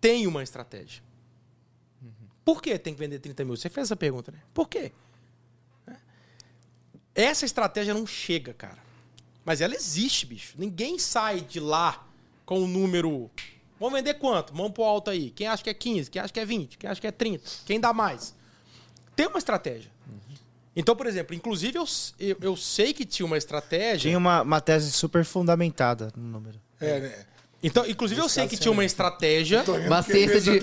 tem 0.01 0.27
uma 0.27 0.43
estratégia. 0.43 1.03
Por 2.45 2.63
que 2.63 2.79
tem 2.79 2.95
que 2.95 2.99
vender 2.99 3.19
30 3.19 3.45
mil? 3.45 3.57
Você 3.57 3.69
fez 3.69 3.87
essa 3.87 3.97
pergunta, 3.97 4.33
né? 4.33 4.41
Por 4.53 4.69
quê? 4.69 4.93
Essa 7.19 7.45
estratégia 7.45 7.93
não 7.93 8.07
chega, 8.07 8.55
cara. 8.55 8.79
Mas 9.45 9.61
ela 9.61 9.75
existe, 9.75 10.25
bicho. 10.25 10.55
Ninguém 10.57 11.01
sai 11.01 11.41
de 11.41 11.59
lá 11.59 12.07
com 12.47 12.63
o 12.63 12.69
número. 12.69 13.29
Vamos 13.81 13.99
vender 13.99 14.15
quanto? 14.15 14.55
Vamos 14.55 14.71
pro 14.71 14.85
alto 14.85 15.11
aí. 15.11 15.31
Quem 15.31 15.49
acha 15.49 15.65
que 15.65 15.69
é 15.69 15.75
15? 15.75 16.13
Quem 16.13 16.23
acha 16.23 16.33
que 16.33 16.39
é 16.39 16.45
20? 16.45 16.79
Quem 16.79 16.89
acha 16.89 17.01
que 17.01 17.07
é 17.09 17.11
30? 17.11 17.45
Quem 17.67 17.81
dá 17.81 17.93
mais? 17.93 18.37
Tem 19.17 19.27
uma 19.27 19.39
estratégia. 19.39 19.91
Então, 20.77 20.95
por 20.95 21.09
exemplo, 21.09 21.35
inclusive 21.35 21.77
eu, 21.77 21.85
eu, 22.21 22.37
eu 22.41 22.57
sei 22.57 22.95
que 22.95 23.05
tinha 23.05 23.27
uma 23.27 23.37
estratégia. 23.37 24.11
Tinha 24.11 24.19
uma, 24.19 24.43
uma 24.43 24.61
tese 24.61 24.93
super 24.93 25.25
fundamentada 25.25 26.13
no 26.17 26.23
número. 26.23 26.61
É, 26.81 27.01
né? 27.01 27.27
Então, 27.61 27.85
inclusive, 27.85 28.21
eu 28.21 28.29
sei 28.29 28.47
que 28.47 28.57
tinha 28.57 28.71
uma 28.71 28.85
estratégia. 28.85 29.65
Tô 29.65 29.73
rindo 29.75 29.89
Uma 29.89 30.01
ciência, 30.01 30.41
de, 30.41 30.61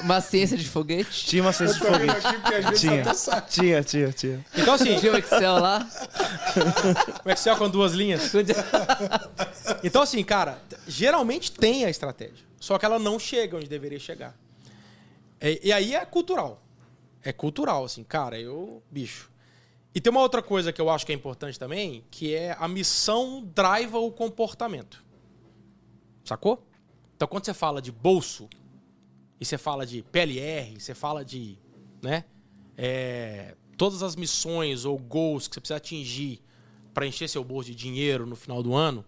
uma 0.00 0.20
ciência 0.20 0.56
de 0.56 0.68
foguete. 0.68 1.26
Tinha 1.26 1.40
uma 1.42 1.52
ciência 1.52 1.78
de 1.78 1.86
foguete. 1.86 2.80
Tinha. 2.80 3.04
Tinha, 3.48 3.82
tinha, 3.84 4.12
tinha. 4.12 4.44
Então, 4.56 4.74
assim, 4.74 4.98
Tinha 4.98 5.12
o 5.12 5.16
Excel 5.16 5.58
lá. 5.58 5.88
o 7.24 7.30
Excel 7.30 7.56
com 7.56 7.70
duas 7.70 7.92
linhas. 7.92 8.32
Então, 9.84 10.02
assim, 10.02 10.24
cara, 10.24 10.60
geralmente 10.88 11.52
tem 11.52 11.84
a 11.84 11.90
estratégia. 11.90 12.44
Só 12.58 12.76
que 12.76 12.84
ela 12.84 12.98
não 12.98 13.20
chega 13.20 13.56
onde 13.56 13.68
deveria 13.68 14.00
chegar. 14.00 14.36
É- 15.40 15.60
E, 15.62 15.72
aí 15.72 15.94
é 15.94 16.04
cultural. 16.04 16.60
É 17.22 17.32
cultural, 17.32 17.84
assim, 17.84 18.02
cara, 18.02 18.38
eu. 18.38 18.82
Bicho. 18.90 19.30
E 19.94 20.00
tem 20.00 20.10
uma 20.10 20.20
outra 20.20 20.42
coisa 20.42 20.72
que 20.72 20.80
eu 20.80 20.90
acho 20.90 21.06
que 21.06 21.12
é 21.12 21.14
importante 21.14 21.56
também, 21.56 22.02
que 22.10 22.34
é 22.34 22.56
a 22.58 22.66
missão 22.66 23.48
driva 23.54 23.98
o 24.00 24.10
comportamento. 24.10 25.04
Sacou? 26.24 26.66
Então, 27.16 27.28
quando 27.28 27.44
você 27.44 27.54
fala 27.54 27.80
de 27.80 27.92
bolso, 27.92 28.48
e 29.40 29.44
você 29.44 29.58
fala 29.58 29.84
de 29.84 30.02
PLR, 30.02 30.78
você 30.78 30.94
fala 30.94 31.24
de. 31.24 31.58
né? 32.00 32.24
é, 32.76 33.54
todas 33.76 34.02
as 34.02 34.16
missões 34.16 34.84
ou 34.84 34.98
goals 34.98 35.48
que 35.48 35.54
você 35.54 35.60
precisa 35.60 35.76
atingir 35.76 36.40
para 36.94 37.06
encher 37.06 37.28
seu 37.28 37.44
bolso 37.44 37.70
de 37.70 37.74
dinheiro 37.74 38.26
no 38.26 38.36
final 38.36 38.62
do 38.62 38.74
ano, 38.74 39.04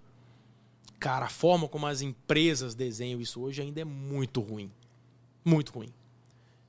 cara, 0.99 1.27
a 1.27 1.29
forma 1.29 1.69
como 1.69 1.87
as 1.87 2.01
empresas 2.01 2.75
desenham 2.75 3.21
isso 3.21 3.41
hoje 3.41 3.63
ainda 3.63 3.81
é 3.81 3.85
muito 3.85 4.41
ruim. 4.41 4.71
Muito 5.45 5.73
ruim. 5.73 5.93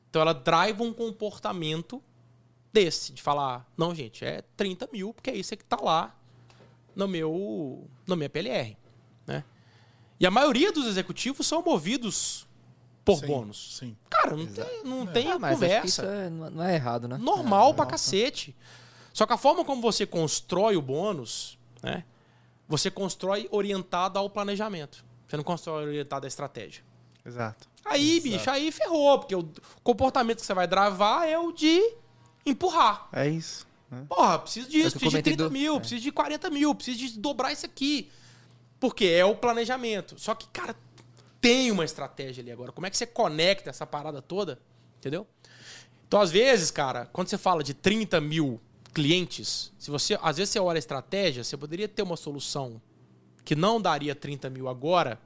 Então 0.09 0.21
ela 0.21 0.33
drive 0.33 0.81
um 0.81 0.93
comportamento 0.93 2.01
desse, 2.71 3.13
de 3.13 3.21
falar, 3.21 3.69
não, 3.77 3.95
gente, 3.95 4.25
é 4.25 4.43
30 4.57 4.89
mil, 4.91 5.13
porque 5.13 5.29
é 5.29 5.35
isso 5.35 5.55
que 5.55 5.63
tá 5.63 5.77
lá 5.81 6.17
no 6.95 7.07
meu, 7.07 7.87
no 8.05 8.15
minha 8.15 8.29
PLR. 8.29 8.75
Né? 10.15 10.17
E 10.19 10.25
a 10.25 10.31
maioria 10.31 10.71
dos 10.71 10.85
executivos 10.87 11.45
são 11.45 11.61
movidos 11.61 12.47
por 13.03 13.19
Sim, 13.19 13.27
bônus. 13.27 13.77
Sim. 13.79 13.97
Cara, 14.09 14.35
não 14.35 14.45
tem, 14.47 14.83
não 14.83 15.05
tem 15.07 15.31
Ah, 15.31 15.37
mas 15.39 15.51
acho 15.51 15.59
que 15.59 15.65
conversa 15.67 15.87
isso 15.87 16.01
é- 16.01 16.29
não 16.29 16.63
é 16.63 16.75
errado, 16.75 17.07
né? 17.07 17.17
normal 17.17 17.73
pra 17.73 17.85
cacete. 17.85 18.55
Só 19.13 19.25
que 19.25 19.33
a 19.33 19.37
forma 19.37 19.63
como 19.63 19.81
você 19.81 20.05
constrói 20.05 20.75
o 20.75 20.81
bônus, 20.81 21.57
né? 21.83 22.03
Você 22.67 22.89
constrói 22.89 23.47
orientado 23.51 24.17
ao 24.17 24.29
planejamento. 24.29 25.05
Você 25.27 25.37
não 25.37 25.43
constrói 25.43 25.85
orientado 25.85 26.25
à 26.25 26.27
estratégia. 26.27 26.83
Exato. 27.23 27.67
Aí, 27.85 28.19
bicho, 28.19 28.49
aí 28.49 28.71
ferrou, 28.71 29.19
porque 29.19 29.35
o 29.35 29.47
comportamento 29.83 30.39
que 30.39 30.45
você 30.45 30.53
vai 30.53 30.67
travar 30.67 31.27
é 31.27 31.37
o 31.37 31.51
de 31.51 31.79
empurrar. 32.45 33.07
É 33.13 33.27
isso. 33.29 33.67
Porra, 34.09 34.39
preciso 34.39 34.67
É 34.67 34.71
disso, 34.71 34.97
que 34.97 35.05
eu 35.05 35.09
preciso 35.09 35.09
de 35.09 35.11
comentei 35.11 35.33
30 35.35 35.43
do- 35.45 35.51
mil, 35.51 35.75
é. 35.75 35.79
preciso 35.79 36.01
de 36.01 36.11
40 36.11 36.49
mil, 36.49 36.73
preciso 36.75 36.97
de 36.97 37.19
dobrar 37.19 37.51
isso 37.51 37.65
aqui. 37.65 38.09
Porque 38.85 39.05
é 39.05 39.25
o 39.25 39.33
planejamento. 39.35 40.13
Só 40.19 40.35
que, 40.35 40.47
cara, 40.49 40.75
tem 41.41 41.71
uma 41.71 41.83
estratégia 41.83 42.43
ali 42.43 42.51
agora. 42.51 42.71
Como 42.71 42.85
é 42.85 42.89
que 42.91 42.95
você 42.95 43.07
conecta 43.07 43.71
essa 43.71 43.83
parada 43.83 44.21
toda? 44.21 44.59
Entendeu? 44.99 45.25
Então, 46.07 46.21
às 46.21 46.29
vezes, 46.29 46.69
cara, 46.69 47.07
quando 47.07 47.27
você 47.27 47.35
fala 47.35 47.63
de 47.63 47.73
30 47.73 48.21
mil 48.21 48.61
clientes, 48.93 49.73
se 49.79 49.89
você. 49.89 50.19
Às 50.21 50.37
vezes 50.37 50.51
você 50.51 50.59
olha 50.59 50.77
a 50.77 50.79
estratégia, 50.79 51.43
você 51.43 51.57
poderia 51.57 51.87
ter 51.87 52.03
uma 52.03 52.15
solução 52.15 52.79
que 53.43 53.55
não 53.55 53.81
daria 53.81 54.13
30 54.13 54.51
mil 54.51 54.69
agora, 54.69 55.19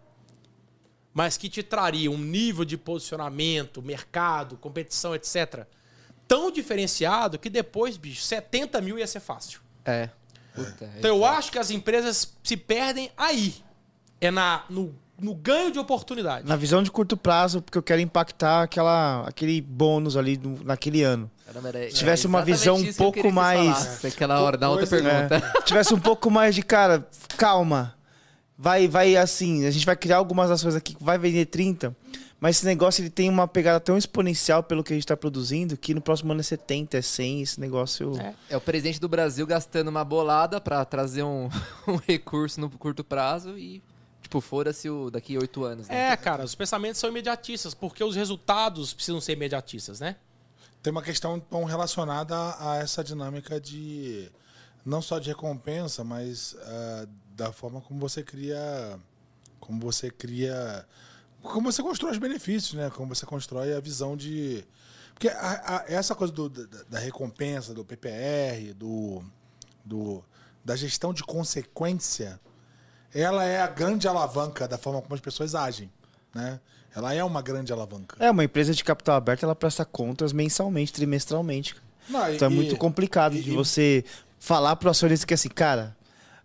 mas 1.14 1.36
que 1.36 1.50
te 1.50 1.62
traria 1.62 2.10
um 2.10 2.18
nível 2.18 2.64
de 2.64 2.78
posicionamento, 2.78 3.82
mercado, 3.82 4.56
competição, 4.56 5.14
etc. 5.14 5.68
Tão 6.26 6.50
diferenciado 6.50 7.38
que 7.38 7.50
depois, 7.50 7.98
bicho, 7.98 8.22
70 8.22 8.80
mil 8.80 8.98
ia 8.98 9.06
ser 9.06 9.20
fácil. 9.20 9.60
É. 9.84 10.10
Puta, 10.66 10.86
é 10.86 11.00
Então 11.00 11.16
eu 11.16 11.26
acho 11.26 11.52
que 11.52 11.60
as 11.60 11.70
empresas 11.72 12.34
se 12.44 12.56
perdem 12.58 13.10
aí. 13.18 13.56
É 14.22 14.30
na, 14.30 14.64
no, 14.70 14.94
no 15.20 15.34
ganho 15.34 15.72
de 15.72 15.80
oportunidade. 15.80 16.48
Na 16.48 16.56
visão 16.56 16.84
de 16.84 16.92
curto 16.92 17.16
prazo, 17.16 17.62
porque 17.62 17.78
eu 17.78 17.84
quero 17.84 18.02
impactar 18.02 18.64
aquela, 18.64 19.26
aquele 19.28 19.62
bônus 19.62 20.18
ali 20.18 20.36
do- 20.38 20.64
naquele 20.64 21.04
ano. 21.04 21.30
Caramba, 21.46 21.70
era- 21.70 21.90
Se 21.90 21.96
tivesse 21.96 22.28
uma 22.28 22.42
visão 22.42 22.76
um 22.78 22.94
pouco 22.94 23.22
que 23.22 23.32
mais- 23.32 24.04
Aquela 24.06 24.40
hora, 24.42 24.58
da 24.58 24.70
outra 24.70 24.86
Coisa- 24.86 25.04
pergunta. 25.30 25.36
É. 25.58 25.62
tivesse 25.62 25.94
um 25.94 26.00
pouco 26.00 26.30
mais 26.30 26.54
de, 26.54 26.62
cara, 26.62 27.08
calma. 27.38 27.96
Vai, 28.62 28.90
vai 28.90 29.16
assim, 29.16 29.66
a 29.66 29.72
gente 29.72 29.86
vai 29.86 29.96
criar 29.96 30.18
algumas 30.18 30.52
ações 30.52 30.76
aqui 30.76 30.94
vai 31.00 31.18
vender 31.18 31.46
30, 31.46 31.96
mas 32.40 32.58
esse 32.58 32.66
negócio 32.66 33.02
ele 33.02 33.10
tem 33.10 33.30
uma 33.30 33.48
pegada 33.48 33.80
tão 33.80 33.98
exponencial 33.98 34.64
pelo 34.64 34.84
que 34.84 34.94
a 34.94 34.96
gente 34.96 35.04
está 35.04 35.18
produzindo 35.18 35.76
que 35.76 35.94
no 35.94 36.02
próximo 36.02 36.32
ano 36.32 36.40
é 36.40 36.44
70, 36.44 36.98
é 36.98 37.02
100, 37.02 37.42
esse 37.42 37.60
negócio... 37.60 38.18
É. 38.20 38.34
É 38.50 38.58
o 38.58 38.62
presidente 38.62 39.00
do 39.00 39.10
Brasil 39.10 39.46
gastando 39.46 39.90
uma 39.90 40.06
bolada 40.06 40.62
pra 40.62 40.86
trazer 40.86 41.24
um, 41.24 41.50
um 41.88 41.98
recurso 41.98 42.62
no 42.62 42.70
curto 42.70 43.04
prazo 43.04 43.58
e, 43.58 43.84
tipo, 44.22 44.40
fora-se 44.40 44.90
o 44.90 45.10
daqui 45.10 45.36
a 45.36 45.40
oito 45.40 45.66
anos. 45.66 45.90
Né? 45.90 46.12
É, 46.12 46.18
cara, 46.18 46.46
os 46.46 46.56
pensamentos 46.56 47.00
são 47.00 47.10
imediatistas, 47.10 47.74
porque 47.74 48.04
os 48.04 48.16
resultados 48.16 48.94
precisam 48.94 49.20
ser 49.20 49.34
imediatistas, 49.34 50.00
né? 50.00 50.16
Tem 50.82 50.92
uma 50.92 51.02
questão 51.02 51.36
então, 51.36 51.66
relacionada 51.66 52.36
a 52.58 52.78
essa 52.78 53.04
dinâmica 53.04 53.60
de 53.60 54.32
não 54.86 55.02
só 55.02 55.20
de 55.20 55.28
recompensa, 55.28 56.06
mas 56.06 56.56
ah, 56.62 57.08
da 57.36 57.52
forma 57.52 57.82
como 57.82 58.00
você 58.00 58.24
cria, 58.24 58.98
como 59.60 59.82
você 59.82 60.10
cria, 60.10 60.86
como 61.42 61.72
você 61.72 61.82
constrói 61.82 62.12
os 62.12 62.18
benefícios, 62.18 62.74
né? 62.74 62.90
Como 62.96 63.14
você 63.16 63.26
constrói 63.26 63.74
a 63.74 63.80
visão 63.80 64.16
de, 64.18 64.64
porque 65.14 65.28
a- 65.30 65.62
a- 65.66 65.86
essa 65.88 66.14
coisa 66.16 66.34
do- 66.34 66.50
da, 66.50 66.84
da 66.90 67.00
recompensa, 67.00 67.74
do 67.74 67.84
PPR, 67.86 68.74
do, 68.74 69.24
do 69.86 70.24
da 70.64 70.76
gestão 70.76 71.14
de 71.14 71.24
consequência, 71.24 72.40
ela 73.14 73.44
é 73.44 73.62
a 73.62 73.68
grande 73.68 74.08
alavanca 74.08 74.68
da 74.68 74.78
forma 74.78 75.02
como 75.02 75.16
as 75.16 75.22
pessoas 75.22 75.56
agem, 75.56 75.90
né? 76.34 76.60
Ela 76.96 77.14
é 77.14 77.24
uma 77.24 77.42
grande 77.42 77.72
alavanca. 77.72 78.18
É, 78.20 78.30
uma 78.32 78.44
empresa 78.44 78.74
de 78.74 78.84
capital 78.84 79.16
aberto, 79.16 79.44
ela 79.44 79.56
presta 79.56 79.86
contas 79.86 80.34
mensalmente, 80.34 80.92
trimestralmente. 80.92 81.76
Não, 82.10 82.32
Então 82.34 82.48
é 82.48 82.52
e- 82.52 82.56
muito 82.56 82.76
complicado 82.78 83.36
e- 83.36 83.42
de 83.42 83.52
e- 83.52 83.56
você 83.56 84.04
falar 84.40 84.76
pro 84.76 84.90
acionista 84.90 85.26
que 85.26 85.34
assim, 85.34 85.50
cara, 85.50 85.96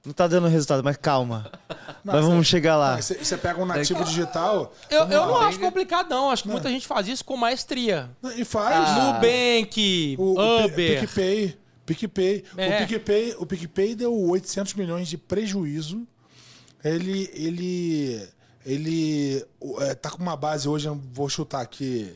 não 0.04 0.12
tá 0.12 0.26
dando 0.26 0.46
resultado, 0.48 0.82
mas 0.84 0.96
calma. 0.96 1.50
Não, 2.04 2.14
Nós 2.14 2.24
vamos 2.24 2.46
você- 2.46 2.50
chegar 2.50 2.76
lá. 2.76 3.00
Você, 3.00 3.36
pega 3.38 3.60
um 3.60 3.64
nativo 3.66 4.04
digital 4.04 4.72
Eu, 4.90 5.00
vamos 5.00 5.14
eu 5.14 5.20
lá. 5.22 5.26
não 5.26 5.36
acho 5.40 5.58
complicado, 5.58 6.10
não. 6.10 6.30
Acho 6.30 6.42
que 6.42 6.48
muita 6.50 6.68
gente 6.68 6.86
faz 6.86 7.08
isso 7.08 7.24
com 7.24 7.36
maestria. 7.36 8.10
e 8.36 8.44
faz. 8.44 8.76
Ah. 8.88 9.12
Nubank, 9.14 10.16
O, 10.18 10.38
o 10.38 10.64
Uber. 10.66 11.00
PicPay. 11.00 11.58
PicPay. 11.86 12.44
É. 12.56 12.68
O, 12.76 12.86
PicPay, 12.86 13.34
o 13.38 13.46
PicPay 13.46 13.94
deu 13.94 14.14
800 14.14 14.74
milhões 14.74 15.08
de 15.08 15.16
prejuízo. 15.18 16.06
Ele. 16.82 17.30
Ele. 17.34 18.28
Ele 18.66 19.44
o- 19.60 19.80
é, 19.82 19.94
tá 19.94 20.10
com 20.10 20.22
uma 20.22 20.36
base 20.36 20.66
hoje, 20.68 20.86
eu 20.88 20.98
vou 21.12 21.28
chutar 21.28 21.60
aqui, 21.60 22.14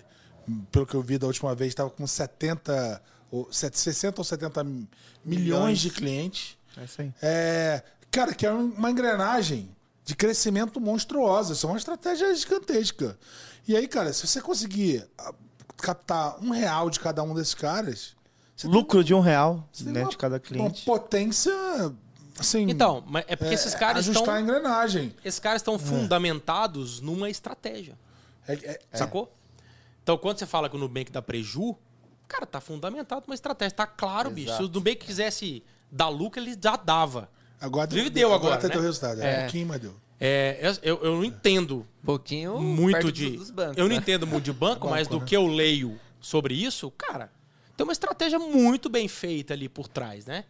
pelo 0.73 0.86
que 0.86 0.94
eu 0.94 1.02
vi 1.02 1.19
da 1.19 1.27
última 1.27 1.55
vez, 1.55 1.69
estava 1.69 1.90
com 1.90 2.06
70, 2.06 3.02
ou, 3.31 3.47
set- 3.52 3.78
60 3.78 4.20
ou 4.23 4.24
70 4.24 4.65
milhões, 4.65 4.86
Milhões. 5.24 5.78
de 5.78 5.90
clientes. 5.90 6.56
É 6.80 6.84
isso 6.84 7.00
aí. 7.02 7.12
É, 7.22 7.82
cara, 8.10 8.34
que 8.34 8.46
é 8.46 8.50
uma 8.50 8.90
engrenagem 8.90 9.74
de 10.05 10.14
crescimento 10.16 10.80
monstruosa. 10.80 11.52
Isso 11.52 11.66
é 11.66 11.70
uma 11.70 11.78
estratégia 11.78 12.34
gigantesca. 12.34 13.18
E 13.66 13.76
aí, 13.76 13.86
cara, 13.86 14.12
se 14.12 14.26
você 14.26 14.40
conseguir 14.40 15.06
ah, 15.18 15.34
captar 15.76 16.38
um 16.42 16.50
real 16.50 16.88
de 16.90 16.98
cada 17.00 17.22
um 17.22 17.34
desses 17.34 17.55
caras, 17.55 18.16
você 18.56 18.66
tem 18.66 18.74
Lucro 18.74 19.05
de 19.05 19.12
um 19.14 19.20
real, 19.20 19.68
né, 19.82 20.02
uma- 20.02 20.10
de 20.10 20.16
cada 20.16 20.34
uma 20.36 20.40
cliente. 20.40 20.84
potência, 20.84 21.52
assim... 22.38 22.66
Então, 22.70 23.05
é 23.26 23.36
porque 23.36 23.52
esses 23.55 23.74
caras 23.74 23.98
ajustar 24.09 24.22
estão. 24.22 24.34
a 24.34 24.40
engrenagem. 24.40 25.14
Esses 25.24 25.38
caras 25.38 25.60
estão 25.60 25.78
fundamentados 25.78 27.00
numa 27.00 27.28
estratégia. 27.30 27.98
É, 28.46 28.55
é- 28.55 28.80
é. 28.90 28.96
Sacou? 28.96 29.32
Então, 30.02 30.16
quando 30.16 30.38
você 30.38 30.46
fala 30.46 30.70
que 30.70 30.76
o 30.76 30.78
Nubank 30.78 31.12
dá 31.12 31.20
preju, 31.20 31.76
cara, 32.26 32.46
tá 32.46 32.60
fundamentado 32.60 33.24
numa 33.26 33.34
estratégia. 33.34 33.76
Tá 33.76 33.86
claro, 33.86 34.30
bicho. 34.30 34.56
Se 34.56 34.62
o 34.62 34.68
Nubank 34.68 34.96
quisesse 34.96 35.62
dar 35.90 36.09
lucro, 36.09 36.40
ele 36.40 36.56
já 36.62 36.77
dava. 36.77 37.31
Agora 37.60 37.86
Inclusive 37.86 38.10
deu 38.10 38.32
agora, 38.32 38.55
até 38.55 38.69
né? 38.69 38.74
deu 38.74 38.82
resultado. 38.82 39.20
É, 39.20 39.24
um 39.24 39.27
É. 39.28 39.40
pouquinho, 39.43 39.66
mas 39.66 39.81
deu. 39.81 39.94
É, 40.20 40.59
eu, 40.60 40.97
eu- 40.97 41.05
eu 41.05 41.16
não 41.16 41.24
entendo 41.24 41.86
Um 42.02 42.06
pouquinho 42.06 42.59
muito 42.60 43.10
de. 43.12 43.31
dos, 43.36 43.51
bancos. 43.51 43.77
eu 43.77 43.85
não 43.85 43.90
né? 43.90 43.97
entendo 43.97 44.27
muito 44.27 44.44
de 44.44 44.52
banco, 44.52 44.81
Banco, 44.86 44.90
mas 44.90 45.06
do 45.09 45.19
né? 45.20 45.24
que 45.27 45.36
eu 45.36 45.47
leio 45.47 45.98
sobre 46.20 46.55
isso, 46.55 46.90
cara, 46.90 47.31
tem 47.77 47.85
uma 47.85 47.93
estratégia 47.93 48.39
muito 48.39 48.89
bem 48.89 49.06
feita 49.06 49.55
ali 49.55 49.69
por 49.69 49.86
trás, 49.89 50.27
né? 50.27 50.44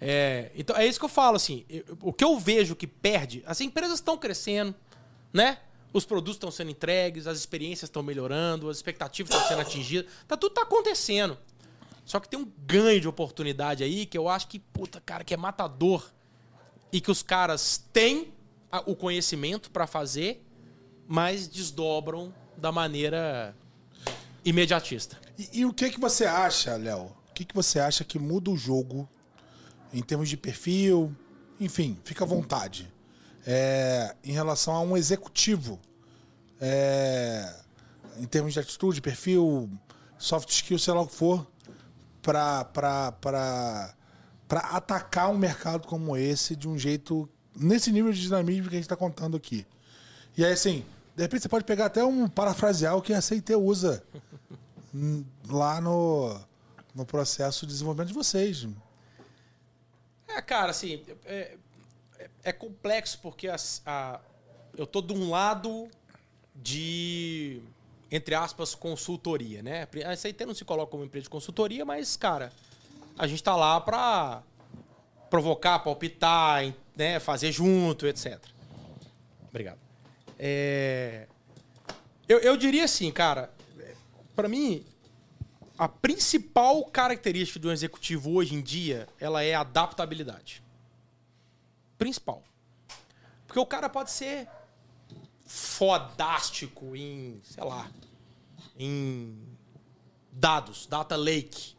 É, 0.00 0.50
então 0.54 0.76
é 0.76 0.86
isso 0.86 0.98
que 0.98 1.04
eu 1.04 1.08
falo, 1.10 1.36
assim. 1.36 1.64
eu- 1.68 1.84
o 2.02 2.12
que 2.12 2.24
eu 2.24 2.38
vejo 2.38 2.74
que 2.74 2.86
perde, 2.86 3.42
as 3.46 3.60
empresas 3.60 3.94
estão 3.96 4.16
crescendo, 4.18 4.74
né? 5.32 5.58
Os 5.92 6.04
produtos 6.04 6.36
estão 6.36 6.50
sendo 6.50 6.70
entregues, 6.70 7.26
as 7.26 7.38
experiências 7.38 7.88
estão 7.88 8.02
melhorando, 8.02 8.68
as 8.68 8.76
expectativas 8.78 9.32
estão 9.32 9.46
sendo 9.48 9.60
atingidas. 9.60 10.10
Tá, 10.26 10.36
tudo 10.36 10.52
tá 10.54 10.62
acontecendo. 10.62 11.38
Só 12.04 12.20
que 12.20 12.28
tem 12.28 12.38
um 12.38 12.50
ganho 12.66 13.00
de 13.00 13.08
oportunidade 13.08 13.82
aí 13.82 14.04
que 14.06 14.16
eu 14.16 14.28
acho 14.28 14.48
que, 14.48 14.58
puta, 14.58 15.00
cara, 15.00 15.24
que 15.24 15.32
é 15.34 15.36
matador. 15.36 16.10
E 16.92 17.00
que 17.00 17.10
os 17.10 17.22
caras 17.22 17.84
têm 17.92 18.32
o 18.86 18.94
conhecimento 18.94 19.70
pra 19.70 19.86
fazer, 19.86 20.44
mas 21.08 21.48
desdobram 21.48 22.32
da 22.56 22.70
maneira 22.70 23.56
imediatista. 24.44 25.18
E, 25.38 25.60
e 25.60 25.64
o 25.66 25.72
que 25.72 25.90
que 25.90 25.98
você 25.98 26.24
acha, 26.24 26.76
Léo? 26.76 27.12
O 27.30 27.32
que 27.34 27.44
que 27.44 27.54
você 27.54 27.80
acha 27.80 28.04
que 28.04 28.18
muda 28.18 28.50
o 28.50 28.56
jogo 28.56 29.08
em 29.92 30.02
termos 30.02 30.28
de 30.28 30.36
perfil? 30.36 31.14
Enfim, 31.58 31.98
fica 32.04 32.24
à 32.24 32.26
vontade. 32.26 32.92
é, 33.46 34.14
em 34.24 34.32
relação 34.32 34.74
a 34.74 34.80
um 34.80 34.96
executivo. 34.96 35.78
É, 36.60 37.52
em 38.18 38.24
termos 38.26 38.54
de 38.54 38.60
atitude, 38.60 39.00
perfil, 39.00 39.70
soft 40.18 40.48
skill, 40.50 40.78
sei 40.78 40.94
lá 40.94 41.00
o 41.02 41.06
que 41.06 41.14
for, 41.14 41.46
para 42.24 43.94
atacar 44.72 45.30
um 45.30 45.38
mercado 45.38 45.86
como 45.86 46.16
esse 46.16 46.56
de 46.56 46.68
um 46.68 46.78
jeito. 46.78 47.28
nesse 47.56 47.92
nível 47.92 48.12
de 48.12 48.20
dinamismo 48.20 48.68
que 48.68 48.74
a 48.74 48.78
gente 48.78 48.84
está 48.84 48.96
contando 48.96 49.36
aqui. 49.36 49.66
E 50.36 50.44
aí, 50.44 50.52
assim, 50.52 50.84
de 51.14 51.22
repente 51.22 51.42
você 51.42 51.48
pode 51.48 51.64
pegar 51.64 51.86
até 51.86 52.02
um 52.04 52.28
parafrasear 52.28 52.96
o 52.96 53.02
que 53.02 53.12
a 53.12 53.20
CIT 53.20 53.54
usa 53.54 54.02
lá 55.48 55.80
no, 55.80 56.36
no 56.94 57.06
processo 57.06 57.66
de 57.66 57.72
desenvolvimento 57.72 58.08
de 58.08 58.14
vocês. 58.14 58.66
É, 60.26 60.40
cara, 60.42 60.70
assim, 60.70 61.02
é, 61.24 61.56
é, 62.18 62.30
é 62.44 62.52
complexo 62.52 63.18
porque 63.22 63.48
a- 63.48 64.20
eu 64.76 64.86
tô 64.86 65.00
de 65.00 65.12
um 65.12 65.30
lado 65.30 65.88
de, 66.56 67.62
entre 68.14 68.32
aspas, 68.36 68.76
consultoria, 68.76 69.60
né? 69.60 69.88
A 70.06 70.14
CIT 70.14 70.46
não 70.46 70.54
se 70.54 70.64
coloca 70.64 70.88
como 70.88 71.02
empresa 71.02 71.24
de 71.24 71.30
consultoria, 71.30 71.84
mas, 71.84 72.16
cara, 72.16 72.52
a 73.18 73.26
gente 73.26 73.42
tá 73.42 73.56
lá 73.56 73.80
pra 73.80 74.40
provocar, 75.28 75.80
palpitar, 75.80 76.72
né? 76.94 77.18
fazer 77.18 77.50
junto, 77.50 78.06
etc. 78.06 78.38
Obrigado. 79.48 79.80
É, 80.38 81.26
eu, 82.28 82.38
eu 82.38 82.56
diria 82.56 82.84
assim, 82.84 83.10
cara, 83.10 83.52
pra 84.36 84.48
mim, 84.48 84.86
a 85.76 85.88
principal 85.88 86.84
característica 86.84 87.58
de 87.58 87.66
um 87.66 87.72
executivo 87.72 88.32
hoje 88.32 88.54
em 88.54 88.62
dia, 88.62 89.08
ela 89.18 89.42
é 89.42 89.56
adaptabilidade. 89.56 90.62
Principal. 91.98 92.44
Porque 93.48 93.58
o 93.58 93.66
cara 93.66 93.88
pode 93.88 94.12
ser 94.12 94.48
fodástico 95.54 96.96
em, 96.96 97.40
sei 97.44 97.62
lá, 97.62 97.88
em 98.76 99.38
dados, 100.32 100.84
data 100.86 101.14
lake. 101.14 101.76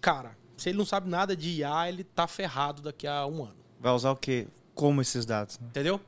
Cara, 0.00 0.36
se 0.56 0.70
ele 0.70 0.78
não 0.78 0.84
sabe 0.84 1.08
nada 1.08 1.36
de 1.36 1.50
IA, 1.60 1.88
ele 1.88 2.02
tá 2.02 2.26
ferrado 2.26 2.82
daqui 2.82 3.06
a 3.06 3.24
um 3.26 3.44
ano. 3.44 3.56
Vai 3.78 3.92
usar 3.92 4.10
o 4.10 4.16
quê? 4.16 4.48
Como 4.74 5.00
esses 5.00 5.24
dados? 5.24 5.56
né? 5.60 5.68
Entendeu? 5.68 6.00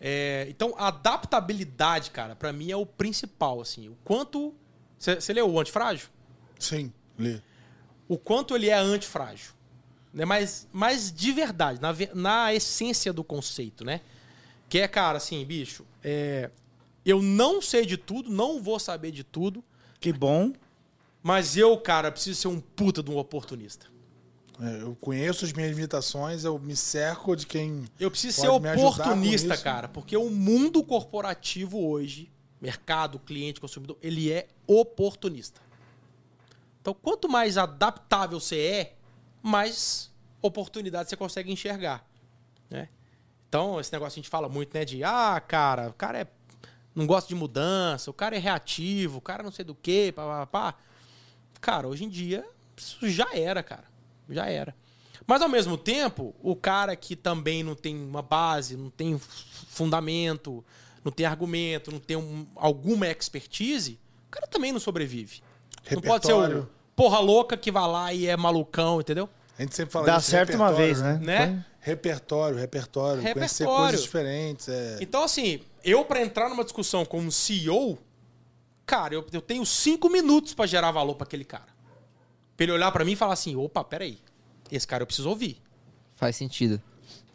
É, 0.00 0.46
então, 0.48 0.74
a 0.78 0.88
adaptabilidade, 0.88 2.12
cara, 2.12 2.36
pra 2.36 2.52
mim 2.52 2.70
é 2.70 2.76
o 2.76 2.86
principal, 2.86 3.60
assim. 3.60 3.88
O 3.88 3.96
quanto... 4.04 4.54
Você 4.96 5.32
leu 5.32 5.50
o 5.50 5.58
Antifrágil? 5.58 6.08
Sim, 6.58 6.92
Lê. 7.18 7.40
o 8.06 8.16
quanto 8.16 8.54
ele 8.54 8.68
é 8.68 8.76
antifrágil. 8.76 9.52
Né? 10.12 10.24
Mas, 10.24 10.68
mas 10.72 11.10
de 11.10 11.32
verdade, 11.32 11.80
na, 11.80 11.92
na 12.14 12.54
essência 12.54 13.12
do 13.12 13.24
conceito, 13.24 13.84
né? 13.84 14.02
Que 14.70 14.78
é, 14.78 14.88
cara, 14.88 15.18
assim, 15.18 15.44
bicho, 15.44 15.84
é, 16.02 16.48
eu 17.04 17.20
não 17.20 17.60
sei 17.60 17.84
de 17.84 17.96
tudo, 17.96 18.30
não 18.30 18.62
vou 18.62 18.78
saber 18.78 19.10
de 19.10 19.24
tudo, 19.24 19.64
Que 20.00 20.12
bom. 20.12 20.52
mas 21.20 21.56
eu, 21.56 21.76
cara, 21.76 22.12
preciso 22.12 22.40
ser 22.40 22.48
um 22.48 22.60
puta 22.60 23.02
de 23.02 23.10
um 23.10 23.18
oportunista. 23.18 23.86
É, 24.60 24.82
eu 24.82 24.96
conheço 25.00 25.44
as 25.44 25.52
minhas 25.52 25.74
limitações, 25.74 26.44
eu 26.44 26.56
me 26.56 26.76
cerco 26.76 27.34
de 27.34 27.46
quem. 27.46 27.84
Eu 27.98 28.12
preciso 28.12 28.40
ser 28.40 28.48
oportunista, 28.48 29.56
cara, 29.56 29.88
porque 29.88 30.16
o 30.16 30.30
mundo 30.30 30.84
corporativo 30.84 31.84
hoje, 31.84 32.30
mercado, 32.60 33.18
cliente, 33.18 33.60
consumidor, 33.60 33.98
ele 34.00 34.30
é 34.30 34.46
oportunista. 34.68 35.60
Então, 36.80 36.94
quanto 36.94 37.28
mais 37.28 37.58
adaptável 37.58 38.38
você 38.38 38.56
é, 38.56 38.94
mais 39.42 40.12
oportunidade 40.40 41.10
você 41.10 41.16
consegue 41.16 41.50
enxergar, 41.50 42.08
né? 42.70 42.88
Então, 43.50 43.80
esse 43.80 43.92
negócio 43.92 44.16
a 44.16 44.22
gente 44.22 44.28
fala 44.30 44.48
muito, 44.48 44.72
né, 44.72 44.84
de 44.84 45.02
ah, 45.02 45.42
cara, 45.46 45.88
o 45.88 45.92
cara 45.92 46.20
é 46.20 46.26
não 46.94 47.04
gosta 47.04 47.28
de 47.28 47.34
mudança, 47.34 48.08
o 48.10 48.14
cara 48.14 48.36
é 48.36 48.38
reativo, 48.38 49.18
o 49.18 49.20
cara 49.20 49.42
não 49.42 49.50
sei 49.50 49.64
do 49.64 49.74
quê, 49.74 50.12
pá, 50.14 50.24
pá, 50.24 50.46
pá. 50.46 50.74
Cara, 51.60 51.88
hoje 51.88 52.04
em 52.04 52.08
dia 52.08 52.44
isso 52.76 53.08
já 53.10 53.26
era, 53.34 53.60
cara. 53.62 53.84
Já 54.28 54.46
era. 54.46 54.72
Mas 55.26 55.42
ao 55.42 55.48
mesmo 55.48 55.76
tempo, 55.76 56.34
o 56.42 56.54
cara 56.56 56.94
que 56.96 57.14
também 57.16 57.62
não 57.64 57.74
tem 57.74 57.96
uma 57.96 58.22
base, 58.22 58.76
não 58.76 58.88
tem 58.90 59.18
fundamento, 59.18 60.64
não 61.04 61.10
tem 61.12 61.26
argumento, 61.26 61.90
não 61.90 61.98
tem 61.98 62.16
um- 62.16 62.46
alguma 62.56 63.06
expertise, 63.08 63.98
o 64.28 64.30
cara 64.30 64.46
também 64.46 64.70
não 64.72 64.80
sobrevive. 64.80 65.42
Não 65.90 66.00
pode 66.00 66.26
ser 66.26 66.32
o 66.32 66.40
Repertório. 66.40 66.70
porra 66.94 67.18
louca 67.18 67.56
que 67.56 67.70
vai 67.72 67.88
lá 67.88 68.12
e 68.12 68.26
é 68.26 68.36
malucão, 68.36 69.00
entendeu? 69.00 69.28
A 69.58 69.62
gente 69.62 69.74
sempre 69.74 69.92
fala 69.92 70.06
Dá 70.06 70.20
certo 70.20 70.54
uma 70.54 70.68
repertório, 70.70 70.94
vez, 70.94 71.02
né? 71.02 71.18
Né? 71.46 71.66
Repertório, 71.80 72.58
repertório, 72.58 73.22
conhecer 73.22 73.64
Repertório. 73.64 73.84
coisas 73.84 74.02
diferentes. 74.02 74.68
É... 74.68 74.98
Então, 75.00 75.24
assim, 75.24 75.60
eu 75.82 76.04
pra 76.04 76.20
entrar 76.20 76.48
numa 76.50 76.62
discussão 76.62 77.04
como 77.06 77.32
CEO, 77.32 77.98
cara, 78.84 79.14
eu, 79.14 79.26
eu 79.32 79.40
tenho 79.40 79.64
cinco 79.64 80.10
minutos 80.10 80.52
pra 80.52 80.66
gerar 80.66 80.90
valor 80.90 81.14
pra 81.14 81.24
aquele 81.26 81.44
cara. 81.44 81.68
Pra 82.56 82.64
ele 82.64 82.72
olhar 82.72 82.92
pra 82.92 83.04
mim 83.04 83.12
e 83.12 83.16
falar 83.16 83.32
assim: 83.32 83.56
opa, 83.56 83.82
peraí, 83.82 84.18
esse 84.70 84.86
cara 84.86 85.02
eu 85.02 85.06
preciso 85.06 85.30
ouvir. 85.30 85.60
Faz 86.14 86.36
sentido. 86.36 86.80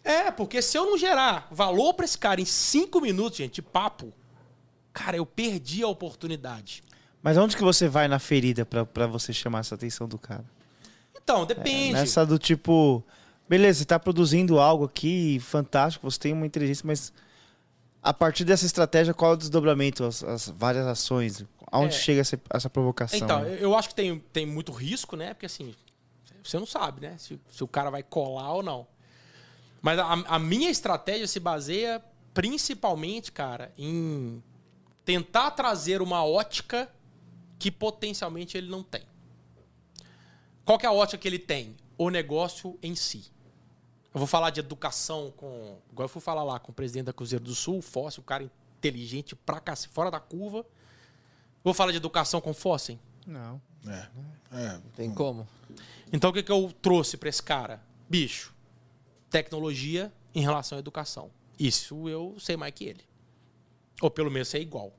É, 0.04 0.30
porque 0.30 0.62
se 0.62 0.78
eu 0.78 0.86
não 0.86 0.96
gerar 0.96 1.48
valor 1.50 1.96
pra 1.96 2.06
esse 2.06 2.18
cara 2.18 2.40
em 2.40 2.46
cinco 2.46 3.02
minutos, 3.02 3.40
gente, 3.40 3.56
de 3.56 3.62
papo, 3.64 4.14
cara, 4.94 5.18
eu 5.18 5.26
perdi 5.26 5.82
a 5.82 5.88
oportunidade. 5.88 6.84
Mas 7.24 7.36
onde 7.38 7.58
que 7.58 7.64
você 7.64 7.88
vai 7.88 8.08
na 8.08 8.20
ferida 8.20 8.64
pra, 8.64 8.86
pra 8.86 9.08
você 9.08 9.34
chamar 9.34 9.62
essa 9.62 9.74
atenção 9.74 10.08
do 10.08 10.20
cara? 10.20 10.46
Então, 11.16 11.44
depende. 11.44 11.94
Nessa 11.94 12.24
do 12.24 12.38
tipo, 12.38 13.04
beleza, 13.48 13.80
você 13.80 13.86
tá 13.86 14.00
produzindo 14.00 14.60
algo 14.60 14.86
aqui 14.86 15.40
fantástico, 15.40 16.10
você 16.10 16.20
tem 16.20 16.34
uma 16.34 16.46
inteligência, 16.46 16.84
mas 16.86 17.14
a 18.02 18.14
partir 18.14 18.46
dessa 18.46 18.66
estratégia, 18.66 19.14
qual 19.14 19.32
é 19.32 19.34
o 19.34 19.38
desdobramento, 19.38 20.04
as, 20.04 20.24
as 20.24 20.50
várias 20.50 20.86
ações? 20.86 21.44
Aonde 21.72 21.96
É. 21.96 21.98
chega 21.98 22.22
essa, 22.22 22.40
essa 22.52 22.70
provocação? 22.70 23.18
Então, 23.18 23.42
né? 23.42 23.56
eu 23.56 23.62
eu 23.62 23.76
acho 23.76 23.90
que 23.90 23.96
tem, 23.96 24.20
tem 24.32 24.46
muito 24.46 24.72
risco, 24.72 25.16
né? 25.16 25.34
Porque 25.34 25.48
assim, 25.48 25.74
você 26.44 26.60
não 26.60 26.66
sabe, 26.68 27.02
né? 27.02 27.16
Se, 27.18 27.40
se 27.50 27.64
o 27.64 27.68
cara 27.68 27.90
vai 27.90 28.04
colar 28.04 28.54
ou 28.54 28.62
não. 28.64 28.88
Mas 29.82 29.98
a, 29.98 30.12
a 30.12 30.40
minha 30.40 30.70
estratégia 30.70 31.28
se 31.28 31.40
baseia 31.40 32.02
principalmente, 32.34 33.32
cara, 33.32 33.74
em 33.78 34.44
tentar 35.04 35.52
trazer 35.52 36.02
uma 36.02 36.24
ótica 36.24 36.90
que 37.58 37.72
potencialmente 37.72 38.58
ele 38.58 38.70
não 38.70 38.84
tem. 38.84 39.04
Qual 40.64 40.78
que 40.78 40.86
é 40.86 40.90
a 40.90 40.92
ótica 40.92 41.18
que 41.18 41.28
ele 41.28 41.40
tem? 41.40 41.76
O 41.98 42.10
negócio 42.10 42.78
em 42.84 42.94
si. 42.96 43.32
Eu 44.16 44.20
vou 44.20 44.28
falar 44.28 44.50
de 44.50 44.62
educação 44.62 45.34
com. 45.36 45.78
Igual 45.92 46.06
eu 46.06 46.10
fui 46.10 46.22
falar 46.22 46.42
lá 46.42 46.58
com 46.58 46.72
o 46.72 46.74
presidente 46.74 47.08
da 47.08 47.14
Cruzeiro 47.14 47.44
do 47.44 47.54
Sul, 47.54 47.80
o 47.80 47.82
Fóssil, 47.82 48.22
um 48.22 48.26
cara 48.26 48.50
inteligente 48.78 49.36
pra 49.36 49.60
cacete, 49.60 49.94
fora 49.94 50.10
da 50.10 50.22
curva. 50.22 50.66
Vou 51.62 51.74
falar 51.74 51.92
de 51.92 51.98
educação 51.98 52.40
com 52.40 52.52
o 52.52 52.54
Fossen. 52.54 52.98
Não. 53.28 53.62
É, 53.86 54.08
é. 54.54 54.82
Tem 54.96 55.14
como? 55.14 55.46
Então 56.14 56.30
o 56.30 56.34
que, 56.34 56.42
que 56.42 56.52
eu 56.52 56.72
trouxe 56.82 57.18
pra 57.18 57.28
esse 57.28 57.44
cara? 57.44 57.84
Bicho, 58.08 58.56
tecnologia 59.30 60.14
em 60.34 60.42
relação 60.42 60.78
à 60.78 60.80
educação. 60.80 61.30
Isso 61.60 62.08
eu 62.08 62.38
sei 62.40 62.56
mais 62.56 62.74
que 62.74 62.86
ele. 62.86 63.04
Ou 64.02 64.10
pelo 64.10 64.32
menos 64.32 64.48
sei 64.48 64.62
igual. 64.62 64.94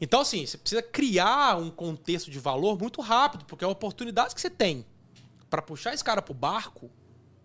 Então, 0.00 0.20
assim, 0.20 0.46
você 0.46 0.56
precisa 0.56 0.82
criar 0.82 1.58
um 1.58 1.70
contexto 1.70 2.30
de 2.30 2.38
valor 2.38 2.78
muito 2.78 3.00
rápido, 3.00 3.44
porque 3.46 3.64
a 3.64 3.68
oportunidade 3.68 4.32
que 4.32 4.40
você 4.40 4.50
tem 4.50 4.86
pra 5.50 5.60
puxar 5.60 5.92
esse 5.92 6.04
cara 6.04 6.22
pro 6.22 6.34
barco, 6.34 6.88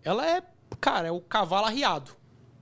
ela 0.04 0.28
é, 0.28 0.42
cara, 0.76 1.08
é 1.08 1.10
o 1.10 1.20
cavalo 1.20 1.66
arriado. 1.66 2.16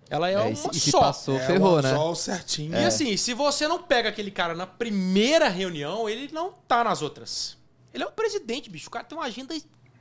Ela 0.09 0.29
é, 0.29 0.33
É, 0.35 0.39
uma 0.41 0.51
e 0.51 0.57
se- 0.57 0.89
e 0.89 0.91
só. 0.91 1.01
passou, 1.01 1.37
é 1.37 1.47
ferrou, 1.47 1.81
né? 1.81 1.91
anzol 1.91 2.15
certinho. 2.17 2.75
E 2.75 2.85
assim, 2.85 3.17
se 3.17 3.33
você 3.33 3.69
não 3.69 3.81
pega 3.83 4.09
aquele 4.09 4.31
cara 4.31 4.55
na 4.55 4.67
primeira 4.67 5.49
reunião, 5.49 6.09
ele 6.09 6.29
não 6.33 6.53
tá 6.67 6.83
nas 6.83 7.01
outras. 7.01 7.57
Ele 7.95 8.03
é 8.03 8.07
o 8.07 8.11
presidente, 8.13 8.69
bicho. 8.69 8.89
O 8.89 8.91
cara 8.91 9.05
tem 9.05 9.17
uma 9.17 9.25
agenda 9.25 9.55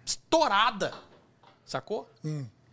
estourada. 0.06 0.94
Sacou? 1.64 2.10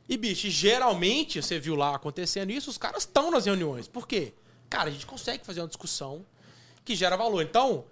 E, 0.09 0.17
bicho, 0.17 0.49
geralmente, 0.49 1.43
você 1.43 1.59
viu 1.59 1.75
lá 1.75 1.95
acontecendo 1.95 2.51
isso, 2.51 2.71
os 2.71 2.79
caras 2.79 3.03
estão 3.03 3.31
nas 3.31 3.45
reuniões. 3.45 3.87
Por 3.89 4.07
quê? 4.09 4.33
Cara, 4.71 4.89
a 4.89 4.93
gente 4.93 5.05
consegue 5.07 5.45
fazer 5.45 5.61
uma 5.61 5.69
discussão 5.69 6.25
que 6.85 6.95
gera 6.95 7.17
valor. 7.17 7.43
Então, 7.43 7.85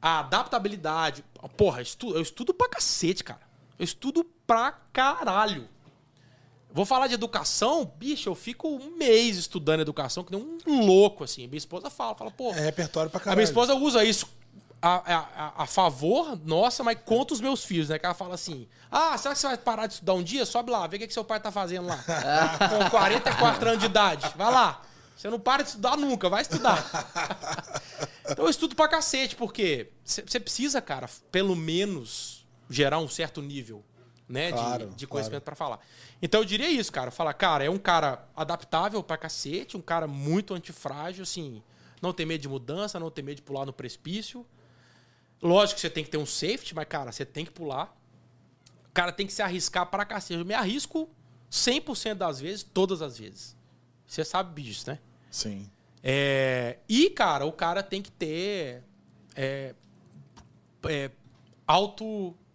a 0.00 0.20
adaptabilidade. 0.20 1.24
Porra, 1.56 1.82
estu- 1.82 2.14
eu 2.14 2.22
estudo 2.22 2.54
pra 2.54 2.68
cacete, 2.68 3.22
cara. 3.22 3.40
Eu 3.78 3.84
estudo 3.84 4.24
pra 4.46 4.72
caralho. 4.92 5.68
Vou 6.72 6.84
falar 6.84 7.06
de 7.06 7.14
educação, 7.14 7.84
bicho, 7.96 8.28
eu 8.28 8.34
fico 8.34 8.68
um 8.68 8.96
mês 8.96 9.36
estudando 9.36 9.80
educação, 9.80 10.22
que 10.22 10.30
nem 10.36 10.58
um 10.66 10.84
louco, 10.86 11.24
assim. 11.24 11.46
Minha 11.46 11.58
esposa 11.58 11.88
fala, 11.90 12.14
fala, 12.14 12.30
pô. 12.30 12.50
É 12.52 12.60
repertório 12.60 13.10
pra 13.10 13.18
a 13.18 13.20
caralho. 13.20 13.38
minha 13.38 13.44
esposa 13.44 13.74
usa 13.74 14.04
isso 14.04 14.26
a, 14.80 15.14
a, 15.14 15.18
a- 15.18 15.62
a 15.62 15.66
favor, 15.66 16.38
nossa, 16.44 16.84
mas 16.84 16.98
contra 17.04 17.34
os 17.34 17.40
meus 17.40 17.64
filhos, 17.64 17.88
né? 17.88 17.98
Que 17.98 18.04
ela 18.06 18.14
fala 18.14 18.34
assim: 18.34 18.68
Ah, 18.90 19.16
será 19.18 19.34
que 19.34 19.40
você 19.40 19.46
vai 19.48 19.56
parar 19.56 19.86
de 19.86 19.94
estudar 19.94 20.12
um 20.14 20.22
dia? 20.22 20.44
Sobe 20.46 20.70
lá, 20.70 20.86
vê 20.86 20.96
o 20.96 21.00
que, 21.00 21.06
que 21.08 21.12
seu 21.14 21.24
pai 21.24 21.40
tá 21.40 21.50
fazendo 21.50 21.86
lá. 21.88 21.96
Com 22.84 22.90
44 22.90 23.68
anos 23.70 23.80
de 23.80 23.86
idade. 23.86 24.30
Vai 24.36 24.52
lá. 24.52 24.82
Você 25.16 25.28
não 25.30 25.40
para 25.40 25.62
de 25.64 25.70
estudar 25.70 25.96
nunca, 25.96 26.28
vai 26.28 26.42
estudar. 26.42 26.86
Então 28.30 28.44
eu 28.44 28.50
estudo 28.50 28.76
pra 28.76 28.86
cacete, 28.86 29.34
porque 29.34 29.90
você 30.04 30.38
precisa, 30.38 30.80
cara, 30.80 31.08
pelo 31.32 31.56
menos 31.56 32.46
gerar 32.70 32.98
um 33.00 33.08
certo 33.08 33.42
nível 33.42 33.82
né, 34.28 34.52
Claro, 34.52 34.88
de, 34.88 34.96
de 34.96 35.06
conhecimento 35.06 35.42
claro. 35.42 35.56
pra 35.56 35.56
falar. 35.56 35.80
Então 36.20 36.40
eu 36.40 36.44
diria 36.44 36.68
isso, 36.68 36.92
cara. 36.92 37.10
Falar, 37.10 37.32
cara, 37.34 37.64
é 37.64 37.70
um 37.70 37.78
cara 37.78 38.28
adaptável 38.36 39.02
pra 39.02 39.16
cacete, 39.16 39.76
um 39.76 39.80
cara 39.80 40.06
muito 40.06 40.54
antifrágil, 40.54 41.22
assim, 41.22 41.62
não 42.02 42.12
tem 42.12 42.26
medo 42.26 42.42
de 42.42 42.48
mudança, 42.48 43.00
não 43.00 43.10
tem 43.10 43.24
medo 43.24 43.36
de 43.36 43.42
pular 43.42 43.64
no 43.64 43.72
precipício. 43.72 44.44
Lógico 45.40 45.76
que 45.76 45.80
você 45.80 45.90
tem 45.90 46.04
que 46.04 46.10
ter 46.10 46.18
um 46.18 46.26
safety, 46.26 46.74
mas, 46.74 46.86
cara, 46.86 47.12
você 47.12 47.24
tem 47.24 47.44
que 47.44 47.50
pular. 47.50 47.96
O 48.90 48.92
cara 48.92 49.12
tem 49.12 49.26
que 49.26 49.32
se 49.32 49.40
arriscar 49.40 49.86
pra 49.86 50.04
cacete. 50.04 50.38
Eu 50.38 50.44
me 50.44 50.54
arrisco 50.54 51.08
100% 51.50 52.14
das 52.14 52.40
vezes, 52.40 52.62
todas 52.62 53.00
as 53.00 53.18
vezes. 53.18 53.56
Você 54.06 54.24
sabe 54.24 54.62
disso, 54.62 54.90
né? 54.90 54.98
Sim. 55.30 55.70
É, 56.02 56.78
e, 56.88 57.10
cara, 57.10 57.44
o 57.44 57.52
cara 57.52 57.82
tem 57.82 58.02
que 58.02 58.10
ter 58.10 58.82
é, 59.36 59.74
é, 60.84 61.10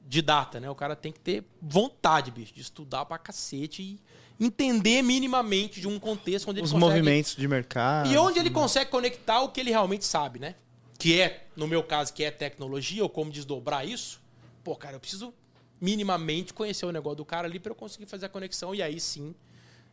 autodidata, 0.03 0.59
né? 0.59 0.69
O 0.69 0.75
cara 0.75 0.95
tem 0.95 1.11
que 1.11 1.19
ter 1.19 1.43
vontade, 1.61 2.31
bicho, 2.31 2.53
de 2.53 2.61
estudar 2.61 3.05
pra 3.05 3.17
cacete 3.17 3.81
e 3.81 3.99
entender 4.39 5.01
minimamente 5.01 5.79
de 5.79 5.87
um 5.87 5.99
contexto 5.99 6.49
onde 6.49 6.59
ele 6.59 6.65
Os 6.65 6.71
consegue... 6.73 6.91
movimentos 6.91 7.35
de 7.35 7.47
mercado. 7.47 8.11
E 8.11 8.17
onde 8.17 8.39
ele 8.39 8.49
consegue 8.49 8.89
conectar 8.91 9.41
o 9.41 9.49
que 9.49 9.59
ele 9.59 9.69
realmente 9.71 10.05
sabe, 10.05 10.39
né? 10.39 10.55
Que 10.97 11.19
é, 11.19 11.47
no 11.55 11.67
meu 11.67 11.83
caso, 11.83 12.13
que 12.13 12.23
é 12.23 12.31
tecnologia, 12.31 13.03
ou 13.03 13.09
como 13.09 13.31
desdobrar 13.31 13.87
isso. 13.87 14.21
Pô, 14.63 14.75
cara, 14.75 14.95
eu 14.95 14.99
preciso 14.99 15.33
minimamente 15.81 16.53
conhecer 16.53 16.85
o 16.85 16.91
negócio 16.91 17.17
do 17.17 17.25
cara 17.25 17.47
ali 17.47 17.59
pra 17.59 17.71
eu 17.71 17.75
conseguir 17.75 18.05
fazer 18.05 18.25
a 18.25 18.29
conexão 18.29 18.73
e 18.73 18.81
aí 18.81 18.99
sim 18.99 19.35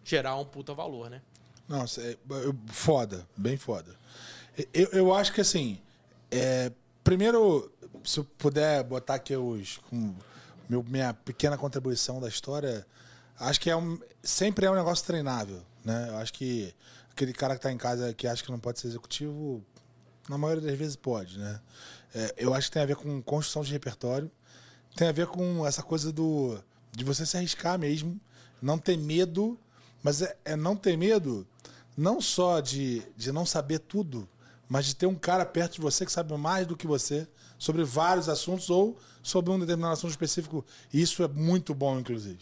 gerar 0.04 0.36
um 0.36 0.44
puta 0.44 0.72
valor, 0.72 1.10
né? 1.10 1.20
Não, 1.68 1.86
cê- 1.86 2.16
eu- 2.28 2.54
foda, 2.68 3.26
bem 3.36 3.56
foda. 3.56 3.96
Eu, 4.72 4.88
eu 4.92 5.14
acho 5.14 5.32
que 5.32 5.40
assim, 5.40 5.80
é, 6.30 6.70
primeiro, 7.02 7.72
se 8.04 8.20
eu 8.20 8.24
puder 8.24 8.82
botar 8.84 9.14
aqui 9.14 9.34
os, 9.36 9.78
com 9.88 10.14
meu, 10.68 10.82
minha 10.82 11.12
pequena 11.12 11.58
contribuição 11.58 12.20
da 12.20 12.28
história, 12.28 12.86
acho 13.38 13.60
que 13.60 13.70
é 13.70 13.76
um, 13.76 13.98
sempre 14.22 14.66
é 14.66 14.70
um 14.70 14.74
negócio 14.74 15.04
treinável, 15.04 15.62
né? 15.84 16.08
Eu 16.10 16.18
acho 16.18 16.32
que 16.32 16.74
aquele 17.10 17.32
cara 17.32 17.56
que 17.56 17.62
tá 17.62 17.72
em 17.72 17.76
casa 17.76 18.14
que 18.14 18.26
acha 18.26 18.42
que 18.42 18.50
não 18.50 18.58
pode 18.58 18.78
ser 18.80 18.88
executivo, 18.88 19.64
na 20.28 20.38
maioria 20.38 20.62
das 20.62 20.78
vezes 20.78 20.96
pode, 20.96 21.38
né? 21.38 21.60
É, 22.14 22.34
eu 22.38 22.54
acho 22.54 22.68
que 22.68 22.72
tem 22.72 22.82
a 22.82 22.86
ver 22.86 22.96
com 22.96 23.20
construção 23.22 23.62
de 23.62 23.72
repertório, 23.72 24.30
tem 24.96 25.08
a 25.08 25.12
ver 25.12 25.26
com 25.26 25.66
essa 25.66 25.82
coisa 25.82 26.12
do 26.12 26.58
de 26.92 27.04
você 27.04 27.24
se 27.24 27.36
arriscar 27.36 27.78
mesmo, 27.78 28.20
não 28.60 28.78
ter 28.78 28.96
medo, 28.96 29.58
mas 30.02 30.22
é, 30.22 30.36
é 30.44 30.56
não 30.56 30.74
ter 30.76 30.96
medo 30.96 31.46
não 31.96 32.20
só 32.20 32.60
de, 32.60 33.02
de 33.16 33.30
não 33.30 33.44
saber 33.44 33.78
tudo, 33.80 34.28
mas 34.68 34.86
de 34.86 34.96
ter 34.96 35.06
um 35.06 35.14
cara 35.14 35.44
perto 35.44 35.74
de 35.74 35.80
você 35.80 36.06
que 36.06 36.12
sabe 36.12 36.34
mais 36.36 36.66
do 36.66 36.76
que 36.76 36.86
você 36.86 37.28
sobre 37.60 37.84
vários 37.84 38.26
assuntos 38.26 38.70
ou 38.70 38.96
sobre 39.22 39.50
um 39.52 39.58
determinado 39.60 39.92
assunto 39.92 40.10
específico. 40.12 40.64
Isso 40.92 41.22
é 41.22 41.28
muito 41.28 41.74
bom, 41.74 41.98
inclusive. 42.00 42.38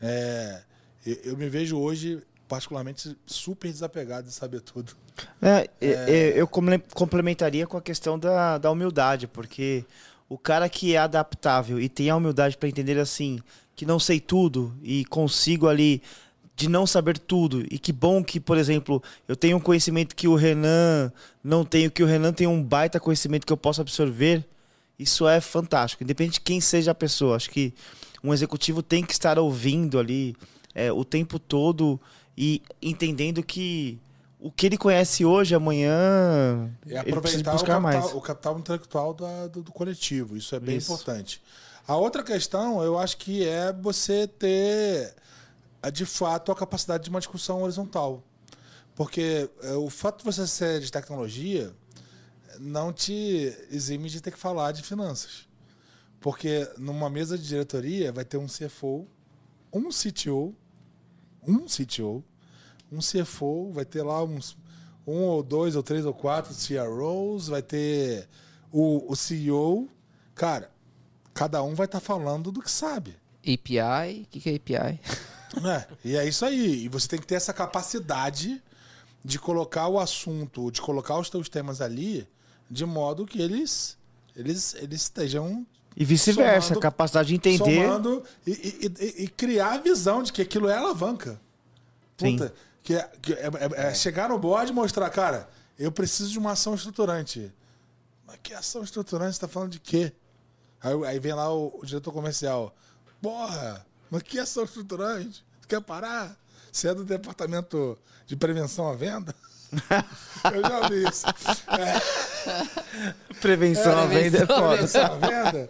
É, 0.00 0.62
eu, 1.24 1.36
me 1.36 1.48
vejo 1.48 1.78
hoje, 1.78 2.20
particularmente, 2.48 3.16
super 3.24 3.70
desapegado 3.70 4.26
de 4.26 4.34
saber 4.34 4.60
tudo. 4.60 4.92
É, 5.40 5.70
e- 5.80 6.32
Eu 6.36 6.48
comple- 6.48 6.82
complementaria 6.92 7.64
com 7.66 7.76
a 7.76 7.82
questão 7.82 8.18
da, 8.18 8.58
da 8.58 8.70
humildade, 8.72 9.28
porque 9.28 9.84
o 10.28 10.36
cara 10.36 10.68
que 10.68 10.94
é 10.94 10.98
adaptável 10.98 11.80
e 11.80 11.88
tem 11.88 12.10
a 12.10 12.16
humildade 12.16 12.56
para 12.58 12.68
entender 12.68 12.98
assim, 12.98 13.38
que 13.76 13.86
não 13.86 14.00
sei 14.00 14.18
tudo 14.20 14.76
e 14.82 15.04
consigo 15.04 15.68
ali 15.68 16.02
de 16.60 16.68
não 16.68 16.86
saber 16.86 17.16
tudo. 17.18 17.64
E 17.70 17.78
que 17.78 17.90
bom 17.92 18.22
que, 18.22 18.38
por 18.38 18.58
exemplo, 18.58 19.02
eu 19.26 19.34
tenho 19.34 19.56
um 19.56 19.60
conhecimento 19.60 20.14
que 20.14 20.28
o 20.28 20.34
Renan 20.34 21.10
não 21.42 21.64
tem, 21.64 21.88
que 21.88 22.02
o 22.02 22.06
Renan 22.06 22.32
tem 22.34 22.46
um 22.46 22.62
baita 22.62 23.00
conhecimento 23.00 23.46
que 23.46 23.52
eu 23.52 23.56
posso 23.56 23.80
absorver. 23.80 24.44
Isso 24.98 25.26
é 25.26 25.40
fantástico, 25.40 26.02
independente 26.04 26.34
de 26.34 26.40
quem 26.42 26.60
seja 26.60 26.90
a 26.90 26.94
pessoa. 26.94 27.36
Acho 27.36 27.48
que 27.50 27.72
um 28.22 28.34
executivo 28.34 28.82
tem 28.82 29.02
que 29.02 29.12
estar 29.14 29.38
ouvindo 29.38 29.98
ali 29.98 30.36
é, 30.74 30.92
o 30.92 31.02
tempo 31.04 31.38
todo 31.38 31.98
e 32.36 32.60
entendendo 32.82 33.42
que 33.42 33.98
o 34.38 34.50
que 34.50 34.66
ele 34.66 34.76
conhece 34.76 35.24
hoje, 35.24 35.54
amanhã, 35.54 36.70
É 36.86 36.98
aproveitar 36.98 37.50
o 37.50 37.54
buscar 37.54 37.80
capital, 37.80 37.80
mais. 37.80 38.14
o 38.14 38.20
capital 38.20 38.58
intelectual 38.58 39.14
da- 39.14 39.46
do, 39.46 39.62
do 39.62 39.72
coletivo. 39.72 40.36
Isso 40.36 40.54
é 40.54 40.60
bem 40.60 40.76
Isso. 40.76 40.92
importante. 40.92 41.40
A 41.88 41.96
outra 41.96 42.22
questão, 42.22 42.82
eu 42.82 42.98
acho 42.98 43.16
que 43.16 43.46
é 43.46 43.72
você 43.72 44.26
ter, 44.26 45.14
eh, 45.82 45.90
de 45.90 46.04
fato, 46.04 46.52
a 46.52 46.56
capacidade 46.56 47.04
de 47.04 47.10
uma 47.10 47.20
discussão 47.20 47.62
horizontal. 47.62 48.22
Porque 48.94 49.48
eh, 49.62 49.74
o 49.74 49.88
fato 49.88 50.18
de 50.18 50.24
você 50.24 50.46
ser 50.46 50.80
de 50.80 50.90
tecnologia 50.90 51.74
não 52.58 52.92
te 52.92 53.56
exime 53.70 54.08
de 54.08 54.20
ter 54.20 54.30
que 54.30 54.38
falar 54.38 54.72
de 54.72 54.82
finanças. 54.82 55.48
Porque 56.20 56.68
numa 56.76 57.08
mesa 57.08 57.38
de 57.38 57.46
diretoria 57.46 58.12
vai 58.12 58.24
ter 58.24 58.36
um 58.36 58.46
CFO, 58.46 59.06
um 59.72 59.88
CTO, 59.88 60.54
um 61.46 61.64
CTO, 61.64 62.22
um 62.92 62.98
CFO, 62.98 63.72
vai 63.72 63.84
ter 63.84 64.02
lá 64.02 64.22
uns 64.22 64.56
um 65.06 65.22
ou 65.22 65.42
dois 65.42 65.76
ou 65.76 65.82
três 65.82 66.04
ou 66.04 66.12
quatro 66.12 66.54
CROs, 66.54 67.48
vai 67.48 67.62
ter 67.62 68.28
o, 68.70 69.10
o 69.10 69.16
CEO. 69.16 69.88
Cara, 70.34 70.70
cada 71.32 71.62
um 71.62 71.74
vai 71.74 71.86
estar 71.86 72.00
falando 72.00 72.52
do 72.52 72.60
que 72.60 72.70
sabe. 72.70 73.16
API, 73.42 74.22
o 74.22 74.26
que, 74.26 74.40
que 74.40 74.50
é 74.50 74.56
API? 74.56 75.00
É, 75.64 75.86
e 76.04 76.16
é 76.16 76.26
isso 76.28 76.44
aí. 76.44 76.84
E 76.84 76.88
você 76.88 77.08
tem 77.08 77.18
que 77.20 77.26
ter 77.26 77.34
essa 77.34 77.52
capacidade 77.52 78.62
de 79.24 79.38
colocar 79.38 79.88
o 79.88 79.98
assunto, 79.98 80.70
de 80.70 80.80
colocar 80.80 81.18
os 81.18 81.28
teus 81.28 81.48
temas 81.48 81.80
ali, 81.80 82.26
de 82.70 82.84
modo 82.86 83.26
que 83.26 83.40
eles 83.40 83.98
eles, 84.36 84.74
eles 84.74 85.02
estejam 85.02 85.66
E 85.96 86.04
vice-versa, 86.04 86.74
a 86.74 86.80
capacidade 86.80 87.28
de 87.28 87.34
entender. 87.34 87.82
somando 87.84 88.22
e, 88.46 88.50
e- 88.52 89.04
e- 89.04 89.24
e 89.24 89.28
criar 89.28 89.72
a 89.74 89.78
visão 89.78 90.22
de 90.22 90.32
que 90.32 90.40
aquilo 90.40 90.68
é 90.68 90.76
alavanca. 90.76 91.40
Sim. 92.16 92.36
Puta, 92.36 92.54
que, 92.82 92.94
é, 92.94 93.10
que 93.20 93.32
é- 93.34 93.46
é- 93.46 93.88
é 93.88 93.94
chegar 93.94 94.28
no 94.28 94.38
board 94.38 94.70
e 94.70 94.74
mostrar, 94.74 95.10
cara, 95.10 95.48
eu 95.78 95.90
preciso 95.90 96.30
de 96.30 96.38
uma 96.38 96.52
ação 96.52 96.74
estruturante. 96.74 97.52
Mas 98.26 98.38
que 98.42 98.54
ação 98.54 98.82
estruturante? 98.84 99.34
Você 99.34 99.40
tá 99.40 99.48
falando 99.48 99.72
de 99.72 99.80
quê? 99.80 100.12
Aí, 100.80 100.94
aí 101.06 101.18
vem 101.18 101.34
lá 101.34 101.52
o, 101.52 101.80
o 101.82 101.84
diretor 101.84 102.12
comercial. 102.12 102.74
Porra, 103.20 103.84
mas 104.10 104.22
que 104.22 104.38
ação 104.38 104.64
estruturante? 104.64 105.44
Você 105.60 105.66
quer 105.68 105.80
parar? 105.80 106.36
Você 106.72 106.88
é 106.88 106.94
do 106.94 107.04
departamento 107.04 107.98
de 108.26 108.36
prevenção 108.36 108.88
à 108.88 108.94
venda? 108.94 109.34
eu 110.52 110.62
já 110.62 110.88
vi 110.88 111.04
isso. 111.08 111.26
É, 111.68 113.34
Prevenção 113.40 113.98
à 113.98 114.06
venda 114.06 114.38
é 114.38 114.46
foda. 114.46 114.68
prevenção 114.68 115.04
à 115.04 115.08
venda. 115.16 115.68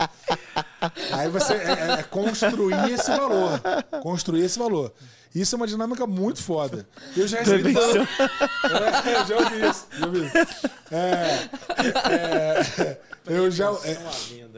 Aí 1.13 1.29
você 1.29 1.53
é, 1.55 1.57
é- 1.57 2.01
é 2.01 2.03
construir 2.05 2.93
esse 2.93 3.11
valor. 3.11 3.61
Construir 4.03 4.45
esse 4.45 4.59
valor. 4.59 4.93
Isso 5.35 5.55
é 5.55 5.57
uma 5.57 5.67
dinâmica 5.67 6.07
muito 6.07 6.43
foda. 6.43 6.89
Eu 7.17 7.29
já 7.29 7.39
recebi 7.41 7.75
Prevenção. 7.75 8.03
é, 9.05 9.21
eu 9.21 9.27
já 9.27 9.37
ouvi 9.37 9.69
isso. 9.69 9.87
Já 9.93 10.07
ouvi 10.07 10.27
isso. 10.27 10.71
É, 10.91 11.49
é, 12.11 12.99
eu 13.27 13.51
já. 13.51 13.67
é, 13.85 13.99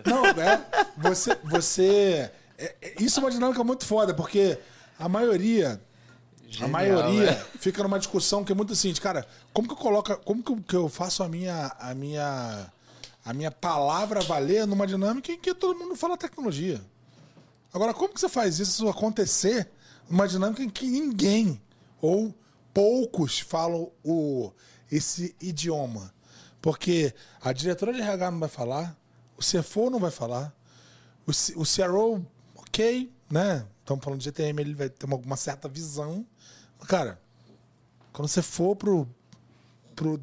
não, 0.06 0.24
é. 0.26 0.64
Você. 0.98 1.36
você 1.44 2.30
é- 2.66 2.76
é- 2.80 2.94
isso 3.02 3.20
é 3.20 3.22
uma 3.22 3.30
dinâmica 3.30 3.62
muito 3.64 3.84
foda, 3.84 4.14
porque 4.14 4.58
a 4.98 5.08
maioria. 5.08 5.80
a 6.44 6.48
Genial, 6.48 6.70
maioria 6.70 7.30
né? 7.32 7.46
fica 7.58 7.82
numa 7.82 7.98
discussão 7.98 8.44
que 8.44 8.52
é 8.52 8.54
muito 8.54 8.72
assim, 8.72 8.92
de, 8.92 9.00
cara, 9.00 9.26
como 9.52 9.66
que 9.66 9.74
eu 9.74 9.78
coloco. 9.78 10.16
Como 10.24 10.42
que 10.42 10.52
eu, 10.52 10.56
que 10.68 10.76
eu 10.76 10.88
faço 10.88 11.22
a 11.22 11.28
minha. 11.28 11.74
A 11.78 11.94
minha. 11.94 12.72
A 13.24 13.32
minha 13.32 13.52
palavra 13.52 14.20
valer 14.20 14.66
numa 14.66 14.84
dinâmica 14.86 15.30
em 15.30 15.38
que 15.38 15.54
todo 15.54 15.78
mundo 15.78 15.94
fala 15.94 16.16
tecnologia. 16.16 16.80
Agora, 17.72 17.94
como 17.94 18.12
que 18.12 18.20
você 18.20 18.28
faz 18.28 18.58
isso 18.58 18.88
acontecer 18.88 19.70
numa 20.10 20.26
dinâmica 20.26 20.60
em 20.62 20.68
que 20.68 20.86
ninguém 20.86 21.62
ou 22.00 22.34
poucos 22.74 23.38
falam 23.38 23.92
o, 24.04 24.50
esse 24.90 25.36
idioma? 25.40 26.12
Porque 26.60 27.14
a 27.40 27.52
diretora 27.52 27.92
de 27.92 28.00
RH 28.00 28.30
não 28.32 28.40
vai 28.40 28.48
falar, 28.48 28.96
o 29.36 29.40
CFO 29.40 29.88
não 29.88 30.00
vai 30.00 30.10
falar, 30.10 30.52
o, 31.24 31.32
C- 31.32 31.54
o 31.56 31.62
CRO, 31.64 32.26
ok, 32.72 33.12
né? 33.30 33.66
Estamos 33.80 34.02
falando 34.02 34.20
de 34.20 34.24
GTM, 34.24 34.60
ele 34.62 34.74
vai 34.74 34.88
ter 34.88 35.04
uma, 35.04 35.16
uma 35.16 35.36
certa 35.36 35.68
visão. 35.68 36.26
Mas, 36.78 36.88
cara, 36.88 37.20
quando 38.12 38.28
você 38.28 38.40
for 38.40 38.74
pro, 38.74 39.06
pro 39.94 40.18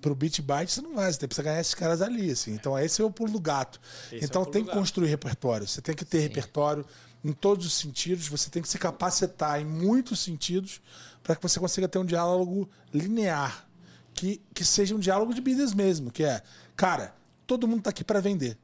pro 0.00 0.14
beat 0.14 0.40
byte 0.42 0.70
você 0.70 0.80
não 0.80 0.94
vai, 0.94 1.12
você 1.12 1.26
precisa 1.26 1.42
ganhar 1.42 1.60
esses 1.60 1.74
caras 1.74 2.00
ali, 2.00 2.30
assim. 2.30 2.52
Então 2.52 2.78
esse 2.78 3.00
é 3.02 3.04
o 3.04 3.10
pulo 3.10 3.32
do 3.32 3.40
gato. 3.40 3.80
Esse 4.12 4.16
é 4.16 4.24
então 4.26 4.42
pulo 4.42 4.52
tem 4.52 4.62
que 4.62 4.68
gato. 4.68 4.78
construir 4.78 5.08
repertório, 5.08 5.66
você 5.66 5.80
tem 5.80 5.94
que 5.94 6.04
ter 6.04 6.20
repertório 6.20 6.84
em 7.24 7.32
todos 7.32 7.66
os 7.66 7.72
sentidos, 7.72 8.28
você 8.28 8.48
tem 8.48 8.62
que 8.62 8.68
se 8.68 8.78
capacitar 8.78 9.60
em 9.60 9.64
muitos 9.64 10.20
sentidos 10.20 10.80
para 11.22 11.34
que 11.34 11.42
você 11.42 11.58
consiga 11.58 11.88
ter 11.88 11.98
um 11.98 12.04
diálogo 12.04 12.70
linear, 12.94 13.66
que, 14.14 14.40
que 14.54 14.64
seja 14.64 14.94
um 14.94 15.00
diálogo 15.00 15.34
de 15.34 15.40
business 15.40 15.74
mesmo, 15.74 16.12
que 16.12 16.22
é, 16.22 16.42
cara, 16.76 17.12
todo 17.44 17.66
mundo 17.66 17.82
tá 17.82 17.90
aqui 17.90 18.04
para 18.04 18.20
vender. 18.20 18.56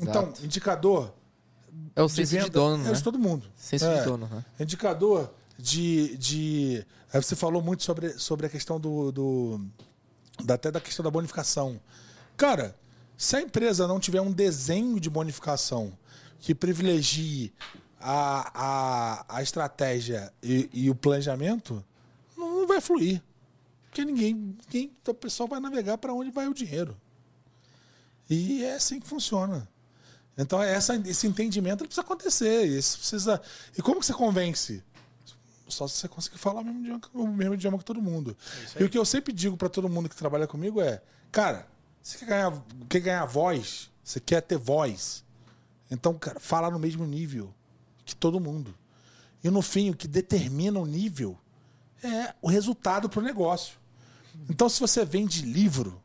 Então, 0.00 0.22
Exato. 0.22 0.44
indicador 0.44 1.12
é 1.94 2.02
o 2.02 2.06
de 2.06 2.12
senso 2.12 2.30
de, 2.30 2.36
venda 2.38 2.50
dono, 2.50 2.84
é 2.84 2.88
né? 2.88 2.92
de 2.92 3.02
todo 3.02 3.18
mundo. 3.18 3.46
Senso 3.56 3.84
É. 3.84 3.98
de 3.98 4.04
dono, 4.04 4.28
né? 4.28 4.44
Indicador 4.58 5.32
de. 5.58 6.16
de 6.16 6.86
você 7.12 7.34
falou 7.34 7.60
muito 7.62 7.82
sobre, 7.82 8.10
sobre 8.18 8.46
a 8.46 8.48
questão 8.48 8.78
do. 8.78 9.10
do 9.12 9.60
até 10.48 10.70
da 10.70 10.80
questão 10.80 11.04
da 11.04 11.10
bonificação. 11.10 11.80
Cara, 12.36 12.74
se 13.16 13.36
a 13.36 13.42
empresa 13.42 13.86
não 13.86 14.00
tiver 14.00 14.20
um 14.20 14.32
desenho 14.32 14.98
de 14.98 15.10
bonificação 15.10 15.92
que 16.38 16.54
privilegie 16.54 17.52
a, 18.00 18.50
a, 18.54 19.36
a 19.36 19.42
estratégia 19.42 20.32
e, 20.42 20.70
e 20.72 20.90
o 20.90 20.94
planejamento, 20.94 21.84
não, 22.36 22.60
não 22.60 22.66
vai 22.66 22.80
fluir. 22.80 23.22
Porque 23.84 24.04
ninguém, 24.04 24.56
ninguém. 24.64 24.92
O 25.06 25.14
pessoal 25.14 25.48
vai 25.48 25.60
navegar 25.60 25.98
para 25.98 26.14
onde 26.14 26.30
vai 26.30 26.48
o 26.48 26.54
dinheiro. 26.54 26.96
E 28.28 28.64
é 28.64 28.76
assim 28.76 29.00
que 29.00 29.06
funciona. 29.06 29.68
Então, 30.40 30.62
essa, 30.62 30.96
esse 31.06 31.26
entendimento 31.26 31.84
precisa 31.84 32.00
acontecer. 32.00 32.64
Isso 32.64 32.98
precisa... 32.98 33.40
E 33.76 33.82
como 33.82 34.00
que 34.00 34.06
você 34.06 34.14
convence? 34.14 34.82
Só 35.68 35.86
se 35.86 35.98
você 35.98 36.08
conseguir 36.08 36.38
falar 36.38 36.62
o 36.62 36.64
mesmo 36.64 36.80
idioma, 36.80 37.00
o 37.14 37.28
mesmo 37.28 37.54
idioma 37.54 37.78
que 37.78 37.84
todo 37.84 38.02
mundo. 38.02 38.36
e 38.78 38.84
o 38.84 38.90
que 38.90 38.98
eu 38.98 39.04
sempre 39.04 39.32
digo 39.32 39.56
para 39.56 39.68
todo 39.68 39.88
mundo 39.88 40.08
que 40.08 40.16
trabalha 40.16 40.46
comigo 40.46 40.80
é: 40.80 41.00
cara, 41.30 41.68
você 42.02 42.18
quer 42.18 42.26
ganhar, 42.26 42.64
quer 42.88 43.00
ganhar 43.00 43.24
voz? 43.26 43.90
Você 44.02 44.18
quer 44.18 44.40
ter 44.40 44.58
voz? 44.58 45.24
Então, 45.90 46.14
cara, 46.14 46.40
fala 46.40 46.70
no 46.70 46.78
mesmo 46.78 47.06
nível 47.06 47.54
que 48.04 48.16
todo 48.16 48.40
mundo. 48.40 48.74
E 49.42 49.50
no 49.50 49.62
fim, 49.62 49.90
o 49.90 49.96
que 49.96 50.08
determina 50.08 50.78
o 50.78 50.86
nível 50.86 51.38
é 52.02 52.34
o 52.42 52.48
resultado 52.48 53.08
para 53.08 53.20
o 53.20 53.22
negócio. 53.22 53.78
Então, 54.48 54.68
se 54.68 54.80
você 54.80 55.04
vende 55.04 55.42
livro, 55.42 56.02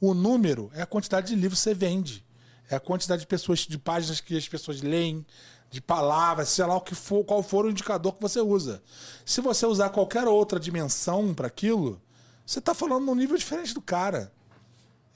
o 0.00 0.14
número 0.14 0.70
é 0.74 0.82
a 0.82 0.86
quantidade 0.86 1.28
de 1.28 1.34
livros 1.34 1.60
que 1.60 1.64
você 1.64 1.74
vende. 1.74 2.23
É 2.70 2.76
a 2.76 2.80
quantidade 2.80 3.20
de 3.20 3.26
pessoas, 3.26 3.60
de 3.60 3.78
páginas 3.78 4.20
que 4.20 4.36
as 4.36 4.48
pessoas 4.48 4.80
leem, 4.80 5.24
de 5.70 5.80
palavras, 5.80 6.48
sei 6.50 6.64
lá 6.64 6.76
o 6.76 6.80
que 6.80 6.94
for, 6.94 7.24
qual 7.24 7.42
for 7.42 7.64
o 7.64 7.70
indicador 7.70 8.14
que 8.14 8.22
você 8.22 8.40
usa. 8.40 8.82
Se 9.24 9.40
você 9.40 9.66
usar 9.66 9.90
qualquer 9.90 10.26
outra 10.26 10.58
dimensão 10.58 11.34
para 11.34 11.48
aquilo, 11.48 12.00
você 12.46 12.58
está 12.58 12.74
falando 12.74 13.06
num 13.06 13.14
nível 13.14 13.36
diferente 13.36 13.74
do 13.74 13.80
cara. 13.80 14.32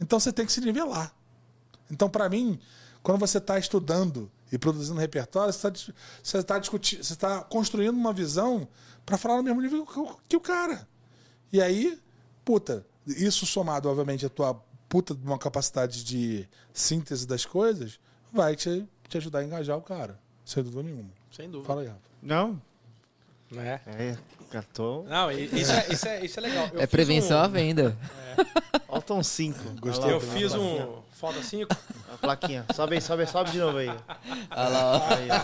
Então 0.01 0.19
você 0.19 0.33
tem 0.33 0.45
que 0.45 0.53
se 0.53 0.61
nivelar. 0.61 1.15
Então, 1.91 2.09
para 2.09 2.29
mim, 2.29 2.59
quando 3.03 3.21
você 3.21 3.39
está 3.39 3.59
estudando 3.59 4.31
e 4.51 4.59
produzindo 4.59 4.99
repertório, 4.99 5.53
você 5.53 5.69
está 5.69 5.93
você 6.23 6.43
tá 6.43 6.59
discutindo, 6.59 7.05
você 7.05 7.13
está 7.13 7.41
construindo 7.43 7.97
uma 7.97 8.13
visão 8.13 8.69
para 9.05 9.17
falar 9.17 9.37
no 9.37 9.43
mesmo 9.43 9.61
nível 9.61 9.87
que 9.87 9.99
o, 9.99 10.17
que 10.29 10.37
o 10.37 10.41
cara. 10.41 10.89
E 11.53 11.63
aí, 11.63 11.99
puta, 12.45 12.85
isso 13.07 13.47
somado, 13.47 13.89
obviamente, 13.89 14.27
a 14.27 14.29
tua 14.29 14.63
puta 14.89 15.15
de 15.15 15.25
uma 15.25 15.39
capacidade 15.39 16.03
de 16.05 16.49
síntese 16.73 17.27
das 17.27 17.45
coisas, 17.45 17.99
vai 18.33 18.57
te, 18.57 18.87
te 19.09 19.19
ajudar 19.19 19.41
a 19.41 19.45
engajar 19.45 19.77
o 19.77 19.83
cara. 19.83 20.19
Sem 20.45 20.63
dúvida 20.63 20.83
nenhuma. 20.83 21.11
Sem 21.31 21.51
dúvida. 21.51 21.67
Fala 21.67 21.83
aí, 21.83 21.89
Rafa. 21.89 22.01
Não? 22.23 22.61
É. 23.57 23.81
É, 23.87 24.17
cartão. 24.51 25.05
Não, 25.09 25.31
isso 25.31 25.73
é, 25.73 25.87
isso 25.93 26.09
é, 26.09 26.25
isso 26.25 26.39
é 26.39 26.43
legal. 26.43 26.69
Eu 26.73 26.81
É 26.81 26.87
prevenção 26.87 27.39
um- 27.39 27.43
à 27.43 27.47
venda. 27.49 27.97
Faltam 28.87 29.19
um 29.19 29.23
5. 29.23 29.59
Gostei. 29.81 30.13
Eu 30.13 30.21
fiz 30.21 30.55
um. 30.55 31.03
Foda 31.13 31.43
5. 31.43 31.75
A 32.13 32.17
plaquinha. 32.19 32.65
Sobe 32.75 32.95
aí, 32.97 33.01
sobe, 33.01 33.27
sobe 33.27 33.51
de 33.51 33.59
novo 33.59 33.79
aí. 33.79 33.89
Olha 33.89 34.69
lá, 34.69 34.97
ó. 34.99 35.15
Aí, 35.15 35.29
ó. 35.31 35.35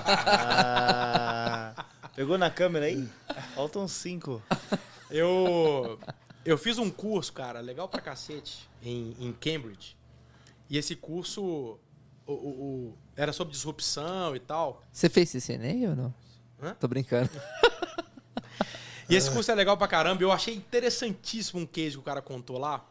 Ah, 0.66 1.84
pegou 2.14 2.38
na 2.38 2.50
câmera 2.50 2.86
aí? 2.86 3.08
Faltam 3.54 3.86
5. 3.88 4.42
Eu, 5.10 5.98
eu 6.44 6.58
fiz 6.58 6.78
um 6.78 6.90
curso, 6.90 7.32
cara, 7.32 7.60
legal 7.60 7.88
pra 7.88 8.00
cacete, 8.00 8.68
em, 8.82 9.14
em 9.18 9.32
Cambridge. 9.32 9.96
E 10.68 10.76
esse 10.78 10.94
curso 10.96 11.42
o, 12.26 12.32
o- 12.32 12.34
o- 12.34 12.98
era 13.16 13.32
sobre 13.32 13.52
disrupção 13.52 14.34
e 14.34 14.40
tal. 14.40 14.82
Você 14.92 15.08
fez 15.08 15.30
CCNA 15.30 15.90
ou 15.90 15.96
não? 15.96 16.14
Hã? 16.62 16.74
Tô 16.74 16.88
brincando. 16.88 17.30
E 19.06 19.14
esse 19.14 19.30
curso 19.30 19.50
é 19.50 19.54
legal 19.54 19.76
pra 19.76 19.86
caramba. 19.86 20.22
Eu 20.22 20.32
achei 20.32 20.54
interessantíssimo 20.54 21.60
um 21.60 21.66
case 21.66 21.90
que 21.90 21.98
o 21.98 22.02
cara 22.02 22.22
contou 22.22 22.56
lá. 22.56 22.88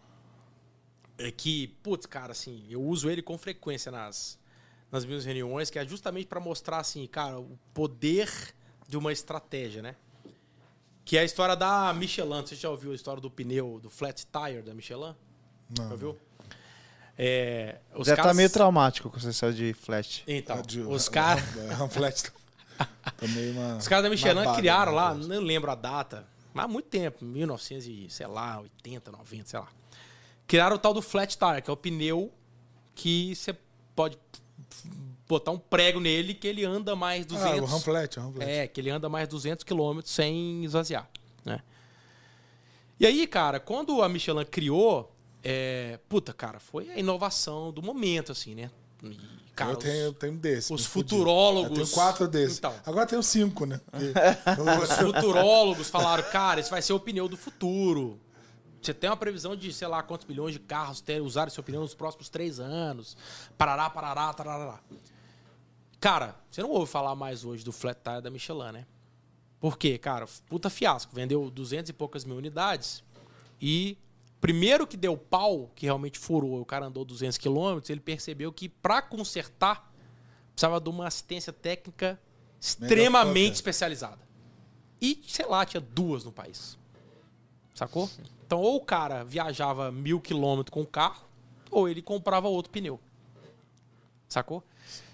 É 1.18 1.32
que, 1.32 1.70
putz, 1.82 2.06
cara, 2.06 2.34
assim, 2.34 2.64
eu 2.70 2.84
uso 2.84 3.10
ele 3.10 3.24
com 3.24 3.36
frequência 3.36 3.92
nas, 3.92 4.38
nas 4.92 5.06
minhas 5.06 5.26
reuniões, 5.26 5.72
que 5.72 5.80
é 5.80 5.86
justamente 5.88 6.28
pra 6.28 6.40
mostrar, 6.40 6.78
assim, 6.78 7.08
cara, 7.08 7.40
o 7.40 7.58
poder 7.74 8.30
de 8.88 8.96
uma 8.96 9.12
estratégia, 9.12 9.82
né? 9.82 9.96
Que 11.06 11.18
é 11.18 11.22
a 11.22 11.24
história 11.24 11.56
da 11.56 11.94
Michelin. 11.94 12.42
Você 12.42 12.56
já 12.56 12.70
ouviu 12.70 12.92
a 12.92 12.96
história 12.96 13.22
do 13.22 13.30
pneu, 13.30 13.80
do 13.82 13.90
flat 13.90 14.26
tire 14.26 14.62
da 14.62 14.74
Michelin? 14.74 15.14
Não. 15.78 15.86
Já 15.88 15.92
ouviu? 15.92 16.18
É, 17.18 17.80
os 17.96 18.08
Já 18.08 18.16
tá 18.16 18.24
caras- 18.24 18.38
meio 18.38 18.50
traumático 18.50 19.10
com 19.10 19.18
essa 19.18 19.30
história 19.30 19.54
de 19.56 19.74
flash. 19.74 20.24
Então, 20.28 20.62
De- 20.62 20.82
os 20.82 21.08
caras... 21.10 21.44
É, 21.58 21.74
Ramflet. 21.74 22.32
Também 23.18 23.52
uma. 23.54 23.78
Os 23.78 23.88
caras 23.88 24.04
da 24.04 24.10
Michelin 24.10 24.54
criaram 24.56 24.92
né, 24.94 24.98
lá, 24.98 25.14
não 25.14 25.40
lembro 25.42 25.70
a 25.70 25.76
data, 25.76 26.26
mas 26.54 26.66
há 26.66 26.68
muito 26.68 26.88
tempo, 26.88 27.24
1900 27.24 27.86
e, 27.88 28.08
sei 28.10 28.26
lá, 28.28 28.62
80, 28.62 29.12
90, 29.12 29.46
sei 29.50 29.60
lá. 29.60 29.68
Criaram 30.48 30.76
o 30.76 30.80
tal 30.80 30.94
do 30.94 31.02
flat 31.02 31.38
tire, 31.38 31.62
que 31.62 31.70
é 31.70 31.74
o 31.74 31.78
pneu 31.78 32.32
que 32.96 33.36
você 33.36 33.56
pode 33.96 34.18
botar 35.28 35.52
um 35.52 35.58
prego 35.58 36.00
nele 36.00 36.34
que 36.34 36.48
ele 36.48 36.64
anda 36.66 36.96
mais 36.96 37.26
200. 37.26 37.60
Ah, 37.60 37.62
o 37.62 37.66
Ramflet, 37.66 38.20
o 38.20 38.22
Ramflet. 38.24 38.50
É, 38.50 38.68
que 38.68 38.80
ele 38.82 38.90
anda 38.90 39.08
mais 39.10 39.28
200 39.28 39.64
km 39.64 40.00
sem 40.04 40.64
esvaziar, 40.66 41.10
né? 41.46 41.62
E 43.00 43.06
aí, 43.06 43.26
cara, 43.28 43.60
quando 43.60 44.02
a 44.02 44.08
Michelin 44.10 44.46
criou, 44.46 45.14
é, 45.44 46.00
puta, 46.08 46.34
cara, 46.34 46.60
foi 46.60 46.90
a 46.92 46.98
inovação 47.00 47.72
do 47.72 47.82
momento, 47.82 48.32
assim, 48.32 48.54
né? 48.56 48.70
E, 49.04 49.18
cara, 49.56 49.72
eu, 49.72 49.76
tenho, 49.78 49.96
eu 49.96 50.14
tenho 50.14 50.34
desse. 50.38 50.72
os 50.74 50.86
futurólogos- 50.86 51.70
Eu 51.80 51.84
tenho 51.86 51.88
quatro 51.96 52.28
desses. 52.28 52.58
Então. 52.60 52.74
Agora 52.86 53.06
tenho 53.06 53.22
cinco, 53.24 53.66
né? 53.66 53.82
Os 54.84 54.92
futurólogos 54.94 55.90
falaram, 55.90 56.24
cara, 56.32 56.60
esse 56.60 56.70
vai 56.70 56.82
ser 56.82 56.94
o 56.94 57.00
pneu 57.00 57.28
do 57.28 57.36
futuro. 57.36 58.20
Você 58.82 58.94
tem 58.94 59.10
uma 59.10 59.18
previsão 59.18 59.56
de, 59.56 59.72
sei 59.74 59.88
lá, 59.88 60.02
quantos 60.04 60.28
milhões 60.28 60.54
de 60.54 60.60
carros 60.60 61.00
ter, 61.02 61.22
usar 61.22 61.48
esse 61.48 61.62
pneu 61.62 61.82
nos 61.82 61.94
próximos 61.94 62.30
três 62.30 62.60
anos. 62.60 63.18
Parará, 63.58 63.90
parará, 63.90 64.34
tarará. 64.34 64.80
Cara, 66.04 66.36
você 66.52 66.62
não 66.62 66.70
ouve 66.70 66.92
falar 66.92 67.16
mais 67.16 67.46
hoje 67.46 67.64
do 67.64 67.72
flat 67.72 67.98
tire 68.04 68.22
da 68.22 68.30
Michelin, 68.30 68.74
né? 68.74 68.86
Por 69.58 69.78
quê, 69.78 69.98
cara? 69.98 70.28
Puta 70.50 70.70
fiasco. 70.70 71.16
Vendeu 71.16 71.50
200 71.50 71.92
e 71.92 71.94
poucas 71.94 72.26
mil 72.26 72.36
unidades. 72.36 73.02
E 73.62 73.98
primeiro 74.42 74.86
que 74.86 74.98
deu 74.98 75.16
pau, 75.16 75.72
que 75.74 75.86
realmente 75.86 76.20
furou, 76.20 76.60
o 76.60 76.66
cara 76.66 76.88
andou 76.88 77.06
200 77.06 77.38
quilômetros, 77.38 77.90
ele 77.90 78.02
percebeu 78.02 78.52
que 78.52 78.68
para 78.68 79.02
consertar 79.02 79.94
precisava 80.52 80.82
de 80.82 80.90
uma 80.90 81.08
assistência 81.08 81.54
técnica 81.54 82.20
extremamente 82.60 83.54
especializada. 83.54 84.28
E, 85.02 85.24
sei 85.26 85.46
lá, 85.46 85.66
tinha 85.66 85.80
duas 85.80 86.26
no 86.26 86.34
país. 86.34 86.78
Sacou? 87.74 88.10
Então, 88.46 88.60
ou 88.60 88.76
o 88.76 88.82
cara 88.82 89.24
viajava 89.24 89.90
mil 89.90 90.20
quilômetros 90.20 90.74
com 90.74 90.82
o 90.82 90.86
carro, 90.86 91.26
ou 91.72 91.88
ele 91.88 92.02
comprava 92.02 92.50
outro 92.50 92.74
pneu. 92.74 93.00
Sacou? 94.28 94.62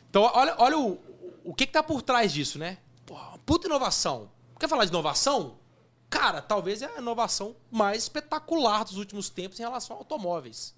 Então, 0.10 0.24
olha, 0.34 0.56
olha 0.58 0.78
o, 0.78 1.00
o 1.44 1.54
que, 1.54 1.66
que 1.66 1.74
tá 1.74 1.84
por 1.84 2.02
trás 2.02 2.32
disso, 2.32 2.58
né? 2.58 2.78
Pô, 3.06 3.16
puta 3.46 3.68
inovação. 3.68 4.30
Quer 4.60 4.68
falar 4.68 4.86
de 4.86 4.92
inovação? 4.92 5.58
Cara, 6.10 6.42
talvez 6.42 6.82
é 6.82 6.88
a 6.88 6.98
inovação 7.00 7.56
mais 7.70 8.04
espetacular 8.04 8.84
dos 8.84 8.98
últimos 8.98 9.30
tempos 9.30 9.60
em 9.60 9.64
relação 9.64 9.96
a 9.96 10.00
automóveis. 10.00 10.76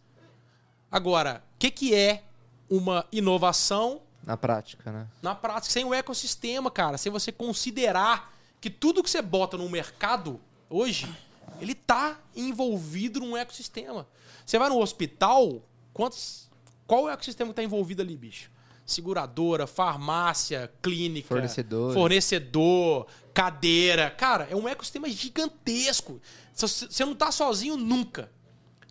Agora, 0.92 1.42
o 1.56 1.60
que, 1.60 1.72
que 1.72 1.96
é 1.96 2.24
uma 2.70 3.06
inovação 3.12 4.02
Na 4.24 4.36
prática, 4.36 4.92
né? 4.92 5.08
na 5.22 5.34
prática, 5.34 5.72
sem 5.72 5.86
o 5.86 5.94
ecossistema, 5.94 6.70
cara, 6.70 6.98
sem 6.98 7.12
você 7.12 7.32
considerar 7.32 8.34
que 8.60 8.70
tudo 8.70 9.02
que 9.02 9.10
você 9.10 9.22
bota 9.22 9.58
no 9.58 9.68
mercado 9.70 10.40
hoje, 10.70 11.14
ele 11.62 11.74
tá 11.74 12.20
envolvido 12.36 13.22
num 13.22 13.38
ecossistema. 13.38 14.06
Você 14.46 14.60
vai 14.60 14.68
no 14.68 14.80
hospital, 14.80 15.62
quantos, 15.94 16.50
qual 16.86 17.08
é 17.08 17.12
o 17.12 17.14
ecossistema 17.14 17.52
que 17.52 17.56
tá 17.56 17.64
envolvido 17.64 18.02
ali, 18.02 18.18
bicho? 18.18 18.52
Seguradora, 18.86 19.66
farmácia, 19.68 20.72
clínica, 20.82 21.30
Fornecedor. 21.30 21.94
fornecedor, 21.94 23.08
cadeira. 23.34 24.10
Cara, 24.12 24.48
é 24.50 24.56
um 24.56 24.68
ecossistema 24.68 25.10
gigantesco. 25.10 26.22
Você 26.54 27.06
não 27.06 27.16
tá 27.16 27.32
sozinho 27.32 27.78
nunca. 27.78 28.30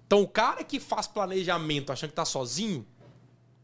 Então, 0.06 0.22
o 0.22 0.28
cara 0.28 0.64
que 0.64 0.80
faz 0.80 1.06
planejamento 1.06 1.92
achando 1.92 2.10
que 2.10 2.16
tá 2.16 2.24
sozinho, 2.24 2.86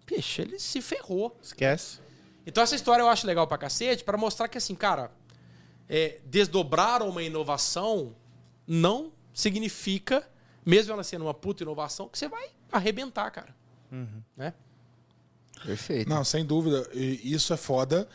bicho, 0.07 0.43
ele 0.43 0.59
se 0.59 0.81
ferrou. 0.81 1.37
Esquece. 1.43 2.01
Então 2.47 2.63
essa 2.63 2.77
história 2.77 3.03
eu 3.03 3.09
acho 3.09 3.27
legal 3.27 3.47
pra 3.49 3.59
cacete, 3.59 4.05
pra 4.05 4.17
mostrar 4.17 4.47
que 4.47 4.57
assim, 4.57 4.77
cara, 4.77 5.11
é, 5.89 6.21
desdobrar 6.25 7.03
uma 7.03 7.21
inovação 7.21 8.15
não 8.65 9.13
significa, 9.35 10.29
mesmo 10.65 10.93
ela 10.93 11.03
sendo 11.03 11.23
uma 11.25 11.35
puta 11.35 11.65
inovação, 11.65 12.09
que 12.09 12.17
você 12.17 12.29
vai 12.29 12.51
arrebentar, 12.71 13.29
cara. 13.33 13.53
Né? 14.37 14.55
Perfeito. 15.65 16.09
Não, 16.09 16.25
sem 16.25 16.45
dúvida. 16.45 16.89
Isso 16.93 17.53
é 17.53 17.57
foda. 17.57 18.09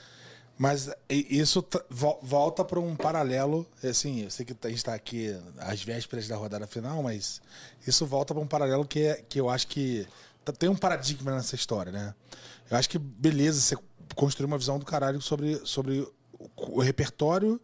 Mas 0.61 0.91
isso 1.09 1.65
volta 1.89 2.63
para 2.63 2.79
um 2.79 2.95
paralelo. 2.95 3.65
Assim, 3.83 4.25
eu 4.25 4.29
sei 4.29 4.45
que 4.45 4.53
a 4.53 4.67
gente 4.67 4.77
está 4.77 4.93
aqui 4.93 5.35
às 5.57 5.81
vésperas 5.81 6.27
da 6.27 6.35
rodada 6.35 6.67
final, 6.67 7.01
mas 7.01 7.41
isso 7.87 8.05
volta 8.05 8.31
para 8.31 8.43
um 8.43 8.47
paralelo 8.47 8.85
que, 8.85 8.99
é, 8.99 9.23
que 9.27 9.41
eu 9.41 9.49
acho 9.49 9.67
que 9.67 10.07
tem 10.59 10.69
um 10.69 10.75
paradigma 10.75 11.35
nessa 11.35 11.55
história, 11.55 11.91
né? 11.91 12.13
Eu 12.69 12.77
acho 12.77 12.87
que 12.87 12.99
beleza 12.99 13.59
você 13.59 13.75
construir 14.15 14.45
uma 14.45 14.57
visão 14.57 14.77
do 14.77 14.85
caralho 14.85 15.19
sobre, 15.19 15.59
sobre 15.65 16.07
o, 16.57 16.79
repertório 16.79 17.59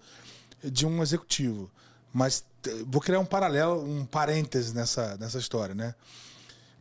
de 0.64 0.86
um 0.86 1.04
executivo. 1.04 1.70
Mas 2.12 2.44
vou 2.88 3.00
criar 3.00 3.20
um 3.20 3.26
paralelo, 3.26 3.84
um 3.84 4.06
parêntese 4.06 4.74
nessa, 4.74 5.16
nessa 5.18 5.38
história, 5.38 5.76
né? 5.76 5.94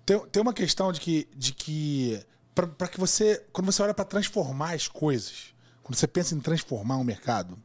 Tem, 0.06 0.18
tem 0.28 0.40
uma 0.40 0.54
questão 0.54 0.90
de 0.92 1.00
que, 1.00 1.28
de 1.36 1.52
que 1.52 2.24
para 2.64 2.88
que 2.88 2.98
você, 2.98 3.44
quando 3.52 3.66
você 3.66 3.82
olha 3.82 3.92
para 3.92 4.04
transformar 4.04 4.72
as 4.72 4.88
coisas, 4.88 5.54
quando 5.82 5.96
você 5.96 6.06
pensa 6.06 6.34
em 6.34 6.40
transformar 6.40 6.96
um 6.96 7.04
mercado, 7.04 7.58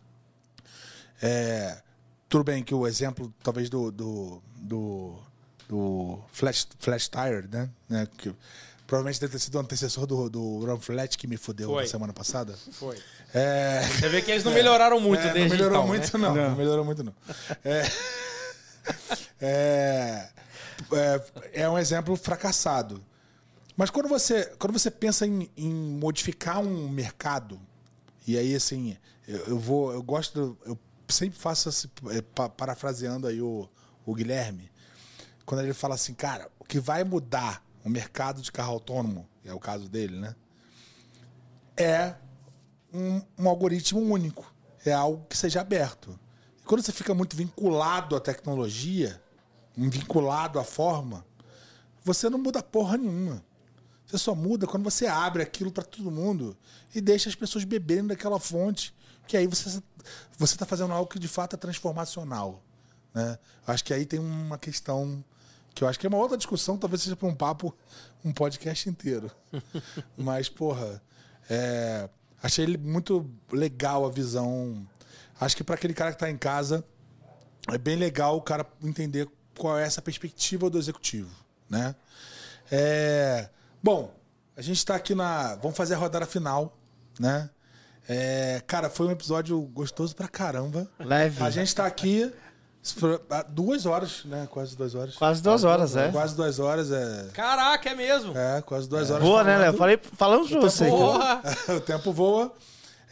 é, 1.22 1.81
tudo 2.27 2.43
bem 2.43 2.61
que 2.61 2.76
o 2.76 2.85
exemplo, 2.85 3.34
talvez, 3.41 3.69
do, 3.69 3.89
do, 3.89 4.43
do, 4.57 5.15
do 5.69 6.19
Flash, 6.34 6.68
Flash 6.77 7.07
Tire, 7.07 7.47
né? 7.49 7.69
né? 7.88 8.07
Que 8.18 8.35
provavelmente 8.85 9.22
deve 9.22 9.31
ter 9.31 9.39
sido 9.39 9.55
o 9.55 9.59
antecessor 9.59 10.05
do, 10.05 10.30
do 10.30 10.65
Run 10.65 10.80
Flat 10.80 11.18
que 11.18 11.26
me 11.26 11.38
fudeu 11.38 11.69
Foi. 11.69 11.84
na 11.84 11.89
semana 11.89 12.11
passada. 12.11 12.53
Foi. 12.73 12.97
É, 13.34 13.81
Você 13.84 14.09
vê 14.09 14.22
que 14.22 14.31
eles 14.31 14.43
não 14.43 14.51
melhoraram 14.53 14.99
muito 14.99 15.22
é, 15.22 15.31
desde 15.31 15.49
não 15.49 15.55
melhorou 15.55 15.77
então, 15.77 15.88
muito, 15.88 16.18
né? 16.18 16.27
não. 16.27 16.49
Não 16.49 16.55
melhorou 16.57 16.85
muito, 16.85 17.03
não. 17.03 17.15
É, 17.63 17.91
é, 19.39 20.30
é, 20.91 21.22
é 21.53 21.69
um 21.69 21.77
exemplo 21.77 22.18
fracassado. 22.18 23.01
Mas 23.82 23.90
quando 23.90 24.08
você, 24.08 24.45
quando 24.60 24.74
você 24.74 24.91
pensa 24.91 25.26
em, 25.26 25.49
em 25.58 25.74
modificar 25.74 26.60
um 26.60 26.88
mercado, 26.88 27.60
e 28.28 28.38
aí 28.38 28.53
assim, 28.53 28.95
eu, 29.28 29.40
eu 29.48 29.58
vou, 29.58 29.91
eu 29.91 30.03
gosto, 30.03 30.56
eu 30.68 30.78
sempre 31.10 31.40
faço 31.40 31.68
esse, 31.68 31.90
é, 32.12 32.22
pa- 32.22 32.48
parafraseando 32.48 33.26
aí 33.26 33.41
o, 33.41 33.68
o 34.06 34.14
Guilherme, 34.14 34.72
quando 35.48 35.62
ele 35.62 35.74
fala 35.74 35.95
assim, 35.95 36.14
cara, 36.14 36.48
o 36.60 36.64
que 36.64 36.80
vai 36.80 37.03
mudar 37.03 37.66
o 37.84 37.90
mercado 37.90 38.40
de 38.40 38.52
carro 38.52 38.74
autônomo, 38.74 39.28
é 39.44 39.52
o 39.52 39.60
caso 39.60 39.90
dele, 39.90 40.16
né? 40.20 40.36
É 41.76 42.14
um, 42.94 43.20
um 43.36 43.49
algoritmo 43.49 43.99
único. 43.99 44.53
É 44.86 44.94
algo 44.94 45.26
que 45.28 45.36
seja 45.36 45.62
aberto. 45.62 46.20
E 46.62 46.66
quando 46.66 46.84
você 46.84 46.91
fica 46.91 47.16
muito 47.16 47.36
vinculado 47.36 48.16
à 48.16 48.20
tecnologia, 48.20 49.20
vinculado 49.76 50.60
à 50.60 50.64
forma, 50.64 51.26
você 52.03 52.30
não 52.30 52.38
muda 52.38 52.62
porra 52.62 52.95
nenhuma. 52.95 53.44
Você 54.11 54.17
só 54.17 54.35
muda 54.35 54.67
quando 54.67 54.83
você 54.83 55.07
abre 55.07 55.41
aquilo 55.41 55.71
para 55.71 55.85
todo 55.85 56.11
mundo 56.11 56.57
e 56.93 56.99
deixa 56.99 57.29
as 57.29 57.35
pessoas 57.35 57.63
beberem 57.63 58.07
daquela 58.07 58.41
fonte, 58.41 58.93
que 59.25 59.38
aí 59.38 59.47
você 59.47 59.81
você 60.38 60.55
está 60.55 60.65
fazendo 60.65 60.91
algo 60.91 61.09
que 61.09 61.17
de 61.17 61.29
fato 61.29 61.55
é 61.55 61.57
transformacional, 61.57 62.61
né? 63.13 63.39
Acho 63.65 63.85
que 63.85 63.93
aí 63.93 64.05
tem 64.05 64.19
uma 64.19 64.57
questão 64.57 65.23
que 65.73 65.81
eu 65.81 65.88
acho 65.88 65.97
que 65.97 66.05
é 66.05 66.09
uma 66.09 66.17
outra 66.17 66.35
discussão, 66.35 66.77
talvez 66.77 67.03
seja 67.03 67.15
para 67.15 67.29
um 67.29 67.33
papo, 67.33 67.73
um 68.25 68.33
podcast 68.33 68.89
inteiro. 68.89 69.31
Mas 70.17 70.49
porra, 70.49 71.01
é, 71.49 72.09
achei 72.43 72.75
muito 72.75 73.31
legal 73.49 74.05
a 74.05 74.09
visão. 74.09 74.85
Acho 75.39 75.55
que 75.55 75.63
para 75.63 75.75
aquele 75.75 75.93
cara 75.93 76.11
que 76.11 76.17
está 76.17 76.29
em 76.29 76.38
casa 76.38 76.83
é 77.69 77.77
bem 77.77 77.95
legal 77.95 78.35
o 78.35 78.41
cara 78.41 78.67
entender 78.83 79.29
qual 79.57 79.79
é 79.79 79.85
essa 79.85 80.01
perspectiva 80.01 80.69
do 80.69 80.77
executivo, 80.77 81.33
né? 81.69 81.95
É, 82.69 83.49
bom, 83.82 84.14
a 84.56 84.62
gente 84.62 84.78
está 84.78 84.95
aqui 84.95 85.16
na, 85.16 85.56
vamos 85.56 85.78
fazer 85.78 85.95
a 85.95 85.98
rodada 85.98 86.26
final, 86.26 86.78
né? 87.20 87.49
É, 88.08 88.62
cara, 88.68 88.90
foi 88.90 89.08
um 89.08 89.12
episódio 89.12 89.60
gostoso 89.62 90.16
pra 90.16 90.28
caramba. 90.28 90.88
Leve. 90.99 91.44
A 91.44 91.49
gente 91.49 91.74
tá 91.74 91.86
aqui 91.86 92.32
há 93.30 93.44
duas 93.44 93.86
horas, 93.86 94.24
né? 94.26 94.48
Quase 94.49 94.76
duas 94.76 94.95
horas. 94.95 95.16
Quase 95.16 95.41
duas 95.41 95.64
horas, 95.64 95.95
é. 95.95 96.12
Quase 96.12 96.36
duas 96.36 96.60
horas, 96.60 96.91
é. 96.91 97.28
Caraca, 97.34 97.90
é 97.90 97.95
mesmo. 97.95 98.38
É, 98.38 98.62
quase 98.62 98.90
duas 98.90 99.10
horas. 99.12 99.24
Boa, 99.24 99.44
né. 99.44 99.58
Léo? 99.58 99.74
Falei, 99.78 99.99
falamos 100.18 100.49
pra 100.49 100.60
você. 100.60 100.86
aqui. 100.86 100.91
Porra! 100.91 101.41
o 101.78 101.80
tempo 101.80 102.12
voa. 102.12 102.53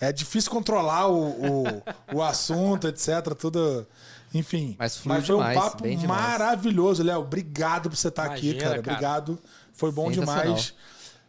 É 0.02 0.12
difícil 0.12 0.50
controlar 0.50 1.08
o, 1.08 1.30
o, 1.30 1.84
o 2.16 2.24
assunto, 2.24 2.88
etc. 2.88 3.36
Tudo. 3.38 3.86
Enfim. 4.34 4.76
Mas 4.80 4.98
flui 4.98 5.22
foi 5.22 5.36
um 5.36 5.40
demais, 5.40 5.60
papo 5.60 6.08
maravilhoso, 6.08 7.04
Léo. 7.04 7.20
Obrigado 7.20 7.90
por 7.90 7.96
você 7.96 8.08
estar 8.08 8.26
aqui, 8.26 8.52
Imagina, 8.52 8.64
cara. 8.64 8.82
cara. 8.82 8.94
Obrigado. 8.96 9.40
Foi 9.80 9.92
bom 9.92 10.12
demais. 10.12 10.74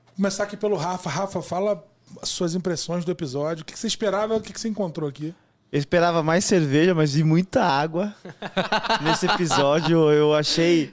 Vou 0.06 0.16
começar 0.16 0.42
aqui 0.44 0.56
pelo 0.56 0.76
Rafa. 0.76 1.08
Rafa, 1.08 1.40
fala 1.40 1.84
as 2.20 2.28
suas 2.28 2.54
impressões 2.56 3.04
do 3.04 3.12
episódio. 3.12 3.62
O 3.62 3.64
que 3.64 3.78
você 3.78 3.86
esperava? 3.86 4.34
O 4.36 4.40
que 4.40 4.52
que 4.52 4.60
você 4.60 4.68
encontrou 4.68 5.08
aqui? 5.08 5.32
Eu 5.72 5.78
esperava 5.78 6.20
mais 6.20 6.44
cerveja, 6.44 6.92
mas 6.92 7.14
vi 7.14 7.22
muita 7.22 7.62
água 7.64 8.12
nesse 9.02 9.26
episódio. 9.26 10.10
Eu 10.10 10.34
achei. 10.34 10.92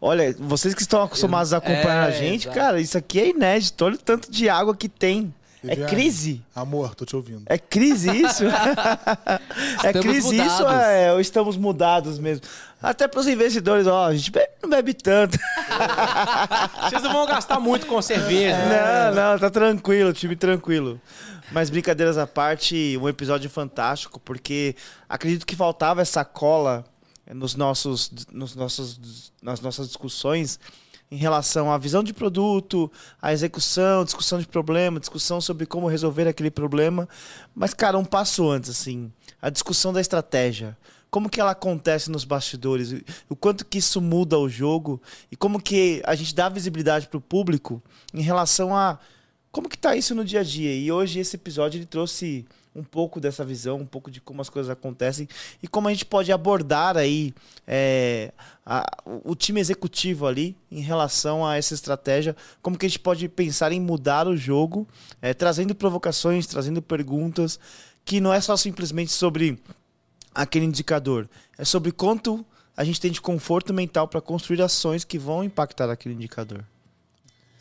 Olha, 0.00 0.34
vocês 0.38 0.74
que 0.74 0.82
estão 0.82 1.02
acostumados 1.02 1.52
a 1.54 1.58
acompanhar 1.58 2.06
É, 2.06 2.08
a 2.08 2.10
gente, 2.10 2.48
exato. 2.48 2.58
cara, 2.58 2.80
isso 2.80 2.98
aqui 2.98 3.20
é 3.20 3.28
inédito. 3.28 3.84
Olha 3.84 3.94
o 3.94 3.98
tanto 3.98 4.28
de 4.30 4.48
água 4.48 4.74
que 4.74 4.88
tem. 4.88 5.32
É 5.62 5.68
Viviane, 5.68 5.90
crise? 5.90 6.42
Amor, 6.54 6.94
tô 6.94 7.04
te 7.04 7.14
ouvindo. 7.14 7.42
É 7.46 7.58
crise 7.58 8.10
isso? 8.10 8.44
é 9.84 9.86
Estamos 9.88 10.00
crise 10.00 10.36
isso 10.36 10.62
mudados. 10.62 10.84
é, 10.84 11.12
ou 11.12 11.20
estamos 11.20 11.56
mudados 11.56 12.18
mesmo? 12.18 12.46
Até 12.82 13.06
para 13.06 13.20
os 13.20 13.26
investidores, 13.28 13.86
ó, 13.86 14.06
a 14.06 14.14
gente 14.16 14.30
bebe- 14.30 14.50
não 14.62 14.70
bebe 14.70 14.94
tanto. 14.94 15.38
Vocês 16.88 17.02
não 17.02 17.12
vão 17.12 17.26
gastar 17.26 17.60
muito 17.60 17.86
com 17.86 18.00
cerveja. 18.00 18.56
Não, 18.56 19.14
não, 19.32 19.38
tá 19.38 19.50
tranquilo, 19.50 20.12
time 20.12 20.34
tranquilo. 20.36 21.00
Mas 21.52 21.68
brincadeiras 21.68 22.16
à 22.16 22.26
parte, 22.26 22.96
um 23.00 23.08
episódio 23.08 23.50
fantástico, 23.50 24.20
porque 24.20 24.74
acredito 25.08 25.44
que 25.46 25.56
faltava 25.56 26.00
essa 26.00 26.24
cola 26.24 26.84
nos 27.32 27.54
nossos, 27.54 28.10
nos 28.32 28.54
nossos, 28.54 29.32
nas 29.42 29.60
nossas 29.60 29.88
discussões 29.88 30.58
em 31.10 31.16
relação 31.16 31.72
à 31.72 31.76
visão 31.76 32.04
de 32.04 32.12
produto, 32.12 32.90
à 33.20 33.32
execução, 33.32 34.04
discussão 34.04 34.38
de 34.38 34.46
problema, 34.46 35.00
discussão 35.00 35.40
sobre 35.40 35.66
como 35.66 35.88
resolver 35.88 36.28
aquele 36.28 36.50
problema. 36.50 37.08
Mas, 37.54 37.74
cara, 37.74 37.98
um 37.98 38.04
passo 38.04 38.48
antes, 38.48 38.70
assim, 38.70 39.12
a 39.42 39.50
discussão 39.50 39.92
da 39.92 40.00
estratégia. 40.00 40.76
Como 41.10 41.28
que 41.28 41.40
ela 41.40 41.50
acontece 41.50 42.08
nos 42.08 42.24
bastidores, 42.24 42.94
o 43.28 43.34
quanto 43.34 43.64
que 43.64 43.78
isso 43.78 44.00
muda 44.00 44.38
o 44.38 44.48
jogo 44.48 45.02
e 45.32 45.34
como 45.34 45.60
que 45.60 46.00
a 46.06 46.14
gente 46.14 46.32
dá 46.32 46.48
visibilidade 46.48 47.08
para 47.08 47.18
o 47.18 47.20
público 47.20 47.82
em 48.14 48.22
relação 48.22 48.76
a 48.76 48.96
como 49.50 49.68
que 49.68 49.76
tá 49.76 49.96
isso 49.96 50.14
no 50.14 50.24
dia 50.24 50.40
a 50.40 50.44
dia. 50.44 50.72
E 50.72 50.92
hoje 50.92 51.18
esse 51.18 51.34
episódio 51.34 51.78
ele 51.78 51.86
trouxe 51.86 52.46
um 52.74 52.84
pouco 52.84 53.20
dessa 53.20 53.44
visão, 53.44 53.78
um 53.78 53.86
pouco 53.86 54.10
de 54.10 54.20
como 54.20 54.40
as 54.40 54.48
coisas 54.48 54.70
acontecem 54.70 55.28
e 55.62 55.66
como 55.66 55.88
a 55.88 55.90
gente 55.92 56.04
pode 56.04 56.30
abordar 56.30 56.96
aí 56.96 57.34
é, 57.66 58.32
a- 58.64 58.86
o- 59.24 59.34
time 59.34 59.60
executivo 59.60 60.26
ali 60.26 60.56
em 60.70 60.80
relação 60.80 61.44
a 61.44 61.56
essa 61.56 61.74
estratégia, 61.74 62.36
como 62.62 62.78
que 62.78 62.86
a 62.86 62.88
gente 62.88 62.98
pode 63.00 63.28
pensar 63.28 63.72
em 63.72 63.80
mudar 63.80 64.28
o 64.28 64.36
jogo, 64.36 64.86
é, 65.20 65.34
trazendo 65.34 65.74
provocações, 65.74 66.46
trazendo 66.46 66.80
perguntas, 66.80 67.58
que 68.04 68.20
não 68.20 68.32
é 68.32 68.40
só 68.40 68.56
simplesmente 68.56 69.10
sobre 69.12 69.58
aquele 70.34 70.64
indicador, 70.64 71.28
é 71.58 71.64
sobre 71.64 71.90
quanto 71.92 72.44
a 72.76 72.84
gente 72.84 73.00
tem 73.00 73.10
de 73.10 73.20
conforto 73.20 73.74
mental 73.74 74.06
para 74.08 74.20
construir 74.20 74.62
ações 74.62 75.04
que 75.04 75.18
vão 75.18 75.42
impactar 75.44 75.90
aquele 75.90 76.14
indicador. 76.14 76.64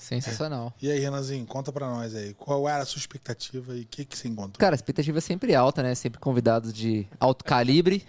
Sensacional. 0.09 0.73
E 0.81 0.89
aí, 0.89 0.99
Renanzinho, 0.99 1.45
conta 1.45 1.71
pra 1.71 1.87
nós 1.87 2.15
aí. 2.15 2.33
Qual 2.33 2.67
era 2.67 2.81
a 2.81 2.85
sua 2.85 2.97
expectativa 2.99 3.75
e 3.75 3.81
o 3.81 3.85
que, 3.85 4.03
que 4.03 4.17
você 4.17 4.27
encontrou? 4.27 4.57
Cara, 4.57 4.73
a 4.73 4.77
expectativa 4.77 5.19
é 5.19 5.21
sempre 5.21 5.53
alta, 5.53 5.83
né? 5.83 5.93
Sempre 5.93 6.19
convidados 6.19 6.73
de 6.73 7.07
alto 7.19 7.45
calibre. 7.45 8.03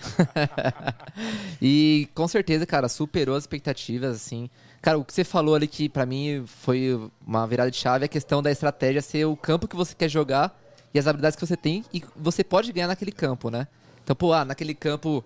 e 1.61 2.09
com 2.15 2.27
certeza, 2.27 2.65
cara, 2.65 2.89
superou 2.89 3.37
as 3.37 3.43
expectativas, 3.43 4.17
assim. 4.17 4.49
Cara, 4.81 4.99
o 4.99 5.05
que 5.05 5.13
você 5.13 5.25
falou 5.25 5.55
ali 5.55 5.67
que 5.67 5.91
pra 5.91 6.07
mim 6.07 6.43
foi 6.47 6.99
uma 7.27 7.47
virada 7.47 7.71
de 7.71 7.77
chave 7.77 8.05
é 8.05 8.07
a 8.07 8.09
questão 8.09 8.43
da 8.43 8.51
estratégia 8.51 9.03
ser 9.03 9.27
o 9.27 9.37
campo 9.37 9.69
que 9.69 9.77
você 9.77 9.95
quer 9.95 10.09
jogar 10.09 10.59
e 10.95 10.99
as 10.99 11.07
habilidades 11.07 11.37
que 11.37 11.47
você 11.47 11.57
tem 11.57 11.85
e 11.93 12.03
você 12.17 12.43
pode 12.43 12.73
ganhar 12.73 12.89
naquele 12.89 13.13
campo, 13.13 13.51
né? 13.51 13.69
Então, 14.03 14.17
pô, 14.17 14.33
ah, 14.33 14.43
naquele 14.43 14.75
campo 14.75 15.23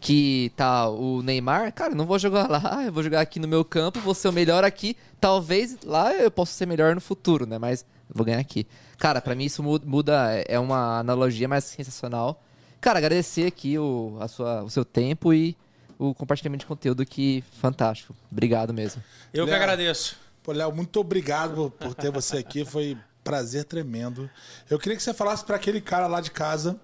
que 0.00 0.50
tá 0.56 0.88
o 0.88 1.22
Neymar, 1.22 1.72
cara, 1.74 1.92
eu 1.92 1.96
não 1.96 2.06
vou 2.06 2.18
jogar 2.18 2.48
lá, 2.50 2.82
eu 2.86 2.92
vou 2.92 3.02
jogar 3.02 3.20
aqui 3.20 3.38
no 3.38 3.46
meu 3.46 3.64
campo, 3.64 4.00
vou 4.00 4.14
ser 4.14 4.28
o 4.28 4.32
melhor 4.32 4.64
aqui. 4.64 4.96
Talvez 5.20 5.76
lá 5.84 6.12
eu 6.14 6.30
possa 6.30 6.52
ser 6.54 6.66
melhor 6.66 6.94
no 6.94 7.00
futuro, 7.00 7.46
né? 7.46 7.58
Mas 7.58 7.84
vou 8.08 8.24
ganhar 8.24 8.38
aqui. 8.38 8.66
Cara, 8.98 9.20
pra 9.20 9.34
mim 9.34 9.44
isso 9.44 9.62
mu- 9.62 9.80
muda, 9.84 10.32
é 10.48 10.58
uma 10.58 10.98
analogia 11.00 11.46
mais 11.46 11.64
sensacional. 11.64 12.42
Cara, 12.80 12.98
agradecer 12.98 13.46
aqui 13.46 13.78
o, 13.78 14.16
a 14.20 14.26
sua, 14.26 14.62
o 14.62 14.70
seu 14.70 14.84
tempo 14.86 15.34
e 15.34 15.54
o 15.98 16.14
compartilhamento 16.14 16.60
de 16.60 16.66
conteúdo 16.66 17.04
que 17.04 17.44
fantástico. 17.60 18.14
Obrigado 18.32 18.72
mesmo. 18.72 19.02
Eu 19.34 19.44
que 19.44 19.50
Léo. 19.50 19.60
agradeço. 19.62 20.16
Pô, 20.42 20.52
Léo, 20.52 20.72
muito 20.74 20.98
obrigado 20.98 21.70
por, 21.78 21.94
ter 21.94 22.10
você 22.10 22.38
aqui. 22.38 22.64
Foi 22.64 22.96
prazer 23.22 23.64
tremendo. 23.64 24.30
Eu 24.70 24.78
queria 24.78 24.96
que 24.96 25.02
você 25.02 25.12
falasse 25.12 25.44
pra 25.44 25.56
aquele 25.56 25.82
cara 25.82 26.06
lá 26.06 26.22
de 26.22 26.30
casa, 26.30 26.80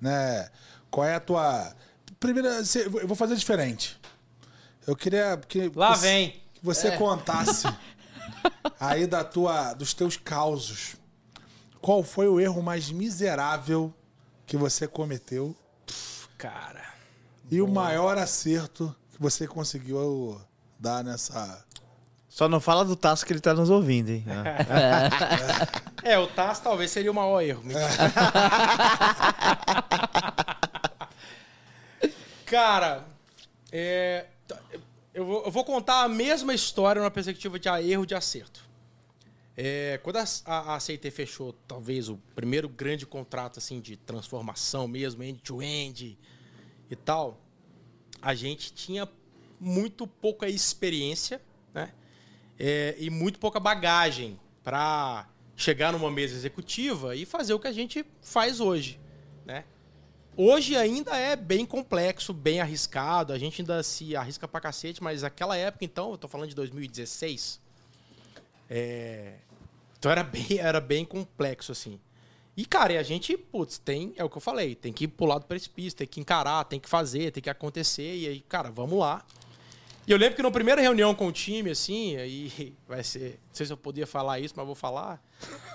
né? 0.00 0.48
Qual 0.88 1.04
é 1.04 1.16
a 1.16 1.20
tua. 1.20 1.74
Primeiro, 2.20 2.48
eu 2.48 3.08
vou 3.08 3.16
fazer 3.16 3.34
diferente. 3.34 3.98
Eu 4.86 4.94
queria 4.94 5.38
que. 5.48 5.72
Lá 5.74 5.94
você- 5.96 6.02
vem. 6.06 6.30
Que 6.52 6.62
você 6.62 6.90
contasse 6.98 7.66
aí 8.78 9.06
da 9.06 9.24
tua, 9.24 9.72
dos 9.72 9.94
teus 9.94 10.18
causos. 10.18 10.96
Qual 11.80 12.02
foi 12.02 12.28
o 12.28 12.38
erro 12.38 12.62
mais 12.62 12.90
miserável 12.90 13.90
que 14.46 14.58
você 14.58 14.86
cometeu 14.86 15.56
Cara. 16.36 16.84
e 17.50 17.62
o 17.62 17.66
maior 17.66 18.18
acerto 18.18 18.94
que 19.10 19.18
você 19.18 19.46
conseguiu 19.46 20.38
dar 20.78 21.02
nessa. 21.02 21.64
Só 22.28 22.46
não 22.46 22.60
fala 22.60 22.84
do 22.84 22.94
Tasso 22.94 23.24
que 23.24 23.32
ele 23.32 23.40
tá 23.40 23.54
nos 23.54 23.70
ouvindo, 23.70 24.10
hein? 24.10 24.26
É, 26.04 26.18
o 26.18 26.26
TAS 26.26 26.60
talvez 26.60 26.90
seria 26.90 27.10
o 27.10 27.14
maior 27.14 27.40
erro. 27.40 27.62
Cara, 32.50 33.06
é, 33.70 34.26
eu, 35.14 35.24
vou, 35.24 35.44
eu 35.44 35.52
vou 35.52 35.64
contar 35.64 36.02
a 36.02 36.08
mesma 36.08 36.52
história 36.52 37.00
numa 37.00 37.08
perspectiva 37.08 37.60
de 37.60 37.68
erro 37.68 38.04
de 38.04 38.12
acerto. 38.12 38.68
É, 39.56 40.00
quando 40.02 40.16
a, 40.16 40.24
a, 40.44 40.74
a 40.74 40.80
CIT 40.80 41.12
fechou, 41.12 41.52
talvez, 41.68 42.08
o 42.08 42.16
primeiro 42.34 42.68
grande 42.68 43.06
contrato 43.06 43.58
assim 43.60 43.80
de 43.80 43.96
transformação 43.96 44.88
mesmo, 44.88 45.22
end-to-end 45.22 46.18
e 46.90 46.96
tal, 46.96 47.38
a 48.20 48.34
gente 48.34 48.72
tinha 48.72 49.08
muito 49.60 50.04
pouca 50.04 50.48
experiência 50.48 51.40
né? 51.72 51.92
É, 52.58 52.96
e 52.98 53.10
muito 53.10 53.38
pouca 53.38 53.60
bagagem 53.60 54.40
para 54.64 55.28
chegar 55.54 55.92
numa 55.92 56.10
mesa 56.10 56.34
executiva 56.34 57.14
e 57.14 57.24
fazer 57.24 57.54
o 57.54 57.60
que 57.60 57.68
a 57.68 57.72
gente 57.72 58.04
faz 58.20 58.58
hoje. 58.58 58.98
Né? 59.46 59.64
Hoje 60.36 60.76
ainda 60.76 61.16
é 61.16 61.36
bem 61.36 61.66
complexo, 61.66 62.32
bem 62.32 62.60
arriscado, 62.60 63.32
a 63.32 63.38
gente 63.38 63.60
ainda 63.60 63.82
se 63.82 64.14
arrisca 64.16 64.46
pra 64.46 64.60
cacete, 64.60 65.02
mas 65.02 65.24
aquela 65.24 65.56
época, 65.56 65.84
então, 65.84 66.12
eu 66.12 66.18
tô 66.18 66.28
falando 66.28 66.48
de 66.48 66.54
2016, 66.54 67.60
é... 68.68 69.34
então 69.98 70.10
era 70.10 70.22
bem, 70.22 70.46
era 70.58 70.80
bem 70.80 71.04
complexo, 71.04 71.72
assim. 71.72 72.00
E, 72.56 72.64
cara, 72.64 72.92
e 72.92 72.98
a 72.98 73.02
gente, 73.02 73.36
putz, 73.36 73.78
tem, 73.78 74.12
é 74.16 74.24
o 74.24 74.30
que 74.30 74.36
eu 74.36 74.40
falei, 74.40 74.74
tem 74.74 74.92
que 74.92 75.08
pular 75.08 75.38
do 75.38 75.46
precipício, 75.46 75.98
tem 75.98 76.06
que 76.06 76.20
encarar, 76.20 76.64
tem 76.64 76.78
que 76.78 76.88
fazer, 76.88 77.32
tem 77.32 77.42
que 77.42 77.50
acontecer, 77.50 78.16
e 78.16 78.26
aí, 78.26 78.40
cara, 78.40 78.70
vamos 78.70 78.98
lá. 78.98 79.24
E 80.10 80.12
eu 80.12 80.18
lembro 80.18 80.34
que 80.34 80.42
na 80.42 80.50
primeira 80.50 80.82
reunião 80.82 81.14
com 81.14 81.28
o 81.28 81.32
time, 81.32 81.70
assim, 81.70 82.16
aí 82.16 82.74
vai 82.88 83.04
ser. 83.04 83.38
Não 83.46 83.54
sei 83.54 83.66
se 83.66 83.72
eu 83.72 83.76
podia 83.76 84.08
falar 84.08 84.40
isso, 84.40 84.54
mas 84.56 84.66
vou 84.66 84.74
falar. 84.74 85.22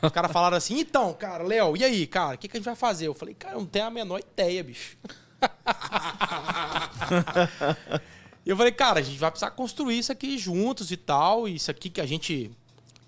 Os 0.04 0.12
caras 0.12 0.30
falaram 0.30 0.58
assim: 0.58 0.78
então, 0.78 1.14
cara, 1.14 1.42
Léo, 1.42 1.78
e 1.78 1.86
aí, 1.86 2.06
cara, 2.06 2.36
o 2.36 2.38
que, 2.38 2.50
que 2.50 2.58
a 2.58 2.60
gente 2.60 2.66
vai 2.66 2.76
fazer? 2.76 3.08
Eu 3.08 3.14
falei, 3.14 3.34
cara, 3.34 3.56
eu 3.56 3.62
não 3.62 3.66
tenho 3.66 3.86
a 3.86 3.90
menor 3.90 4.20
ideia, 4.20 4.62
bicho. 4.62 4.98
e 8.46 8.50
eu 8.50 8.58
falei, 8.58 8.74
cara, 8.74 9.00
a 9.00 9.04
gente 9.04 9.18
vai 9.18 9.32
precisar 9.32 9.52
construir 9.52 10.00
isso 10.00 10.12
aqui 10.12 10.38
juntos 10.38 10.92
e 10.92 10.98
tal. 10.98 11.48
Isso 11.48 11.72
aqui 11.72 11.90
que 11.90 12.02
a 12.02 12.06
gente 12.06 12.52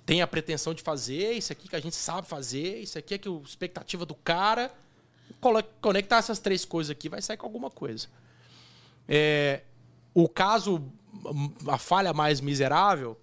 tem 0.06 0.22
a 0.22 0.28
pretensão 0.28 0.74
de 0.74 0.82
fazer, 0.82 1.34
isso 1.34 1.52
aqui 1.52 1.68
que 1.68 1.76
a 1.76 1.82
gente 1.82 1.98
sabe 1.98 2.26
fazer, 2.26 2.80
isso 2.80 2.98
aqui 2.98 3.16
é 3.16 3.18
que 3.18 3.28
a 3.28 3.34
expectativa 3.44 4.06
do 4.06 4.16
cara. 4.16 4.72
Conectar 5.82 6.20
essas 6.20 6.40
três 6.40 6.64
coisas 6.64 6.90
aqui 6.90 7.10
vai 7.10 7.22
sair 7.22 7.36
com 7.36 7.46
alguma 7.46 7.70
coisa. 7.70 8.08
É, 9.10 9.64
o 10.14 10.28
caso, 10.28 10.84
a 11.68 11.78
falha 11.78 12.14
mais 12.14 12.42
miserável, 12.42 13.18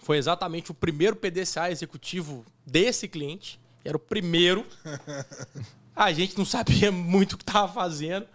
foi 0.00 0.16
exatamente 0.16 0.70
o 0.70 0.74
primeiro 0.74 1.16
PDCA 1.16 1.70
executivo 1.70 2.44
desse 2.66 3.06
cliente. 3.06 3.60
Era 3.84 3.96
o 3.96 4.00
primeiro. 4.00 4.66
A 5.94 6.12
gente 6.12 6.38
não 6.38 6.44
sabia 6.44 6.90
muito 6.90 7.34
o 7.34 7.36
que 7.36 7.42
estava 7.42 7.70
fazendo. 7.70 8.26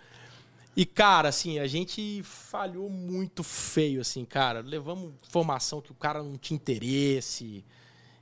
E, 0.76 0.86
cara, 0.86 1.30
assim, 1.30 1.58
a 1.58 1.66
gente 1.66 2.22
falhou 2.22 2.90
muito 2.90 3.44
feio, 3.44 4.02
assim, 4.02 4.26
cara. 4.26 4.60
Levamos 4.60 5.14
informação 5.26 5.82
que 5.82 5.92
o 5.92 5.96
cara 5.96 6.22
não 6.22 6.38
tinha 6.38 6.56
interesse. 6.56 7.64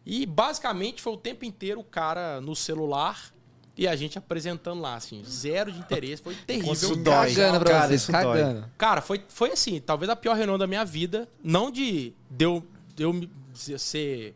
E, 0.06 0.26
basicamente, 0.26 1.02
foi 1.02 1.14
o 1.14 1.18
tempo 1.18 1.44
inteiro 1.44 1.80
o 1.80 1.84
cara 1.84 2.40
no 2.40 2.56
celular 2.56 3.34
e 3.76 3.88
a 3.88 3.96
gente 3.96 4.18
apresentando 4.18 4.80
lá, 4.82 4.96
assim, 4.96 5.24
zero 5.26 5.72
de 5.72 5.80
interesse. 5.80 6.22
Foi 6.22 6.36
terrível. 6.36 6.74
Isso 6.74 6.96
dói. 6.96 7.34
Cagando 7.34 7.60
pra 7.60 7.72
Cara, 7.72 7.88
vocês, 7.88 8.02
isso 8.04 8.12
dói. 8.12 8.22
cagando. 8.22 8.72
Cara, 8.78 9.02
foi, 9.02 9.24
foi 9.28 9.52
assim, 9.52 9.80
talvez 9.82 10.10
a 10.10 10.16
pior 10.16 10.36
reunião 10.36 10.58
da 10.58 10.68
minha 10.68 10.86
vida. 10.86 11.28
Não 11.44 11.72
de, 11.72 12.14
de 12.30 12.46
eu, 12.46 12.64
de 12.96 13.04
eu 13.04 13.12
me- 13.14 13.32
ser, 13.54 14.36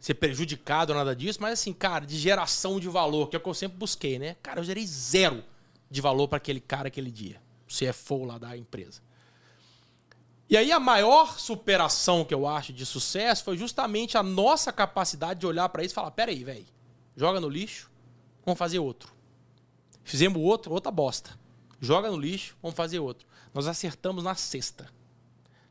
ser 0.00 0.14
prejudicado 0.14 0.92
ou 0.92 0.98
nada 0.98 1.14
disso, 1.14 1.38
mas 1.40 1.52
assim, 1.60 1.72
cara, 1.72 2.04
de 2.04 2.16
geração 2.18 2.80
de 2.80 2.88
valor, 2.88 3.28
que 3.28 3.36
é 3.36 3.38
o 3.38 3.42
que 3.42 3.48
eu 3.48 3.54
sempre 3.54 3.78
busquei, 3.78 4.18
né? 4.18 4.36
Cara, 4.42 4.58
eu 4.60 4.64
gerei 4.64 4.86
zero 4.86 5.44
de 5.88 6.00
valor 6.00 6.26
para 6.26 6.38
aquele 6.38 6.60
cara 6.60 6.88
aquele 6.88 7.10
dia. 7.10 7.40
O 7.68 7.72
CFO 7.72 8.24
lá 8.24 8.38
da 8.38 8.56
empresa. 8.56 9.00
E 10.48 10.56
aí 10.56 10.70
a 10.70 10.78
maior 10.78 11.38
superação 11.38 12.24
que 12.24 12.32
eu 12.32 12.46
acho 12.46 12.72
de 12.72 12.86
sucesso 12.86 13.42
foi 13.42 13.56
justamente 13.56 14.16
a 14.16 14.22
nossa 14.22 14.72
capacidade 14.72 15.40
de 15.40 15.46
olhar 15.46 15.68
para 15.68 15.82
isso 15.82 15.92
e 15.92 15.96
falar: 15.96 16.12
peraí, 16.12 16.44
velho, 16.44 16.64
joga 17.16 17.40
no 17.40 17.48
lixo, 17.48 17.90
vamos 18.46 18.58
fazer 18.58 18.78
outro. 18.78 19.12
Fizemos 20.04 20.40
outro, 20.40 20.72
outra 20.72 20.90
bosta. 20.90 21.38
Joga 21.80 22.10
no 22.10 22.16
lixo, 22.16 22.56
vamos 22.62 22.76
fazer 22.76 23.00
outro. 23.00 23.26
Nós 23.52 23.66
acertamos 23.66 24.24
na 24.24 24.34
sexta. 24.34 24.88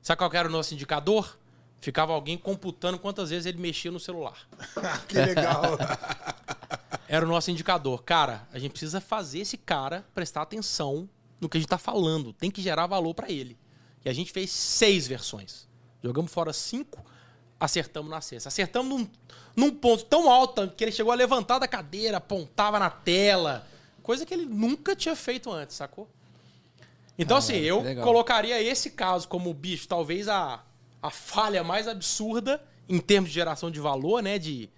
Sabe 0.02 0.20
qual 0.20 0.32
era 0.34 0.48
o 0.48 0.52
nosso 0.52 0.74
indicador? 0.74 1.40
Ficava 1.80 2.14
alguém 2.14 2.38
computando 2.38 3.00
quantas 3.00 3.30
vezes 3.30 3.46
ele 3.46 3.58
mexia 3.58 3.92
no 3.92 4.00
celular. 4.00 4.48
que 5.08 5.16
legal. 5.16 5.78
Era 7.08 7.24
o 7.24 7.30
nosso 7.30 7.52
indicador. 7.52 8.04
Cara, 8.04 8.48
a 8.52 8.58
gente 8.58 8.72
precisa 8.72 9.00
fazer 9.00 9.40
esse 9.40 9.58
cara 9.58 10.04
prestar 10.14 10.42
atenção 10.42 11.08
no 11.40 11.48
que 11.48 11.58
a 11.58 11.60
gente 11.60 11.70
tá 11.70 11.78
falando. 11.78 12.34
Tem 12.34 12.50
que 12.50 12.62
gerar 12.62 12.88
valor 12.88 13.14
para 13.14 13.32
ele. 13.32 13.58
E 14.04 14.10
a 14.10 14.14
gente 14.14 14.32
fez 14.32 14.50
seis 14.50 15.08
versões. 15.08 15.68
Jogamos 16.04 16.32
fora 16.32 16.52
cinco, 16.52 17.06
acertamos 17.60 18.10
na 18.10 18.22
sexta. 18.22 18.50
Acertamos 18.50 19.00
num, 19.00 19.10
num 19.56 19.72
ponto 19.72 20.04
tão 20.06 20.30
alto 20.30 20.70
que 20.70 20.84
ele 20.84 20.92
chegou 20.92 21.12
a 21.12 21.16
levantar 21.16 21.60
da 21.60 21.68
cadeira, 21.68 22.18
apontava 22.18 22.80
na 22.80 22.90
tela. 22.90 23.68
Coisa 24.04 24.26
que 24.26 24.34
ele 24.34 24.46
nunca 24.46 24.96
tinha 24.96 25.16
feito 25.16 25.52
antes, 25.52 25.76
sacou? 25.76 26.08
Então, 27.18 27.38
assim, 27.38 27.56
eu 27.56 27.82
legal. 27.82 28.04
colocaria 28.04 28.62
esse 28.62 28.92
caso 28.92 29.28
como, 29.28 29.54
bicho, 29.54 29.88
talvez 29.88 30.28
a, 30.28 30.64
a 31.02 31.10
falha 31.10 31.64
mais 31.64 31.88
absurda 31.88 32.62
em 32.90 33.00
termos 33.00 33.30
de 33.30 33.36
geração 33.36 33.72
de 33.72 33.80
valor, 33.80 34.22
né? 34.22 34.38
De 34.38 34.70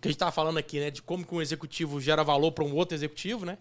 que 0.00 0.08
a 0.08 0.10
gente 0.10 0.18
tava 0.18 0.30
falando 0.30 0.58
aqui, 0.58 0.78
né? 0.78 0.90
De 0.90 1.00
como 1.00 1.24
que 1.24 1.34
um 1.34 1.40
executivo 1.40 2.00
gera 2.00 2.22
valor 2.22 2.52
para 2.52 2.64
um 2.64 2.74
outro 2.74 2.94
executivo, 2.94 3.46
né? 3.46 3.56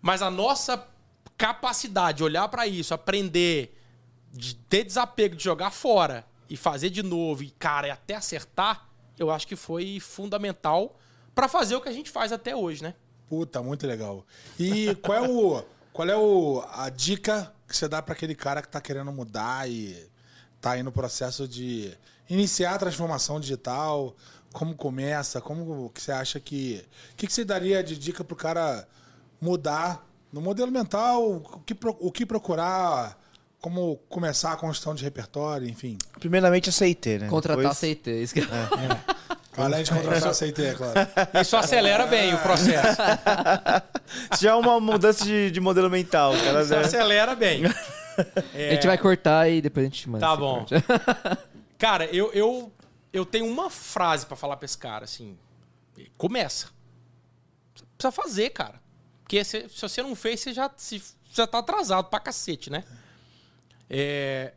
Mas 0.00 0.22
a 0.22 0.30
nossa 0.30 0.88
capacidade 1.36 2.18
de 2.18 2.24
olhar 2.24 2.48
para 2.48 2.66
isso, 2.66 2.94
aprender, 2.94 3.78
de 4.32 4.54
ter 4.54 4.84
desapego, 4.84 5.36
de 5.36 5.44
jogar 5.44 5.70
fora 5.70 6.26
e 6.48 6.56
fazer 6.56 6.90
de 6.90 7.02
novo, 7.02 7.42
e 7.42 7.50
cara, 7.50 7.88
e 7.88 7.90
até 7.90 8.14
acertar, 8.14 8.88
eu 9.18 9.30
acho 9.30 9.46
que 9.46 9.56
foi 9.56 9.98
fundamental 10.00 10.98
para 11.34 11.48
fazer 11.48 11.74
o 11.76 11.80
que 11.80 11.88
a 11.88 11.92
gente 11.92 12.10
faz 12.10 12.32
até 12.32 12.54
hoje, 12.54 12.82
né? 12.82 12.94
Puta, 13.28 13.62
muito 13.62 13.86
legal. 13.86 14.26
E 14.58 14.94
qual 14.96 15.24
é 15.24 15.28
o 15.28 15.64
qual 15.92 16.08
é 16.08 16.16
o, 16.16 16.64
a 16.72 16.88
dica 16.88 17.52
que 17.68 17.76
você 17.76 17.86
dá 17.86 18.00
pra 18.00 18.14
aquele 18.14 18.34
cara 18.34 18.62
que 18.62 18.68
tá 18.68 18.80
querendo 18.80 19.12
mudar 19.12 19.68
e 19.68 20.08
tá 20.58 20.72
aí 20.72 20.82
no 20.82 20.90
processo 20.90 21.46
de 21.46 21.92
iniciar 22.28 22.74
a 22.74 22.78
transformação 22.78 23.38
digital? 23.38 24.16
Como 24.52 24.74
começa? 24.74 25.40
Como 25.40 25.90
que 25.90 26.00
você 26.00 26.12
acha 26.12 26.40
que 26.40 26.84
o 27.12 27.16
que, 27.16 27.26
que 27.26 27.32
você 27.32 27.44
daria 27.44 27.82
de 27.82 27.96
dica 27.96 28.24
pro 28.24 28.34
cara 28.34 28.88
mudar 29.40 30.06
no 30.32 30.40
modelo 30.40 30.72
mental? 30.72 31.30
O 31.30 31.60
que, 31.60 31.76
o 31.82 32.10
que 32.10 32.24
procurar? 32.24 33.18
Como 33.62 33.96
começar 34.08 34.52
a 34.52 34.56
construção 34.56 34.92
de 34.94 35.04
repertório, 35.04 35.68
enfim. 35.68 35.96
Primeiramente 36.18 36.68
a 36.68 36.72
CIT, 36.72 37.18
né? 37.20 37.28
Contratar 37.28 37.62
Depois- 37.62 37.78
CIT. 37.78 38.10
Isso 38.10 38.34
que... 38.34 38.40
Além 39.56 39.84
de 39.84 39.90
contratar 39.92 40.30
a 40.30 40.34
CIT, 40.34 40.62
é 40.64 40.74
claro. 40.74 40.94
Isso 41.40 41.56
acelera 41.56 42.06
bem 42.06 42.34
o 42.34 42.38
processo. 42.38 43.00
Isso 44.32 44.42
já 44.42 44.50
é 44.50 44.54
uma 44.54 44.80
mudança 44.80 45.24
de, 45.24 45.50
de 45.50 45.60
modelo 45.60 45.88
mental, 45.88 46.32
cara. 46.32 46.62
Isso 46.62 46.70
né? 46.74 46.80
acelera 46.80 47.36
bem. 47.36 47.62
É, 48.52 48.70
A 48.70 48.74
gente 48.74 48.86
vai 48.86 48.98
cortar 48.98 49.48
e 49.48 49.62
depois 49.62 49.86
a 49.86 49.88
gente 49.88 50.10
manda. 50.10 50.26
Tá 50.26 50.34
bom. 50.34 50.64
corte. 50.66 50.74
Cara, 51.78 52.06
eu, 52.06 52.32
eu, 52.32 52.72
eu 53.12 53.24
tenho 53.24 53.46
uma 53.46 53.70
frase 53.70 54.26
pra 54.26 54.36
falar 54.36 54.56
pra 54.56 54.64
esse 54.64 54.76
cara, 54.76 55.04
assim. 55.04 55.38
Começa. 56.18 56.66
Você 57.74 57.84
precisa 57.96 58.10
fazer, 58.10 58.50
cara. 58.50 58.80
Porque 59.22 59.44
se, 59.44 59.68
se 59.68 59.80
você 59.82 60.02
não 60.02 60.16
fez, 60.16 60.40
você 60.40 60.52
já, 60.52 60.68
se, 60.76 61.00
já 61.32 61.46
tá 61.46 61.58
atrasado 61.58 62.06
pra 62.08 62.18
cacete, 62.18 62.68
né? 62.70 62.82
É, 62.90 63.01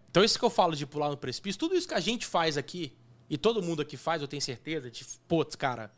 então, 0.08 0.24
isso 0.24 0.40
que 0.40 0.46
eu 0.46 0.50
falo 0.50 0.76
de 0.76 0.86
pular 0.86 1.10
no 1.10 1.18
precipício, 1.18 1.60
tudo 1.60 1.76
isso 1.76 1.88
que 1.88 1.94
a 1.94 2.00
gente 2.00 2.26
faz 2.26 2.58
aqui, 2.58 2.94
e 3.30 3.38
todo 3.38 3.62
mundo 3.62 3.82
aqui 3.82 3.98
faz, 3.98 4.22
eu 4.22 4.28
tenho 4.28 4.42
certeza, 4.42 4.90
de, 4.90 5.04
putz, 5.28 5.56
cara, 5.56 5.92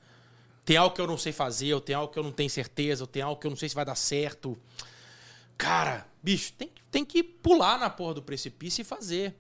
tem 0.66 0.76
algo 0.76 0.96
que 0.96 1.00
eu 1.00 1.08
não 1.08 1.18
sei 1.18 1.32
fazer, 1.32 1.68
eu 1.68 1.80
tenho 1.80 2.00
algo 2.00 2.12
que 2.12 2.20
eu 2.20 2.24
não 2.24 2.32
tenho 2.32 2.50
certeza, 2.50 3.04
eu 3.04 3.08
tenho 3.08 3.28
algo 3.28 3.40
que 3.40 3.48
eu 3.48 3.52
não 3.52 3.58
sei 3.58 3.70
se 3.70 3.76
vai 3.76 3.86
dar 3.86 3.96
certo. 3.96 4.58
Cara, 5.58 6.08
bicho, 6.22 6.52
tem, 6.54 6.72
tem 6.92 7.06
que 7.06 7.24
pular 7.24 7.80
na 7.80 7.90
porra 7.90 8.16
do 8.16 8.24
precipício 8.24 8.82
e 8.82 8.84
fazer. 8.84 9.36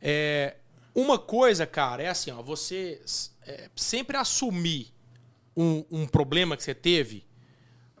É, 0.00 0.56
uma 0.94 1.18
coisa, 1.18 1.66
cara, 1.66 2.02
é 2.02 2.08
assim, 2.08 2.30
ó, 2.30 2.42
você 2.42 3.00
é, 3.42 3.70
sempre 3.74 4.16
assumir 4.16 4.92
um, 5.56 5.84
um 5.90 6.06
problema 6.06 6.56
que 6.56 6.62
você 6.62 6.74
teve 6.74 7.26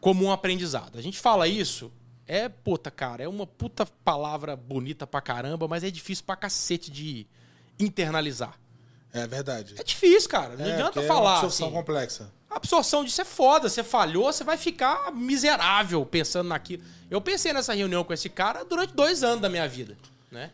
como 0.00 0.24
um 0.24 0.30
aprendizado. 0.30 0.96
A 0.96 1.02
gente 1.02 1.18
fala 1.18 1.48
isso, 1.48 1.92
é 2.28 2.48
puta, 2.48 2.90
cara, 2.90 3.24
é 3.24 3.28
uma 3.28 3.46
puta 3.46 3.84
palavra 4.04 4.54
bonita 4.54 5.06
pra 5.06 5.20
caramba, 5.20 5.66
mas 5.66 5.82
é 5.82 5.90
difícil 5.90 6.24
pra 6.24 6.36
cacete 6.36 6.90
de 6.90 7.26
internalizar. 7.78 8.58
É 9.12 9.26
verdade. 9.26 9.74
É 9.78 9.82
difícil, 9.82 10.28
cara. 10.28 10.54
Não 10.56 10.64
É, 10.66 10.72
adianta 10.74 10.92
porque 10.92 10.98
É 11.06 11.08
falar. 11.08 11.20
uma 11.30 11.38
absorção 11.38 11.66
assim. 11.68 11.76
complexa. 11.76 12.32
A 12.50 12.56
absorção 12.56 13.04
disso 13.04 13.20
é 13.20 13.24
foda. 13.24 13.68
Você 13.68 13.82
falhou, 13.82 14.32
você 14.32 14.44
vai 14.44 14.56
ficar 14.56 15.10
miserável 15.12 16.04
pensando 16.04 16.48
naquilo. 16.48 16.82
Eu 17.10 17.20
pensei 17.20 17.52
nessa 17.52 17.72
reunião 17.74 18.04
com 18.04 18.12
esse 18.12 18.28
cara 18.28 18.64
durante 18.64 18.94
dois 18.94 19.22
anos 19.24 19.40
da 19.40 19.48
minha 19.48 19.66
vida, 19.68 19.96
né? 20.30 20.50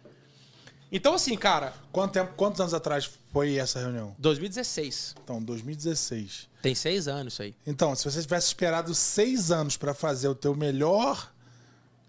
Então, 0.93 1.15
assim, 1.15 1.37
cara, 1.37 1.75
Quanto 1.91 2.13
tempo, 2.13 2.35
quantos 2.37 2.61
anos 2.61 2.73
atrás 2.75 3.11
foi 3.33 3.57
essa 3.57 3.81
reunião? 3.81 4.15
2016. 4.19 5.17
Então, 5.25 5.43
2016. 5.43 6.49
Tem 6.63 6.75
seis 6.75 7.09
anos 7.09 7.33
isso 7.35 7.43
aí. 7.43 7.55
Então, 7.67 7.95
se 7.97 8.05
você 8.05 8.23
tivesse 8.23 8.47
esperado 8.49 8.95
seis 8.95 9.51
anos 9.51 9.77
pra 9.77 9.93
fazer 9.93 10.29
o 10.29 10.35
teu 10.37 10.55
melhor, 10.55 11.33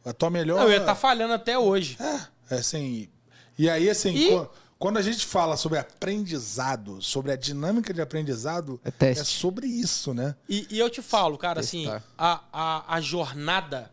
a 0.06 0.14
tua 0.14 0.30
melhor. 0.30 0.58
Não, 0.60 0.66
eu 0.66 0.72
ia 0.72 0.78
estar 0.78 0.96
falhando 0.96 1.34
até 1.34 1.58
hoje. 1.58 1.98
É, 2.00 2.56
é 2.56 2.60
assim. 2.60 3.10
E 3.58 3.70
aí, 3.70 3.90
assim, 3.90 4.14
E- 4.16 4.48
Quando 4.78 4.98
a 4.98 5.02
gente 5.02 5.26
fala 5.26 5.56
sobre 5.56 5.80
aprendizado, 5.80 7.02
sobre 7.02 7.32
a 7.32 7.36
dinâmica 7.38 7.94
de 7.94 8.02
aprendizado, 8.02 8.80
É 8.84 8.92
teste. 8.92 9.26
sobre 9.40 9.68
isso, 9.68 10.14
né? 10.14 10.36
E, 10.50 10.68
e 10.70 10.78
eu 10.80 10.90
te 10.90 11.02
falo, 11.02 11.38
cara, 11.38 11.62
assim, 11.62 11.84
Testar. 11.86 12.04
a, 12.18 12.42
a, 12.52 12.96
a 12.96 13.02
jornada, 13.02 13.90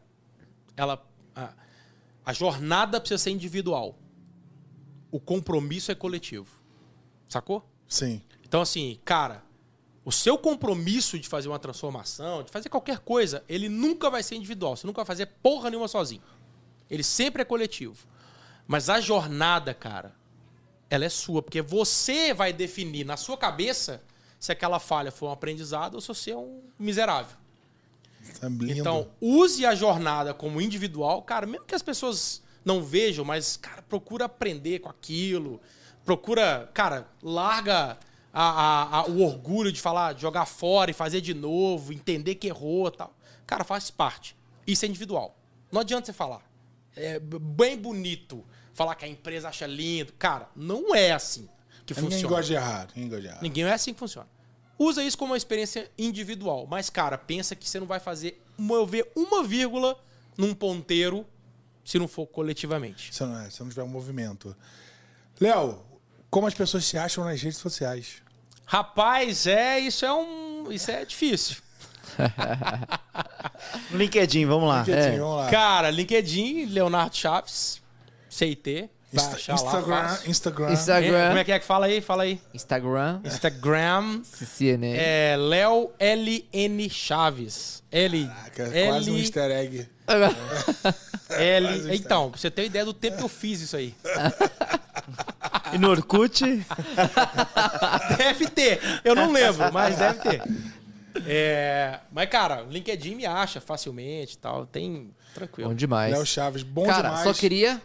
ela. 0.76 1.00
A, 1.36 1.50
a 2.26 2.32
jornada 2.32 3.00
precisa 3.00 3.18
ser 3.22 3.30
individual. 3.30 3.96
O 5.10 5.20
compromisso 5.20 5.92
é 5.92 5.94
coletivo. 5.94 6.48
Sacou? 7.28 7.64
Sim. 7.88 8.20
Então, 8.44 8.60
assim, 8.60 8.98
cara, 9.04 9.42
o 10.04 10.10
seu 10.10 10.36
compromisso 10.36 11.18
de 11.18 11.28
fazer 11.28 11.48
uma 11.48 11.58
transformação, 11.58 12.42
de 12.42 12.50
fazer 12.50 12.68
qualquer 12.68 12.98
coisa, 12.98 13.44
ele 13.48 13.68
nunca 13.68 14.10
vai 14.10 14.22
ser 14.22 14.34
individual. 14.34 14.76
Você 14.76 14.86
nunca 14.86 15.00
vai 15.00 15.06
fazer 15.06 15.26
porra 15.42 15.70
nenhuma 15.70 15.88
sozinho. 15.88 16.22
Ele 16.90 17.02
sempre 17.02 17.42
é 17.42 17.44
coletivo. 17.44 18.06
Mas 18.66 18.88
a 18.88 19.00
jornada, 19.00 19.72
cara, 19.72 20.14
ela 20.90 21.04
é 21.04 21.08
sua, 21.08 21.42
porque 21.42 21.62
você 21.62 22.34
vai 22.34 22.52
definir 22.52 23.04
na 23.04 23.16
sua 23.16 23.36
cabeça 23.36 24.02
se 24.38 24.50
aquela 24.50 24.80
falha 24.80 25.12
foi 25.12 25.28
um 25.28 25.32
aprendizado 25.32 25.94
ou 25.94 26.00
se 26.00 26.08
você 26.08 26.32
é 26.32 26.36
um 26.36 26.62
miserável. 26.78 27.36
Tá. 28.40 28.48
Então, 28.68 29.08
use 29.20 29.64
a 29.64 29.74
jornada 29.74 30.34
como 30.34 30.60
individual, 30.60 31.22
cara, 31.22 31.46
mesmo 31.46 31.64
que 31.64 31.74
as 31.74 31.82
pessoas 31.82 32.42
não 32.64 32.82
vejam, 32.82 33.24
mas, 33.24 33.56
cara, 33.56 33.82
procura 33.82 34.24
aprender 34.24 34.80
com 34.80 34.88
aquilo. 34.88 35.60
Procura, 36.04 36.68
cara, 36.74 37.08
larga 37.22 37.98
a- 38.32 38.42
a- 38.50 38.96
a- 39.00 39.06
o 39.06 39.22
orgulho 39.22 39.70
de 39.72 39.80
falar, 39.80 40.18
jogar 40.18 40.46
fora 40.46 40.90
e 40.90 40.94
fazer 40.94 41.20
de 41.20 41.34
novo, 41.34 41.92
entender 41.92 42.34
que 42.36 42.46
errou 42.48 42.88
e 42.88 42.92
tal. 42.92 43.14
Cara, 43.46 43.64
faz 43.64 43.90
parte. 43.90 44.36
Isso 44.66 44.84
é 44.84 44.88
individual. 44.88 45.36
Não 45.70 45.80
adianta 45.80 46.06
você 46.06 46.12
falar. 46.12 46.42
É 46.96 47.18
bem 47.18 47.76
bonito 47.76 48.44
falar 48.74 48.94
que 48.94 49.04
a 49.04 49.08
empresa 49.08 49.48
acha 49.48 49.66
lindo. 49.66 50.12
Cara, 50.14 50.48
não 50.56 50.94
é 50.94 51.12
assim 51.12 51.48
que 51.84 51.94
Ninguém 51.94 52.10
funciona. 52.12 52.28
gosta 52.36 52.46
de 52.46 52.54
errar. 52.54 52.88
Ninguém 52.94 53.08
gosta 53.08 53.20
de 53.22 53.28
errar. 53.28 53.42
Ninguém 53.42 53.64
é 53.64 53.72
assim 53.72 53.92
que 53.92 53.98
funciona. 53.98 54.28
Usa 54.78 55.02
isso 55.04 55.16
como 55.18 55.32
uma 55.32 55.36
experiência 55.36 55.90
individual. 55.98 56.66
Mas, 56.68 56.88
cara, 56.90 57.16
pensa 57.18 57.54
que 57.54 57.68
você 57.68 57.78
não 57.80 57.86
vai 57.86 58.00
fazer 58.00 58.42
mover 58.56 59.10
uma 59.14 59.42
vírgula 59.42 59.98
num 60.36 60.54
ponteiro 60.54 61.26
se 61.84 61.98
não 61.98 62.06
for 62.08 62.26
coletivamente. 62.26 63.12
Se 63.14 63.22
não, 63.24 63.38
é, 63.40 63.50
se 63.50 63.60
não 63.60 63.68
tiver 63.68 63.82
um 63.82 63.88
movimento. 63.88 64.54
Léo, 65.40 65.82
como 66.32 66.46
as 66.46 66.54
pessoas 66.54 66.86
se 66.86 66.96
acham 66.96 67.24
nas 67.24 67.42
redes 67.42 67.58
sociais? 67.58 68.22
Rapaz, 68.64 69.46
é, 69.46 69.78
isso 69.78 70.02
é 70.06 70.12
um. 70.14 70.72
Isso 70.72 70.90
é 70.90 71.04
difícil. 71.04 71.56
LinkedIn, 73.92 74.46
vamos 74.46 74.66
lá. 74.66 74.78
LinkedIn, 74.78 75.18
vamos 75.18 75.36
lá. 75.36 75.50
Cara, 75.50 75.90
LinkedIn, 75.90 76.64
Leonardo 76.66 77.14
Chaves, 77.14 77.82
CIT. 78.30 78.88
Insta- 79.12 79.36
achar 79.36 79.52
lá 79.52 79.58
Instagram. 79.60 80.18
Instagram. 80.26 80.68
É, 80.68 80.72
Instagram, 80.72 81.26
Como 81.28 81.38
é 81.38 81.44
que 81.44 81.52
é 81.52 81.58
que 81.58 81.66
fala 81.66 81.84
aí? 81.84 82.00
Fala 82.00 82.22
aí. 82.22 82.40
Instagram, 82.54 83.20
Instagram. 83.24 84.22
CNN. 84.24 84.96
É 84.96 85.36
Léo 85.36 85.92
LN 86.00 86.88
Chaves. 86.88 87.82
L. 87.92 88.26
Caraca, 88.26 88.70
quase 88.88 89.10
um 89.10 89.14
L. 89.14 89.20
easter 89.20 89.50
egg. 89.50 89.86
L. 91.28 91.94
Então, 91.94 92.30
pra 92.30 92.40
você 92.40 92.50
ter 92.50 92.62
uma 92.62 92.66
ideia 92.66 92.84
do 92.86 92.94
tempo 92.94 93.18
que 93.18 93.24
eu 93.24 93.28
fiz 93.28 93.60
isso 93.60 93.76
aí. 93.76 93.94
E 95.72 95.78
no 95.78 95.90
Orkut? 95.90 96.42
Deve 98.18 98.48
ter. 98.48 98.80
Eu 99.04 99.14
não 99.14 99.32
lembro, 99.32 99.72
mas 99.72 99.96
deve 99.96 100.20
ter. 100.20 100.42
É, 101.26 102.00
mas, 102.10 102.28
cara, 102.28 102.62
LinkedIn 102.62 103.14
me 103.14 103.26
acha 103.26 103.60
facilmente 103.60 104.34
e 104.34 104.38
tal. 104.38 104.66
Tem. 104.66 105.10
Tranquilo. 105.34 105.70
Bom 105.70 105.74
demais. 105.74 106.12
Léo 106.12 106.26
Chaves, 106.26 106.62
bom 106.62 106.84
Cara, 106.84 107.08
demais. 107.08 107.22
só 107.24 107.32
queria 107.32 107.80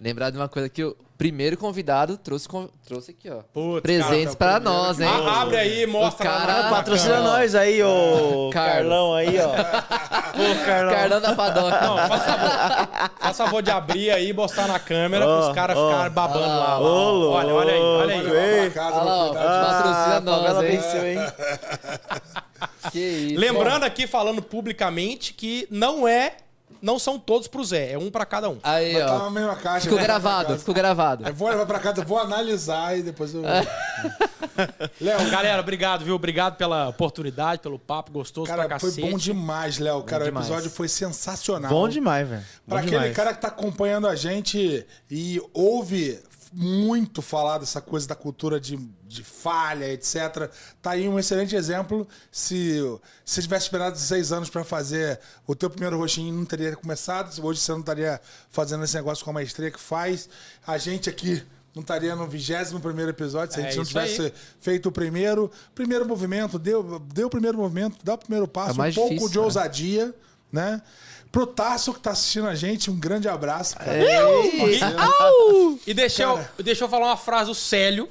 lembrar 0.00 0.30
de 0.30 0.38
uma 0.38 0.48
coisa 0.48 0.68
que 0.68 0.82
o 0.82 0.96
primeiro 1.18 1.58
convidado 1.58 2.16
trouxe, 2.16 2.48
trouxe 2.86 3.10
aqui, 3.10 3.28
ó. 3.28 3.42
Putz, 3.52 3.82
Presentes 3.82 4.34
cara, 4.34 4.58
pra 4.58 4.60
nós, 4.60 4.98
hein? 4.98 5.06
Ah, 5.08 5.42
abre 5.42 5.56
aí, 5.58 5.86
mostra 5.86 6.26
O 6.26 6.30
cara- 6.32 6.46
na- 6.62 6.66
Ah, 6.68 6.70
patrocina 6.70 7.14
Carlão. 7.16 7.32
nós 7.32 7.54
aí, 7.54 7.82
ô. 7.82 8.48
Carlão 8.54 9.14
aí, 9.14 9.38
ó. 9.38 9.48
Pô, 10.32 10.64
Carlão. 10.64 10.94
Carlão 10.94 11.20
da 11.20 11.34
Padoca. 11.34 11.80
Não, 11.82 11.96
faz 12.08 12.22
favor. 12.24 13.10
Faz 13.20 13.36
favor 13.36 13.62
de 13.62 13.70
abrir 13.70 14.10
aí 14.10 14.28
e 14.30 14.32
mostrar 14.32 14.66
na 14.68 14.78
câmera 14.78 15.26
para 15.26 15.40
os 15.48 15.54
caras 15.54 15.76
ó. 15.76 15.90
ficarem 15.90 16.12
babando 16.12 16.46
lá. 16.46 16.78
lá. 16.78 16.80
Ô, 16.80 17.30
olha, 17.32 17.54
olha 17.54 17.72
aí, 17.74 17.80
olha 17.80 18.14
aí. 18.14 18.70
Pra 18.70 18.82
casa, 18.82 18.96
Olha 18.96 19.04
lá, 19.04 19.24
ó. 19.26 19.34
Patrocina 19.34 20.16
a 20.16 20.20
nós, 20.20 20.62
hein? 20.64 20.70
venceu, 20.70 21.06
hein? 21.06 21.18
Que 22.92 22.98
isso. 22.98 23.38
Lembrando 23.40 23.84
aqui, 23.84 24.06
falando 24.06 24.40
publicamente, 24.40 25.34
que 25.34 25.66
não 25.70 26.08
é. 26.08 26.36
Não 26.82 26.98
são 26.98 27.18
todos 27.18 27.46
pro 27.46 27.62
Zé, 27.64 27.92
é 27.92 27.98
um 27.98 28.10
pra 28.10 28.24
cada 28.24 28.48
um. 28.48 28.58
Aí, 28.62 28.94
Mas 28.94 29.04
tá 29.04 29.18
na 29.18 29.26
ó. 29.26 29.30
mesma 29.30 29.56
caixa. 29.56 29.80
Ficou 29.82 29.98
né? 29.98 30.04
gravado, 30.04 30.58
ficou 30.58 30.74
gravado. 30.74 31.26
Eu 31.28 31.34
vou 31.34 31.48
levar 31.48 31.66
pra 31.66 31.78
casa, 31.78 32.04
vou 32.04 32.18
analisar 32.18 32.96
e 32.98 33.02
depois 33.02 33.34
eu. 33.34 33.42
Léo, 35.00 35.30
Galera, 35.30 35.60
obrigado, 35.60 36.04
viu? 36.04 36.14
Obrigado 36.14 36.56
pela 36.56 36.88
oportunidade, 36.88 37.60
pelo 37.62 37.78
papo 37.78 38.10
gostoso 38.12 38.46
cara, 38.46 38.66
pra 38.66 38.78
foi 38.78 38.90
cacete. 38.90 39.10
bom 39.10 39.16
demais, 39.16 39.78
Léo. 39.78 40.02
Cara, 40.02 40.24
demais. 40.24 40.46
o 40.46 40.50
episódio 40.50 40.70
foi 40.70 40.88
sensacional. 40.88 41.70
Bom 41.70 41.88
demais, 41.88 42.28
velho. 42.28 42.42
Bom 42.66 42.74
Pra 42.76 42.78
aquele 42.80 42.90
demais. 42.96 43.16
cara 43.16 43.34
que 43.34 43.40
tá 43.40 43.48
acompanhando 43.48 44.06
a 44.06 44.14
gente 44.14 44.86
e 45.10 45.40
ouve 45.54 46.18
muito 46.52 47.22
falar 47.22 47.58
dessa 47.58 47.80
coisa 47.80 48.08
da 48.08 48.14
cultura 48.14 48.58
de, 48.58 48.76
de 49.06 49.22
falha, 49.22 49.92
etc. 49.92 50.50
Tá 50.82 50.90
aí 50.92 51.08
um 51.08 51.18
excelente 51.18 51.54
exemplo. 51.54 52.06
Se 52.30 52.80
se 53.24 53.34
você 53.34 53.42
tivesse 53.42 53.64
esperado 53.66 53.96
seis 53.98 54.32
anos 54.32 54.50
pra 54.50 54.64
fazer 54.64 55.20
o 55.46 55.54
teu 55.54 55.70
primeiro 55.70 55.96
roxinho, 55.96 56.34
não 56.34 56.44
teria 56.44 56.74
começado. 56.74 57.32
Hoje 57.44 57.60
você 57.60 57.72
não 57.72 57.80
estaria 57.80 58.20
fazendo 58.50 58.82
esse 58.84 58.94
negócio 58.96 59.24
com 59.24 59.30
a 59.30 59.34
maestria 59.34 59.70
que 59.70 59.80
faz. 59.80 60.28
A 60.66 60.76
gente 60.78 61.08
aqui 61.08 61.42
não 61.74 61.82
estaria 61.82 62.16
no 62.16 62.26
21 62.26 62.80
primeiro 62.80 63.10
episódio 63.12 63.54
se 63.54 63.60
a 63.60 63.62
É 63.62 63.66
gente 63.66 63.76
não 63.76 63.82
isso 63.84 63.98
aí. 63.98 64.08
tivesse 64.12 64.34
feito 64.60 64.88
o 64.88 64.92
primeiro. 64.92 65.50
Primeiro 65.74 66.04
movimento, 66.06 66.58
deu, 66.58 66.98
deu 66.98 67.28
o 67.28 67.30
primeiro 67.30 67.56
movimento, 67.58 67.96
dá 68.02 68.14
o 68.14 68.18
primeiro 68.18 68.48
passo, 68.48 68.80
É 68.82 68.88
um 68.88 68.92
pouco 68.92 69.10
difícil, 69.10 69.28
de 69.30 69.38
né? 69.38 69.44
ousadia, 69.44 70.14
né? 70.50 70.82
Pro 71.30 71.46
Tasso 71.46 71.94
que 71.94 72.00
tá 72.00 72.10
assistindo 72.10 72.48
a 72.48 72.54
gente, 72.54 72.90
um 72.90 72.98
grande 72.98 73.28
abraço, 73.28 73.76
cara. 73.76 73.96
Ei, 73.96 74.80
E 75.86 75.94
deixa 75.94 76.24
eu, 76.24 76.44
deixa 76.62 76.84
eu 76.84 76.88
falar 76.88 77.06
uma 77.06 77.16
frase 77.16 77.46
do 77.50 77.54
Célio, 77.54 78.08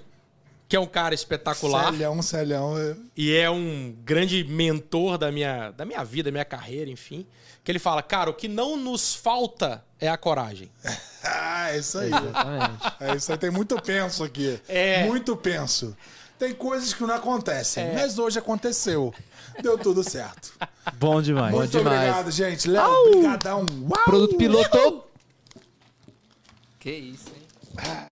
que 0.67 0.75
é 0.75 0.79
um 0.79 0.85
cara 0.85 1.13
espetacular. 1.13 1.91
Celhão, 1.91 2.21
celhão. 2.21 2.77
é. 2.77 2.95
e 3.17 3.35
é 3.35 3.49
um 3.49 3.93
grande 4.03 4.43
mentor 4.43 5.17
da 5.17 5.31
minha, 5.31 5.71
da 5.71 5.83
minha 5.83 6.03
vida, 6.03 6.29
da 6.29 6.31
minha 6.31 6.45
carreira, 6.45 6.89
enfim. 6.89 7.25
Que 7.63 7.71
ele 7.71 7.79
fala, 7.79 8.01
cara, 8.01 8.29
o 8.29 8.33
que 8.33 8.47
não 8.47 8.77
nos 8.77 9.13
falta 9.13 9.83
é 9.99 10.07
a 10.07 10.17
coragem. 10.17 10.71
Ah, 11.21 11.71
é 11.71 11.79
isso 11.79 11.97
aí. 11.99 12.07
Exatamente. 12.07 12.93
É 13.01 13.15
isso 13.17 13.31
aí. 13.33 13.37
Tem 13.37 13.51
muito 13.51 13.81
penso 13.81 14.23
aqui. 14.23 14.57
É. 14.69 15.05
Muito 15.05 15.35
penso. 15.35 15.95
Tem 16.39 16.53
coisas 16.53 16.93
que 16.93 17.03
não 17.03 17.13
acontecem, 17.13 17.93
mas 17.93 18.17
hoje 18.17 18.39
aconteceu. 18.39 19.13
Deu 19.61 19.77
tudo 19.77 20.03
certo. 20.03 20.53
Bom 20.97 21.21
demais. 21.21 21.53
Muito 21.53 21.77
demais. 21.77 21.97
obrigado, 21.97 22.31
gente. 22.31 22.69
Léo, 22.69 22.89
obrigadão. 23.07 23.65
Uau! 23.81 24.03
Produto 24.05 24.35
piloto. 24.37 25.03
Que 26.79 26.91
isso, 26.91 27.29
hein? 27.35 28.08